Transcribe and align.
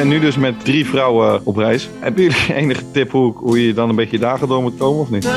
bent 0.00 0.12
nu 0.12 0.20
dus 0.20 0.36
met 0.36 0.64
drie 0.64 0.86
vrouwen 0.86 1.40
op 1.44 1.56
reis. 1.56 1.88
Hebben 1.98 2.22
jullie 2.22 2.54
enige 2.62 2.82
tip 2.92 3.10
hoe, 3.10 3.32
hoe 3.36 3.66
je 3.66 3.74
dan 3.74 3.88
een 3.88 3.96
beetje 3.96 4.18
dagen 4.18 4.48
door 4.48 4.62
moet 4.62 4.76
komen 4.76 5.00
of 5.00 5.10
niet? 5.10 5.28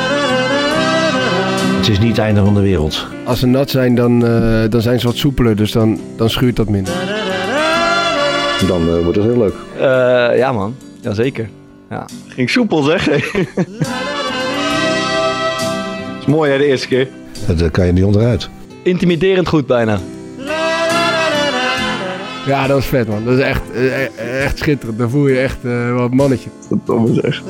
Het 1.78 1.90
is 1.90 2.00
niet 2.00 2.10
het 2.10 2.18
einde 2.18 2.44
van 2.44 2.54
de 2.54 2.62
wereld. 2.62 3.08
Als 3.26 3.40
ze 3.40 3.46
nat 3.46 3.70
zijn, 3.70 3.96
dan, 3.96 4.26
eh, 4.26 4.70
dan 4.70 4.82
zijn 4.82 5.00
ze 5.00 5.08
wat 5.08 5.16
soepeler, 5.16 5.56
dus 5.56 5.72
dan, 5.72 6.00
dan 6.18 6.30
schuurt 6.30 6.56
dat 6.56 6.70
minder. 6.70 6.94
Dan 8.68 8.88
eh, 8.88 9.04
wordt 9.04 9.18
het 9.18 9.26
heel 9.26 9.38
leuk. 9.38 9.56
Eh, 9.78 10.38
ja 10.38 10.52
man, 10.52 10.76
jazeker. 11.02 11.50
Ging 12.28 12.50
soepel 12.50 12.84
zeg. 12.84 13.08
is 16.20 16.26
mooi 16.28 16.52
hè, 16.52 16.58
de 16.58 16.66
eerste 16.66 16.88
keer. 16.88 17.08
Dat 17.48 17.62
eh, 17.62 17.72
kan 17.72 17.86
je 17.86 17.92
niet 17.92 18.04
onderuit. 18.04 18.50
Intimiderend 18.84 19.48
goed 19.48 19.68
bijna. 19.68 20.00
Ja, 22.46 22.68
dat 22.68 22.76
was 22.76 22.86
vet 22.86 23.08
man. 23.08 23.26
Dat 23.26 23.38
is 23.38 23.44
echt, 23.44 23.72
eh, 23.72 24.44
echt 24.44 24.58
schitterend. 24.58 24.98
Dan 24.98 25.10
voel 25.10 25.28
je 25.28 25.40
echt 25.40 25.66
eh, 25.66 25.96
wat 25.96 26.14
mannetje. 26.14 26.50
Verdomme 26.68 27.14
zeg. 27.14 27.42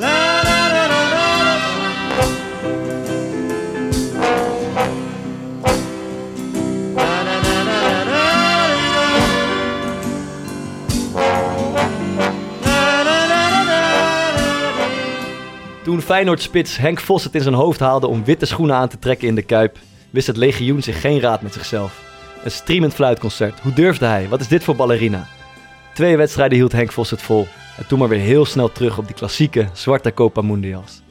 Toen 15.82 16.02
Feyenoord-spits 16.02 16.76
Henk 16.76 17.00
Vos 17.00 17.24
het 17.24 17.34
in 17.34 17.40
zijn 17.40 17.54
hoofd 17.54 17.80
haalde 17.80 18.06
om 18.06 18.24
witte 18.24 18.46
schoenen 18.46 18.76
aan 18.76 18.88
te 18.88 18.98
trekken 18.98 19.28
in 19.28 19.34
de 19.34 19.42
Kuip, 19.42 19.78
wist 20.10 20.26
het 20.26 20.36
legioen 20.36 20.82
zich 20.82 21.00
geen 21.00 21.20
raad 21.20 21.42
met 21.42 21.52
zichzelf. 21.52 22.13
Een 22.44 22.50
streamend 22.50 22.94
fluitconcert. 22.94 23.60
Hoe 23.60 23.72
durfde 23.72 24.06
hij? 24.06 24.28
Wat 24.28 24.40
is 24.40 24.48
dit 24.48 24.64
voor 24.64 24.76
ballerina? 24.76 25.26
Twee 25.94 26.16
wedstrijden 26.16 26.58
hield 26.58 26.72
Henk 26.72 26.92
Vos 26.92 27.10
het 27.10 27.22
vol. 27.22 27.46
En 27.76 27.86
toen 27.86 27.98
maar 27.98 28.08
weer 28.08 28.20
heel 28.20 28.44
snel 28.44 28.72
terug 28.72 28.98
op 28.98 29.06
die 29.06 29.14
klassieke 29.14 29.68
zwarte 29.72 30.14
Copa 30.14 30.42
Mundials. 30.42 31.02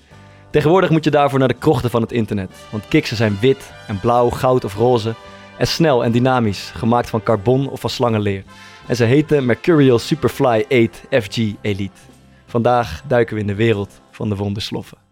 Tegenwoordig 0.50 0.90
moet 0.90 1.04
je 1.04 1.12
daarvoor 1.12 1.40
naar 1.40 1.48
de 1.48 1.54
krochten 1.54 1.90
van 1.90 2.02
het 2.02 2.12
internet. 2.12 2.52
Want 2.70 2.88
kiksen 2.88 3.18
zijn 3.18 3.38
wit 3.42 3.72
en 3.88 4.00
blauw, 4.00 4.30
goud 4.30 4.64
of 4.64 4.76
roze. 4.76 5.14
En 5.58 5.68
snel 5.68 6.04
en 6.04 6.12
dynamisch, 6.12 6.72
gemaakt 6.76 7.10
van 7.10 7.24
carbon 7.24 7.70
of 7.70 7.80
van 7.80 7.90
slangenleer. 7.90 8.44
En 8.88 8.96
ze 8.96 9.04
heten 9.04 9.46
Mercurial 9.46 10.00
Superfly 10.00 10.66
8 10.70 11.24
FG 11.24 11.38
Elite. 11.62 12.00
Vandaag 12.46 13.02
duiken 13.08 13.36
we 13.36 13.42
in 13.42 13.48
de 13.48 13.56
wereld 13.56 14.02
van 14.12 14.30
de 14.30 14.36
wondersloffen. 14.36 15.03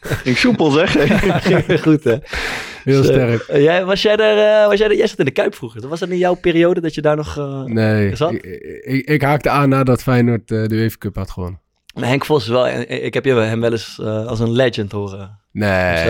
Ging 0.00 0.36
soepel 0.36 0.70
zeg. 0.70 0.92
Ging 1.44 1.80
goed, 1.82 2.04
hè? 2.04 2.16
Heel 2.84 3.02
Dus, 3.02 3.06
sterk. 3.10 3.44
jij, 3.52 3.84
was 3.84 4.02
jij 4.02 4.16
daar, 4.16 4.62
eh, 4.62 4.68
was 4.68 4.78
jij, 4.78 4.88
daar- 4.88 4.96
jij 4.96 5.06
zat 5.06 5.18
in 5.18 5.24
de 5.24 5.30
Kuip 5.30 5.54
vroeger. 5.54 5.88
Was 5.88 6.00
dat 6.00 6.08
in 6.08 6.18
jouw 6.18 6.34
periode 6.34 6.80
dat 6.80 6.94
je 6.94 7.00
daar 7.00 7.16
nog... 7.16 7.36
eh, 7.38 7.62
Nee, 7.64 8.10
ik, 8.10 8.42
ik, 8.84 9.08
ik 9.08 9.22
haakte 9.22 9.50
aan 9.50 9.68
nadat 9.68 10.02
Feyenoord 10.02 10.50
eh, 10.50 10.64
de 10.66 10.74
UEFA 10.74 10.96
Cup 10.98 11.16
had 11.16 11.30
gewonnen. 11.30 11.60
Maar 11.98 12.08
Henk 12.08 12.24
Vos 12.24 12.42
is 12.42 12.48
wel... 12.48 12.68
Ik 12.88 13.14
heb 13.14 13.24
hem 13.24 13.60
wel 13.60 13.72
eens 13.72 13.98
eh, 14.02 14.26
als 14.26 14.40
een 14.40 14.52
legend 14.52 14.92
horen 14.92 15.38
Nee, 15.52 16.04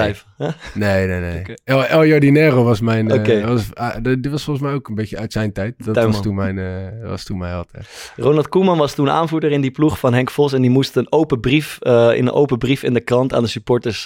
nee, 0.75 1.07
nee. 1.07 1.21
nee. 1.21 1.39
Oké. 1.41 1.55
El, 1.65 1.85
El 1.85 2.05
Jardinero 2.05 2.65
was 2.65 2.81
mijn... 2.81 3.11
eh, 3.11 3.19
Oké. 3.19 3.47
was, 3.47 3.75
ah, 3.75 3.97
dit 4.03 4.29
was 4.31 4.45
volgens 4.45 4.67
mij 4.67 4.75
ook 4.75 4.89
een 4.89 4.95
beetje 4.95 5.19
uit 5.19 5.33
zijn 5.33 5.53
tijd. 5.53 5.75
Dat 5.85 5.95
Tuinman. 5.95 6.13
was 6.13 6.23
toen 6.23 6.35
mijn, 6.35 6.59
eh 6.59 7.09
was 7.09 7.25
toen 7.25 7.39
mijn 7.39 7.51
held. 7.51 7.71
Ronald 8.17 8.49
Koeman 8.49 8.79
was 8.79 8.95
toen 8.95 9.11
aanvoerder 9.11 9.51
in 9.51 9.61
die 9.61 9.71
ploeg 9.71 9.99
van 9.99 10.15
Henk 10.15 10.31
Vos. 10.31 10.53
En 10.53 10.61
die 10.61 10.71
moest 10.71 10.97
een 10.97 11.13
open 11.13 11.41
brief, 11.41 11.79
in 11.83 11.91
een 12.27 12.33
open 12.33 12.59
brief 12.59 12.83
in 12.83 12.95
de 12.95 13.01
krant 13.01 13.35
aan 13.35 13.43
de 13.43 13.49
supporters 13.49 14.03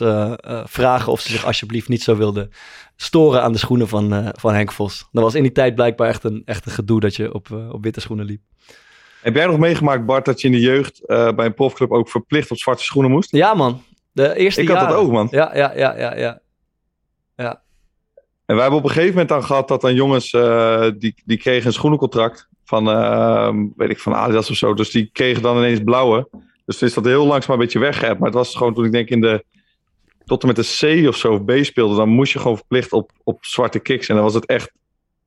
vragen 0.64 1.12
of 1.12 1.20
ze 1.20 1.28
zich 1.30 1.44
alsjeblieft 1.44 1.88
niet 1.88 2.02
zo 2.02 2.16
wilden 2.16 2.50
storen 2.96 3.42
aan 3.42 3.52
de 3.52 3.58
schoenen 3.58 3.88
van, 3.88 4.32
van 4.38 4.54
Henk 4.54 4.72
Vos. 4.72 5.08
Dat 5.12 5.22
was 5.22 5.34
in 5.34 5.42
die 5.42 5.52
tijd 5.52 5.74
blijkbaar 5.74 6.08
echt 6.08 6.24
een, 6.24 6.42
echt 6.44 6.66
een 6.66 6.72
gedoe 6.72 7.00
dat 7.00 7.16
je 7.16 7.34
op, 7.34 7.50
op 7.70 7.82
witte 7.82 8.00
schoenen 8.00 8.26
liep. 8.26 8.40
Heb 9.22 9.34
jij 9.34 9.46
nog 9.46 9.58
meegemaakt 9.58 10.06
Bart 10.06 10.24
dat 10.24 10.40
je 10.40 10.46
in 10.46 10.52
de 10.52 10.60
jeugd 10.60 11.04
eh, 11.04 11.32
bij 11.32 11.46
een 11.46 11.54
profclub 11.54 11.90
ook 11.90 12.08
verplicht 12.08 12.50
op 12.50 12.56
zwarte 12.58 12.82
schoenen 12.82 13.10
moest? 13.10 13.30
Ja 13.30 13.54
man, 13.54 13.82
de 14.12 14.34
eerste 14.34 14.62
Ik 14.62 14.68
had 14.68 14.88
dat 14.88 14.96
ook 14.96 15.10
man. 15.10 15.28
Ja, 15.30 15.56
ja, 15.56 15.72
ja, 15.76 15.96
ja, 15.96 16.16
ja. 16.16 16.40
En 18.46 18.54
wij 18.54 18.60
hebben 18.60 18.78
op 18.78 18.84
een 18.84 18.90
gegeven 18.90 19.10
moment 19.10 19.28
dan 19.28 19.44
gehad 19.44 19.68
dat 19.68 19.80
dan 19.80 19.94
jongens, 19.94 20.32
eh, 20.32 20.88
die, 20.98 21.14
die 21.24 21.38
kregen 21.38 21.66
een 21.66 21.72
schoenencontract 21.72 22.48
van, 22.64 22.90
eh, 22.90 23.54
weet 23.76 23.90
ik, 23.90 23.98
van 23.98 24.14
Adidas 24.14 24.50
of 24.50 24.56
zo. 24.56 24.74
Dus 24.74 24.90
die 24.90 25.10
kregen 25.12 25.42
dan 25.42 25.56
ineens 25.56 25.80
blauwe. 25.84 26.28
Dus 26.64 26.78
toen 26.78 26.88
is 26.88 26.94
dat 26.94 27.04
heel 27.04 27.26
langzaam 27.26 27.54
een 27.54 27.60
beetje 27.60 27.78
weggeëpt. 27.78 28.18
Maar 28.18 28.28
het 28.28 28.38
was 28.38 28.56
gewoon 28.56 28.74
toen 28.74 28.84
ik 28.84 28.92
denk 28.92 29.08
in 29.08 29.20
de, 29.20 29.44
tot 30.24 30.42
en 30.42 30.46
met 30.46 30.56
de 30.56 31.02
C 31.02 31.08
of 31.08 31.16
zo 31.16 31.32
of 31.32 31.44
B 31.44 31.52
speelde, 31.60 31.96
dan 31.96 32.08
moest 32.08 32.32
je 32.32 32.38
gewoon 32.38 32.56
verplicht 32.56 32.92
op, 32.92 33.10
op 33.24 33.44
zwarte 33.44 33.78
kicks. 33.78 34.08
En 34.08 34.14
dan 34.14 34.24
was 34.24 34.34
het 34.34 34.46
echt 34.46 34.72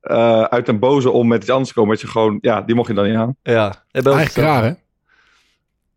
eh, 0.06 0.42
uit 0.42 0.68
een 0.68 0.78
boze 0.78 1.10
om 1.10 1.28
met 1.28 1.42
iets 1.42 1.50
anders 1.50 1.68
te 1.68 1.74
komen. 1.74 1.92
Dat 1.92 2.00
je 2.00 2.08
gewoon, 2.08 2.38
ja, 2.40 2.62
die 2.62 2.74
mocht 2.74 2.88
je 2.88 2.94
dan 2.94 3.06
niet 3.06 3.16
aan. 3.16 3.36
Ja, 3.42 3.84
Eigenlijk 3.92 4.32
raar, 4.34 4.64
hè? 4.64 4.72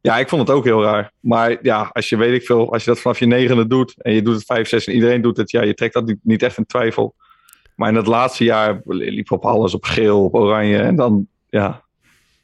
Ja, 0.02 0.18
ik 0.18 0.30
vond 0.30 0.47
het 0.47 0.58
ook 0.58 0.64
heel 0.64 0.84
raar. 0.84 1.12
Maar 1.20 1.58
ja, 1.62 1.90
als 1.94 2.09
je 2.09 2.18
weet 2.18 2.34
ik 2.34 2.46
veel, 2.46 2.74
als 2.74 2.84
je 2.84 2.90
dat 2.90 3.00
vanaf 3.00 3.19
je 3.19 3.25
negende 3.25 3.68
doet 3.68 3.94
en 3.98 4.14
je 4.14 4.22
doet 4.22 4.36
het 4.36 4.46
vijf, 4.46 4.68
zes 4.68 4.88
en 4.88 4.94
iedereen 4.94 5.22
doet 5.22 5.38
het, 5.38 5.52
ja, 5.52 5.62
je 5.62 5.74
trekt 5.74 5.94
dat 5.94 6.06
niet, 6.06 6.19
niet 6.22 6.44
echt 6.44 6.58
in 6.58 6.66
twijfel. 6.66 7.16
Maar 7.75 7.90
in 7.90 7.96
het 7.96 8.08
laatste 8.08 8.44
jaar 8.44 8.81
liep 8.86 9.31
op 9.31 9.46
alles, 9.46 9.74
op 9.74 9.84
geel, 9.84 10.24
op 10.24 10.36
oranje. 10.36 10.78
En 10.78 10.96
dan, 10.96 11.28
ja, 11.50 11.84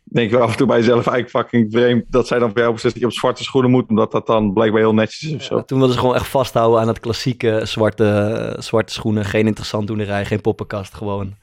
denk 0.03 0.29
je 0.29 0.35
wel 0.35 0.45
af 0.45 0.51
en 0.51 0.57
toe 0.57 0.67
bij 0.67 0.77
jezelf 0.77 1.07
eigenlijk 1.07 1.29
fucking 1.29 1.71
vreemd 1.71 2.03
dat 2.09 2.27
zij 2.27 2.39
dan 2.39 2.49
voor 2.49 2.59
jou 2.59 2.73
beslist 2.73 2.93
dat 2.93 3.03
je 3.03 3.09
op 3.09 3.15
zwarte 3.15 3.43
schoenen 3.43 3.71
moet, 3.71 3.89
omdat 3.89 4.11
dat 4.11 4.27
dan 4.27 4.53
blijkbaar 4.53 4.81
heel 4.81 4.93
netjes 4.93 5.23
is 5.23 5.35
of 5.35 5.43
zo. 5.43 5.55
Ja, 5.55 5.63
toen 5.63 5.77
wilden 5.77 5.95
ze 5.95 6.01
gewoon 6.01 6.15
echt 6.15 6.27
vasthouden 6.27 6.79
aan 6.79 6.87
het 6.87 6.99
klassieke 6.99 7.61
zwarte, 7.63 8.55
zwarte 8.59 8.93
schoenen. 8.93 9.25
Geen 9.25 9.47
interessant 9.47 9.87
doenerij, 9.87 10.25
geen 10.25 10.41
poppenkast. 10.41 10.93
Gewoon 10.93 11.35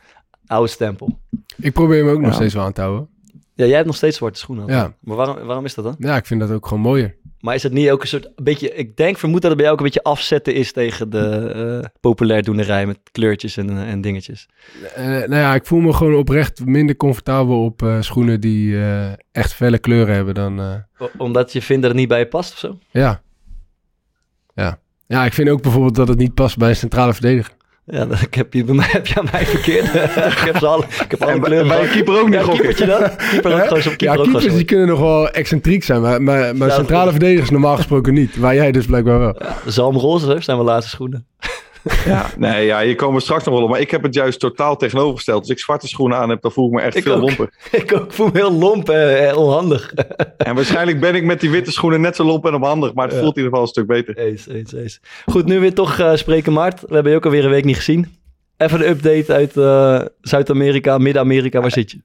oude 0.46 0.68
stempel. 0.70 1.18
Ik 1.56 1.72
probeer 1.72 2.04
hem 2.04 2.14
ook 2.14 2.20
nog 2.20 2.34
steeds 2.34 2.54
wel 2.54 2.64
aan 2.64 2.72
te 2.72 2.80
houden. 2.80 3.08
Ja, 3.54 3.64
jij 3.64 3.74
hebt 3.74 3.86
nog 3.86 3.96
steeds 3.96 4.16
zwarte 4.16 4.38
schoenen. 4.38 4.66
Ja. 4.66 4.94
Maar 5.00 5.16
waarom, 5.16 5.46
waarom 5.46 5.64
is 5.64 5.74
dat 5.74 5.84
dan? 5.84 5.94
Ja, 5.98 6.16
ik 6.16 6.26
vind 6.26 6.40
dat 6.40 6.50
ook 6.50 6.66
gewoon 6.66 6.82
mooier. 6.82 7.16
Maar 7.40 7.54
is 7.54 7.62
het 7.62 7.72
niet 7.72 7.90
ook 7.90 8.02
een 8.02 8.08
soort, 8.08 8.24
een 8.24 8.44
beetje, 8.44 8.74
ik 8.74 8.96
denk, 8.96 9.18
vermoed 9.18 9.40
dat 9.42 9.50
het 9.50 9.60
bij 9.60 9.68
jou 9.68 9.78
ook 9.78 9.86
een 9.86 9.92
beetje 9.92 10.10
afzetten 10.10 10.54
is 10.54 10.72
tegen 10.72 11.10
de 11.10 11.52
eh 11.82 11.88
populair 12.00 12.42
doenerij 12.42 12.86
met 12.86 12.98
kleurtjes 13.12 13.56
en, 13.56 13.78
en 13.78 14.00
dingetjes. 14.00 14.48
Eh, 14.94 15.04
nou 15.04 15.34
ja, 15.34 15.54
ik 15.54 15.66
voel 15.66 15.80
me 15.80 15.92
gewoon 15.92 16.14
oprecht 16.14 16.64
minder 16.64 16.96
comfortabel 16.96 17.64
op 17.64 17.82
eh, 17.82 18.00
schoenen 18.00 18.40
die 18.40 18.76
eh, 18.76 19.12
echt 19.32 19.52
felle 19.54 19.78
kleuren 19.78 20.14
hebben 20.14 20.34
dan... 20.34 20.60
eh, 20.60 21.06
omdat 21.18 21.52
je 21.52 21.62
vindt 21.62 21.82
dat 21.82 21.90
het 21.90 22.00
niet 22.00 22.08
bij 22.08 22.18
je 22.18 22.26
past 22.28 22.52
of 22.52 22.58
zo? 22.58 22.78
ja. 22.90 23.22
Ja. 24.54 24.78
Ja, 25.06 25.24
ik 25.24 25.32
vind 25.32 25.48
ook 25.48 25.62
bijvoorbeeld 25.62 25.94
dat 25.94 26.08
het 26.08 26.18
niet 26.18 26.34
past 26.34 26.56
bij 26.56 26.68
een 26.68 26.76
centrale 26.76 27.12
verdediger. 27.12 27.54
Ja, 27.84 28.04
dan 28.06 28.16
heb 28.30 28.52
je, 28.54 28.64
bij 28.64 28.74
mij, 28.74 28.86
heb 28.98 29.06
je 29.06 29.18
aan 29.20 29.28
mij 29.32 29.46
verkeerd. 29.46 29.84
ik 30.34 30.42
heb 30.44 30.56
ze 30.58 30.66
alle, 30.66 30.84
ik 31.04 31.10
heb 31.10 31.22
alle 31.22 31.32
En 31.32 31.40
bij, 31.40 31.48
kleuren 31.48 31.70
gehad. 31.70 31.90
keeper 31.90 32.20
ook 32.20 32.24
niet, 32.28 32.34
Ja, 32.34 32.42
gok 32.42 32.54
ik. 32.54 32.60
keepertje 32.60 32.86
dan? 32.86 33.00
Keeper 33.30 33.52
ook 33.54 33.66
gewoon 33.66 33.82
keeper 33.82 34.06
ja, 34.06 34.14
ook 34.16 34.22
keepers 34.24 34.54
die 34.54 34.64
kunnen 34.64 34.86
nog 34.86 34.98
wel 34.98 35.30
excentriek 35.30 35.84
zijn, 35.84 36.00
maar, 36.00 36.22
maar, 36.22 36.56
maar 36.56 36.68
Ja, 36.68 36.74
centrale 36.74 37.10
verdedigers 37.10 37.50
normaal 37.50 37.76
gesproken 37.76 38.14
niet. 38.14 38.36
Waar 38.36 38.54
jij 38.54 38.72
dus 38.72 38.86
blijkbaar 38.86 39.18
wel. 39.18 39.36
Ja, 39.38 39.56
zalmroze 39.66 40.26
zijn 40.26 40.56
mijn 40.56 40.68
laatste 40.68 40.90
schoenen. 40.90 41.26
Ja, 42.04 42.30
nee, 42.38 42.66
ja, 42.66 42.82
hier 42.82 42.94
komen 42.94 43.14
we 43.16 43.22
straks 43.22 43.44
nog 43.44 43.54
wel 43.54 43.62
op. 43.62 43.70
Maar 43.70 43.80
ik 43.80 43.90
heb 43.90 44.02
het 44.02 44.14
juist 44.14 44.40
totaal 44.40 44.76
tegenovergesteld. 44.76 45.40
Als 45.40 45.48
ik 45.48 45.58
zwarte 45.58 45.88
schoenen 45.88 46.18
aan 46.18 46.28
heb, 46.28 46.42
dan 46.42 46.52
voel 46.52 46.66
ik 46.66 46.72
me 46.72 46.80
echt 46.80 46.96
Ik 46.96 47.02
veel 47.02 47.14
ook. 47.14 47.20
lomper. 47.20 47.50
ik 47.70 47.92
ook 47.94 48.12
voel 48.12 48.26
me 48.26 48.38
heel 48.38 48.52
lomp 48.52 48.88
en 48.88 49.28
eh, 49.28 49.36
onhandig. 49.36 49.92
En 50.36 50.54
waarschijnlijk 50.54 51.00
ben 51.00 51.14
ik 51.14 51.24
met 51.24 51.40
die 51.40 51.50
witte 51.50 51.72
schoenen 51.72 52.00
net 52.00 52.16
zo 52.16 52.24
lomp 52.24 52.46
en 52.46 52.54
onhandig, 52.54 52.94
maar 52.94 53.08
het 53.08 53.18
voelt 53.18 53.36
in 53.36 53.42
ieder 53.42 53.44
geval 53.44 53.62
een 53.62 53.68
stuk 53.68 53.86
beter. 53.86 54.16
Eens, 54.18 54.48
eens, 54.48 54.72
eens. 54.72 55.00
Goed, 55.26 55.46
nu 55.46 55.60
weer 55.60 55.74
toch 55.74 55.98
eh, 55.98 56.14
spreken 56.14 56.52
Maart. 56.52 56.80
We 56.80 56.94
hebben 56.94 57.12
je 57.12 57.18
ook 57.18 57.24
alweer 57.24 57.44
een 57.44 57.50
week 57.50 57.64
niet 57.64 57.76
gezien. 57.76 58.16
Even 58.56 58.80
een 58.80 58.88
update 58.88 59.32
uit 59.32 59.56
eh, 59.56 60.00
Zuid-Amerika, 60.20 60.98
Midden-Amerika. 60.98 61.60
Waar 61.60 61.70
zit 61.70 61.90
je? 61.90 61.98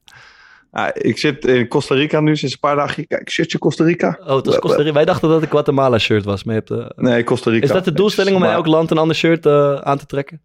Ik 0.94 1.18
zit 1.18 1.46
in 1.46 1.68
Costa 1.68 1.96
Rica 1.96 2.20
nu 2.20 2.36
sinds 2.36 2.54
een 2.54 2.60
paar 2.60 2.76
dagen. 2.76 3.08
Kijk, 3.08 3.30
shirtje 3.30 3.58
Costa 3.58 3.84
Rica. 3.84 4.20
Oh, 4.22 4.36
het 4.36 4.46
was 4.46 4.60
Costa 4.60 4.78
Rica. 4.82 4.94
Wij 4.94 5.06
dachten 5.06 5.28
dat 5.28 5.36
het 5.36 5.46
een 5.46 5.52
Guatemala 5.52 5.98
shirt 5.98 6.24
was. 6.24 6.44
Maar 6.44 6.56
je 6.56 6.62
hebt, 6.66 6.90
eh, 6.96 7.04
Nee, 7.04 7.24
Costa 7.24 7.52
Rica. 7.52 7.66
is 7.66 7.72
dat 7.72 7.86
de 7.86 7.94
doelstelling 7.94 8.36
om 8.36 8.44
in 8.44 8.50
elk 8.50 8.66
land 8.66 8.92
een 8.92 8.98
ander 8.98 9.16
shirt 9.16 9.46
eh, 9.46 9.76
aan 9.76 9.98
te 9.98 10.06
trekken? 10.06 10.42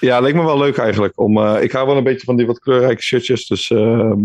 Ja, 0.00 0.20
leek 0.20 0.34
me 0.34 0.44
wel 0.44 0.58
leuk 0.58 0.76
eigenlijk. 0.76 1.20
Om, 1.20 1.38
eh, 1.38 1.62
ik 1.62 1.72
hou 1.72 1.86
wel 1.86 1.96
een 1.96 2.04
beetje 2.04 2.24
van 2.24 2.36
die 2.36 2.46
wat 2.46 2.58
kleurrijke 2.58 3.02
shirtjes. 3.02 3.46
Dus 3.46 3.70
ehm, 3.70 4.20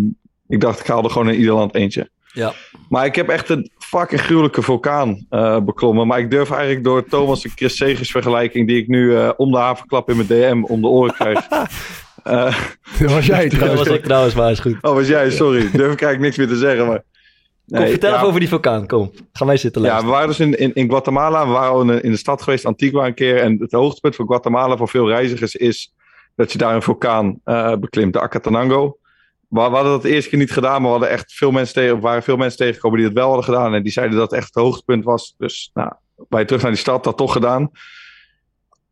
ik 0.47 0.62
dacht, 0.62 0.79
ik 0.79 0.88
haal 0.88 1.03
er 1.03 1.09
gewoon 1.09 1.29
in 1.29 1.39
ieder 1.39 1.53
land 1.53 1.75
eentje. 1.75 2.09
Ja. 2.33 2.53
Maar 2.89 3.06
ik 3.06 3.15
heb 3.15 3.29
echt 3.29 3.50
een 3.50 3.71
fucking 3.77 4.21
gruwelijke 4.21 4.62
vulkaan 4.62 5.25
eh, 5.29 5.59
beklommen. 5.59 6.07
Maar 6.07 6.19
ik 6.19 6.31
durf 6.31 6.51
eigenlijk 6.51 6.83
door 6.83 7.06
Thomas 7.06 7.44
en 7.44 7.51
Chris 7.56 7.77
Segers 7.77 8.12
vergelijking... 8.12 8.67
die 8.67 8.77
ik 8.77 8.88
nu 8.88 9.17
om 9.38 9.51
de 9.51 9.57
havenklap 9.57 10.09
in 10.09 10.15
mijn 10.15 10.27
DM 10.27 10.63
om 10.63 10.81
de 10.81 10.88
oren 10.88 11.13
krijg. 11.13 11.47
Eh, 12.27 12.56
Dat 13.00 13.12
was 13.12 13.25
jij 13.25 13.41
Dat 13.50 13.59
trouwens. 13.59 13.88
was 13.88 13.97
ook 13.97 14.03
trouwens 14.03 14.35
maar 14.35 14.51
is 14.51 14.59
goed. 14.59 14.77
oh, 14.81 14.94
was 14.94 15.07
jij? 15.07 15.31
Sorry. 15.31 15.59
Durf 15.59 15.74
ik 15.94 16.01
eigenlijk 16.01 16.19
niks 16.19 16.38
meer 16.38 16.47
te 16.47 16.56
zeggen. 16.56 16.88
Maar... 16.88 16.95
Kom, 16.97 17.79
Nee, 17.79 17.89
vertel 17.89 18.09
ja, 18.09 18.15
even 18.15 18.27
over 18.27 18.39
die 18.39 18.50
vulkaan. 18.50 18.88
Kom, 18.88 19.12
gaan 19.33 19.47
wij 19.47 19.57
zitten 19.57 19.81
Ja, 19.81 19.88
luisteren. 19.88 20.13
we 20.13 20.19
waren 20.19 20.38
dus 20.38 20.45
in, 20.47 20.57
in, 20.59 20.74
in 20.74 20.89
Guatemala. 20.89 21.45
We 21.45 21.51
waren 21.51 21.71
al 21.71 21.81
in, 21.81 21.88
de- 21.88 22.01
in 22.01 22.12
de 22.12 22.18
stad 22.18 22.41
geweest, 22.41 22.65
Antigua 22.65 23.06
een 23.06 23.13
keer. 23.13 23.38
En 23.38 23.57
het 23.59 23.71
hoogtepunt 23.71 24.15
van 24.15 24.25
Guatemala 24.27 24.77
voor 24.77 24.89
veel 24.89 25.07
reizigers 25.07 25.56
is 25.56 25.94
dat 26.35 26.51
je 26.51 26.57
daar 26.57 26.75
een 26.75 26.81
vulkaan 26.81 27.39
eh, 27.44 27.74
beklimt, 27.75 28.13
de 28.13 28.19
Acatenango. 28.19 28.97
We, 29.47 29.59
we 29.62 29.62
hadden 29.62 29.91
dat 29.91 30.01
de 30.01 30.09
eerste 30.09 30.29
keer 30.29 30.39
niet 30.39 30.51
gedaan, 30.51 30.71
maar 30.81 30.91
we 30.91 30.97
hadden 30.97 31.09
echt 31.09 31.33
veel 31.33 31.51
mensen 31.51 31.74
tegen, 31.75 31.95
er 31.95 32.01
waren 32.01 32.24
veel 32.24 32.38
mensen 32.38 32.57
tegengekomen 32.57 32.97
die 32.97 33.07
het 33.07 33.18
wel 33.18 33.25
hadden 33.27 33.44
gedaan. 33.45 33.74
En 33.74 33.83
die 33.83 33.91
zeiden 33.91 34.18
dat 34.18 34.29
het 34.31 34.39
echt 34.39 34.53
het 34.53 34.63
hoogtepunt 34.63 35.03
was. 35.03 35.35
Dus 35.38 35.69
nou, 35.74 35.91
wij 36.29 36.45
terug 36.45 36.62
naar 36.62 36.71
die 36.71 36.79
stad, 36.79 37.03
dat 37.03 37.18
toch 37.18 37.31
gedaan. 37.31 37.69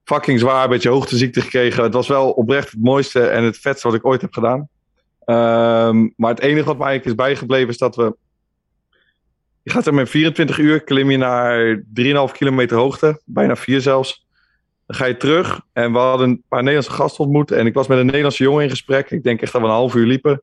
Fucking 0.06 0.40
zwaar, 0.40 0.64
een 0.64 0.70
beetje 0.70 0.90
hoogteziekte 0.90 1.42
gekregen. 1.42 1.84
Het 1.84 1.94
was 1.94 2.08
wel 2.08 2.32
oprecht 2.32 2.72
het 2.72 2.82
mooiste 2.82 3.28
en 3.28 3.44
het 3.44 3.58
vetste 3.58 3.88
wat 3.88 3.98
ik 3.98 4.06
ooit 4.06 4.22
heb 4.22 4.34
gedaan. 4.34 4.70
Ehm, 5.26 6.10
maar 6.16 6.30
het 6.30 6.40
enige 6.40 6.66
wat 6.66 6.78
me 6.78 6.84
eigenlijk 6.84 7.06
is 7.06 7.26
bijgebleven 7.26 7.70
is 7.70 7.78
dat 7.78 7.96
we 7.96 8.16
Je 9.64 9.72
gaat 9.72 9.86
er 9.86 9.94
met 9.94 10.10
24 10.10 10.58
uur, 10.58 10.84
klim 10.84 11.12
je 11.12 11.18
naar 11.18 11.84
3,5 11.94 12.32
kilometer 12.32 12.78
hoogte, 12.78 13.22
bijna 13.26 13.56
4 13.56 13.82
zelfs. 13.82 14.28
Dan 14.86 14.98
ga 14.98 15.06
je 15.06 15.18
terug 15.18 15.62
en 15.74 15.92
we 15.92 15.98
hadden 15.98 16.30
een 16.30 16.44
paar 16.48 16.64
Nederlandse 16.64 16.92
gasten 16.92 17.24
ontmoet. 17.24 17.52
En 17.52 17.66
ik 17.66 17.74
was 17.74 17.88
met 17.88 17.98
een 17.98 18.06
Nederlandse 18.06 18.44
jongen 18.44 18.64
in 18.64 18.70
gesprek. 18.70 19.12
Ik 19.12 19.24
denk 19.24 19.42
echt 19.42 19.52
dat 19.52 19.62
we 19.62 19.68
een 19.68 19.74
half 19.74 19.96
uur 19.96 20.06
liepen. 20.06 20.42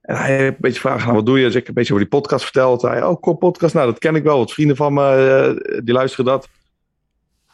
En 0.00 0.16
hij 0.16 0.36
heeft 0.36 0.50
een 0.50 0.56
beetje 0.60 0.80
vragen, 0.80 1.02
nou, 1.02 1.14
wat 1.14 1.26
doe 1.26 1.38
je? 1.38 1.44
Dus 1.44 1.54
ik 1.54 1.68
een 1.68 1.74
beetje 1.74 1.92
over 1.92 2.08
die 2.08 2.20
podcast 2.20 2.44
verteld. 2.44 2.82
Hij, 2.82 3.02
oh, 3.02 3.20
kop 3.20 3.38
podcast, 3.38 3.74
nou 3.74 3.86
dat 3.86 3.98
ken 3.98 4.14
ik 4.14 4.22
wel. 4.22 4.38
Wat 4.38 4.52
vrienden 4.52 4.76
van 4.76 4.94
me, 4.94 5.56
eh, 5.66 5.80
die 5.84 5.94
luisteren 5.94 6.24
dat. 6.24 6.48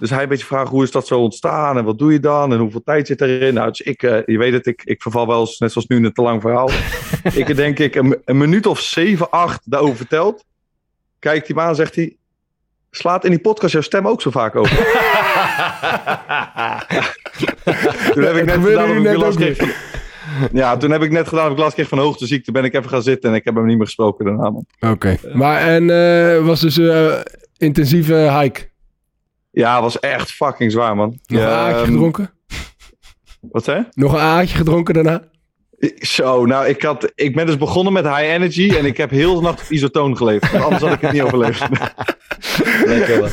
Dus 0.01 0.11
hij 0.11 0.23
een 0.23 0.29
beetje 0.29 0.47
vragen, 0.47 0.69
hoe 0.69 0.83
is 0.83 0.91
dat 0.91 1.07
zo 1.07 1.21
ontstaan? 1.21 1.79
En 1.79 1.85
wat 1.85 1.99
doe 1.99 2.13
je 2.13 2.21
dan? 2.21 2.53
En 2.53 2.59
hoeveel 2.59 2.83
tijd 2.83 3.07
zit 3.07 3.21
erin? 3.21 3.55
Nou, 3.55 3.69
dus 3.69 3.81
ik, 3.81 4.03
eh, 4.03 4.19
je 4.27 4.39
weet 4.39 4.53
het, 4.53 4.67
ik, 4.67 4.83
ik 4.85 5.03
verval 5.03 5.27
wel 5.27 5.41
eens, 5.41 5.59
net 5.59 5.73
zoals 5.73 5.87
nu, 5.87 5.97
in 5.97 6.05
een 6.05 6.13
te 6.13 6.23
lang 6.23 6.41
verhaal. 6.41 6.71
ik 7.43 7.57
denk 7.57 7.79
ik 7.79 7.95
een, 7.95 8.19
een 8.25 8.39
minuut 8.39 8.67
of 8.67 8.81
zeven, 8.81 9.31
acht 9.31 9.61
daarover 9.65 9.97
verteld. 9.97 10.45
Kijkt 11.19 11.47
hij 11.47 11.57
me 11.57 11.63
aan, 11.63 11.75
zegt 11.75 11.95
hij, 11.95 12.17
slaat 12.91 13.25
in 13.25 13.31
die 13.31 13.41
podcast 13.41 13.73
jouw 13.73 13.83
stem 13.83 14.09
ook 14.09 14.23
zo 14.23 14.31
vaak 14.31 14.57
over? 14.57 14.77
toen 18.13 18.23
heb 18.23 18.37
ik 18.37 18.45
net 18.45 18.65
gedaan 18.65 19.07
ik 19.07 19.17
last 19.17 19.37
kreeg 19.37 19.57
van... 19.57 19.69
Ja, 20.53 20.77
toen 20.77 20.91
heb 20.91 21.03
ik 21.03 21.11
net 21.11 21.29
gedaan 21.29 21.47
of 21.47 21.53
ik 21.53 21.59
last 21.59 21.75
kreeg 21.75 21.89
van 21.89 21.99
hoogteziekte. 21.99 22.53
Ben 22.53 22.65
ik 22.65 22.75
even 22.75 22.91
gaan 22.91 23.03
zitten 23.03 23.31
en 23.31 23.37
ik 23.37 23.45
heb 23.45 23.55
hem 23.55 23.67
niet 23.67 23.77
meer 23.77 23.87
gesproken 23.87 24.25
daarna. 24.25 24.53
Oké. 24.81 25.17
Maar 25.33 25.61
en 25.61 25.91
eh, 25.91 26.47
was 26.47 26.61
dus 26.61 26.77
een 26.77 27.23
intensieve 27.57 28.39
hike? 28.41 28.70
Ja, 29.51 29.75
het 29.75 29.83
was 29.83 29.99
echt 29.99 30.31
fucking 30.33 30.73
zwaar, 30.73 30.97
man. 30.97 31.19
Nog 31.27 31.41
een 31.41 31.47
aardje 31.47 31.81
ehm, 31.81 31.85
gedronken? 31.85 32.31
Wat 33.41 33.65
zei? 33.65 33.89
Nog 33.93 34.13
een 34.13 34.19
aardje 34.19 34.57
gedronken 34.57 34.95
daarna? 34.95 35.29
Zo, 35.99 36.47
nou, 36.47 36.67
ik, 36.67 36.83
had, 36.83 37.13
ik 37.15 37.35
ben 37.35 37.47
dus 37.47 37.57
begonnen 37.57 37.93
met 37.93 38.05
high 38.05 38.33
energy 38.33 38.75
en 38.77 38.85
ik 38.85 38.97
heb 38.97 39.11
heel 39.11 39.35
de 39.35 39.41
nacht 39.41 39.63
op 39.63 39.71
isotoon 39.71 40.17
geleefd. 40.17 40.51
Want 40.51 40.65
anders 40.65 40.83
had 40.83 40.93
ik 40.93 41.01
het 41.01 41.13
niet 41.13 41.23
overleefd. 41.23 41.69
Lekker 42.85 43.21
man. 43.21 43.31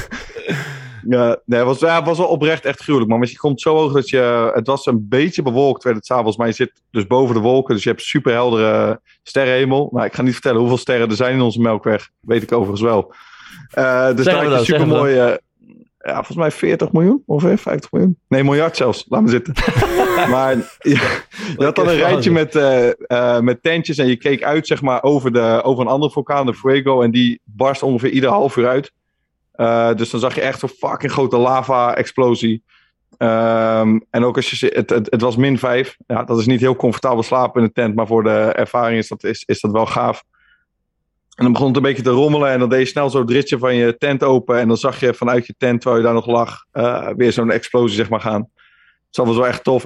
Ja, 1.09 1.39
nee, 1.45 1.59
het 1.59 1.67
was, 1.67 1.79
ja, 1.79 1.95
het 1.95 2.05
was 2.05 2.17
wel 2.17 2.27
oprecht 2.27 2.65
echt 2.65 2.81
gruwelijk, 2.81 3.09
man. 3.09 3.19
Maar 3.19 3.29
je 3.29 3.37
komt 3.37 3.61
zo 3.61 3.75
hoog 3.75 3.93
dat 3.93 4.09
je... 4.09 4.51
Het 4.53 4.67
was 4.67 4.85
een 4.85 5.05
beetje 5.09 5.41
bewolkt, 5.41 5.83
werd 5.83 5.95
het 5.95 6.05
s'avonds. 6.05 6.37
Maar 6.37 6.47
je 6.47 6.53
zit 6.53 6.71
dus 6.91 7.07
boven 7.07 7.35
de 7.35 7.41
wolken, 7.41 7.73
dus 7.73 7.83
je 7.83 7.89
hebt 7.89 8.01
super 8.01 8.31
heldere 8.31 9.01
sterrenhemel. 9.23 9.89
Nou, 9.91 10.05
ik 10.05 10.13
ga 10.13 10.21
niet 10.21 10.33
vertellen 10.33 10.59
hoeveel 10.59 10.77
sterren 10.77 11.09
er 11.09 11.15
zijn 11.15 11.33
in 11.33 11.41
onze 11.41 11.61
Melkweg. 11.61 12.09
Weet 12.19 12.43
ik 12.43 12.51
overigens 12.51 12.81
wel. 12.81 13.13
Eh 13.69 14.15
dus 14.15 14.25
daar 14.25 14.35
had 14.35 14.43
je 14.43 14.49
dan, 14.49 14.65
super 14.65 14.87
mooie... 14.87 15.41
Ja, 16.07 16.13
volgens 16.13 16.37
mij 16.37 16.51
40 16.51 16.91
miljoen, 16.91 17.23
ongeveer 17.25 17.57
50 17.57 17.91
miljoen. 17.91 18.17
Nee, 18.27 18.43
miljard 18.43 18.77
zelfs. 18.77 19.05
Laat 19.07 19.21
me 19.21 19.29
zitten. 19.29 19.53
maar 20.33 20.55
je, 20.79 21.23
je 21.57 21.63
had 21.63 21.75
dan 21.75 21.87
een 21.87 21.95
rijtje 21.95 22.31
met, 22.31 22.55
eh, 22.55 22.89
eh, 22.89 23.39
met 23.39 23.63
tentjes 23.63 23.97
en 23.97 24.07
je 24.07 24.15
keek 24.15 24.43
uit 24.43 24.67
zeg 24.67 24.81
maar, 24.81 25.03
over, 25.03 25.33
de, 25.33 25.61
over 25.63 25.83
een 25.83 25.91
andere 25.91 26.11
vulkaan, 26.11 26.45
de 26.45 26.53
Fuego. 26.53 27.01
En 27.01 27.11
die 27.11 27.41
barst 27.43 27.83
ongeveer 27.83 28.09
ieder 28.09 28.29
half 28.29 28.55
uur 28.55 28.67
uit. 28.67 28.91
Eh, 29.51 29.93
dus 29.93 30.09
dan 30.09 30.19
zag 30.19 30.35
je 30.35 30.41
echt 30.41 30.59
zo'n 30.59 30.69
fucking 30.69 31.11
grote 31.11 31.37
lava-explosie. 31.37 32.63
Ehm, 33.17 33.99
en 34.09 34.23
ook 34.23 34.35
als 34.35 34.49
je... 34.49 34.71
Het, 34.73 34.89
het, 34.89 35.11
het 35.11 35.21
was 35.21 35.35
min 35.35 35.57
5. 35.57 35.97
Ja, 36.07 36.23
dat 36.23 36.39
is 36.39 36.45
niet 36.45 36.59
heel 36.59 36.75
comfortabel 36.75 37.23
slapen 37.23 37.61
in 37.61 37.67
de 37.67 37.73
tent. 37.73 37.95
Maar 37.95 38.07
voor 38.07 38.23
de 38.23 38.39
ervaring 38.39 38.97
is 38.97 39.07
dat, 39.07 39.23
is, 39.23 39.43
is 39.45 39.59
dat 39.59 39.71
wel 39.71 39.85
gaaf. 39.85 40.23
En 41.37 41.43
dan 41.43 41.51
begon 41.51 41.67
het 41.67 41.77
een 41.77 41.83
beetje 41.83 42.03
te 42.03 42.09
rommelen. 42.09 42.51
En 42.51 42.59
dan 42.59 42.69
deed 42.69 42.79
je 42.79 42.85
snel 42.85 43.09
zo 43.09 43.19
het 43.19 43.29
ritje 43.29 43.57
van 43.57 43.75
je 43.75 43.97
tent 43.97 44.23
open. 44.23 44.59
En 44.59 44.67
dan 44.67 44.77
zag 44.77 44.99
je 44.99 45.13
vanuit 45.13 45.47
je 45.47 45.55
tent, 45.57 45.81
terwijl 45.81 46.01
je 46.01 46.07
daar 46.07 46.17
nog 46.17 46.27
lag... 46.27 46.65
eh, 46.71 47.09
weer 47.15 47.31
zo'n 47.31 47.51
explosie 47.51 47.95
zeg 47.95 48.09
maar 48.09 48.21
gaan. 48.21 48.49
Dus 48.51 49.11
dat 49.11 49.25
was 49.25 49.35
wel 49.35 49.47
echt 49.47 49.63
tof. 49.63 49.83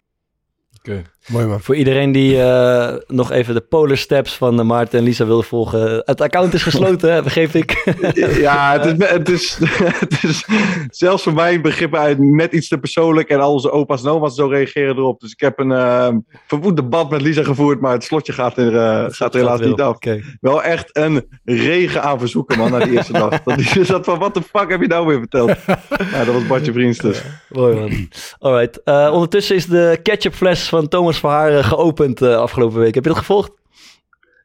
Mooi 1.27 1.45
man. 1.45 1.61
Voor 1.61 1.75
iedereen 1.75 2.11
die 2.11 2.41
eh, 2.41 2.95
nog 3.07 3.31
even 3.31 3.53
de 3.53 3.61
Polar 3.61 3.97
Steps 3.97 4.37
van 4.37 4.65
Maarten 4.65 4.99
en 4.99 5.05
Lisa 5.05 5.25
wil 5.25 5.43
volgen. 5.43 6.01
Het 6.05 6.21
account 6.21 6.53
is 6.53 6.63
gesloten, 6.63 7.13
hè, 7.13 7.23
begreep 7.23 7.53
ik. 7.53 7.69
Ja, 8.39 8.79
het 8.79 8.99
is, 8.99 9.07
het, 9.07 9.29
is, 9.29 9.57
het 9.99 10.23
is 10.23 10.45
zelfs 10.89 11.23
voor 11.23 11.33
mijn 11.33 11.61
begrip 11.61 11.95
uit 11.95 12.19
net 12.19 12.53
iets 12.53 12.67
te 12.67 12.77
persoonlijk. 12.77 13.29
En 13.29 13.39
al 13.39 13.53
onze 13.53 13.71
opa's 13.71 14.03
en 14.03 14.09
oma's 14.09 14.35
zo 14.35 14.47
reageren 14.47 14.95
erop. 14.95 15.19
Dus 15.19 15.31
ik 15.31 15.39
heb 15.39 15.59
een 15.59 15.71
eh, 15.71 16.09
verwoed 16.47 16.75
debat 16.75 17.09
met 17.09 17.21
Lisa 17.21 17.43
gevoerd. 17.43 17.81
Maar 17.81 17.93
het 17.93 18.03
slotje 18.03 18.33
gaat 18.33 18.57
er, 18.57 18.75
eh, 18.75 19.05
gaat 19.09 19.33
er 19.33 19.39
helaas 19.39 19.59
niet 19.59 19.81
af. 19.81 19.97
Wel 20.41 20.63
echt 20.63 20.89
een 20.97 21.27
regen 21.43 22.03
aan 22.03 22.19
verzoeken, 22.19 22.57
man, 22.57 22.71
na 22.71 22.79
die 22.79 22.93
eerste 22.93 23.13
dag. 23.13 23.43
Dat 23.43 23.57
die 23.57 23.85
zat 23.85 24.05
van, 24.05 24.19
wat 24.19 24.33
de 24.33 24.41
fuck 24.41 24.69
heb 24.69 24.81
je 24.81 24.87
nou 24.87 25.07
weer 25.07 25.19
verteld? 25.19 25.51
Ja, 26.11 26.25
dat 26.25 26.33
was 26.33 26.47
Bartje 26.47 26.71
Vriends 26.71 26.97
dus. 26.97 27.21
Mooi 27.49 27.75
man. 27.75 28.07
Alright. 28.39 28.83
Eh, 28.83 29.09
ondertussen 29.13 29.55
is 29.55 29.65
de 29.65 29.99
ketchupfles 30.03 30.69
van 30.71 30.87
Thomas 30.87 31.19
Verhaar 31.19 31.63
geopend 31.63 32.21
eh, 32.21 32.35
afgelopen 32.35 32.79
week. 32.79 32.93
Heb 32.95 33.03
je 33.03 33.09
dat 33.09 33.19
gevolgd? 33.19 33.51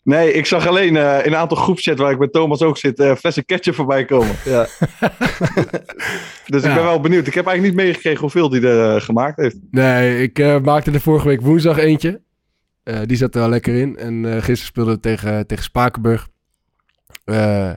Nee, 0.02 0.32
ik 0.32 0.46
zag 0.46 0.66
alleen 0.66 0.96
eh, 0.96 1.18
in 1.26 1.32
een 1.32 1.36
aantal 1.38 1.56
groepschats 1.56 2.00
waar 2.00 2.10
ik 2.12 2.18
met 2.18 2.32
Thomas 2.32 2.62
ook 2.62 2.78
zit, 2.78 2.98
eh, 3.00 3.14
flessen 3.14 3.44
ketchup 3.44 3.74
voorbij 3.74 4.04
komen. 4.04 4.34
Ja. 4.44 4.66
Dus 6.46 6.62
ik 6.62 6.68
Ja. 6.68 6.74
ben 6.74 6.84
wel 6.84 7.00
benieuwd. 7.00 7.26
Ik 7.26 7.34
heb 7.34 7.46
eigenlijk 7.46 7.76
niet 7.76 7.84
meegekregen 7.86 8.20
hoeveel 8.20 8.48
die 8.48 8.68
er 8.68 9.00
gemaakt 9.00 9.36
heeft. 9.40 9.56
Nee, 9.70 10.22
ik 10.22 10.38
eh, 10.38 10.60
maakte 10.60 10.90
er 10.90 11.00
vorige 11.00 11.28
week 11.28 11.40
woensdag 11.40 11.78
eentje. 11.78 12.20
Eh, 12.82 12.98
die 13.06 13.16
zat 13.16 13.34
er 13.34 13.40
wel 13.40 13.48
lekker 13.48 13.74
in. 13.74 13.96
En 13.96 14.24
eh, 14.24 14.32
gisteren 14.32 14.56
speelde 14.56 14.90
we 14.90 15.00
tegen, 15.00 15.46
tegen 15.46 15.64
Spakenburg. 15.64 16.28
Eh, 17.24 17.68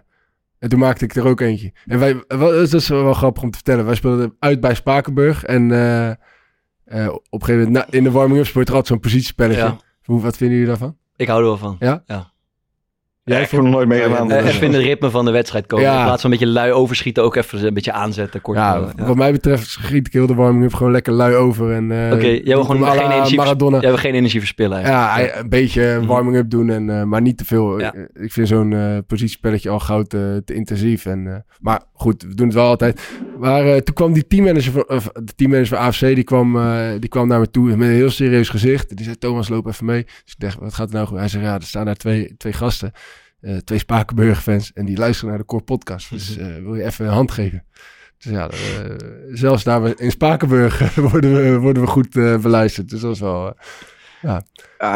en 0.59 0.69
toen 0.69 0.79
maakte 0.79 1.05
ik 1.05 1.15
er 1.15 1.27
ook 1.27 1.39
eentje. 1.41 1.71
En 1.85 1.99
wij, 1.99 2.23
dat 2.27 2.73
is 2.73 2.87
wel 2.87 3.13
grappig 3.13 3.43
om 3.43 3.49
te 3.49 3.55
vertellen. 3.57 3.85
Wij 3.85 3.95
speelden 3.95 4.35
uit 4.39 4.59
bij 4.59 4.75
Spakenburg. 4.75 5.43
En 5.43 5.69
eh, 6.89 7.07
op 7.07 7.23
een 7.41 7.45
gegeven 7.45 7.67
moment 7.71 7.73
na- 7.91 7.97
in 7.97 8.03
de 8.03 8.11
warming-up 8.11 8.45
speelt 8.45 8.67
er 8.67 8.73
altijd 8.73 8.87
zo'n 8.91 8.99
positiespelletje. 8.99 9.61
Ja. 9.63 9.77
Hoe, 10.03 10.21
wat 10.21 10.37
vinden 10.37 10.57
jullie 10.57 10.71
daarvan? 10.71 10.97
Ik 11.15 11.27
hou 11.27 11.39
er 11.39 11.45
wel 11.45 11.57
van. 11.57 11.75
Ja, 11.79 12.03
ik 13.35 13.49
heb 13.49 13.51
er 13.51 13.63
nog 13.63 13.71
nooit 13.73 13.87
meegedaan. 13.87 14.31
Eh, 14.31 14.43
dus- 14.43 14.53
even 14.53 14.67
in 14.67 14.73
het 14.73 14.81
ritme 14.83 15.09
van 15.09 15.25
de 15.25 15.31
wedstrijd 15.31 15.65
komen. 15.67 15.85
Ja. 15.85 15.97
In 15.99 16.03
plaats 16.05 16.21
van 16.21 16.31
een 16.31 16.37
beetje 16.37 16.53
lui 16.53 16.71
overschieten, 16.71 17.23
ook 17.23 17.35
even 17.35 17.65
een 17.65 17.73
beetje 17.73 17.91
aanzetten. 17.91 18.41
Kort, 18.41 18.57
Ja, 18.57 18.91
ja. 18.97 19.05
wat 19.05 19.15
mij 19.15 19.31
betreft 19.31 19.67
schiet 19.67 20.07
ik 20.07 20.13
heel 20.13 20.27
de 20.27 20.33
warming-up 20.35 20.73
gewoon 20.73 20.91
lekker 20.91 21.13
lui 21.13 21.35
over. 21.35 21.71
En, 21.73 21.91
eh, 21.91 22.13
Oké, 22.13 22.25
jij 22.27 22.41
wil 22.43 22.63
gewoon 22.63 22.91
geen 22.91 23.11
energie, 23.11 23.37
Maradona. 23.37 23.79
jij 23.79 23.89
wil 23.89 23.97
geen 23.99 24.13
energie 24.13 24.39
verspillen. 24.39 24.77
eigenlijk. 24.83 25.33
Ja, 25.33 25.39
een 25.39 25.49
beetje 25.49 26.05
warming-up 26.05 26.49
doen, 26.49 26.69
en, 26.69 26.89
eh, 26.89 27.03
maar 27.03 27.21
niet 27.21 27.37
te 27.37 27.45
veel. 27.45 27.79
Ja. 27.79 27.93
Ik, 27.93 28.09
ik 28.13 28.31
vind 28.31 28.47
zo'n 28.47 28.73
eh, 28.73 28.97
positiespelletje 29.07 29.69
al 29.69 29.79
gauw 29.79 30.03
te, 30.03 30.41
te 30.45 30.53
intensief. 30.53 31.05
En, 31.05 31.27
eh, 31.27 31.35
maar 31.59 31.81
goed, 31.93 32.23
we 32.23 32.35
doen 32.35 32.45
het 32.45 32.55
wel 32.55 32.67
altijd. 32.67 33.09
Maar 33.39 33.65
eh, 33.65 33.77
toen 33.77 33.95
kwam 33.95 34.13
die 34.13 34.27
teammanager 34.27 34.71
van, 34.71 35.11
de 35.25 35.35
teammanager 35.35 35.77
van 35.77 35.85
AFC, 35.85 35.99
die 35.99 36.23
kwam, 36.23 36.57
eh, 36.57 36.89
die 36.99 37.09
kwam 37.09 37.27
naar 37.27 37.39
me 37.39 37.49
toe 37.49 37.75
met 37.75 37.87
een 37.87 37.93
heel 37.93 38.09
serieus 38.09 38.49
gezicht. 38.49 38.95
Die 38.95 39.05
zei, 39.05 39.17
Thomas, 39.17 39.49
loop 39.49 39.67
even 39.67 39.85
mee. 39.85 40.03
Dus 40.03 40.33
ik 40.33 40.39
dacht, 40.39 40.57
wat 40.59 40.73
gaat 40.73 40.87
er 40.87 40.93
nou 40.93 41.07
goed? 41.07 41.17
Hij 41.17 41.27
zei, 41.27 41.43
ja, 41.43 41.53
er 41.55 41.63
staan 41.63 41.85
daar 41.85 41.95
twee, 41.95 42.37
twee 42.37 42.53
gasten, 42.53 42.91
eh, 43.41 43.57
twee 43.57 43.79
Spakenburg-fans, 43.79 44.71
en 44.73 44.85
die 44.85 44.97
luisteren 44.97 45.29
naar 45.29 45.39
de 45.39 45.45
Core 45.45 45.63
Podcast. 45.63 46.09
Dus 46.09 46.37
eh, 46.37 46.45
wil 46.55 46.75
je 46.75 46.83
even 46.83 47.05
een 47.05 47.11
hand 47.11 47.31
geven? 47.31 47.63
Dus 48.17 48.31
ja, 48.31 48.49
eh, 48.49 48.95
zelfs 49.31 49.63
daar 49.63 49.83
we- 49.83 49.93
in 49.97 50.11
Spakenburg 50.11 50.95
worden, 51.11 51.33
we, 51.33 51.57
worden 51.59 51.83
we 51.83 51.89
goed 51.89 52.15
eh, 52.15 52.37
beluisterd. 52.37 52.89
Dus 52.89 53.01
dat 53.01 53.13
is 53.13 53.19
wel... 53.19 53.47
eh, 53.47 53.53
Ja, 54.21 54.43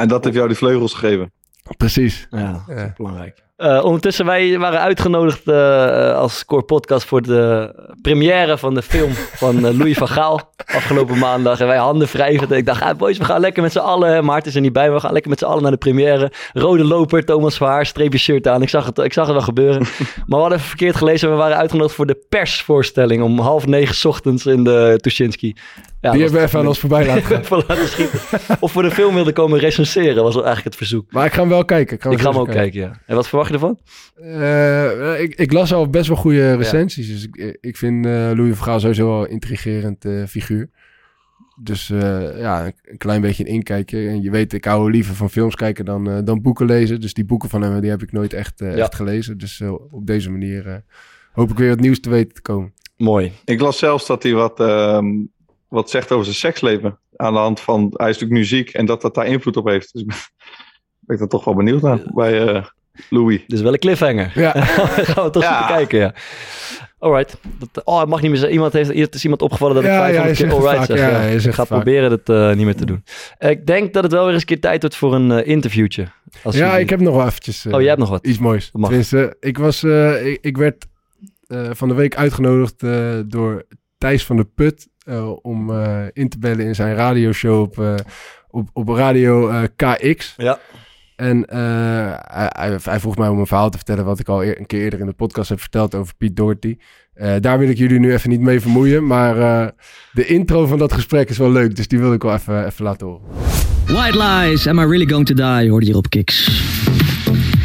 en 0.01 0.07
dat 0.07 0.23
heeft 0.23 0.35
jou 0.35 0.47
die 0.47 0.57
vleugels 0.57 0.93
gegeven. 0.93 1.31
Precies. 1.77 2.27
Ja, 2.29 2.63
Ja. 2.67 2.93
belangrijk. 2.97 3.43
Eh, 3.63 3.83
ondertussen, 3.83 4.25
wij 4.25 4.59
waren 4.59 4.79
uitgenodigd 4.79 5.47
eh, 5.47 6.15
als 6.15 6.45
Core 6.45 6.63
Podcast 6.63 7.05
voor 7.05 7.21
de 7.21 7.73
première 8.01 8.57
van 8.57 8.73
de 8.73 8.81
film 8.81 9.11
van 9.13 9.65
eh, 9.65 9.77
Louis 9.77 9.97
van 9.97 10.07
Gaal 10.07 10.53
afgelopen 10.65 11.17
maandag. 11.17 11.59
En 11.59 11.67
wij 11.67 11.77
handen 11.77 12.07
wrijvend. 12.07 12.51
En 12.51 12.57
ik 12.57 12.65
dacht, 12.65 12.81
ah, 12.81 12.97
boys, 12.97 13.17
we 13.17 13.25
gaan 13.25 13.39
lekker 13.39 13.63
met 13.63 13.71
z'n 13.71 13.79
allen. 13.79 14.25
Maarten 14.25 14.49
is 14.49 14.55
er 14.55 14.61
niet 14.61 14.73
bij, 14.73 14.85
maar 14.85 14.95
we 14.95 14.99
gaan 14.99 15.11
lekker 15.11 15.29
met 15.29 15.39
z'n 15.39 15.45
allen 15.45 15.61
naar 15.61 15.71
de 15.71 15.77
première. 15.77 16.31
Rode 16.53 16.83
loper, 16.83 17.25
Thomas 17.25 17.57
Verhaar, 17.57 17.85
streepje 17.85 18.19
shirt 18.19 18.47
aan. 18.47 18.61
Ik 18.61 18.69
zag 18.69 18.85
het, 18.85 18.97
ik 18.97 19.13
zag 19.13 19.25
het 19.25 19.35
wel 19.35 19.43
gebeuren. 19.43 19.81
maar 19.99 20.23
we 20.25 20.35
hadden 20.35 20.57
even 20.57 20.69
verkeerd 20.69 20.95
gelezen. 20.95 21.29
We 21.29 21.35
waren 21.35 21.57
uitgenodigd 21.57 21.95
voor 21.95 22.05
de 22.05 22.25
persvoorstelling 22.29 23.23
om 23.23 23.39
half 23.39 23.65
negen 23.67 23.95
's 23.95 24.05
ochtends 24.05 24.45
in 24.45 24.63
de 24.63 24.97
Tuschinski. 25.01 25.55
Ja, 26.03 26.11
die 26.11 26.21
hebben 26.21 26.39
we 26.39 26.45
even 26.45 26.59
aan 26.59 26.67
ons 26.67 26.79
voorbij 26.79 27.05
laten 27.05 27.23
gaan. 27.45 27.63
laten 27.67 27.87
schieten. 27.87 28.19
Of 28.59 28.71
voor 28.71 28.83
de 28.83 28.91
film 28.91 29.13
wilde 29.13 29.33
komen 29.33 29.59
recenseren, 29.59 30.23
was 30.23 30.35
eigenlijk 30.35 30.63
het 30.63 30.75
verzoek. 30.75 31.11
Maar 31.11 31.25
ik 31.25 31.33
ga 31.33 31.39
hem 31.39 31.49
wel 31.49 31.65
kijken. 31.65 31.95
Ik 31.95 32.01
ga, 32.01 32.09
Ik 32.09 32.19
ga 32.19 32.29
hem 32.29 32.39
ook 32.39 32.49
kijken, 32.49 32.79
ja. 32.79 32.91
En 33.05 33.15
wat 33.15 33.27
verwacht 33.27 33.51
je 33.51 33.52
ervan? 33.53 33.79
Eh, 34.15 35.21
ik, 35.21 35.35
ik 35.35 35.51
las 35.53 35.73
al 35.73 35.89
best 35.89 36.07
wel 36.07 36.17
goede 36.17 36.55
recensies. 36.55 37.07
Dus 37.07 37.23
ik, 37.23 37.57
ik 37.61 37.77
vind 37.77 38.05
eh 38.05 38.11
Louis 38.11 38.55
van 38.55 38.65
Gaal 38.65 38.79
sowieso 38.79 39.07
wel 39.07 39.23
een 39.23 39.29
intrigerend 39.29 40.05
eh, 40.05 40.23
figuur. 40.25 40.69
Dus 41.61 41.89
eh, 41.89 42.39
ja, 42.39 42.65
een, 42.65 42.97
klein 42.97 43.21
beetje 43.21 43.43
een 43.45 43.51
inkijkje. 43.53 44.07
En 44.07 44.21
je 44.21 44.31
weet, 44.31 44.53
ik 44.53 44.65
hou 44.65 44.91
liever 44.91 45.15
van 45.15 45.29
films 45.29 45.55
kijken 45.55 45.85
dan, 45.85 46.09
eh, 46.09 46.17
dan 46.23 46.41
boeken 46.41 46.65
lezen. 46.65 47.01
Dus 47.01 47.13
die 47.13 47.25
boeken 47.25 47.49
van 47.49 47.61
hem, 47.61 47.81
die 47.81 47.89
heb 47.89 48.01
ik 48.01 48.11
nooit 48.11 48.33
echt, 48.33 48.61
eh, 48.61 48.75
Ja. 48.75 48.83
echt 48.83 48.95
gelezen. 48.95 49.37
Dus 49.37 49.61
op 49.91 50.05
deze 50.07 50.31
manier 50.31 50.67
eh, 50.67 50.75
hoop 51.31 51.49
ik 51.51 51.57
weer 51.57 51.69
wat 51.69 51.79
nieuws 51.79 51.99
te 51.99 52.09
weten 52.09 52.33
te 52.33 52.41
komen. 52.41 52.73
Mooi. 52.97 53.31
Ik 53.45 53.59
las 53.61 53.77
zelfs 53.77 54.07
dat 54.07 54.23
hij 54.23 54.33
wat, 54.33 54.59
ehm, 54.59 55.07
wat 55.67 55.89
zegt 55.89 56.11
over 56.11 56.23
zijn 56.25 56.35
seksleven. 56.37 56.99
Aan 57.15 57.33
de 57.33 57.39
hand 57.39 57.59
van, 57.59 57.79
hij 57.81 58.09
is 58.09 58.13
natuurlijk 58.19 58.39
nu 58.39 58.45
ziek 58.45 58.69
en 58.69 58.85
dat 58.85 59.01
dat 59.01 59.15
daar 59.15 59.27
invloed 59.27 59.57
op 59.57 59.67
heeft. 59.67 59.93
Dus 59.93 60.01
ik 60.01 60.07
ben, 60.07 60.17
ben 60.99 61.15
ik 61.15 61.19
dan 61.19 61.27
toch 61.29 61.45
wel 61.45 61.55
benieuwd 61.55 61.81
naar. 61.81 62.01
Bij, 62.13 62.47
eh, 62.47 62.65
Louis. 63.09 63.43
Dus 63.47 63.61
wel 63.61 63.73
een 63.73 63.79
cliffhanger. 63.79 64.31
Ja. 64.35 64.51
gaan 65.11 65.23
we 65.25 65.29
toch 65.29 65.43
Ja. 65.43 65.67
kijken, 65.67 65.99
ja. 65.99 66.13
Alright. 66.99 67.37
Dat, 67.59 67.85
oh, 67.85 67.99
het 67.99 68.09
mag 68.09 68.21
niet 68.21 68.29
meer 68.29 68.39
zeggen. 68.39 68.55
Iemand 68.55 68.73
heeft, 68.73 68.93
het 68.93 69.15
is 69.15 69.23
iemand 69.23 69.41
opgevallen 69.41 69.75
dat 69.75 69.83
ik 69.83 69.89
Ja, 69.89 69.97
500 69.99 70.37
ja, 70.37 70.45
keer 70.45 70.53
alright 70.55 70.85
zeg. 71.41 71.43
Ja, 71.43 71.51
ga 71.51 71.63
proberen 71.63 72.11
het 72.11 72.29
eh, 72.29 72.53
niet 72.53 72.65
meer 72.65 72.75
te 72.75 72.85
doen. 72.85 73.03
Ik 73.39 73.65
denk 73.65 73.93
dat 73.93 74.03
het 74.03 74.11
wel 74.11 74.23
weer 74.23 74.31
eens 74.33 74.41
een 74.41 74.47
keer 74.47 74.59
tijd 74.59 74.81
wordt 74.81 74.95
voor 74.95 75.13
een 75.15 75.31
eh, 75.31 75.47
interviewtje. 75.47 76.07
Als 76.43 76.55
Ja, 76.55 76.77
ik 76.77 76.89
heb 76.89 76.99
nog 76.99 77.15
wel 77.15 77.25
eventjes 77.25 77.65
eh, 77.65 77.73
Oh, 77.73 77.79
jij 77.79 77.87
hebt 77.87 77.99
nog 77.99 78.09
wat. 78.09 78.25
iets 78.27 78.37
moois. 78.37 78.63
Dat 78.71 78.81
mag. 78.81 78.89
Tenminste, 78.89 79.35
ik, 79.39 79.57
was, 79.57 79.83
eh, 79.83 80.25
ik, 80.25 80.37
ik 80.41 80.57
werd 80.57 80.85
eh, 81.47 81.69
van 81.71 81.87
de 81.87 81.93
week 81.93 82.15
uitgenodigd 82.15 82.83
eh, 82.83 83.13
door 83.25 83.63
Thijs 83.97 84.25
van 84.25 84.35
der 84.35 84.45
Put 84.45 84.87
eh, 85.05 85.31
om 85.41 85.69
eh, 85.71 86.01
in 86.13 86.29
te 86.29 86.39
bellen 86.39 86.65
in 86.65 86.75
zijn 86.75 86.95
radioshow 86.95 87.61
op, 87.61 87.79
eh, 87.79 87.95
op, 88.49 88.69
op 88.73 88.89
radio 88.89 89.49
eh, 89.49 89.61
KX. 89.75 90.33
Ja. 90.37 90.59
En 91.15 91.45
eh, 91.45 92.13
hij, 92.83 92.99
vroeg 92.99 93.17
mij 93.17 93.27
om 93.27 93.39
een 93.39 93.47
verhaal 93.47 93.69
te 93.69 93.77
vertellen 93.77 94.05
wat 94.05 94.19
ik 94.19 94.27
al 94.27 94.43
een 94.43 94.65
keer 94.65 94.81
eerder 94.81 94.99
in 94.99 95.05
de 95.05 95.13
podcast 95.13 95.49
heb 95.49 95.59
verteld 95.59 95.95
over 95.95 96.13
Piet 96.17 96.35
Doherty. 96.35 96.77
Eh, 97.13 97.33
daar 97.39 97.59
wil 97.59 97.69
ik 97.69 97.77
jullie 97.77 97.99
nu 97.99 98.13
even 98.13 98.29
niet 98.29 98.39
mee 98.39 98.59
vermoeien, 98.59 99.07
maar 99.07 99.37
eh, 99.37 99.67
de 100.11 100.25
intro 100.25 100.65
van 100.65 100.77
dat 100.77 100.93
gesprek 100.93 101.29
is 101.29 101.37
wel 101.37 101.51
leuk, 101.51 101.75
dus 101.75 101.87
die 101.87 101.99
wil 101.99 102.13
ik 102.13 102.21
wel 102.21 102.33
even, 102.33 102.65
even 102.65 102.83
laten 102.83 103.07
horen. 103.07 103.21
White 103.85 104.17
lies, 104.17 104.67
am 104.67 104.79
I 104.79 104.85
really 104.85 105.09
going 105.09 105.25
to 105.25 105.33
die? 105.33 105.69
Hoorde 105.69 105.85
hier 105.85 105.95
op 105.95 106.09
Kiks. 106.09 106.61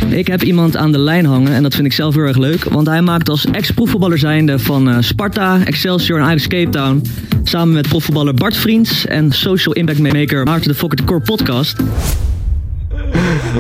Ik 0.08 0.26
heb 0.26 0.42
iemand 0.42 0.76
aan 0.76 0.92
de 0.92 0.98
lijn 0.98 1.24
hangen 1.24 1.52
en 1.52 1.62
dat 1.62 1.74
vind 1.74 1.86
ik 1.86 1.92
zelf 1.92 2.14
heel 2.14 2.24
erg 2.24 2.36
leuk. 2.36 2.64
Want 2.64 2.86
hij 2.86 3.02
maakt 3.02 3.28
als 3.28 3.46
ex-profvoetballer 3.46 4.18
zijnde 4.18 4.58
van 4.58 5.02
Sparta, 5.02 5.64
Excelsior 5.64 6.18
en 6.18 6.24
Ajax 6.24 6.46
Cape 6.46 6.70
Town... 6.70 7.02
samen 7.42 7.74
met 7.74 7.88
profvoetballer 7.88 8.34
Bart 8.34 8.56
Vriends 8.56 9.06
en 9.06 9.32
social 9.32 9.74
impact 9.74 9.98
maker 9.98 10.44
Maarten 10.44 10.68
de 10.68 10.74
Fokker 10.74 10.98
de 10.98 11.04
Core 11.04 11.20
podcast... 11.20 11.76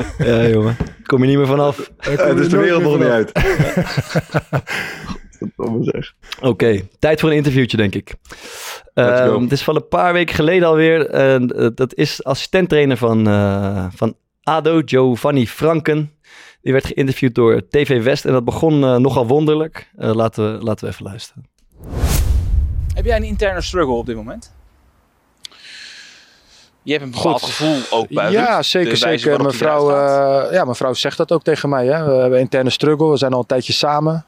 Ja, 0.28 0.48
jongen. 0.48 0.76
Kom 1.02 1.20
je 1.20 1.26
niet 1.28 1.36
meer 1.36 1.46
vanaf. 1.46 1.90
Eh, 1.98 2.34
dus 2.36 2.48
de 2.48 2.56
wereld 2.56 2.82
nog 2.82 2.98
niet 2.98 3.08
uit. 3.08 3.32
Godverdomme 5.38 5.84
zeg. 5.84 6.14
Oké, 6.40 6.80
tijd 6.98 7.20
voor 7.20 7.30
een 7.30 7.36
interviewtje, 7.36 7.76
denk 7.76 7.94
ik. 7.94 8.14
Ehm, 8.94 9.42
het 9.42 9.52
is 9.52 9.62
van 9.62 9.76
een 9.76 9.88
paar 9.88 10.12
weken 10.12 10.34
geleden 10.34 10.68
alweer. 10.68 11.06
En, 11.10 11.48
eh, 11.48 11.68
dat 11.74 11.94
is 11.94 12.24
assistenttrainer 12.24 12.96
van, 12.96 13.28
eh, 13.28 13.86
van 13.94 14.14
ADO, 14.42 14.82
Giovanni 14.84 15.46
Franken. 15.46 16.12
Die 16.62 16.72
werd 16.72 16.86
geïnterviewd 16.86 17.34
door 17.34 17.68
TV 17.68 18.02
West 18.02 18.24
en 18.24 18.32
dat 18.32 18.44
begon 18.44 18.84
eh, 18.84 18.96
nogal 18.96 19.26
wonderlijk. 19.26 19.90
Eh, 19.96 20.14
laten, 20.14 20.58
we, 20.58 20.64
laten 20.64 20.86
we 20.86 20.92
even 20.92 21.04
luisteren. 21.04 21.46
Heb 22.94 23.04
jij 23.04 23.16
een 23.16 23.22
interne 23.22 23.60
struggle 23.60 23.94
op 23.94 24.06
dit 24.06 24.16
moment? 24.16 24.54
Je 26.88 26.94
hebt 26.94 27.06
een 27.06 27.10
bepaald 27.10 27.42
Goed. 27.42 27.50
gevoel 27.50 27.98
ook 27.98 28.08
bij 28.08 28.30
Ja, 28.30 28.62
zeker, 28.62 28.96
zeker. 28.96 29.42
Mevrouw, 29.42 29.90
eh, 29.90 30.52
ja, 30.52 30.64
mevrouw 30.64 30.94
zegt 30.94 31.16
dat 31.16 31.32
ook 31.32 31.42
tegen 31.42 31.68
mij. 31.68 31.86
Hè. 31.86 32.04
We 32.04 32.10
hebben 32.12 32.32
een 32.32 32.38
interne 32.38 32.70
struggle. 32.70 33.10
We 33.10 33.16
zijn 33.16 33.32
al 33.32 33.38
een 33.38 33.46
tijdje 33.46 33.72
samen. 33.72 34.24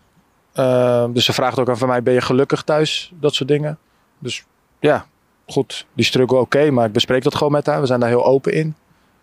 Eh, 0.52 1.04
dus 1.10 1.24
ze 1.24 1.32
vraagt 1.32 1.58
ook 1.58 1.68
aan 1.68 1.78
van 1.78 1.88
mij, 1.88 2.02
ben 2.02 2.14
je 2.14 2.20
gelukkig 2.20 2.62
thuis? 2.62 3.12
Dat 3.20 3.34
soort 3.34 3.48
dingen. 3.48 3.78
Dus 4.18 4.44
ja, 4.80 5.06
goed. 5.46 5.86
Die 5.92 6.04
struggle 6.04 6.38
oké, 6.38 6.70
maar 6.70 6.86
ik 6.86 6.92
bespreek 6.92 7.22
dat 7.22 7.34
gewoon 7.34 7.52
met 7.52 7.66
haar. 7.66 7.80
We 7.80 7.86
zijn 7.86 8.00
daar 8.00 8.08
heel 8.08 8.24
open 8.24 8.52
in. 8.52 8.74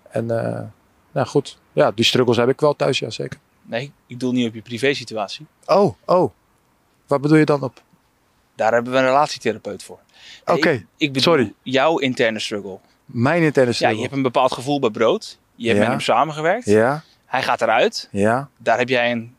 En 0.10 0.32
eh, 0.46 0.62
nou 1.12 1.27
goed, 1.27 1.58
ja, 1.74 1.91
die 1.91 2.06
struggles 2.06 2.38
heb 2.38 2.50
ik 2.50 2.60
wel 2.60 2.75
thuis, 2.75 3.00
ja 3.00 3.10
zeker. 3.10 3.39
Nee, 3.62 3.91
ik 4.08 4.20
doe 4.20 4.34
niet 4.34 4.48
op 4.48 4.53
je 4.53 4.62
privésituatie. 4.62 5.46
Oh, 5.65 5.94
oh. 6.06 6.32
Wat 7.08 7.22
bedoel 7.22 7.38
je 7.38 7.46
dan 7.46 7.62
op? 7.63 7.82
Daar 8.56 8.74
hebben 8.74 8.91
we 8.94 8.98
een 9.00 9.06
relatietherapeut 9.06 9.84
voor. 9.84 10.00
Nee, 10.46 10.58
Oké, 10.58 10.70
ik, 10.70 10.86
ik 10.98 11.13
bedoel 11.13 11.34
sorry. 11.34 11.53
jouw 11.63 11.98
interne 11.98 12.39
struggle. 12.39 12.79
Mijn 13.08 13.42
interne 13.44 13.70
Ja, 13.70 13.76
struggle. 13.76 13.98
je 13.98 14.04
hebt 14.04 14.16
een 14.16 14.22
bepaald 14.22 14.52
gevoel 14.54 14.80
bij 14.80 14.90
brood. 14.90 15.38
Je 15.56 15.66
hebt 15.68 15.78
Ja. 15.80 15.84
met 15.84 15.92
hem 15.94 16.02
samengewerkt. 16.02 16.66
Ja, 16.66 17.04
Hij 17.26 17.44
gaat 17.44 17.62
eruit. 17.62 18.08
ja. 18.12 18.50
Daar 18.58 18.78
heb 18.78 18.90
jij 18.90 19.12
een 19.12 19.36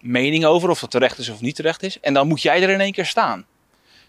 mening 0.00 0.44
over 0.44 0.70
of 0.70 0.80
dat 0.80 0.90
terecht 0.90 1.18
is 1.18 1.28
of 1.30 1.40
niet 1.40 1.54
terecht 1.54 1.82
is. 1.82 2.00
En 2.00 2.14
dan 2.14 2.26
moet 2.28 2.42
jij 2.42 2.62
er 2.62 2.68
in 2.70 2.80
één 2.80 2.92
keer 2.92 3.06
staan. 3.06 3.44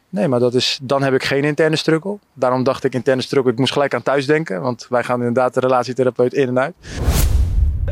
Nee, 0.10 0.27
maar 0.27 0.39
dat 0.39 0.53
is, 0.53 0.79
dan 0.82 1.03
heb 1.03 1.13
ik 1.13 1.24
geen 1.24 1.43
interne 1.43 1.75
struggle. 1.75 2.17
Daarom 2.34 2.63
dacht 2.63 2.84
ik 2.84 2.93
interne 2.93 3.22
struggle, 3.22 3.51
ik 3.51 3.58
moest 3.58 3.74
gelijk 3.74 3.93
aan 3.93 4.03
thuis 4.03 4.25
denken. 4.25 4.62
Want 4.62 4.86
wij 4.89 5.03
gaan 5.03 5.17
inderdaad 5.20 5.53
de 5.53 5.60
relatietherapeut 5.60 6.34
in 6.34 6.48
en 6.48 6.60
uit. 6.60 6.74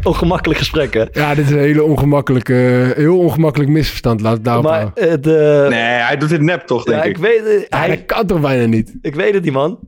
Ongemakkelijk 0.04 0.60
gesprek, 0.60 0.94
hè? 0.94 1.06
Ja, 1.12 1.36
dit 1.36 1.46
is 1.46 1.52
een 1.52 1.58
hele 1.58 1.84
ongemakkelijke, 1.84 2.94
heel 2.96 3.18
ongemakkelijk 3.20 3.70
misverstand. 3.70 4.22
Laat 4.22 4.34
het 4.34 4.44
daarop 4.44 4.64
Maar 4.64 4.92
eh, 4.94 5.14
de... 5.22 5.66
Nee, 5.70 5.80
hij 5.82 6.18
doet 6.18 6.30
dit 6.30 6.42
nep 6.42 6.62
toch, 6.68 6.84
denk 6.84 6.98
ja, 6.98 7.04
ik. 7.10 7.16
ik, 7.18 7.18
weet, 7.24 7.66
Ja, 7.70 7.78
hij, 7.78 7.88
dat 7.88 8.06
kan 8.06 8.26
toch 8.28 8.40
bijna 8.42 8.66
niet? 8.66 8.94
ik 9.02 9.16
weet 9.16 9.34
het, 9.34 9.44
die 9.44 9.52
man. 9.52 9.80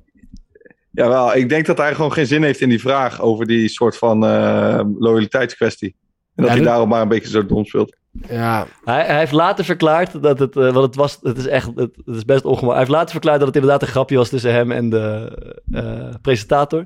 Jawel, 0.96 1.36
ik 1.36 1.50
denk 1.50 1.66
dat 1.66 1.78
hij 1.78 1.96
gewoon 1.96 2.14
geen 2.14 2.28
zin 2.28 2.44
heeft 2.44 2.62
in 2.62 2.70
die 2.70 2.80
vraag 2.80 3.22
over 3.22 3.46
die 3.46 3.68
soort 3.68 3.98
van 3.98 4.26
eh, 4.26 4.82
loyaliteitskwestie. 5.00 5.96
En 6.36 6.44
dat 6.44 6.46
Ja, 6.52 6.58
hij 6.58 6.66
daarom 6.66 6.90
maar 6.90 7.02
een 7.02 7.08
beetje 7.08 7.30
zo 7.30 7.46
dom 7.46 7.66
speelt. 7.66 7.96
Ja, 8.30 8.68
Hij, 8.84 9.06
hij 9.06 9.18
heeft 9.18 9.32
later 9.32 9.66
verklaard 9.66 10.22
dat 10.24 10.40
het, 10.40 10.56
eh, 10.56 10.64
want 10.64 10.86
het 10.86 10.96
was, 10.96 11.20
het 11.22 11.38
is 11.38 11.48
echt, 11.48 11.68
het, 11.76 11.96
het 12.06 12.16
is 12.16 12.26
best 12.26 12.46
ongemakkelijk. 12.46 12.70
Hij 12.70 12.78
heeft 12.80 12.92
later 12.92 13.12
verklaard 13.12 13.38
dat 13.38 13.48
het 13.48 13.56
inderdaad 13.56 13.82
een 13.82 13.88
grapje 13.88 14.18
was 14.18 14.30
tussen 14.30 14.54
hem 14.54 14.72
en 14.72 14.90
de 14.90 15.32
eh, 15.72 16.10
presentator. 16.22 16.86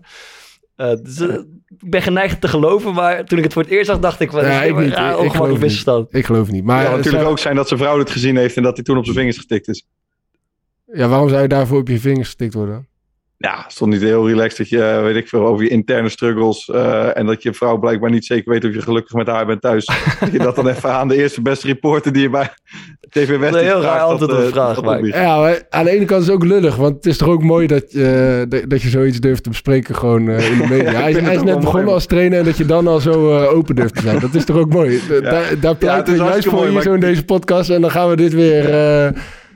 Eh, 0.75 0.93
dus, 1.03 1.19
ik 1.19 1.89
ben 1.89 2.01
geneigd 2.01 2.41
te 2.41 2.47
geloven, 2.47 2.93
maar 2.93 3.25
toen 3.25 3.37
ik 3.37 3.43
het 3.43 3.53
voor 3.53 3.61
het 3.61 3.71
eerst 3.71 3.85
zag, 3.89 3.99
dacht 3.99 4.19
ik, 4.19 4.31
wat 4.31 4.43
Ja, 4.43 4.61
ik 4.63 4.75
niet. 4.75 4.87
Ik- 4.87 4.93
geloof 4.93 5.11
ongemakkelijk 5.13 5.51
niet. 5.51 5.59
misverstand. 5.61 6.13
ik 6.15 6.25
geloof 6.25 6.45
het 6.45 6.55
niet. 6.55 6.63
Maar 6.63 6.77
Het 6.77 6.85
kan 6.87 6.95
natuurlijk 6.97 7.21
zou- 7.23 7.31
ook 7.33 7.39
zijn 7.39 7.55
dat 7.55 7.67
zijn 7.67 7.79
vrouw 7.79 7.99
het 7.99 8.09
gezien 8.09 8.37
heeft 8.37 8.57
en 8.57 8.63
dat 8.63 8.75
hij 8.75 8.83
toen 8.83 8.97
op 8.97 9.03
zijn 9.03 9.17
vingers 9.17 9.37
getikt 9.37 9.67
is. 9.67 9.87
ja, 10.93 11.07
waarom 11.07 11.29
zou 11.29 11.41
je 11.41 11.47
daarvoor 11.47 11.79
op 11.79 11.87
je 11.87 11.99
vingers 11.99 12.25
gestikt 12.27 12.53
worden? 12.53 12.87
Ja, 13.39 13.65
stond 13.67 13.91
niet 13.91 14.01
heel 14.01 14.27
relaxed 14.27 14.57
dat 14.57 14.69
je, 14.69 14.83
eh, 14.83 15.01
weet 15.01 15.15
ik 15.15 15.27
veel, 15.27 15.45
over 15.45 15.63
je 15.63 15.69
interne 15.69 16.09
struggles 16.09 16.69
eh, 16.69 17.17
en 17.17 17.25
dat 17.25 17.43
je 17.43 17.53
vrouw 17.53 17.77
blijkbaar 17.77 18.09
niet 18.09 18.25
zeker 18.25 18.51
weet 18.51 18.65
of 18.65 18.73
je 18.73 18.81
gelukkig 18.81 19.13
met 19.13 19.27
haar 19.27 19.45
bent 19.45 19.61
thuis. 19.61 19.85
dat 20.19 20.31
je 20.31 20.37
dat 20.39 20.55
dan 20.55 20.67
even 20.67 20.91
aan 20.91 21.07
de 21.07 21.15
eerste 21.15 21.41
beste 21.41 21.67
reporter 21.67 22.13
die 22.13 22.21
je 22.21 22.29
bij 22.29 22.49
TV 23.09 23.27
West 23.37 23.41
Dat 23.53 23.61
is 23.61 23.67
een 23.67 23.73
heel 23.73 23.81
vraagt, 23.81 23.97
raar 23.97 24.11
op 24.13 24.19
de 24.19 24.35
eh, 24.35 24.47
vraag, 24.51 24.81
maar-. 24.81 25.05
Ja, 25.05 25.39
maar 25.39 25.65
aan 25.69 25.83
de 25.85 25.89
ene 25.91 26.05
kant 26.05 26.21
is 26.21 26.27
het 26.27 26.35
ook 26.35 26.43
lullig. 26.45 26.75
Want 26.75 26.95
het 26.95 27.05
is 27.05 27.17
toch 27.17 27.27
ook 27.27 27.43
mooi 27.43 27.67
dat, 27.67 27.91
je 27.91 28.45
dat- 28.49 28.69
dat 28.69 28.81
je 28.81 28.89
zoiets 28.89 29.19
durft 29.19 29.43
te 29.43 29.49
bespreken 29.49 29.95
gewoon 29.95 30.29
in 30.29 30.57
de 30.57 30.65
media. 30.75 30.91
hij, 30.91 31.11
is- 31.11 31.19
hij 31.19 31.37
net 31.43 31.59
begonnen 31.59 31.93
als 31.93 32.05
trainer 32.05 32.39
en 32.39 32.45
dat 32.45 32.57
je 32.57 32.65
dan 32.65 32.87
al 32.87 32.99
zo 32.99 33.37
open 33.45 33.75
durft 33.75 33.95
te 33.95 34.01
zijn. 34.01 34.19
Dat 34.19 34.33
is 34.35 34.45
toch 34.45 34.57
ook 34.57 34.69
mooi? 34.73 34.99
Da- 35.07 35.19
Daar, 35.19 35.59
daar 35.59 35.75
pleiten 35.75 36.13
we 36.13 36.19
juist 36.23 36.43
voor 36.43 36.53
mooi, 36.53 36.65
hier 36.65 36.73
maar 36.73 36.83
zo 36.83 36.93
in 36.93 36.99
deze 36.99 37.25
podcast. 37.25 37.69
En 37.69 37.81
dan 37.81 37.91
gaan 37.91 38.09
we 38.09 38.15
dit 38.15 38.33
weer 38.33 38.69
eh 38.69 39.07
eh 39.07 39.13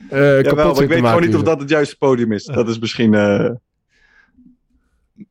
Jawel, 0.09 0.41
kapot 0.41 0.55
maar 0.57 0.67
ik 0.67 0.75
weet 0.75 0.87
maken 0.89 1.07
gewoon 1.07 1.23
niet 1.25 1.35
of 1.35 1.41
dat 1.43 1.59
het 1.59 1.69
juiste 1.69 1.97
podium 1.97 2.31
is. 2.31 2.43
Dat 2.43 2.69
is 2.69 2.79
misschien... 2.79 3.13
eh, 3.13 3.49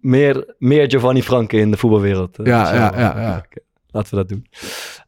Meer, 0.00 0.54
meer 0.58 0.90
Giovanni 0.90 1.22
Franke 1.22 1.56
in 1.56 1.70
de 1.70 1.76
voetbalwereld. 1.76 2.38
eh, 2.38 2.46
Ja, 2.46 2.64
zo. 2.64 2.74
ja, 2.74 2.92
ja, 2.96 3.20
ja. 3.20 3.42
Oké, 3.46 3.58
Laten 3.90 4.10
we 4.10 4.16
dat 4.16 4.28
doen. 4.28 4.46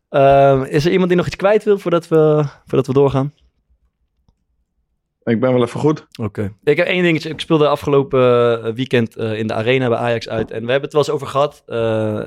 Ehm, 0.09 0.63
is 0.63 0.85
er 0.85 0.91
iemand 0.91 1.09
die 1.09 1.17
nog 1.17 1.27
iets 1.27 1.37
kwijt 1.37 1.65
wil 1.65 1.79
voordat 1.79 2.09
we, 2.09 2.45
voordat 2.67 2.87
we 2.87 2.93
doorgaan? 2.93 3.33
ik 5.25 5.41
ben 5.41 5.53
wel 5.53 5.63
even 5.63 5.81
goed. 5.81 6.07
Oké. 6.21 6.53
Ik 6.65 6.77
heb 6.77 6.87
één 6.87 7.03
dingetje. 7.03 7.29
Ik 7.29 7.41
speelde 7.41 7.69
afgelopen 7.69 8.21
eh, 8.65 8.73
weekend 8.75 9.17
eh, 9.17 9.39
in 9.39 9.47
de 9.47 9.55
arena 9.55 9.89
bij 9.89 9.99
Ajax 9.99 10.29
uit. 10.29 10.51
En 10.51 10.65
we 10.65 10.71
hebben 10.71 10.83
het 10.83 10.93
wel 10.93 11.03
eens 11.03 11.11
over 11.11 11.27
gehad. 11.27 11.63
Eh 11.67 11.77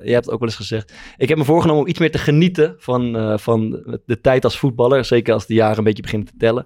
jij 0.03 0.13
hebt 0.13 0.25
het 0.25 0.29
ook 0.33 0.39
wel 0.39 0.47
eens 0.47 0.57
gezegd. 0.57 0.93
Ik 1.17 1.29
heb 1.29 1.38
me 1.38 1.43
voorgenomen 1.43 1.81
om 1.81 1.88
iets 1.89 2.00
meer 2.00 2.12
te 2.12 2.17
genieten 2.17 2.75
van, 2.77 3.15
eh, 3.17 3.38
van 3.38 3.69
de 4.05 4.21
tijd 4.21 4.43
als 4.43 4.57
voetballer. 4.59 5.05
Zeker 5.05 5.33
als 5.33 5.45
de 5.45 5.53
jaren 5.53 5.77
een 5.77 5.83
beetje 5.83 6.01
beginnen 6.01 6.27
te 6.27 6.38
tellen. 6.38 6.65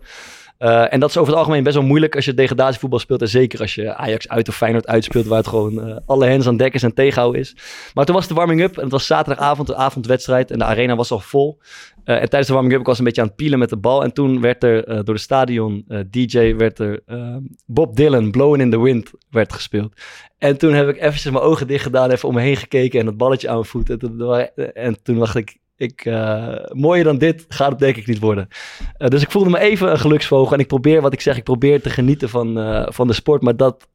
Eh, 0.59 0.93
en 0.93 0.99
dat 0.99 1.09
is 1.09 1.17
over 1.17 1.29
het 1.29 1.39
algemeen 1.39 1.63
best 1.63 1.75
wel 1.75 1.85
moeilijk 1.85 2.15
als 2.15 2.25
je 2.25 2.33
degradatievoetbal 2.33 2.99
speelt. 2.99 3.21
En 3.21 3.27
zeker 3.27 3.59
als 3.59 3.75
je 3.75 3.95
Ajax 3.95 4.29
uit 4.29 4.49
of 4.49 4.55
Feyenoord 4.55 4.87
uitspeelt. 4.87 5.25
Waar 5.25 5.37
het 5.37 5.47
gewoon 5.47 5.81
eh, 5.81 5.95
alle 6.05 6.25
hens 6.25 6.47
aan 6.47 6.57
dek 6.57 6.73
is 6.73 6.83
en 6.83 6.93
tegenhouden 6.93 7.41
is. 7.41 7.55
Maar 7.93 8.05
toen 8.05 8.15
was 8.15 8.27
de 8.27 8.33
warming-up. 8.33 8.77
En 8.77 8.83
het 8.83 8.91
was 8.91 9.05
zaterdagavond, 9.05 9.69
een 9.69 9.75
avondwedstrijd. 9.75 10.51
En 10.51 10.57
de 10.57 10.65
arena 10.65 10.95
was 10.95 11.11
al 11.11 11.19
vol. 11.19 11.59
Eh, 12.03 12.15
en 12.15 12.29
tijdens 12.29 12.47
de 12.47 12.53
warming-up 12.53 12.79
ik 12.79 12.85
was 12.85 12.97
een 12.97 13.03
beetje 13.03 13.21
aan 13.21 13.27
het 13.27 13.35
pielen 13.35 13.59
met 13.59 13.69
de 13.69 13.77
bal. 13.77 14.03
En 14.03 14.13
toen 14.13 14.41
werd 14.41 14.63
er 14.63 15.05
door 15.05 15.15
de 15.15 15.21
stadion 15.21 15.85
DJ 16.09 16.55
werd 16.55 16.79
er 16.79 17.03
Bob 17.65 17.95
Dylan, 17.95 18.31
Blowing 18.31 18.61
in 18.61 18.69
the 18.69 18.81
Wind, 18.81 19.11
werd 19.29 19.53
gespeeld. 19.53 19.93
En 20.37 20.57
toen 20.57 20.73
heb 20.73 20.89
ik 20.89 20.97
eventjes 20.97 21.31
mijn 21.31 21.43
ogen 21.43 21.67
dicht 21.67 21.83
gedaan, 21.83 22.11
even 22.11 22.27
om 22.27 22.35
me 22.35 22.41
heen 22.41 22.57
gekeken 22.57 22.99
en 22.99 23.05
het 23.05 23.17
balletje 23.17 23.47
aan 23.47 23.53
mijn 23.53 23.65
voet. 23.65 23.89
En 23.89 23.99
toen, 23.99 24.31
en 24.73 25.03
toen 25.03 25.19
dacht 25.19 25.35
ik, 25.35 25.57
ik 25.79 26.05
eh, 26.05 26.55
mooier 26.71 27.03
dan 27.03 27.17
dit 27.17 27.45
gaat 27.47 27.69
het 27.69 27.79
denk 27.79 27.95
ik 27.95 28.07
niet 28.07 28.19
worden. 28.19 28.47
Eh, 28.97 29.07
dus 29.07 29.21
ik 29.21 29.31
voelde 29.31 29.49
me 29.49 29.59
even 29.59 29.91
een 29.91 29.99
geluksvogel. 29.99 30.53
En 30.53 30.59
ik 30.59 30.67
probeer, 30.67 31.01
wat 31.01 31.13
ik 31.13 31.21
zeg, 31.21 31.37
ik 31.37 31.43
probeer 31.43 31.81
te 31.81 31.89
genieten 31.89 32.29
van, 32.29 32.59
eh, 32.59 32.85
van 32.89 33.07
de 33.07 33.13
sport. 33.13 33.41
Maar 33.41 33.57
dat 33.57 33.87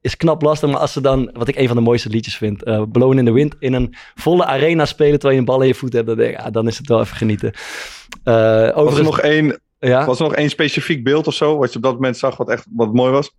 is 0.00 0.16
knap 0.16 0.42
lastig. 0.42 0.70
Maar 0.70 0.80
als 0.80 0.92
ze 0.92 1.00
dan, 1.00 1.30
wat 1.32 1.48
ik 1.48 1.56
een 1.56 1.66
van 1.66 1.76
de 1.76 1.82
mooiste 1.82 2.08
liedjes 2.08 2.36
vind, 2.36 2.62
eh 2.62 2.82
Blown 2.92 3.18
in 3.18 3.24
the 3.24 3.32
Wind, 3.32 3.54
in 3.58 3.72
een 3.72 3.94
volle 4.14 4.44
arena 4.44 4.84
spelen 4.84 5.12
terwijl 5.12 5.32
je 5.32 5.38
een 5.38 5.44
bal 5.44 5.60
in 5.60 5.66
je 5.66 5.74
voet 5.74 5.92
hebt, 5.92 6.06
dan, 6.06 6.16
denk 6.16 6.30
ik, 6.30 6.40
ja, 6.40 6.50
dan 6.50 6.66
is 6.66 6.78
het 6.78 6.88
wel 6.88 7.00
even 7.00 7.16
genieten. 7.16 7.52
Was 8.74 8.98
er, 8.98 9.02
nog 9.02 9.20
één, 9.20 9.60
ja? 9.78 10.06
was 10.06 10.18
er 10.18 10.24
nog 10.24 10.34
één 10.34 10.50
specifiek 10.50 11.04
beeld 11.04 11.26
of 11.26 11.34
zo, 11.34 11.56
wat 11.56 11.70
je 11.70 11.76
op 11.76 11.82
dat 11.82 11.92
moment 11.94 12.16
zag, 12.16 12.36
wat 12.36 12.50
echt 12.50 12.66
wat 12.70 12.92
mooi 12.92 13.12
was? 13.12 13.30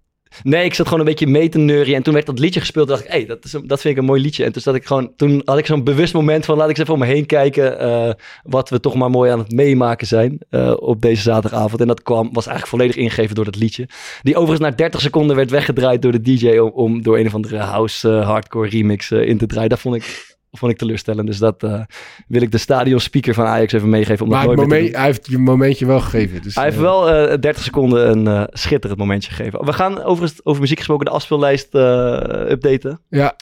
Nee, 0.44 0.66
ik 0.66 0.74
zat 0.74 0.86
gewoon 0.86 1.00
een 1.00 1.06
beetje 1.06 1.28
mee 1.28 1.50
te 1.50 1.58
neurien. 1.58 1.96
En 1.96 2.04
toen 2.04 2.14
werd 2.14 2.26
dat 2.26 2.40
liedje 2.40 2.60
gespeeld. 2.60 2.88
dacht 2.88 3.04
ik, 3.04 3.12
hey, 3.12 3.26
dat, 3.26 3.42
dat 3.42 3.82
vind 3.82 3.94
ik 3.94 3.98
een 3.98 4.06
mooi 4.06 4.22
liedje. 4.22 4.44
En 4.44 4.52
toen, 4.52 4.62
zat 4.62 4.76
ik 4.76 4.86
gewoon, 4.86 5.16
toen 5.16 5.42
had 5.46 5.58
ik 5.58 5.66
zo'n 5.66 5.84
bewust 5.84 6.14
moment 6.14 6.46
van... 6.46 6.58
laat 6.58 6.70
ik 6.70 6.78
eens 6.78 6.80
even 6.80 6.94
om 6.94 7.00
me 7.00 7.06
heen 7.06 7.26
kijken... 7.26 7.80
eh, 7.80 8.14
wat 8.44 8.70
we 8.70 8.80
toch 8.80 8.96
maar 8.96 9.10
mooi 9.10 9.32
aan 9.32 9.40
het 9.40 9.52
meemaken 9.52 10.08
zijn... 10.08 10.40
eh, 10.50 10.74
op 10.80 11.02
deze 11.02 11.22
zaterdagavond. 11.22 11.82
En 11.82 11.88
dat 11.88 12.02
kwam, 12.02 12.30
was 12.34 12.48
eigenlijk 12.48 12.68
volledig 12.68 12.96
ingegeven 12.96 13.36
door 13.36 13.46
dat 13.46 13.56
liedje. 13.56 13.88
Die 14.22 14.36
overigens 14.36 14.70
na 14.70 14.76
30 14.76 15.02
seconden 15.02 15.36
werd 15.36 15.50
weggedraaid 15.50 16.02
door 16.02 16.12
de 16.12 16.22
DJ... 16.22 16.58
om, 16.58 16.70
om 16.70 17.02
door 17.02 17.18
een 17.18 17.28
of 17.28 17.34
andere 17.34 17.58
house 17.58 18.10
eh, 18.10 18.28
hardcore 18.28 18.70
remix 18.70 19.12
in 19.12 19.38
te 19.38 19.46
draaien. 19.46 19.70
Dat 19.70 19.80
vond 19.80 19.96
ik 19.96 20.29
vond 20.52 20.72
ik 20.72 20.78
teleurstellend. 20.78 21.28
Dus 21.28 21.38
dat 21.38 21.64
eh, 21.64 21.82
wil 22.28 22.42
ik 22.42 22.52
de 22.52 22.58
stadionspeaker 22.58 23.34
van 23.34 23.46
Ajax 23.46 23.74
even 23.74 23.90
meegeven. 23.90 24.26
Om 24.26 24.32
Maar 24.32 24.46
dat 24.46 24.56
nooit 24.56 24.70
moment, 24.70 24.96
hij 24.96 25.06
heeft 25.06 25.28
je 25.28 25.38
momentje 25.38 25.86
wel 25.86 26.00
gegeven. 26.00 26.42
Dus, 26.42 26.56
hij 26.56 26.64
heeft 26.64 26.76
eh, 26.76 26.82
wel 26.82 27.10
eh 27.10 27.40
30 27.40 27.64
seconden 27.64 28.10
een 28.10 28.28
eh, 28.28 28.44
schitterend 28.50 29.00
momentje 29.00 29.32
gegeven. 29.32 29.66
We 29.66 29.74
gaan 29.74 30.04
overigens 30.04 30.46
over 30.46 30.62
muziek 30.62 30.78
gesproken 30.78 31.06
de 31.06 31.12
afspeellijst 31.12 31.76
eh, 31.76 32.50
updaten. 32.50 33.02
Ja, 33.10 33.36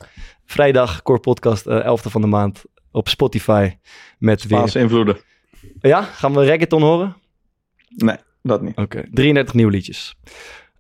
Vrijdag, 0.46 1.02
Core 1.02 1.20
Podcast, 1.20 1.66
eh 1.66 1.98
11e 1.98 2.10
van 2.10 2.22
de 2.22 2.28
maand 2.28 2.64
op 2.92 3.08
Spotify. 3.08 3.72
Met 4.18 4.48
weer... 4.48 4.78
Invloeden. 4.78 5.18
Ja, 5.80 6.02
gaan 6.02 6.34
we 6.34 6.44
reggaeton 6.44 6.82
horen? 6.82 7.16
Nee, 7.88 8.18
dat 8.42 8.62
niet. 8.62 8.78
Oké, 8.78 9.04
33 9.12 9.54
nieuwe 9.54 9.72
liedjes. 9.72 10.16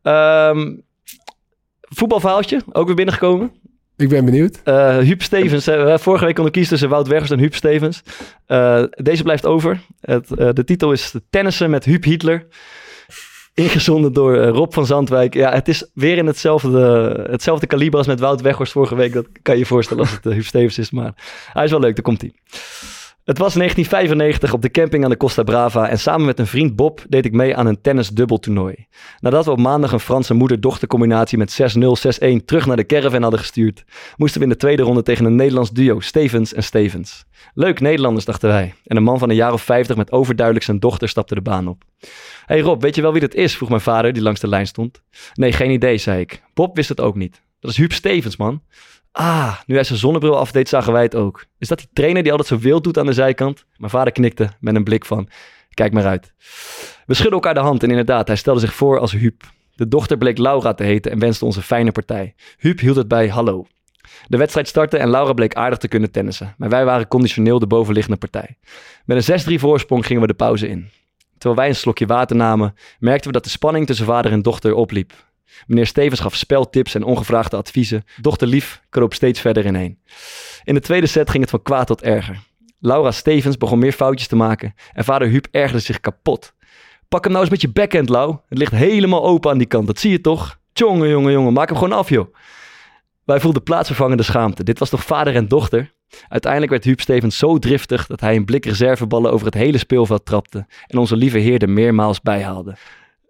Ehm 0.02 0.76
voetbalverhaaltje, 1.90 2.62
ook 2.72 2.86
weer 2.86 2.96
binnengekomen. 2.96 3.52
Ik 3.98 4.10
ben 4.10 4.26
benieuwd. 4.26 4.62
Eh 4.64 4.98
Huub 4.98 5.22
Stevens, 5.22 5.66
hebben 5.66 6.00
vorige 6.00 6.26
week 6.26 6.36
konden 6.36 6.54
kiezen 6.54 6.72
tussen 6.72 6.90
Wout 6.90 7.08
Weghorst 7.08 7.32
en 7.32 7.40
Huub 7.40 7.56
Stevens. 7.56 8.04
Eh, 8.46 8.84
deze 8.90 9.24
blijft 9.24 9.46
over. 9.46 9.80
Het, 10.02 10.32
eh, 10.32 10.50
de 10.54 10.64
titel 10.64 10.92
is 10.92 11.16
Tennissen 11.30 11.70
met 11.70 11.86
Huub 11.86 12.04
Hitler. 12.04 12.48
Ingezonden 13.54 14.14
door 14.14 14.38
eh, 14.38 14.50
Rob 14.50 14.74
van 14.74 14.86
Zandwijk. 14.86 15.34
Ja, 15.34 15.54
het 15.54 15.68
is 15.68 15.90
weer 15.94 16.18
in 16.18 16.26
hetzelfde, 16.26 17.26
hetzelfde 17.30 17.68
kaliber 17.68 17.98
als 17.98 18.08
met 18.08 18.20
Wout 18.20 18.42
Weghorst 18.42 18.72
vorige 18.72 18.96
week. 18.96 19.14
Dat 19.14 19.28
kan 19.42 19.54
je 19.54 19.60
je 19.60 19.66
voorstellen 19.66 20.04
als 20.04 20.12
het 20.12 20.26
uh, 20.26 20.34
Huub 20.34 20.46
Stevens 20.46 20.78
is. 20.78 20.92
Maar 20.92 21.14
hij 21.54 21.64
is 21.64 21.72
wel 21.72 21.80
leuk, 21.80 21.96
daar 21.96 22.04
komt 22.04 22.22
hij. 22.22 22.34
Het 23.28 23.38
was 23.38 23.54
1995 23.54 24.54
op 24.54 24.62
de 24.62 24.72
camping 24.72 25.04
aan 25.04 25.10
de 25.10 25.18
Costa 25.18 25.44
Brava. 25.44 25.90
En 25.90 26.00
samen 26.00 26.26
met 26.26 26.40
een 26.40 26.48
vriend 26.48 26.76
Bob 26.76 27.06
deed 27.10 27.26
ik 27.26 27.32
mee 27.32 27.56
aan 27.56 27.66
een 27.66 27.82
tennisdubbeltoernooi. 27.82 28.88
Nadat 29.20 29.46
we 29.46 29.52
op 29.52 29.60
maandag 29.60 29.92
een 29.92 30.00
Franse 30.00 30.34
moeder-dochter 30.34 30.88
combinatie 30.88 31.38
met 31.38 31.60
6-0, 31.62 32.36
6-1 32.40 32.46
terug 32.46 32.66
naar 32.66 32.76
de 32.76 32.86
caravan 32.86 33.22
hadden 33.22 33.40
gestuurd, 33.40 33.84
moesten 34.18 34.40
we 34.40 34.46
in 34.46 34.52
de 34.52 34.58
tweede 34.60 34.84
ronde 34.84 35.04
tegen 35.04 35.26
een 35.26 35.36
Nederlands 35.36 35.72
duo, 35.72 36.00
Stevens 36.00 36.54
en 36.54 36.64
Stevens. 36.64 37.26
Leuk 37.54 37.80
Nederlanders, 37.80 38.26
dachten 38.26 38.50
wij. 38.50 38.74
En 38.84 38.98
een 38.98 39.04
man 39.04 39.20
van 39.20 39.30
een 39.30 39.36
jaar 39.36 39.54
of 39.54 39.62
50 39.62 39.96
met 39.96 40.12
overduidelijk 40.12 40.66
zijn 40.66 40.80
dochter 40.80 41.10
stapte 41.10 41.36
de 41.36 41.42
baan 41.42 41.68
op. 41.68 41.84
hey 42.46 42.60
Rob, 42.60 42.82
weet 42.82 42.96
je 42.96 43.02
wel 43.02 43.12
wie 43.12 43.22
dat 43.22 43.34
is? 43.34 43.56
vroeg 43.56 43.70
mijn 43.70 43.82
vader, 43.82 44.14
die 44.14 44.24
langs 44.24 44.40
de 44.40 44.48
lijn 44.48 44.68
stond. 44.68 45.02
Nee, 45.34 45.52
geen 45.52 45.72
idee, 45.72 45.98
zei 45.98 46.20
ik. 46.20 46.44
Bob 46.54 46.76
wist 46.76 46.90
het 46.90 47.02
ook 47.02 47.16
niet. 47.16 47.42
Dat 47.60 47.72
is 47.72 47.78
Huub 47.78 47.92
Stevens, 47.92 48.38
man. 48.38 48.62
Ah, 49.18 49.58
nu 49.66 49.76
hij 49.76 49.84
zijn 49.84 50.00
zonnebril 50.00 50.38
afdeed, 50.38 50.70
zagen 50.70 50.94
wij 50.94 51.02
het 51.02 51.16
ook. 51.16 51.46
Is 51.58 51.68
dat 51.68 51.78
die 51.78 51.88
trainer 51.94 52.24
die 52.24 52.32
altijd 52.32 52.50
zo 52.50 52.58
wild 52.58 52.84
doet 52.84 52.98
aan 52.98 53.06
de 53.06 53.14
zijkant? 53.14 53.66
Mijn 53.78 53.92
vader 53.92 54.14
knikte 54.14 54.50
met 54.60 54.76
een 54.76 54.84
blik 54.84 55.06
van, 55.06 55.30
kijk 55.74 55.94
maar 55.94 56.06
uit. 56.06 56.34
We 57.06 57.14
schudden 57.14 57.34
elkaar 57.34 57.54
de 57.54 57.60
hand 57.60 57.84
en 57.84 57.90
inderdaad, 57.90 58.28
hij 58.28 58.36
stelde 58.36 58.60
zich 58.60 58.74
voor 58.74 59.00
als 59.00 59.12
Huub. 59.12 59.44
De 59.76 59.88
dochter 59.88 60.18
bleek 60.18 60.38
Laura 60.38 60.74
te 60.74 60.84
heten 60.84 61.12
en 61.12 61.20
wenste 61.20 61.46
ons 61.46 61.56
een 61.56 61.62
fijne 61.62 61.92
partij. 61.92 62.36
Huub 62.58 62.80
hield 62.80 62.96
het 62.96 63.08
bij 63.08 63.28
hallo. 63.28 63.68
De 64.28 64.38
wedstrijd 64.38 64.68
startte 64.68 64.98
en 64.98 65.10
Laura 65.10 65.34
bleek 65.34 65.56
aardig 65.56 65.78
te 65.78 65.88
kunnen 65.88 66.12
tennissen. 66.12 66.56
Maar 66.58 66.70
wij 66.70 66.86
waren 66.86 67.08
conditioneel 67.08 67.60
de 67.60 67.68
bovenliggende 67.68 68.18
partij. 68.18 68.58
Met 69.06 69.28
een 69.28 69.58
6-3 69.58 69.60
voorsprong 69.60 70.06
gingen 70.06 70.22
we 70.22 70.28
de 70.28 70.34
pauze 70.34 70.68
in. 70.68 70.90
Terwijl 71.38 71.56
wij 71.56 71.68
een 71.68 71.76
slokje 71.76 72.06
water 72.06 72.36
namen, 72.36 72.76
merkten 73.00 73.28
we 73.28 73.34
dat 73.34 73.44
de 73.44 73.50
spanning 73.50 73.86
tussen 73.86 74.06
vader 74.06 74.32
en 74.32 74.42
dochter 74.42 74.74
opliep. 74.74 75.14
Meneer 75.68 75.88
Stevens 75.88 76.20
gaf 76.20 76.36
speltips 76.36 76.96
en 76.96 77.04
ongevraagde 77.04 77.58
adviezen. 77.58 78.04
Dochter 78.22 78.48
Lief 78.48 78.82
kroop 78.90 79.14
steeds 79.14 79.40
verder 79.40 79.66
ineen. 79.66 80.00
In 80.64 80.74
de 80.74 80.80
tweede 80.80 81.08
set 81.08 81.30
ging 81.30 81.42
het 81.42 81.52
van 81.52 81.62
kwaad 81.62 81.88
tot 81.88 82.02
erger. 82.02 82.40
Laura 82.80 83.12
Stevens 83.12 83.58
begon 83.58 83.80
meer 83.80 83.92
foutjes 83.92 84.28
te 84.28 84.36
maken 84.36 84.74
en 84.94 85.04
vader 85.04 85.28
Huub 85.28 85.48
ergerde 85.52 85.80
zich 85.80 86.00
kapot. 86.00 86.54
Pak 87.08 87.24
hem 87.24 87.32
nou 87.32 87.44
eens 87.44 87.54
met 87.54 87.62
je 87.62 87.70
backhand, 87.70 88.10
Lau. 88.10 88.38
Het 88.50 88.58
ligt 88.58 88.72
helemaal 88.72 89.24
open 89.24 89.52
aan 89.52 89.58
die 89.58 89.68
kant, 89.68 89.88
dat 89.88 90.00
zie 90.00 90.12
je 90.12 90.22
toch? 90.22 90.60
Tjonge, 90.74 91.08
jongen, 91.08 91.32
jongen, 91.32 91.54
maak 91.54 91.70
hem 91.70 91.78
gewoon 91.78 91.98
af, 91.98 92.10
joh. 92.10 92.34
Wij 93.24 93.40
voelden 93.40 93.64
plaatsvervangende 93.64 94.24
schaamte. 94.24 94.64
Dit 94.64 94.80
was 94.80 94.90
toch 94.90 95.04
vader 95.04 95.36
en 95.36 95.48
dochter? 95.48 95.94
Uiteindelijk 96.28 96.72
werd 96.72 96.84
Huub 96.84 97.00
Stevens 97.00 97.38
zo 97.38 97.60
driftig 97.60 98.08
dat 98.08 98.20
hij 98.20 98.36
een 98.36 98.46
blik 98.46 98.66
reserveballen 98.66 99.32
over 99.32 99.46
het 99.46 99.56
hele 99.56 99.78
speelveld 99.78 100.26
trapte 100.26 100.66
en 100.88 100.98
onze 100.98 101.16
lieve 101.16 101.38
heer 101.38 101.62
er 101.62 101.70
meermaals 101.70 102.22
bijhaalde. 102.22 102.76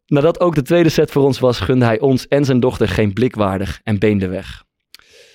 Nadat 0.07 0.39
ook 0.39 0.55
de 0.55 0.61
tweede 0.61 0.89
set 0.89 1.11
voor 1.11 1.23
ons 1.23 1.39
was, 1.39 1.59
gunde 1.59 1.85
hij 1.85 1.99
ons 1.99 2.27
en 2.27 2.45
zijn 2.45 2.59
dochter 2.59 2.89
geen 2.89 3.13
blik 3.13 3.35
waardig 3.35 3.79
en 3.83 3.99
beende 3.99 4.27
weg. 4.27 4.65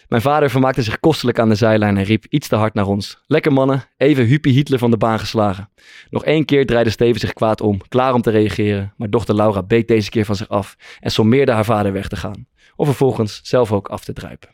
Mijn 0.08 0.22
vader 0.22 0.50
vermaakte 0.50 0.82
zich 0.82 1.00
kostelijk 1.00 1.38
aan 1.38 1.48
de 1.48 1.54
zijlijn 1.54 1.96
en 1.96 2.04
riep 2.04 2.26
iets 2.28 2.48
te 2.48 2.56
hard 2.56 2.74
naar 2.74 2.86
ons. 2.86 3.22
Lekker 3.26 3.52
mannen, 3.52 3.84
even 3.96 4.26
Huppie 4.26 4.52
Hitler 4.52 4.78
van 4.78 4.90
de 4.90 4.96
baan 4.96 5.18
geslagen. 5.18 5.70
Nog 6.10 6.24
één 6.24 6.44
keer 6.44 6.66
draaide 6.66 6.90
Steven 6.90 7.20
zich 7.20 7.32
kwaad 7.32 7.60
om, 7.60 7.80
klaar 7.88 8.14
om 8.14 8.22
te 8.22 8.30
reageren, 8.30 8.94
maar 8.96 9.10
dochter 9.10 9.34
Laura 9.34 9.62
beet 9.62 9.88
deze 9.88 10.10
keer 10.10 10.24
van 10.24 10.36
zich 10.36 10.48
af 10.48 10.76
en 11.00 11.10
sommeerde 11.10 11.52
haar 11.52 11.64
vader 11.64 11.92
weg 11.92 12.08
te 12.08 12.16
gaan. 12.16 12.46
Om 12.76 12.86
vervolgens 12.86 13.40
zelf 13.42 13.72
ook 13.72 13.88
af 13.88 14.04
te 14.04 14.12
druipen. 14.12 14.48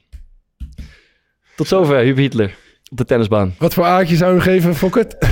Tot 1.57 1.68
zover 1.68 2.04
Huppie 2.04 2.22
Hitler 2.22 2.57
de 2.88 3.05
tennisbaan. 3.05 3.55
Wat 3.59 3.74
voor 3.74 3.85
aardje 3.85 4.16
zou 4.16 4.35
je 4.35 4.40
geven, 4.40 4.74
Fokkert? 4.74 5.16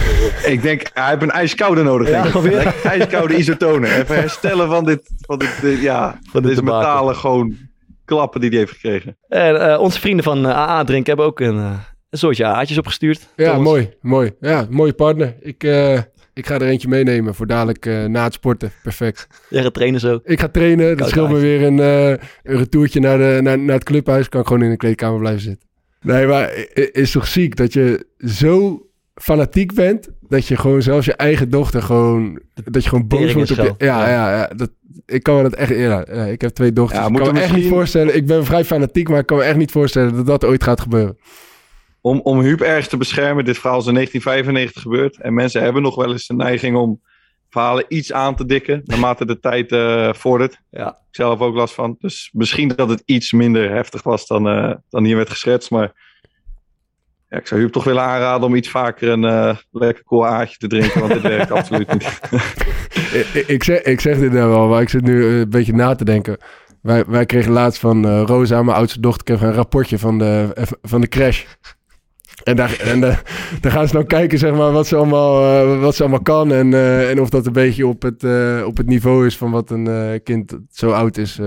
Ik 0.47 0.63
denk, 0.63 0.91
hij 0.95 1.09
heeft 1.11 1.23
een 1.23 1.31
ijskoude 1.31 1.83
nodig. 1.83 2.09
Ja, 2.09 2.15
denk 2.15 2.27
ik. 2.27 2.35
alweer? 2.35 2.75
Ijskoude 2.85 3.37
isotonen. 3.37 3.91
Even 3.97 4.15
herstellen 4.15 4.69
van 4.69 4.85
dit, 4.85 5.01
van 5.21 5.39
dit, 5.39 5.59
dit- 5.61 5.81
ja, 5.81 6.19
van 6.31 6.41
dit 6.43 6.51
deze 6.51 6.63
metalen 6.63 7.17
gewoon 7.17 7.57
klappen 8.05 8.41
die 8.41 8.51
hij 8.51 8.59
heeft 8.59 8.73
gekregen. 8.73 9.17
En 9.29 9.71
eh, 9.73 9.81
onze 9.81 10.01
vrienden 10.01 10.25
van 10.25 10.47
eh, 10.47 10.53
AA 10.57 10.85
Drink 10.85 11.07
hebben 11.07 11.25
ook 11.27 11.41
een, 11.41 11.57
eh, 11.59 11.79
een 12.11 12.19
soortje 12.19 12.45
AA'tjes 12.47 12.79
opgestuurd. 12.79 13.29
Ja, 13.37 13.45
Thomas. 13.51 13.65
mooi, 13.65 13.91
mooi. 14.01 14.33
Ja, 14.41 14.67
mooie 14.71 14.93
partner. 14.93 15.37
Ik, 15.41 15.65
eh, 15.65 15.99
ik 16.35 16.47
ga 16.47 16.55
er 16.55 16.63
eentje 16.63 16.89
meenemen 16.89 17.35
voor 17.35 17.47
dadelijk 17.47 17.87
eh, 17.87 18.05
na 18.05 18.25
het 18.25 18.33
sporten. 18.33 18.73
Perfect. 18.83 19.27
Jij 19.49 19.63
gaat 19.63 19.75
trainen 19.75 20.01
zo. 20.01 20.21
Ik 20.25 20.41
ga 20.41 20.49
trainen. 20.49 20.87
Dat 20.87 20.97
Koud 20.97 21.09
scheelt 21.11 21.29
me 21.29 21.39
weer 21.39 21.63
een, 21.63 21.81
eh, 21.81 22.09
een 22.43 22.59
retourtje 22.59 23.01
naar, 23.01 23.19
de, 23.19 23.39
naar, 23.43 23.59
naar 23.59 23.75
het 23.75 23.85
clubhuis. 23.85 24.29
Kan 24.29 24.41
ik 24.41 24.47
gewoon 24.47 24.63
in 24.63 24.71
de 24.71 24.77
kleedkamer 24.77 25.19
blijven 25.19 25.41
zitten. 25.43 25.69
Nee, 26.07 26.27
maar 26.27 26.67
is 26.93 27.11
toch 27.11 27.27
ziek 27.27 27.57
dat 27.57 27.73
je 27.73 28.07
zo 28.19 28.87
fanatiek 29.15 29.75
bent... 29.75 30.09
dat 30.21 30.47
je 30.47 30.57
gewoon 30.57 30.83
zelfs 30.83 31.07
je 31.07 31.15
eigen 31.15 31.51
dochter 31.51 31.83
gewoon... 31.83 32.41
dat 32.65 32.83
je 32.83 32.89
gewoon 32.89 33.07
boos 33.07 33.33
wordt 33.33 33.51
op 33.51 33.57
je... 33.57 33.75
Ja, 33.79 34.09
Ja. 34.09 34.09
ja, 34.09 34.37
ja. 34.37 34.47
Dat, 34.57 34.71
ik 35.07 35.23
kan 35.23 35.37
me 35.37 35.43
dat 35.43 35.55
echt... 35.55 35.71
Ja, 35.71 36.07
ja, 36.13 36.25
ik 36.25 36.41
heb 36.41 36.51
twee 36.51 36.73
dochters. 36.73 37.01
Ja, 37.01 37.07
ik 37.07 37.15
kan 37.15 37.35
me 37.35 37.41
echt 37.41 37.55
niet 37.55 37.69
voorstellen... 37.69 38.17
Ik 38.17 38.27
ben 38.27 38.45
vrij 38.45 38.65
fanatiek, 38.65 39.09
maar 39.09 39.19
ik 39.19 39.27
kan 39.27 39.37
me 39.37 39.43
echt 39.43 39.57
niet 39.57 39.71
voorstellen... 39.71 40.15
dat 40.15 40.27
dat 40.27 40.45
ooit 40.45 40.63
gaat 40.63 40.81
gebeuren. 40.81 41.19
Om, 42.01 42.21
om 42.21 42.41
Huub 42.41 42.61
ergens 42.61 42.89
te 42.89 42.97
beschermen, 42.97 43.45
dit 43.45 43.59
verhaal 43.59 43.81
is 43.81 43.87
in 43.87 43.95
1995 43.95 44.83
gebeurd. 44.83 45.21
En 45.21 45.35
mensen 45.35 45.63
hebben 45.63 45.83
nog 45.83 45.95
wel 45.95 46.13
eens 46.13 46.27
de 46.27 46.35
neiging 46.35 46.77
om 46.77 47.01
verhalen 47.57 47.85
iets 47.89 48.13
aan 48.13 48.35
te 48.35 48.47
dikken. 48.47 48.81
Naarmate 48.85 49.27
de 49.27 49.41
tijd 49.41 49.73
eh, 49.73 50.13
vordert. 50.13 50.59
Ja. 50.71 50.89
Ik 50.89 51.15
zelf 51.15 51.41
ook 51.41 51.55
last 51.55 51.75
van. 51.75 51.97
Dus 51.99 52.31
misschien 52.33 52.69
dat 52.69 52.89
het 52.89 53.03
iets 53.05 53.33
minder 53.33 53.71
heftig 53.71 54.03
was 54.03 54.27
dan, 54.27 54.49
eh, 54.49 54.75
dan 54.91 55.05
hier 55.05 55.17
werd 55.17 55.31
geschetst. 55.31 55.71
Maar 55.71 55.93
ja, 57.29 57.39
ik 57.39 57.47
zou 57.47 57.61
Huub 57.61 57.73
toch 57.73 57.85
willen 57.85 58.03
aanraden 58.03 58.47
om 58.47 58.55
iets 58.55 58.71
vaker 58.71 59.09
een 59.09 59.25
eh, 59.25 59.57
lekker 59.71 60.05
cool 60.05 60.27
aardje 60.27 60.57
te 60.57 60.67
drinken. 60.67 61.01
Want 61.01 61.13
dit 61.13 61.23
werkt 61.37 61.51
absoluut 61.51 61.93
niet. 61.93 62.21
ik, 63.55 63.63
zeg, 63.63 63.83
ik 63.83 64.01
zeg 64.01 64.19
dit 64.19 64.33
nou 64.33 64.51
wel, 64.51 64.69
maar 64.69 64.83
ik 64.83 64.89
zit 64.89 65.03
nu 65.03 65.25
een 65.25 65.51
beetje 65.51 65.75
na 65.75 65.95
te 65.95 66.05
denken. 66.05 66.37
Wij, 66.83 67.05
wij 67.07 67.27
kregen 67.27 67.53
laatst 67.53 67.81
van 67.81 68.07
Rosa, 68.25 68.63
mijn 68.63 68.77
oudste 68.77 69.01
dochter, 69.01 69.25
kreeg 69.25 69.41
een 69.41 69.53
rapportje 69.53 69.99
van 69.99 70.19
de, 70.19 70.51
van 70.83 71.01
de 71.01 71.09
crash. 71.09 71.45
En, 72.47 72.57
daar, 72.57 72.79
en 72.81 73.05
eh, 73.05 73.17
daar 73.61 73.73
gaan 73.73 73.89
ze 73.89 73.95
nou 73.95 74.07
kijken 74.07 74.39
zeg 74.39 74.55
maar, 74.55 74.73
wat, 74.73 74.87
ze 74.87 74.97
allemaal, 74.97 75.43
eh, 75.43 75.81
wat 75.81 75.95
ze 75.95 76.03
allemaal 76.03 76.23
kan. 76.23 76.53
En, 76.53 76.75
eh, 76.75 77.11
en 77.11 77.21
of 77.21 77.29
dat 77.29 77.47
een 77.47 77.53
beetje 77.53 77.87
op 77.87 78.03
het, 78.03 78.25
op 78.65 78.77
het 78.77 78.87
niveau 78.87 79.27
is 79.27 79.37
van 79.37 79.51
wat 79.51 79.71
een 79.71 80.21
kind 80.23 80.51
dat 80.51 80.61
zo 80.71 80.91
oud 80.91 81.17
is 81.17 81.41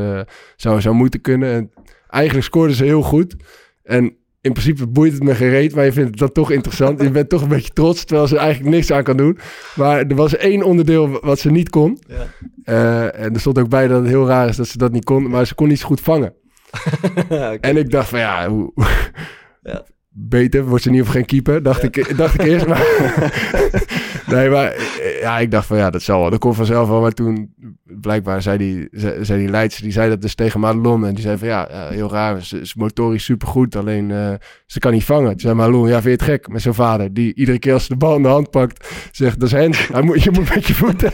zou, 0.55 0.81
zou 0.81 0.95
moeten 0.95 1.21
kunnen. 1.21 1.53
En 1.53 1.71
eigenlijk 2.09 2.45
scoorde 2.45 2.73
ze 2.73 2.83
heel 2.83 3.01
goed. 3.01 3.35
En 3.83 4.03
in 4.41 4.51
principe 4.51 4.87
boeit 4.87 5.13
het 5.13 5.23
me 5.23 5.35
gereed, 5.35 5.75
maar 5.75 5.85
je 5.85 5.91
vindt 5.91 6.17
dan 6.17 6.31
toch 6.31 6.51
interessant. 6.51 7.01
Je 7.01 7.11
bent 7.11 7.29
toch 7.29 7.41
een 7.41 7.47
beetje 7.47 7.73
trots, 7.73 8.03
terwijl 8.03 8.27
ze 8.27 8.37
eigenlijk 8.37 8.75
niks 8.75 8.91
aan 8.91 9.03
kan 9.03 9.17
doen. 9.17 9.39
Maar 9.75 10.05
er 10.05 10.15
was 10.15 10.35
één 10.35 10.63
onderdeel 10.63 11.19
wat 11.21 11.39
ze 11.39 11.51
niet 11.51 11.69
kon. 11.69 11.99
Ja. 12.63 13.09
En 13.11 13.33
er 13.33 13.39
stond 13.39 13.59
ook 13.59 13.69
bij 13.69 13.87
dat 13.87 13.99
het 13.99 14.09
heel 14.09 14.27
raar 14.27 14.49
is 14.49 14.55
dat 14.55 14.67
ze 14.67 14.77
dat 14.77 14.91
niet 14.91 15.03
kon, 15.03 15.29
maar 15.29 15.47
ze 15.47 15.55
kon 15.55 15.67
niet 15.67 15.79
zo 15.79 15.87
goed 15.87 16.01
vangen. 16.01 16.33
En 17.61 17.77
ik 17.77 17.91
dacht 17.91 18.09
van 18.09 18.19
ja, 18.19 18.49
hoe... 18.49 18.73
Ja. 19.61 19.85
Beter, 20.27 20.65
wordt 20.65 20.83
ze 20.83 20.89
ieder 20.89 21.05
geval 21.05 21.21
geen 21.21 21.29
keeper, 21.29 21.63
dacht, 21.63 21.83
ik, 21.83 22.17
dacht 22.17 22.33
ik 22.33 22.41
eerst. 22.41 22.67
Maar... 22.67 22.87
nee, 24.35 24.49
maar 24.49 24.73
ja, 25.21 25.39
ik 25.39 25.51
dacht 25.51 25.65
van 25.65 25.77
ja, 25.77 25.89
dat 25.89 26.01
zal 26.01 26.19
wel, 26.19 26.29
dat 26.29 26.39
komt 26.39 26.55
vanzelf 26.55 26.87
wel. 26.87 27.01
Maar 27.01 27.11
toen, 27.11 27.53
blijkbaar 27.83 28.41
zei 28.41 28.57
die, 28.57 28.87
zei, 28.91 29.25
zei 29.25 29.39
die 29.39 29.49
Leidse, 29.49 29.81
die 29.81 29.91
zei 29.91 30.09
dat 30.09 30.21
dus 30.21 30.35
tegen 30.35 30.59
Madelon. 30.59 31.05
En 31.05 31.13
die 31.13 31.23
zei 31.23 31.37
van 31.37 31.47
ja, 31.47 31.67
heel 31.89 32.09
raar, 32.11 32.43
ze 32.43 32.59
is 32.59 32.75
motorisch 32.75 33.23
supergoed, 33.23 33.75
alleen 33.75 34.11
eh, 34.11 34.33
ze 34.65 34.79
kan 34.79 34.91
niet 34.91 35.03
vangen. 35.03 35.29
Toen 35.29 35.39
zei 35.39 35.53
Madelon, 35.53 35.87
ja, 35.87 36.01
vind 36.01 36.03
je 36.03 36.09
het 36.09 36.21
gek 36.21 36.47
met 36.47 36.61
zijn 36.61 36.73
vader? 36.73 37.13
Die 37.13 37.33
iedere 37.35 37.59
keer 37.59 37.73
als 37.73 37.85
ze 37.85 37.89
de 37.89 37.97
bal 37.97 38.15
in 38.15 38.21
de 38.21 38.27
hand 38.27 38.49
pakt, 38.49 38.87
zegt 39.11 39.39
dat 39.39 39.49
is 39.49 39.55
Hens. 39.55 39.87
Hij 39.87 40.01
moet, 40.01 40.23
je 40.23 40.31
moet 40.31 40.53
met 40.55 40.67
je 40.67 40.73
voeten. 40.73 41.13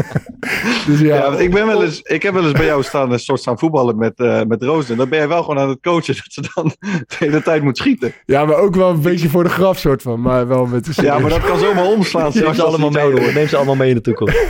dus 0.86 1.00
ja, 1.00 1.14
Ja, 1.14 1.22
want 1.22 1.40
ik, 1.40 1.50
ben 1.50 1.66
wel 1.66 1.84
eens, 1.84 2.00
ik 2.00 2.22
heb 2.22 2.34
wel 2.34 2.44
eens 2.44 2.52
bij 2.52 2.66
jou 2.66 2.82
staan, 2.82 3.12
een 3.12 3.18
soort 3.18 3.40
staan 3.40 3.58
voetballen 3.58 3.96
met, 3.96 4.20
eh 4.20 4.42
met 4.42 4.62
Roos. 4.62 4.90
En 4.90 4.96
dan 4.96 5.08
ben 5.08 5.18
jij 5.18 5.28
wel 5.28 5.42
gewoon 5.42 5.58
aan 5.58 5.68
het 5.68 5.80
coachen 5.80 6.14
dat 6.22 6.32
ze 6.32 6.50
dan 6.54 6.72
de 6.80 7.16
hele 7.18 7.42
tijd 7.42 7.62
moet 7.62 7.76
schieten. 7.76 8.09
Ja, 8.26 8.44
maar 8.44 8.56
ook 8.56 8.74
wel 8.74 8.90
een 8.90 9.02
beetje 9.02 9.28
voor 9.28 9.42
de 9.42 9.50
graf 9.50 9.78
soort 9.78 10.02
van, 10.02 10.20
maar 10.20 10.48
wel 10.48 10.66
met 10.66 10.84
de 10.84 11.02
Ja, 11.02 11.18
maar 11.18 11.30
dat 11.30 11.44
kan 11.44 11.58
zomaar 11.58 11.84
omslaan. 11.84 12.30
Neem 12.32 12.32
ze 12.32 12.46
als 12.46 12.60
allemaal 12.60 12.90
mee, 12.90 13.12
hoor. 13.12 13.32
Neem 13.32 13.48
ze 13.48 13.56
allemaal 13.56 13.76
mee 13.76 13.88
in 13.88 13.94
de 13.94 14.00
toekomst. 14.00 14.38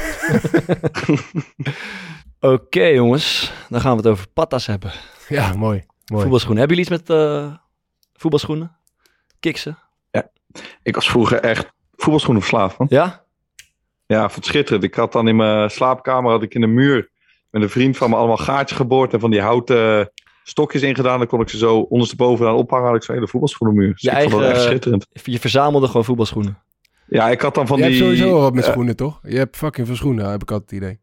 Oké, 2.40 2.84
jongens. 2.84 3.52
Dan 3.68 3.80
gaan 3.80 3.90
we 3.90 3.96
het 3.96 4.06
over 4.06 4.26
patas 4.34 4.66
hebben. 4.66 4.92
Ja, 5.28 5.52
mooi. 5.52 5.84
mooi. 6.06 6.22
Voetbalschoenen. 6.22 6.58
Hebben 6.58 6.76
jullie 6.76 6.92
iets 6.92 7.08
met 7.08 7.18
eh, 7.18 7.54
voetbalschoenen? 8.16 8.76
Kiksen. 9.40 9.78
Ik 10.82 10.94
was 10.94 11.10
vroeger 11.10 11.40
echt 11.40 11.72
voetbalschoenen 11.96 12.42
verslaafd, 12.42 12.78
man. 12.78 12.86
Ja? 12.90 13.24
Ja, 14.06 14.20
vond 14.20 14.34
het 14.34 14.44
schitterend. 14.44 14.84
Ik 14.84 14.94
had 14.94 15.12
dan 15.12 15.28
in 15.28 15.36
mijn 15.36 15.70
slaapkamer, 15.70 16.30
had 16.30 16.42
ik 16.42 16.54
in 16.54 16.60
de 16.60 16.66
muur 16.66 17.10
met 17.50 17.62
een 17.62 17.70
vriend 17.70 17.96
van 17.96 18.10
me 18.10 18.16
allemaal 18.16 18.36
gaatjes 18.36 18.76
geboord 18.76 19.12
en 19.12 19.20
van 19.20 19.30
die 19.30 19.40
houten 19.40 20.12
stokjes 20.50 20.82
ingedaan. 20.82 21.18
Dan 21.18 21.26
kon 21.26 21.40
ik 21.40 21.48
ze 21.48 21.58
zo 21.58 21.78
ondersteboven 21.78 22.54
ophangen, 22.54 22.86
had 22.86 22.96
ik 22.96 23.02
zo'n 23.02 23.14
hele 23.14 23.28
voetbalschoenenmuur. 23.28 23.92
Dus 23.92 24.02
Je 24.02 24.10
ik 24.10 24.16
vond 24.16 24.30
dat 24.30 24.40
eigen- 24.40 24.56
echt 24.56 24.66
schitterend. 24.66 25.06
Je 25.22 25.38
verzamelde 25.38 25.86
gewoon 25.86 26.04
voetbalschoenen. 26.04 26.58
Ja, 27.08 27.28
ik 27.30 27.40
had 27.40 27.54
dan 27.54 27.66
van 27.66 27.78
je 27.78 27.82
die... 27.84 27.92
hebt 27.92 28.04
sowieso 28.04 28.32
wel 28.32 28.40
wat 28.40 28.54
met 28.54 28.64
eh, 28.64 28.70
schoenen, 28.70 28.96
toch? 28.96 29.20
Je 29.22 29.36
hebt 29.36 29.56
fucking 29.56 29.86
veel 29.86 29.96
schoenen, 29.96 30.30
heb 30.30 30.42
ik 30.42 30.50
altijd 30.50 30.70
het 30.70 30.80
idee. 30.80 30.98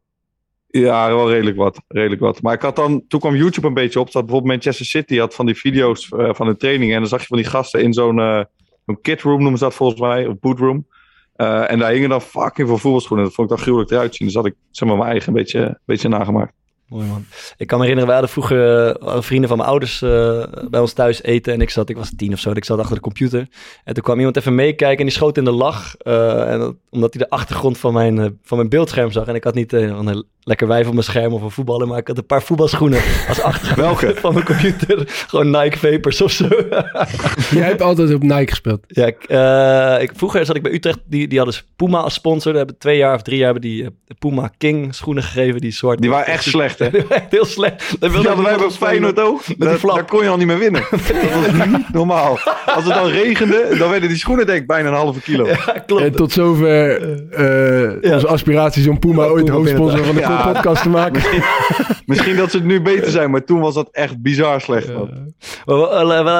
Ja, 0.67 1.07
wel 1.07 1.29
redelijk 1.31 1.57
wat, 1.57 1.81
redelijk 1.87 2.21
wat. 2.21 2.41
Maar 2.41 2.53
ik 2.53 2.61
had 2.61 2.75
dan, 2.75 3.03
toen 3.07 3.19
kwam 3.19 3.35
YouTube 3.35 3.67
een 3.67 3.73
beetje 3.73 3.99
op. 3.99 4.09
Zat 4.09 4.21
bijvoorbeeld 4.25 4.53
Manchester 4.53 4.85
City 4.85 5.17
had 5.17 5.35
van 5.35 5.45
die 5.45 5.55
video's 5.55 6.09
eh, 6.09 6.33
van 6.33 6.45
hun 6.47 6.57
training. 6.57 6.93
En 6.93 6.99
dan 6.99 7.07
zag 7.07 7.21
je 7.21 7.27
van 7.27 7.37
die 7.37 7.45
gasten 7.45 7.81
in 7.81 7.93
zo'n 7.93 8.19
eh 8.19 8.43
een 8.85 9.01
kit 9.01 9.21
room 9.21 9.39
noemen 9.41 9.57
ze 9.57 9.63
dat 9.63 9.73
volgens 9.73 9.99
mij, 10.01 10.27
of 10.27 10.39
boot 10.39 10.59
room. 10.59 10.87
Eh, 11.35 11.71
en 11.71 11.79
daar 11.79 11.91
hingen 11.91 12.09
dan 12.09 12.21
fucking 12.21 12.67
veel 12.67 12.77
voetbalschoenen. 12.77 13.25
Dat 13.25 13.33
vond 13.35 13.49
ik 13.49 13.55
dan 13.55 13.63
gruwelijk 13.65 13.91
eruit 13.91 14.15
zien. 14.15 14.27
Dus 14.27 14.35
had 14.37 14.45
ik 14.45 14.55
zeg 14.71 14.87
maar 14.87 14.97
mijn 14.97 15.09
eigen 15.09 15.27
een 15.27 15.33
beetje, 15.33 15.59
een 15.59 15.77
beetje 15.85 16.09
nagemaakt. 16.09 16.53
Mooi 16.87 17.05
man. 17.07 17.25
Ik 17.57 17.67
kan 17.67 17.79
me 17.79 17.85
herinneren, 17.85 18.05
wij 18.13 18.21
hadden 18.21 18.29
vroeger 18.43 18.95
eh, 18.95 19.21
vrienden 19.21 19.49
van 19.49 19.57
mijn 19.57 19.69
ouders 19.69 20.01
eh, 20.01 20.43
bij 20.69 20.79
ons 20.79 20.93
thuis 20.93 21.23
eten. 21.23 21.53
En 21.53 21.61
ik 21.61 21.69
zat, 21.69 21.89
ik 21.89 21.97
was 21.97 22.11
tien 22.17 22.33
of 22.33 22.39
zo, 22.39 22.51
ik 22.51 22.65
zat 22.65 22.79
achter 22.79 22.95
de 22.95 23.01
computer. 23.01 23.47
En 23.83 23.93
toen 23.93 24.03
kwam 24.03 24.17
iemand 24.17 24.37
even 24.37 24.55
meekijken 24.55 24.97
en 24.97 25.05
die 25.05 25.13
schoot 25.15 25.37
in 25.37 25.43
de 25.43 25.51
lach. 25.51 25.95
eh, 25.97 26.51
en 26.51 26.59
dat- 26.59 26.75
omdat 26.89 27.13
hij 27.13 27.23
de 27.23 27.29
achtergrond 27.29 27.77
van 27.77 27.93
mijn, 27.93 28.37
van 28.43 28.57
mijn 28.57 28.69
beeldscherm 28.69 29.11
zag. 29.11 29.27
En 29.27 29.35
ik 29.35 29.43
had 29.43 29.53
niet 29.55 29.73
een 29.73 30.25
lekker 30.41 30.67
wijf 30.67 30.87
op 30.87 30.93
mijn 30.93 31.05
scherm 31.05 31.33
of 31.33 31.41
een 31.41 31.51
voetballer, 31.51 31.87
maar 31.87 31.97
ik 31.97 32.07
had 32.07 32.17
een 32.17 32.25
paar 32.25 32.41
voetbalschoenen 32.43 33.01
als 33.27 33.41
achtergrond 33.41 33.99
Welke? 33.99 34.19
van 34.21 34.33
mijn 34.33 34.45
computer. 34.45 35.03
Gewoon 35.07 35.49
Nike 35.49 35.77
Vapors 35.77 36.21
of 36.21 36.31
zo. 36.31 36.47
Jij 37.57 37.63
hebt 37.67 37.81
altijd 37.81 38.13
op 38.13 38.21
Nike 38.23 38.47
gespeeld. 38.49 38.83
Ja, 38.87 39.05
ik, 39.05 39.23
eh, 39.23 40.01
ik, 40.03 40.11
vroeger 40.15 40.45
zat 40.45 40.55
ik 40.55 40.61
bij 40.63 40.71
Utrecht. 40.73 40.99
Die, 41.05 41.27
die 41.27 41.37
hadden 41.37 41.57
Puma 41.75 41.99
als 41.99 42.13
sponsor. 42.13 42.51
Die 42.51 42.57
hebben 42.61 42.77
twee 42.77 42.97
jaar 42.97 43.15
of 43.15 43.21
drie 43.21 43.37
jaar 43.37 43.51
hebben 43.53 43.69
die 43.69 43.89
Puma 44.19 44.51
King 44.57 44.95
schoenen 44.95 45.23
gegeven. 45.23 45.61
Die 45.61 45.71
zwart. 45.71 46.01
Die 46.01 46.09
waren 46.09 46.33
echt 46.33 46.43
slecht, 46.43 46.76
hè? 46.79 46.89
Heel 47.29 47.45
slecht. 47.45 47.95
Dat 47.99 48.11
wilde 48.11 48.27
hadden 48.27 48.45
wij 48.45 48.57
bij. 48.57 48.69
Feyenoord 48.69 49.19
ook. 49.19 49.45
die 49.45 49.55
Daar, 49.57 49.77
flap. 49.77 49.95
daar 49.95 50.05
kon 50.05 50.23
je 50.23 50.29
al 50.29 50.37
niet 50.37 50.47
meer 50.47 50.57
winnen. 50.59 50.81
Dat 50.91 51.55
was 51.57 51.65
niet 51.67 51.93
normaal. 51.93 52.39
Als 52.65 52.83
het 52.85 52.93
dan 52.93 53.07
regende, 53.07 53.75
dan 53.77 53.89
werden 53.89 54.09
die 54.09 54.17
schoenen 54.17 54.45
denk 54.45 54.61
ik 54.61 54.67
bijna 54.67 54.89
een 54.89 54.95
halve 54.95 55.21
kilo. 55.21 55.47
Ja, 55.47 55.55
klopt. 55.85 56.03
En 56.03 56.11
tot 56.11 56.31
zover 56.31 57.01
eh, 57.31 58.01
Ja. 58.01 58.13
onze 58.13 58.27
aspiraties 58.27 58.87
om 58.87 58.99
Puma 58.99 59.23
Ja, 59.23 59.29
ooit 59.29 59.49
hoofdsponsor 59.49 60.03
van 60.05 60.15
de 60.15 60.21
Ja. 60.21 60.51
podcast 60.51 60.81
te 60.81 60.89
maken. 60.89 61.21
Misschien 62.05 62.35
dat 62.35 62.51
ze 62.51 62.57
het 62.57 62.65
nu 62.65 62.81
beter 62.81 63.11
zijn, 63.11 63.31
maar 63.31 63.43
toen 63.43 63.59
was 63.59 63.73
dat 63.73 63.89
echt 63.91 64.21
bizar 64.21 64.61
slecht. 64.61 64.93
man. 64.93 65.33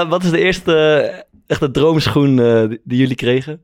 Wat 0.10 0.24
is 0.24 0.30
de 0.32 0.40
eerste 0.40 0.74
eh, 0.76 1.20
echte 1.48 1.72
droomschoen 1.72 2.40
eh, 2.40 2.64
die 2.84 2.98
jullie 3.00 3.16
kregen? 3.16 3.62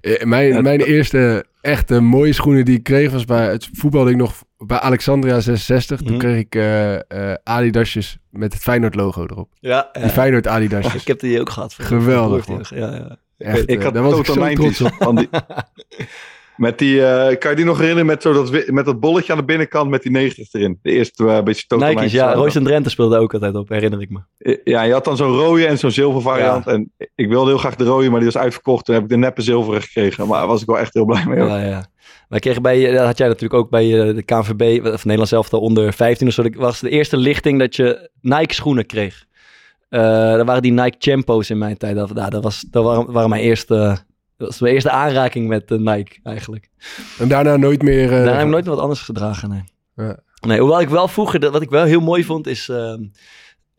Eh, 0.00 0.22
mijn, 0.24 0.62
mijn 0.62 0.80
eerste 0.80 1.44
echte 1.60 2.00
mooie 2.00 2.32
schoenen 2.32 2.64
die 2.64 2.76
ik 2.76 2.82
kreeg 2.82 3.10
was 3.10 3.24
bij 3.24 3.50
het 3.50 3.68
voetbalde 3.72 4.10
ik 4.10 4.16
nog 4.16 4.42
bij 4.58 4.78
Alexandria 4.78 5.40
66. 5.40 5.98
Toen 5.98 6.08
Mhm. 6.10 6.18
kreeg 6.18 6.38
ik 6.38 6.54
eh, 6.54 6.94
eh, 7.32 7.36
Adidasjes 7.44 8.18
met 8.30 8.52
het 8.52 8.62
Feyenoord 8.62 8.94
logo 8.94 9.22
erop. 9.22 9.48
Ja, 9.60 9.88
Die 9.92 10.08
Feyenoord 10.08 10.46
Adidasjes. 10.46 11.00
ik 11.02 11.06
heb 11.06 11.20
die 11.20 11.40
ook 11.40 11.50
gehad. 11.50 11.74
Geweldig, 11.78 12.44
broer 12.44 12.68
Ja, 12.74 12.94
ja. 12.94 13.16
Echt, 13.38 13.70
Ik 13.70 13.82
had 13.82 13.94
daar 13.94 14.02
was 14.02 14.18
ik 14.18 14.26
zo 14.26 14.32
trots 14.32 14.48
90's. 14.48 14.80
op. 14.80 14.92
Van 14.98 15.16
die, 15.16 15.28
met 16.60 16.78
die, 16.78 17.06
eh, 17.06 17.38
kan 17.38 17.50
je 17.50 17.56
die 17.56 17.64
nog 17.64 17.78
herinneren 17.78 18.06
met, 18.06 18.22
zo 18.22 18.32
dat, 18.32 18.66
met 18.66 18.84
dat 18.84 19.00
bolletje 19.00 19.32
aan 19.32 19.38
de 19.38 19.44
binnenkant 19.44 19.90
met 19.90 20.02
die 20.02 20.32
90's 20.32 20.54
erin? 20.54 20.78
De 20.82 20.90
eerste 20.90 21.26
eh, 21.28 21.42
beetje 21.42 21.76
Nike's, 21.76 22.02
90's 22.02 22.12
ja. 22.12 22.32
Royce 22.32 22.58
en 22.58 22.64
Drenthe 22.64 22.90
speelde 22.90 23.18
ook 23.18 23.34
altijd 23.34 23.54
op, 23.54 23.68
herinner 23.68 24.00
ik 24.00 24.10
me. 24.10 24.20
Ja, 24.64 24.82
je 24.82 24.92
had 24.92 25.04
dan 25.04 25.16
zo'n 25.16 25.36
rode 25.36 25.66
en 25.66 25.78
zo'n 25.78 25.90
zilver 25.90 26.22
variant. 26.22 26.66
En 26.66 26.92
ik 27.14 27.28
wilde 27.28 27.50
heel 27.50 27.58
graag 27.58 27.76
de 27.76 27.84
rode, 27.84 28.10
maar 28.10 28.20
die 28.20 28.30
was 28.32 28.42
uitverkocht. 28.42 28.84
Toen 28.84 28.94
heb 28.94 29.04
ik 29.04 29.10
de 29.10 29.16
neppe 29.16 29.42
zilveren 29.42 29.82
gekregen. 29.82 30.26
Maar 30.26 30.38
daar 30.38 30.48
was 30.48 30.60
ik 30.60 30.66
wel 30.66 30.78
echt 30.78 30.94
heel 30.94 31.04
blij 31.04 31.24
mee. 31.26 31.44
Ja, 31.44 31.58
ja. 31.58 31.86
Wij 32.28 32.38
kregen 32.38 32.62
bij, 32.62 32.90
dat 32.90 33.06
had 33.06 33.18
jij 33.18 33.26
natuurlijk 33.26 33.60
ook 33.60 33.70
bij 33.70 34.00
eh, 34.00 34.14
de 34.14 34.22
KNVB, 34.22 34.86
of 34.86 35.04
Nederlands 35.04 35.30
zelf 35.30 35.52
onder 35.52 35.92
15 35.92 36.26
of 36.26 36.32
zo. 36.32 36.44
Was 36.56 36.80
de 36.80 36.90
eerste 36.90 37.16
lichting 37.16 37.58
dat 37.58 37.76
je 37.76 38.10
Nike 38.20 38.54
schoenen 38.54 38.86
kreeg. 38.86 39.24
Eh 39.88 40.36
dat 40.36 40.46
waren 40.46 40.62
die 40.62 40.72
Nike 40.72 40.96
Champo's 40.98 41.50
in 41.50 41.58
mijn 41.58 41.76
tijd. 41.76 41.96
Dat, 41.96 42.14
nou, 42.14 42.30
dat, 42.30 42.42
was, 42.42 42.64
dat 42.70 42.84
waren, 42.84 43.12
waren 43.12 43.30
mijn 43.30 43.42
eerste, 43.42 43.98
dat 44.40 44.48
was 44.48 44.60
mijn 44.60 44.74
eerste 44.74 44.90
aanraking 44.90 45.48
met 45.48 45.70
eh, 45.70 45.78
Nike 45.78 46.16
eigenlijk. 46.22 46.68
En 47.18 47.28
daarna 47.28 47.56
nooit 47.56 47.82
meer... 47.82 48.04
eh, 48.04 48.10
Daarna 48.10 48.32
heb 48.32 48.44
ik 48.44 48.50
nooit 48.50 48.64
meer 48.64 48.74
wat 48.74 48.82
anders 48.82 49.00
gedragen, 49.00 49.48
nee. 49.48 49.62
Ja. 49.96 50.18
Nee, 50.46 50.58
hoewel 50.60 50.80
ik 50.80 50.88
wel 50.88 51.08
vroeger, 51.08 51.40
dat- 51.40 51.52
wat 51.52 51.62
ik 51.62 51.70
wel 51.70 51.84
heel 51.84 52.00
mooi 52.00 52.24
vond, 52.24 52.46
is 52.46 52.68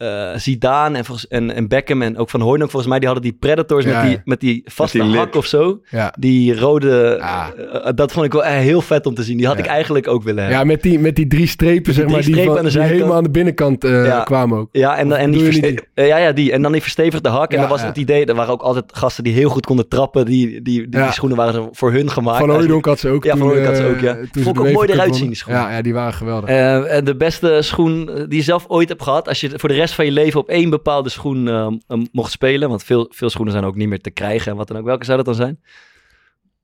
eh, 0.02 0.38
Zidane 0.40 0.98
en, 0.98 1.06
en, 1.30 1.56
en 1.56 1.68
Beckham 1.68 2.02
en 2.02 2.18
ook 2.18 2.30
Van 2.30 2.42
Hooydonk 2.42 2.70
volgens 2.70 2.92
mij, 2.92 3.00
die 3.00 3.10
hadden 3.10 3.30
die 3.30 3.38
Predators 3.40 3.86
Ja, 3.86 4.02
met, 4.02 4.10
die, 4.10 4.22
met 4.26 4.40
die 4.40 4.62
vaste 4.66 5.04
die 5.04 5.18
hak 5.18 5.36
of 5.36 5.46
zo. 5.46 5.82
Ja. 5.90 6.14
Die 6.20 6.60
rode, 6.60 7.16
Ja. 7.20 7.52
eh, 7.84 7.92
dat 7.96 8.12
vond 8.12 8.26
ik 8.26 8.32
wel 8.32 8.44
eh, 8.44 8.52
heel 8.54 8.82
vet 8.82 9.06
om 9.06 9.14
te 9.14 9.24
zien. 9.24 9.38
Die 9.38 9.48
had 9.48 9.58
Ja. 9.58 9.64
ik 9.64 9.70
eigenlijk 9.70 10.08
ook 10.08 10.24
willen 10.24 10.40
hebben. 10.44 10.60
Ja, 10.60 10.66
met 10.66 10.82
die, 10.82 11.00
met 11.00 11.16
die 11.16 11.28
drie 11.28 11.48
strepen, 11.48 11.94
zeg 11.94 12.04
drie 12.04 12.16
maar, 12.16 12.26
die, 12.26 12.36
van- 12.46 12.58
aan 12.58 12.66
die 12.66 12.82
helemaal 12.82 13.16
aan 13.16 13.24
de 13.24 13.30
binnenkant 13.30 13.80
kwamen 14.24 14.58
ook. 14.58 14.70
Ja, 14.72 14.98
en, 14.98 15.12
en 15.12 15.32
die 15.32 15.80
ja, 15.94 16.18
ja, 16.18 16.32
die. 16.32 16.52
En 16.52 16.62
dan 16.62 16.72
die 16.72 16.82
verstevigde 16.82 17.30
hak. 17.30 17.52
en 17.54 17.60
dan 17.60 17.70
was 17.70 17.84
het 17.84 17.98
idee, 17.98 18.26
er 18.26 18.36
waren 18.36 18.54
ook 18.54 18.62
altijd 18.62 18.86
gasten 18.94 19.24
die 19.24 19.34
heel 19.34 19.50
goed 19.50 19.66
konden 19.66 19.88
trappen. 19.88 20.26
Die, 20.26 20.48
die, 20.62 20.62
die, 20.62 21.02
die 21.02 21.12
schoenen 21.12 21.38
waren 21.38 21.70
voor 21.72 21.92
hun 21.92 22.10
gemaakt. 22.12 22.38
Van 22.40 22.50
Hooydonk 22.50 22.86
had 22.86 23.00
ze 23.00 23.10
ook 23.10 23.24
Ja, 23.24 23.32
Van 23.38 23.42
Hooydonk 23.48 23.66
had 23.68 23.78
ze 23.78 23.86
ook, 23.86 24.00
ja. 24.00 24.18
Vond 24.32 24.58
ik 24.58 24.64
ook 24.66 24.72
mooi 24.72 24.92
eruit 24.92 25.16
zien, 25.16 25.28
die 25.28 25.36
schoenen. 25.36 25.62
Ja, 25.62 25.72
ja, 25.72 25.82
die 25.82 25.94
waren 25.94 26.14
geweldig. 26.14 26.50
En 26.50 27.06
de 27.06 27.16
beste 27.16 27.58
schoen 27.62 28.06
die 28.06 28.38
je 28.38 28.42
zelf 28.44 28.66
ooit 28.68 28.90
hebt 28.90 29.04
gehad, 29.04 29.28
als 29.28 29.40
je 29.42 29.50
voor 29.56 29.70
de 29.70 29.76
rest 29.76 29.91
van 29.96 30.06
je 30.06 30.12
leven 30.12 30.40
op 30.40 30.50
één 30.50 30.70
bepaalde 30.70 31.10
schoen 31.10 31.48
eh, 31.48 31.66
eh, 31.88 32.02
mocht 32.12 32.32
spelen, 32.32 32.70
want 32.70 32.84
veel, 32.84 33.08
veel 33.14 33.30
schoenen 33.30 33.54
zijn 33.54 33.66
ook 33.66 33.76
niet 33.76 33.88
meer 33.90 34.02
te 34.02 34.12
krijgen 34.12 34.52
en 34.52 34.58
wat 34.58 34.68
dan 34.68 34.78
ook. 34.78 34.86
Welke 34.86 35.06
zou 35.06 35.18
dat 35.18 35.26
dan 35.26 35.36
zijn? 35.36 35.62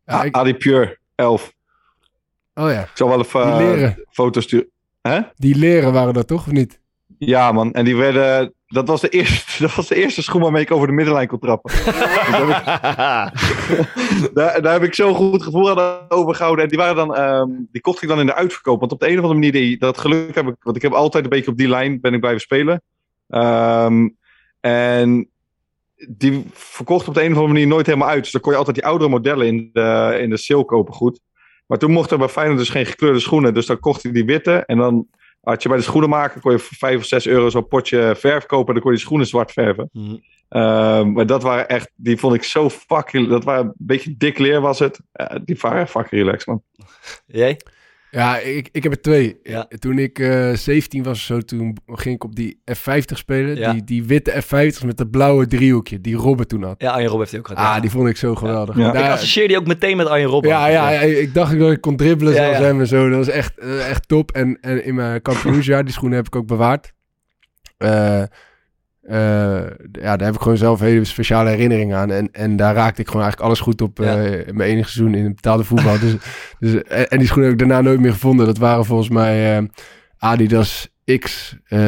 Ja, 0.05 0.23
ik- 0.23 0.35
Adi 0.35 0.53
Pure, 0.55 0.97
11. 1.15 1.53
oh 2.53 2.69
ja, 2.71 2.81
Ik 2.81 2.91
zal 2.93 3.07
wel 3.09 3.19
even 3.19 3.41
die 3.43 3.51
eh, 3.51 3.57
leren. 3.73 4.05
foto's 4.11 4.43
sturen. 4.43 4.69
Hè? 5.01 5.19
Die 5.35 5.55
leren 5.55 5.93
waren 5.93 6.13
dat 6.13 6.27
toch, 6.27 6.45
of 6.47 6.51
niet? 6.51 6.79
Ja, 7.17 7.51
man. 7.51 7.73
En 7.73 7.85
die 7.85 7.95
werden. 7.95 8.51
Dat 8.67 8.87
was 8.87 9.01
de 9.01 9.09
eerste, 9.09 9.61
dat 9.63 9.75
was 9.75 9.87
de 9.87 9.95
eerste 9.95 10.21
schoen 10.21 10.41
waarmee 10.41 10.61
ik 10.61 10.71
over 10.71 10.87
de 10.87 10.93
middenlijn 10.93 11.27
kon 11.27 11.39
trappen. 11.39 11.71
Dus 11.85 11.85
daar, 11.85 12.35
heb 12.35 12.47
ik, 12.49 14.33
daar, 14.33 14.61
daar 14.61 14.73
heb 14.73 14.83
ik 14.83 14.93
zo'n 14.93 15.15
goed 15.15 15.43
gevoel 15.43 15.81
aan 15.81 15.99
overgehouden. 16.07 16.63
En 16.63 16.69
die 16.69 16.77
waren 16.77 16.95
dan. 16.95 17.15
ehm, 17.15 17.49
die 17.71 17.81
kocht 17.81 18.01
ik 18.01 18.09
dan 18.09 18.19
in 18.19 18.25
de 18.25 18.33
uitverkoop. 18.35 18.79
Want 18.79 18.91
op 18.91 18.99
de 18.99 19.05
een 19.05 19.11
of 19.11 19.17
andere 19.23 19.33
manier. 19.33 19.51
Die, 19.51 19.77
dat 19.77 19.97
geluk 19.97 20.35
heb 20.35 20.47
ik. 20.47 20.55
Want 20.59 20.75
ik 20.75 20.81
heb 20.81 20.91
altijd 20.93 21.23
een 21.23 21.29
beetje 21.29 21.51
op 21.51 21.57
die 21.57 21.69
lijn. 21.69 22.01
Ben 22.01 22.13
ik 22.13 22.19
blijven 22.19 22.41
spelen. 22.41 22.81
Ehm, 23.27 24.09
en. 24.59 25.29
Die 26.09 26.45
verkocht 26.53 27.07
op 27.07 27.13
de 27.13 27.19
een 27.19 27.31
of 27.31 27.37
andere 27.37 27.53
manier 27.53 27.67
nooit 27.67 27.85
helemaal 27.85 28.09
uit. 28.09 28.23
Dus 28.23 28.31
dan 28.31 28.41
kon 28.41 28.51
je 28.51 28.57
altijd 28.57 28.75
die 28.75 28.85
oudere 28.85 29.09
modellen 29.09 29.47
in 29.47 29.69
de, 29.73 30.17
in 30.21 30.29
de 30.29 30.37
sale 30.37 30.65
kopen 30.65 30.93
goed. 30.93 31.19
Maar 31.67 31.77
toen 31.77 31.91
mochten 31.91 32.11
er 32.11 32.17
bij 32.17 32.33
Feyenoord 32.33 32.57
dus 32.57 32.69
geen 32.69 32.85
gekleurde 32.85 33.19
schoenen. 33.19 33.53
Dus 33.53 33.65
dan 33.65 33.79
kocht 33.79 34.03
ik 34.03 34.13
die 34.13 34.25
witte. 34.25 34.63
En 34.65 34.77
dan 34.77 35.07
had 35.41 35.63
je 35.63 35.69
bij 35.69 35.77
de 35.77 35.83
schoenenmaker, 35.83 36.41
kon 36.41 36.51
je 36.51 36.59
voor 36.59 36.77
5 36.77 36.97
of 36.97 37.05
6 37.05 37.27
euro 37.27 37.49
zo'n 37.49 37.67
potje 37.67 38.13
verf 38.17 38.45
kopen. 38.45 38.67
En 38.67 38.73
dan 38.73 38.81
kon 38.81 38.91
je 38.91 38.97
die 38.97 39.05
schoenen 39.05 39.27
zwart 39.27 39.51
verven. 39.51 39.89
Mhm. 39.91 40.15
Ehm, 40.49 41.11
maar 41.11 41.25
dat 41.25 41.43
waren 41.43 41.67
echt, 41.67 41.91
die 41.95 42.17
vond 42.17 42.33
ik 42.33 42.43
zo 42.43 42.69
fucking, 42.69 43.27
dat 43.27 43.43
waren 43.43 43.65
een 43.65 43.73
beetje 43.77 44.17
dik 44.17 44.37
leer 44.37 44.61
was 44.61 44.79
het. 44.79 44.99
Eh, 45.11 45.37
die 45.45 45.57
waren 45.61 45.87
fucking 45.87 46.21
relaxed 46.21 46.47
man. 46.47 46.63
Jij? 47.25 47.59
Ja, 48.11 48.37
ik, 48.37 48.69
ik 48.71 48.83
heb 48.83 48.91
er 48.91 49.01
twee. 49.01 49.39
Ja. 49.43 49.67
Toen 49.79 49.99
ik 49.99 50.19
eh 50.19 50.51
17 50.53 51.03
was 51.03 51.17
of 51.17 51.23
zo, 51.25 51.39
toen 51.39 51.77
ging 51.85 52.15
ik 52.15 52.23
op 52.23 52.35
die 52.35 52.61
F50 52.71 52.99
spelen. 53.13 53.55
Ja. 53.55 53.71
Die, 53.71 53.83
die 53.83 54.03
witte 54.03 54.43
F50's 54.43 54.83
met 54.83 54.97
dat 54.97 55.11
blauwe 55.11 55.47
driehoekje, 55.47 56.01
die 56.01 56.15
Robben 56.15 56.47
toen 56.47 56.63
had. 56.63 56.75
Ja, 56.81 56.91
Arjen 56.91 57.09
Rob 57.09 57.19
heeft 57.19 57.31
die 57.31 57.39
ook 57.39 57.47
gehad. 57.47 57.63
Ah, 57.65 57.75
ja. 57.75 57.79
die 57.81 57.89
vond 57.89 58.09
ik 58.09 58.17
zo 58.17 58.35
geweldig. 58.35 58.77
Ja. 58.77 58.91
Daar- 58.91 59.03
Ik 59.05 59.11
associeer 59.11 59.47
die 59.47 59.57
ook 59.57 59.67
meteen 59.67 59.97
met 59.97 60.07
Arjen 60.07 60.27
Rob. 60.29 60.45
ja, 60.45 60.67
ja, 60.67 60.89
ja, 60.89 60.99
ik 60.99 61.33
dacht 61.33 61.59
dat 61.59 61.71
ik 61.71 61.81
kon 61.81 61.95
dribbelen 61.95 62.33
Ja, 62.33 62.39
zoals 62.43 62.57
ja. 62.57 62.63
hem 62.63 62.79
en 62.79 62.87
zo. 62.87 63.09
Dat 63.09 63.17
was 63.17 63.27
echt, 63.35 63.57
eh, 63.57 63.89
echt 63.89 64.07
top. 64.07 64.31
En, 64.31 64.57
en 64.61 64.83
in 64.85 64.95
mijn 64.95 65.21
kampioensjaar, 65.21 65.83
die 65.83 65.93
schoenen 65.93 66.17
heb 66.17 66.27
ik 66.27 66.35
ook 66.35 66.47
bewaard. 66.47 66.93
Eh, 67.77 68.23
ja, 69.11 70.15
daar 70.17 70.25
heb 70.25 70.33
ik 70.35 70.41
gewoon 70.41 70.57
zelf 70.57 70.79
hele 70.79 71.05
speciale 71.05 71.49
herinneringen 71.49 71.97
aan. 71.97 72.11
En, 72.11 72.29
en 72.31 72.55
daar 72.55 72.73
raakte 72.75 73.01
ik 73.01 73.07
gewoon 73.07 73.21
eigenlijk 73.21 73.49
alles 73.49 73.59
goed 73.59 73.81
op 73.81 73.97
Ja. 73.97 74.15
eh, 74.23 74.47
in 74.47 74.55
mijn 74.55 74.69
enige 74.69 74.89
seizoen 74.89 75.15
in 75.15 75.23
het 75.23 75.35
betaalde 75.35 75.63
voetbal. 75.63 75.99
dus, 76.05 76.15
dus, 76.59 76.83
en, 76.83 77.09
en 77.09 77.17
die 77.17 77.27
schoenen 77.27 77.49
heb 77.51 77.61
ik 77.61 77.67
daarna 77.67 77.83
nooit 77.83 77.99
meer 77.99 78.11
gevonden. 78.11 78.45
Dat 78.45 78.57
waren 78.57 78.85
volgens 78.85 79.09
mij 79.09 79.57
eh, 79.57 79.63
Adidas 80.17 80.89
X 81.19 81.55
eh, 81.67 81.79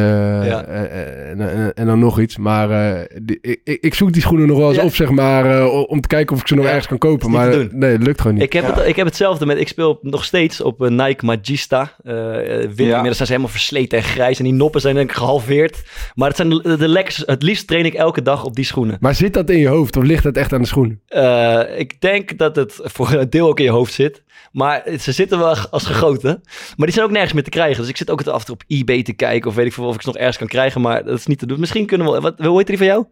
Ja. 0.45 0.63
eh, 0.63 1.29
en, 1.29 1.39
en, 1.49 1.73
en 1.73 1.85
dan 1.85 1.99
nog 1.99 2.19
iets. 2.19 2.37
Maar 2.37 2.69
eh, 2.71 3.05
die- 3.21 3.37
ik, 3.41 3.59
ik- 3.63 3.81
ik 3.83 3.93
zoek 3.93 4.13
die 4.13 4.21
schoenen 4.21 4.47
nog 4.47 4.57
wel 4.57 4.67
eens 4.67 4.77
Ja. 4.77 4.83
op, 4.83 4.95
zeg 4.95 5.09
maar, 5.09 5.59
eh, 5.59 5.89
om 5.89 6.01
te 6.01 6.07
kijken 6.07 6.35
of 6.35 6.41
ik 6.41 6.47
ze 6.47 6.53
nog 6.55 6.63
Ja, 6.63 6.69
ergens 6.69 6.87
kan 6.87 6.97
kopen. 6.97 7.31
Maar 7.31 7.67
nee, 7.71 7.91
het 7.91 8.03
lukt 8.03 8.21
gewoon 8.21 8.33
niet. 8.35 8.43
Ik 8.43 8.53
heb, 8.53 8.75
het, 8.75 8.87
ik 8.87 8.95
heb 8.95 9.05
hetzelfde 9.05 9.45
met, 9.45 9.57
ik 9.59 9.67
speel 9.67 9.99
nog 10.01 10.23
steeds 10.23 10.61
op 10.61 10.81
een 10.81 10.95
Nike 10.95 11.25
Magista. 11.25 11.95
eh 12.03 12.13
wit, 12.13 12.79
inmiddels 12.79 13.03
zijn 13.03 13.15
ze 13.15 13.23
helemaal 13.23 13.47
versleten 13.47 13.97
en 13.97 14.03
grijs. 14.03 14.37
En 14.37 14.43
die 14.43 14.53
noppen 14.53 14.81
zijn 14.81 14.95
denk 14.95 15.09
ik 15.09 15.15
gehalveerd. 15.15 15.83
Maar 16.15 16.27
het 16.27 16.37
zijn 16.37 16.49
de, 16.49 16.77
de 16.77 16.87
lekkerste, 16.87 17.23
het 17.25 17.43
liefst 17.43 17.67
train 17.67 17.85
ik 17.85 17.93
elke 17.93 18.21
dag 18.21 18.45
op 18.45 18.55
die 18.55 18.65
schoenen. 18.65 18.97
Maar 18.99 19.15
zit 19.15 19.33
dat 19.33 19.49
in 19.49 19.59
je 19.59 19.67
hoofd 19.67 19.97
of 19.97 20.03
ligt 20.03 20.23
dat 20.23 20.35
echt 20.37 20.53
aan 20.53 20.61
de 20.61 20.67
schoen? 20.67 20.99
Eh, 21.07 21.61
ik 21.77 22.01
denk 22.01 22.37
dat 22.37 22.55
het 22.55 22.79
voor 22.83 23.11
een 23.13 23.29
deel 23.29 23.47
ook 23.47 23.57
in 23.59 23.65
je 23.65 23.71
hoofd 23.71 23.93
zit. 23.93 24.23
Maar 24.51 24.83
ze 24.99 25.11
zitten 25.11 25.37
wel 25.39 25.55
als 25.71 25.85
gegoten. 25.85 26.41
Maar 26.77 26.85
die 26.85 26.91
zijn 26.95 27.05
ook 27.05 27.11
nergens 27.11 27.33
meer 27.33 27.43
te 27.43 27.49
krijgen. 27.49 27.77
Dus 27.81 27.89
ik 27.89 27.97
zit 27.97 28.09
ook 28.09 28.19
het 28.19 28.27
af 28.27 28.39
en 28.39 28.45
toe 28.45 28.55
op 28.55 28.63
eBay 28.67 29.03
te 29.03 29.13
kijken. 29.13 29.49
Of 29.49 29.55
weet 29.55 29.65
ik 29.65 29.73
veel 29.73 29.85
of 29.85 29.95
ik 29.95 30.01
ze 30.01 30.07
nog 30.07 30.17
ergens 30.17 30.37
kan 30.37 30.47
krijgen. 30.47 30.81
Maar 30.81 31.03
dat 31.03 31.17
is 31.17 31.25
niet 31.27 31.39
te 31.39 31.45
doen. 31.45 31.59
Misschien 31.59 31.85
kunnen 31.85 32.11
we... 32.11 32.19
Wat, 32.19 32.33
hoe 32.37 32.57
heet 32.57 32.67
die 32.67 32.77
van 32.77 32.85
jou? 32.87 33.05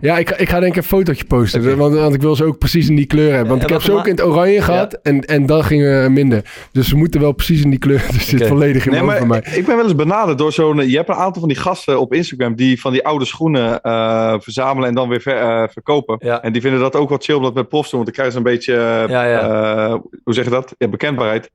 Ja, 0.00 0.18
ik, 0.18 0.30
ik 0.30 0.48
ga 0.48 0.60
denk 0.60 0.72
ik 0.72 0.76
een 0.82 0.88
fotootje 0.88 1.24
posten. 1.24 1.76
Want, 1.76 1.94
want 1.94 2.14
ik 2.14 2.20
wil 2.20 2.34
ze 2.36 2.44
ook 2.44 2.58
precies 2.58 2.88
in 2.88 2.96
die 2.96 3.06
kleur 3.06 3.30
hebben. 3.30 3.48
Want 3.48 3.60
En 3.60 3.66
ik 3.66 3.72
heb 3.72 3.82
ze 3.82 3.92
ook 3.92 4.06
in 4.06 4.10
het 4.14 4.24
oranje 4.24 4.62
gehad. 4.62 4.98
En, 5.02 5.20
en 5.20 5.46
dan 5.46 5.64
gingen 5.64 6.02
we 6.02 6.08
minder. 6.08 6.42
Dus 6.72 6.88
ze 6.88 6.96
moeten 6.96 7.20
wel 7.20 7.32
precies 7.32 7.62
in 7.62 7.70
die 7.70 7.78
kleur. 7.78 8.02
Dus 8.12 8.26
zit 8.28 8.40
Oké. 8.40 8.48
volledig 8.48 8.86
in 8.86 8.92
Nee, 8.92 9.02
maar 9.02 9.18
bij 9.18 9.26
mij. 9.26 9.42
ik 9.54 9.66
ben 9.66 9.76
wel 9.76 9.84
eens 9.84 9.94
benaderd 9.94 10.38
door 10.38 10.52
zo'n... 10.52 10.88
Je 10.90 10.96
hebt 10.96 11.08
een 11.08 11.14
aantal 11.14 11.40
van 11.40 11.48
die 11.48 11.58
gasten 11.58 12.00
op 12.00 12.14
Instagram 12.14 12.54
die 12.54 12.80
van 12.80 12.92
die 12.92 13.04
oude 13.06 13.24
schoenen 13.24 13.80
eh, 13.80 14.34
verzamelen 14.38 14.88
en 14.88 14.94
dan 14.94 15.08
weer 15.08 15.20
ver- 15.20 15.40
eh, 15.40 15.68
verkopen. 15.72 16.16
Ja. 16.18 16.42
En 16.42 16.52
die 16.52 16.60
vinden 16.62 16.80
dat 16.80 16.96
ook 16.96 17.08
wel 17.08 17.18
chill 17.20 17.34
om 17.34 17.42
dat 17.42 17.54
met 17.54 17.68
profs 17.68 17.90
doen, 17.90 18.04
want 18.04 18.14
dan 18.16 18.24
krijgen 18.24 18.32
ze 18.32 18.38
een 18.48 18.54
beetje, 18.54 18.72
eh, 18.74 19.08
Ja, 19.08 19.24
ja. 19.24 19.40
eh, 19.88 19.94
hoe 20.24 20.34
zeg 20.34 20.44
je 20.44 20.50
dat? 20.50 20.74
Ja, 20.84 20.90
bekendbaarheid. 20.90 21.50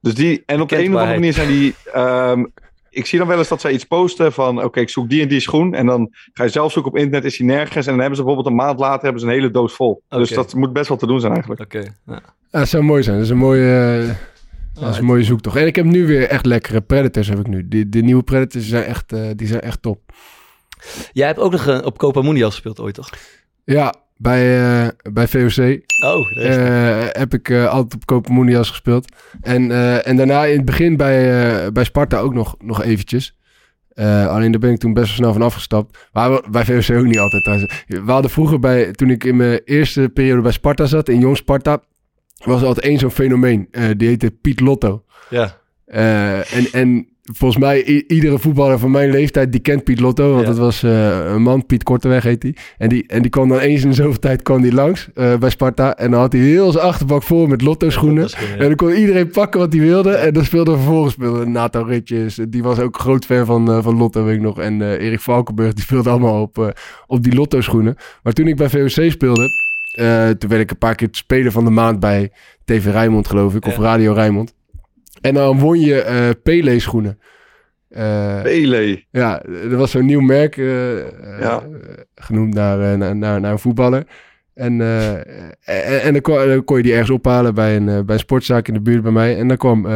Dus 0.00 0.14
die, 0.14 0.42
en 0.46 0.60
op 0.60 0.68
de 0.68 0.78
een 0.78 0.94
of 0.94 1.00
andere 1.00 1.14
manier 1.14 1.32
zijn 1.32 1.48
die, 1.48 1.74
ehm, 1.92 2.44
ik 2.90 3.06
zie 3.06 3.18
dan 3.18 3.28
wel 3.28 3.38
eens 3.38 3.48
dat 3.48 3.60
zij 3.60 3.72
iets 3.72 3.84
posten 3.84 4.32
van, 4.32 4.64
oké, 4.64 4.80
ik 4.80 4.88
zoek 4.88 5.08
die 5.08 5.22
en 5.22 5.28
die 5.28 5.40
schoen. 5.40 5.74
En 5.74 5.86
dan 5.86 6.08
ga 6.32 6.44
je 6.44 6.50
zelf 6.50 6.72
zoeken 6.72 6.92
op 6.92 6.98
internet, 6.98 7.24
is 7.24 7.36
die 7.36 7.46
nergens. 7.46 7.86
En 7.86 7.92
dan 7.92 8.00
hebben 8.00 8.16
ze 8.16 8.24
bijvoorbeeld 8.24 8.54
een 8.54 8.64
maand 8.64 8.78
later 8.78 9.02
hebben 9.02 9.20
ze 9.20 9.26
een 9.26 9.32
hele 9.32 9.50
doos 9.50 9.72
vol. 9.72 10.02
Dus 10.08 10.30
dat 10.30 10.54
moet 10.54 10.72
best 10.72 10.88
wel 10.88 10.96
te 10.96 11.06
doen 11.06 11.20
zijn 11.20 11.32
eigenlijk. 11.32 11.60
Oké. 11.60 11.82
Ja. 12.06 12.22
Ja, 12.50 12.58
het 12.58 12.68
zou 12.68 12.82
mooi 12.82 13.02
zijn. 13.02 13.16
Dat 13.16 13.24
is 13.24 13.30
een 13.30 13.36
mooie, 13.36 14.02
eh, 14.02 14.14
dat 14.80 14.92
is 14.92 14.98
een 14.98 15.04
mooie 15.04 15.24
zoektocht. 15.24 15.56
En 15.56 15.66
ik 15.66 15.76
heb 15.76 15.84
nu 15.84 16.06
weer 16.06 16.28
echt 16.28 16.46
lekkere 16.46 16.80
Predators 16.80 17.28
heb 17.28 17.38
ik 17.38 17.46
nu. 17.46 17.68
Die, 17.68 17.88
de 17.88 18.00
nieuwe 18.00 18.22
Predators 18.22 18.68
zijn 18.68 18.84
echt, 18.84 19.12
eh, 19.12 19.30
die 19.36 19.46
zijn 19.46 19.60
echt 19.60 19.82
top. 19.82 20.12
Jij 21.12 21.26
hebt 21.26 21.38
ook 21.38 21.52
nog 21.52 21.66
een, 21.66 21.84
op 21.84 21.98
Copa 21.98 22.22
Mundial 22.22 22.50
gespeeld 22.50 22.80
ooit, 22.80 22.94
toch? 22.94 23.10
Ja, 23.64 23.94
bij, 24.22 24.60
eh, 24.60 24.88
bij 25.12 25.28
VOC 25.28 25.80
Oh, 26.04 26.44
eh, 26.44 27.04
heb 27.08 27.34
ik 27.34 27.48
eh, 27.48 27.68
altijd 27.68 27.94
op 27.94 28.04
Copa 28.04 28.32
Mundials 28.32 28.68
gespeeld. 28.68 29.14
En, 29.40 29.70
en 30.04 30.16
daarna 30.16 30.44
in 30.44 30.56
het 30.56 30.64
begin 30.64 30.96
bij, 30.96 31.72
bij 31.72 31.84
Sparta 31.84 32.18
ook 32.18 32.34
nog, 32.34 32.56
nog 32.58 32.82
eventjes. 32.82 33.36
Alleen 34.28 34.50
daar 34.50 34.60
ben 34.60 34.70
ik 34.70 34.78
toen 34.78 34.92
best 34.92 35.06
wel 35.06 35.16
snel 35.16 35.32
van 35.32 35.42
afgestapt. 35.42 36.08
Maar 36.12 36.42
bij 36.50 36.64
VOC 36.64 36.96
ook 36.96 37.04
niet 37.04 37.18
altijd 37.18 37.44
trouwens. 37.44 37.84
We 37.86 38.12
hadden 38.12 38.30
vroeger 38.30 38.58
bij, 38.58 38.90
toen 38.92 39.10
ik 39.10 39.24
in 39.24 39.36
mijn 39.36 39.60
eerste 39.64 40.10
periode 40.14 40.42
bij 40.42 40.52
Sparta 40.52 40.84
zat, 40.84 41.08
in 41.08 41.18
Jong 41.18 41.36
Sparta, 41.36 41.82
was 42.44 42.60
er 42.60 42.66
altijd 42.66 42.86
één 42.86 42.98
zo'n 42.98 43.10
fenomeen. 43.10 43.68
Die 43.96 44.08
heette 44.08 44.30
Piet 44.30 44.60
Lotto. 44.60 45.04
ja. 45.28 45.60
En, 45.86 46.66
en 46.72 47.11
volgens 47.32 47.60
mij, 47.60 47.82
iedere 48.06 48.38
voetballer 48.38 48.78
van 48.78 48.90
mijn 48.90 49.10
leeftijd, 49.10 49.52
die 49.52 49.60
kent 49.60 49.84
Piet 49.84 50.00
Lotto. 50.00 50.30
Want 50.30 50.40
Ja. 50.40 50.46
dat 50.46 50.58
was 50.58 50.82
eh, 50.82 51.32
een 51.32 51.42
man, 51.42 51.66
Piet 51.66 51.82
Korteweg 51.82 52.22
heet 52.22 52.42
hij. 52.42 52.56
En 52.78 52.88
die, 52.88 53.04
en 53.06 53.22
die 53.22 53.30
kwam 53.30 53.48
dan 53.48 53.58
eens 53.58 53.82
in 53.82 53.88
de 53.88 53.94
zoveel 53.94 54.18
tijd 54.18 54.42
kwam 54.42 54.62
die 54.62 54.72
langs 54.74 55.08
eh, 55.14 55.36
bij 55.36 55.50
Sparta. 55.50 55.96
En 55.96 56.10
dan 56.10 56.20
had 56.20 56.32
hij 56.32 56.40
heel 56.42 56.72
zijn 56.72 56.84
achterbak 56.84 57.22
vol 57.22 57.46
met 57.46 57.62
Lotto 57.62 57.90
schoenen. 57.90 58.28
Ja. 58.28 58.38
En 58.58 58.66
dan 58.66 58.74
kon 58.74 58.92
iedereen 58.92 59.30
pakken 59.30 59.60
wat 59.60 59.72
hij 59.72 59.82
wilde. 59.82 60.10
En 60.10 60.32
dan 60.32 60.44
speelde 60.44 60.72
vervolgens 60.72 61.12
speelde 61.12 61.46
Nato 61.46 61.82
Ritjes. 61.82 62.38
Die 62.48 62.62
was 62.62 62.78
ook 62.78 62.98
groot 62.98 63.24
fan 63.24 63.46
van, 63.46 63.70
eh, 63.70 63.82
van 63.82 63.96
Lotto, 63.96 64.24
weet 64.24 64.36
ik 64.36 64.40
nog. 64.42 64.58
En 64.60 64.82
Erik 64.98 65.20
Valkenburg, 65.20 65.72
die 65.72 65.84
speelde 65.84 66.10
allemaal 66.10 66.40
op, 66.42 66.74
op 67.06 67.22
die 67.22 67.34
Lotto 67.34 67.60
schoenen. 67.60 67.96
Maar 68.22 68.32
toen 68.32 68.46
ik 68.46 68.56
bij 68.56 68.68
VOC 68.68 69.10
speelde, 69.10 69.48
toen 70.38 70.50
werd 70.50 70.60
ik 70.62 70.70
een 70.70 70.78
paar 70.78 70.94
keer 70.94 71.08
speler 71.10 71.52
van 71.52 71.64
de 71.64 71.70
maand 71.70 72.00
bij 72.00 72.30
TV 72.64 72.84
Rijnmond, 72.84 73.28
geloof 73.28 73.54
ik. 73.54 73.66
Of. 73.66 73.76
Radio 73.78 74.12
Rijnmond. 74.12 74.54
En 75.22 75.34
dan 75.34 75.58
won 75.58 75.80
je 75.80 76.02
eh 76.02 76.28
Pele 76.42 76.78
schoenen. 76.80 77.18
Eh, 77.88 78.42
Pele. 78.42 79.04
ja, 79.10 79.42
er 79.42 79.76
was 79.76 79.90
zo'n 79.90 80.06
nieuw 80.06 80.20
merk 80.20 80.56
eh, 80.56 80.96
Ja. 81.40 81.62
genoemd 82.14 82.54
naar, 82.54 82.98
naar, 82.98 83.16
naar, 83.16 83.40
naar 83.40 83.52
een 83.52 83.58
voetballer. 83.58 84.04
En, 84.54 84.80
en, 84.80 86.02
en 86.02 86.12
dan, 86.12 86.20
kon, 86.20 86.34
dan 86.46 86.64
kon 86.64 86.76
je 86.76 86.82
die 86.82 86.92
ergens 86.92 87.10
ophalen 87.10 87.54
bij 87.54 87.76
een, 87.76 87.84
bij 87.84 88.14
een 88.14 88.18
sportzaak 88.18 88.68
in 88.68 88.74
de 88.74 88.80
buurt 88.80 89.02
bij 89.02 89.12
mij. 89.12 89.38
En 89.38 89.48
dan 89.48 89.56
kwam 89.56 89.86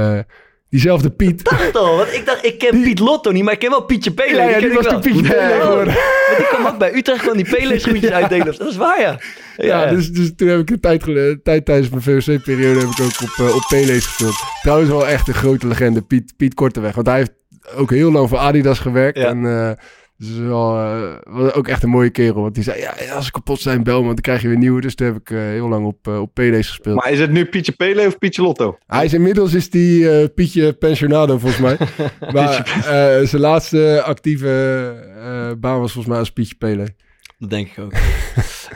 diezelfde 0.68 1.11
Piet. 1.11 1.44
dacht 1.44 1.76
al, 1.76 1.96
want 1.96 2.12
ik 2.12 2.26
dacht, 2.26 2.44
ik 2.44 2.59
ken 2.59 2.83
Piet 2.83 2.98
Lotto 2.98 3.31
niet, 3.31 3.44
maar 3.44 3.52
ik 3.52 3.59
ken 3.59 3.70
wel 3.70 3.83
Pietje 3.85 4.11
Pele. 4.12 4.37
Ja, 4.37 4.48
ja, 4.48 4.59
die 4.59 4.68
ik 4.68 4.74
was 4.74 4.87
toen 4.87 5.00
Pietje 5.00 5.22
Pele 5.22 5.55
Oh, 5.55 5.61
geworden. 5.61 5.87
maar 5.94 6.35
die 6.37 6.46
kwam 6.46 6.66
ook 6.66 6.79
bij 6.79 6.94
Utrecht, 6.94 7.20
kwam 7.22 7.37
die 7.37 7.48
Pele 7.50 7.79
schoentjes 7.81 8.11
uitdelen. 8.11 8.55
Dat 8.59 8.68
is 8.68 8.76
waar, 8.76 9.00
ja. 9.00 9.18
Ja, 9.57 9.87
dus, 9.87 10.11
dus 10.12 10.33
toen 10.37 10.48
heb 10.48 10.61
ik 10.61 10.70
een 10.70 10.81
tijd, 10.81 11.05
tijd 11.44 11.64
tijdens 11.64 11.88
mijn 11.88 12.02
VOC-periode 12.02 12.79
heb 12.81 12.88
ik 12.88 13.00
ook 13.00 13.22
op, 13.22 13.46
eh, 13.46 13.55
op 13.55 13.64
Pele's 13.68 14.07
gespeeld. 14.07 14.35
Trouwens 14.62 14.90
wel 14.90 15.07
echt 15.07 15.29
een 15.29 15.35
grote 15.35 15.66
legende, 15.66 16.02
Piet, 16.02 16.33
Piet 16.37 16.55
Korteweg. 16.55 16.94
Want 16.94 17.07
hij 17.07 17.16
heeft 17.16 17.33
ook 17.76 17.90
heel 17.90 18.12
lang 18.12 18.29
voor 18.29 18.38
Adidas 18.38 18.79
gewerkt. 18.79 19.18
Ja. 19.18 19.26
En 19.26 19.46
eh 19.46 19.70
dus 20.18 20.38
wel, 20.38 20.76
eh, 20.79 21.14
was 21.22 21.52
ook 21.52 21.68
echt 21.68 21.83
een 21.83 21.88
mooie 21.88 22.11
kerel. 22.11 22.42
Want 22.42 22.55
die 22.55 22.64
zei, 22.64 22.81
ja, 22.81 22.94
als 23.14 23.24
ze 23.24 23.31
kapot 23.31 23.61
zijn, 23.61 23.83
bel 23.83 23.98
me, 23.98 24.05
want 24.05 24.14
dan 24.14 24.24
krijg 24.24 24.42
je 24.42 24.48
weer 24.48 24.59
nieuwe. 24.59 24.81
Dus 24.81 24.94
toen 24.94 25.07
heb 25.07 25.16
ik 25.16 25.31
eh, 25.31 25.38
heel 25.38 25.68
lang 25.68 25.87
op, 25.87 26.09
eh, 26.09 26.20
op 26.20 26.35
Pele's 26.35 26.68
gespeeld. 26.68 26.96
Maar 26.96 27.11
is 27.11 27.20
het 27.20 27.31
nu 27.31 27.44
Pietje 27.44 27.72
Pele 27.72 28.07
of 28.07 28.18
Pietje 28.18 28.42
Lotto? 28.42 28.79
Hij 28.87 29.05
is 29.05 29.12
inmiddels 29.12 29.55
is 29.55 29.70
die 29.70 30.11
eh, 30.11 30.29
Pietje 30.35 30.72
pensionado 30.72 31.38
volgens 31.38 31.61
mij. 31.61 31.76
maar 32.35 32.57
eh, 32.76 33.26
zijn 33.26 33.42
laatste 33.42 34.02
actieve 34.05 34.48
eh, 35.16 35.52
baan 35.59 35.81
was 35.81 35.92
volgens 35.92 36.07
mij 36.07 36.18
als 36.18 36.33
Pietje 36.33 36.55
Pele. 36.55 36.94
Dat 37.38 37.50
denk 37.50 37.68
ik 37.68 37.79
ook. 37.79 37.92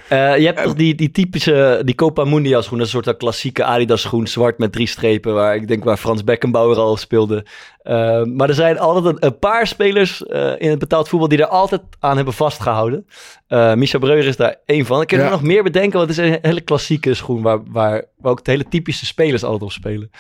Eh, 0.08 0.38
je 0.38 0.46
hebt 0.46 0.62
toch 0.62 0.74
die, 0.74 0.94
die 0.94 1.10
typische, 1.10 1.82
die 1.84 1.94
Copa 1.94 2.24
Mundial 2.24 2.62
schoen, 2.62 2.80
een 2.80 2.86
soort 2.86 3.04
van 3.04 3.16
klassieke 3.16 3.64
Adidas 3.64 4.00
schoen, 4.00 4.26
zwart 4.26 4.58
met 4.58 4.72
drie 4.72 4.86
strepen, 4.86 5.34
waar 5.34 5.54
ik 5.54 5.68
denk 5.68 5.84
waar 5.84 5.96
Frans 5.96 6.24
Beckenbauer 6.24 6.76
al 6.76 6.96
speelde. 6.96 7.44
Eh, 7.82 8.22
maar 8.24 8.48
er 8.48 8.54
zijn 8.54 8.78
altijd 8.78 9.04
een, 9.04 9.26
een 9.26 9.38
paar 9.38 9.66
spelers 9.66 10.26
eh, 10.26 10.52
in 10.58 10.70
het 10.70 10.78
betaald 10.78 11.08
voetbal 11.08 11.28
die 11.28 11.38
er 11.38 11.46
altijd 11.46 11.80
aan 11.98 12.16
hebben 12.16 12.34
vastgehouden. 12.34 13.06
Eh 13.48 13.74
Michel 13.74 14.00
Breuer 14.00 14.26
is 14.26 14.36
daar 14.36 14.56
één 14.66 14.86
van. 14.86 15.00
Ik 15.00 15.06
kan 15.06 15.18
Ja. 15.18 15.24
er 15.24 15.30
nog 15.30 15.42
meer 15.42 15.62
bedenken, 15.62 15.98
want 15.98 16.10
het 16.10 16.18
is 16.18 16.30
een 16.30 16.38
hele 16.42 16.60
klassieke 16.60 17.14
schoen 17.14 17.42
waar, 17.42 17.58
waar, 17.66 18.04
waar 18.18 18.32
ook 18.32 18.44
de 18.44 18.50
hele 18.50 18.68
typische 18.68 19.06
spelers 19.06 19.42
altijd 19.44 19.62
op 19.62 19.72
spelen. 19.72 20.10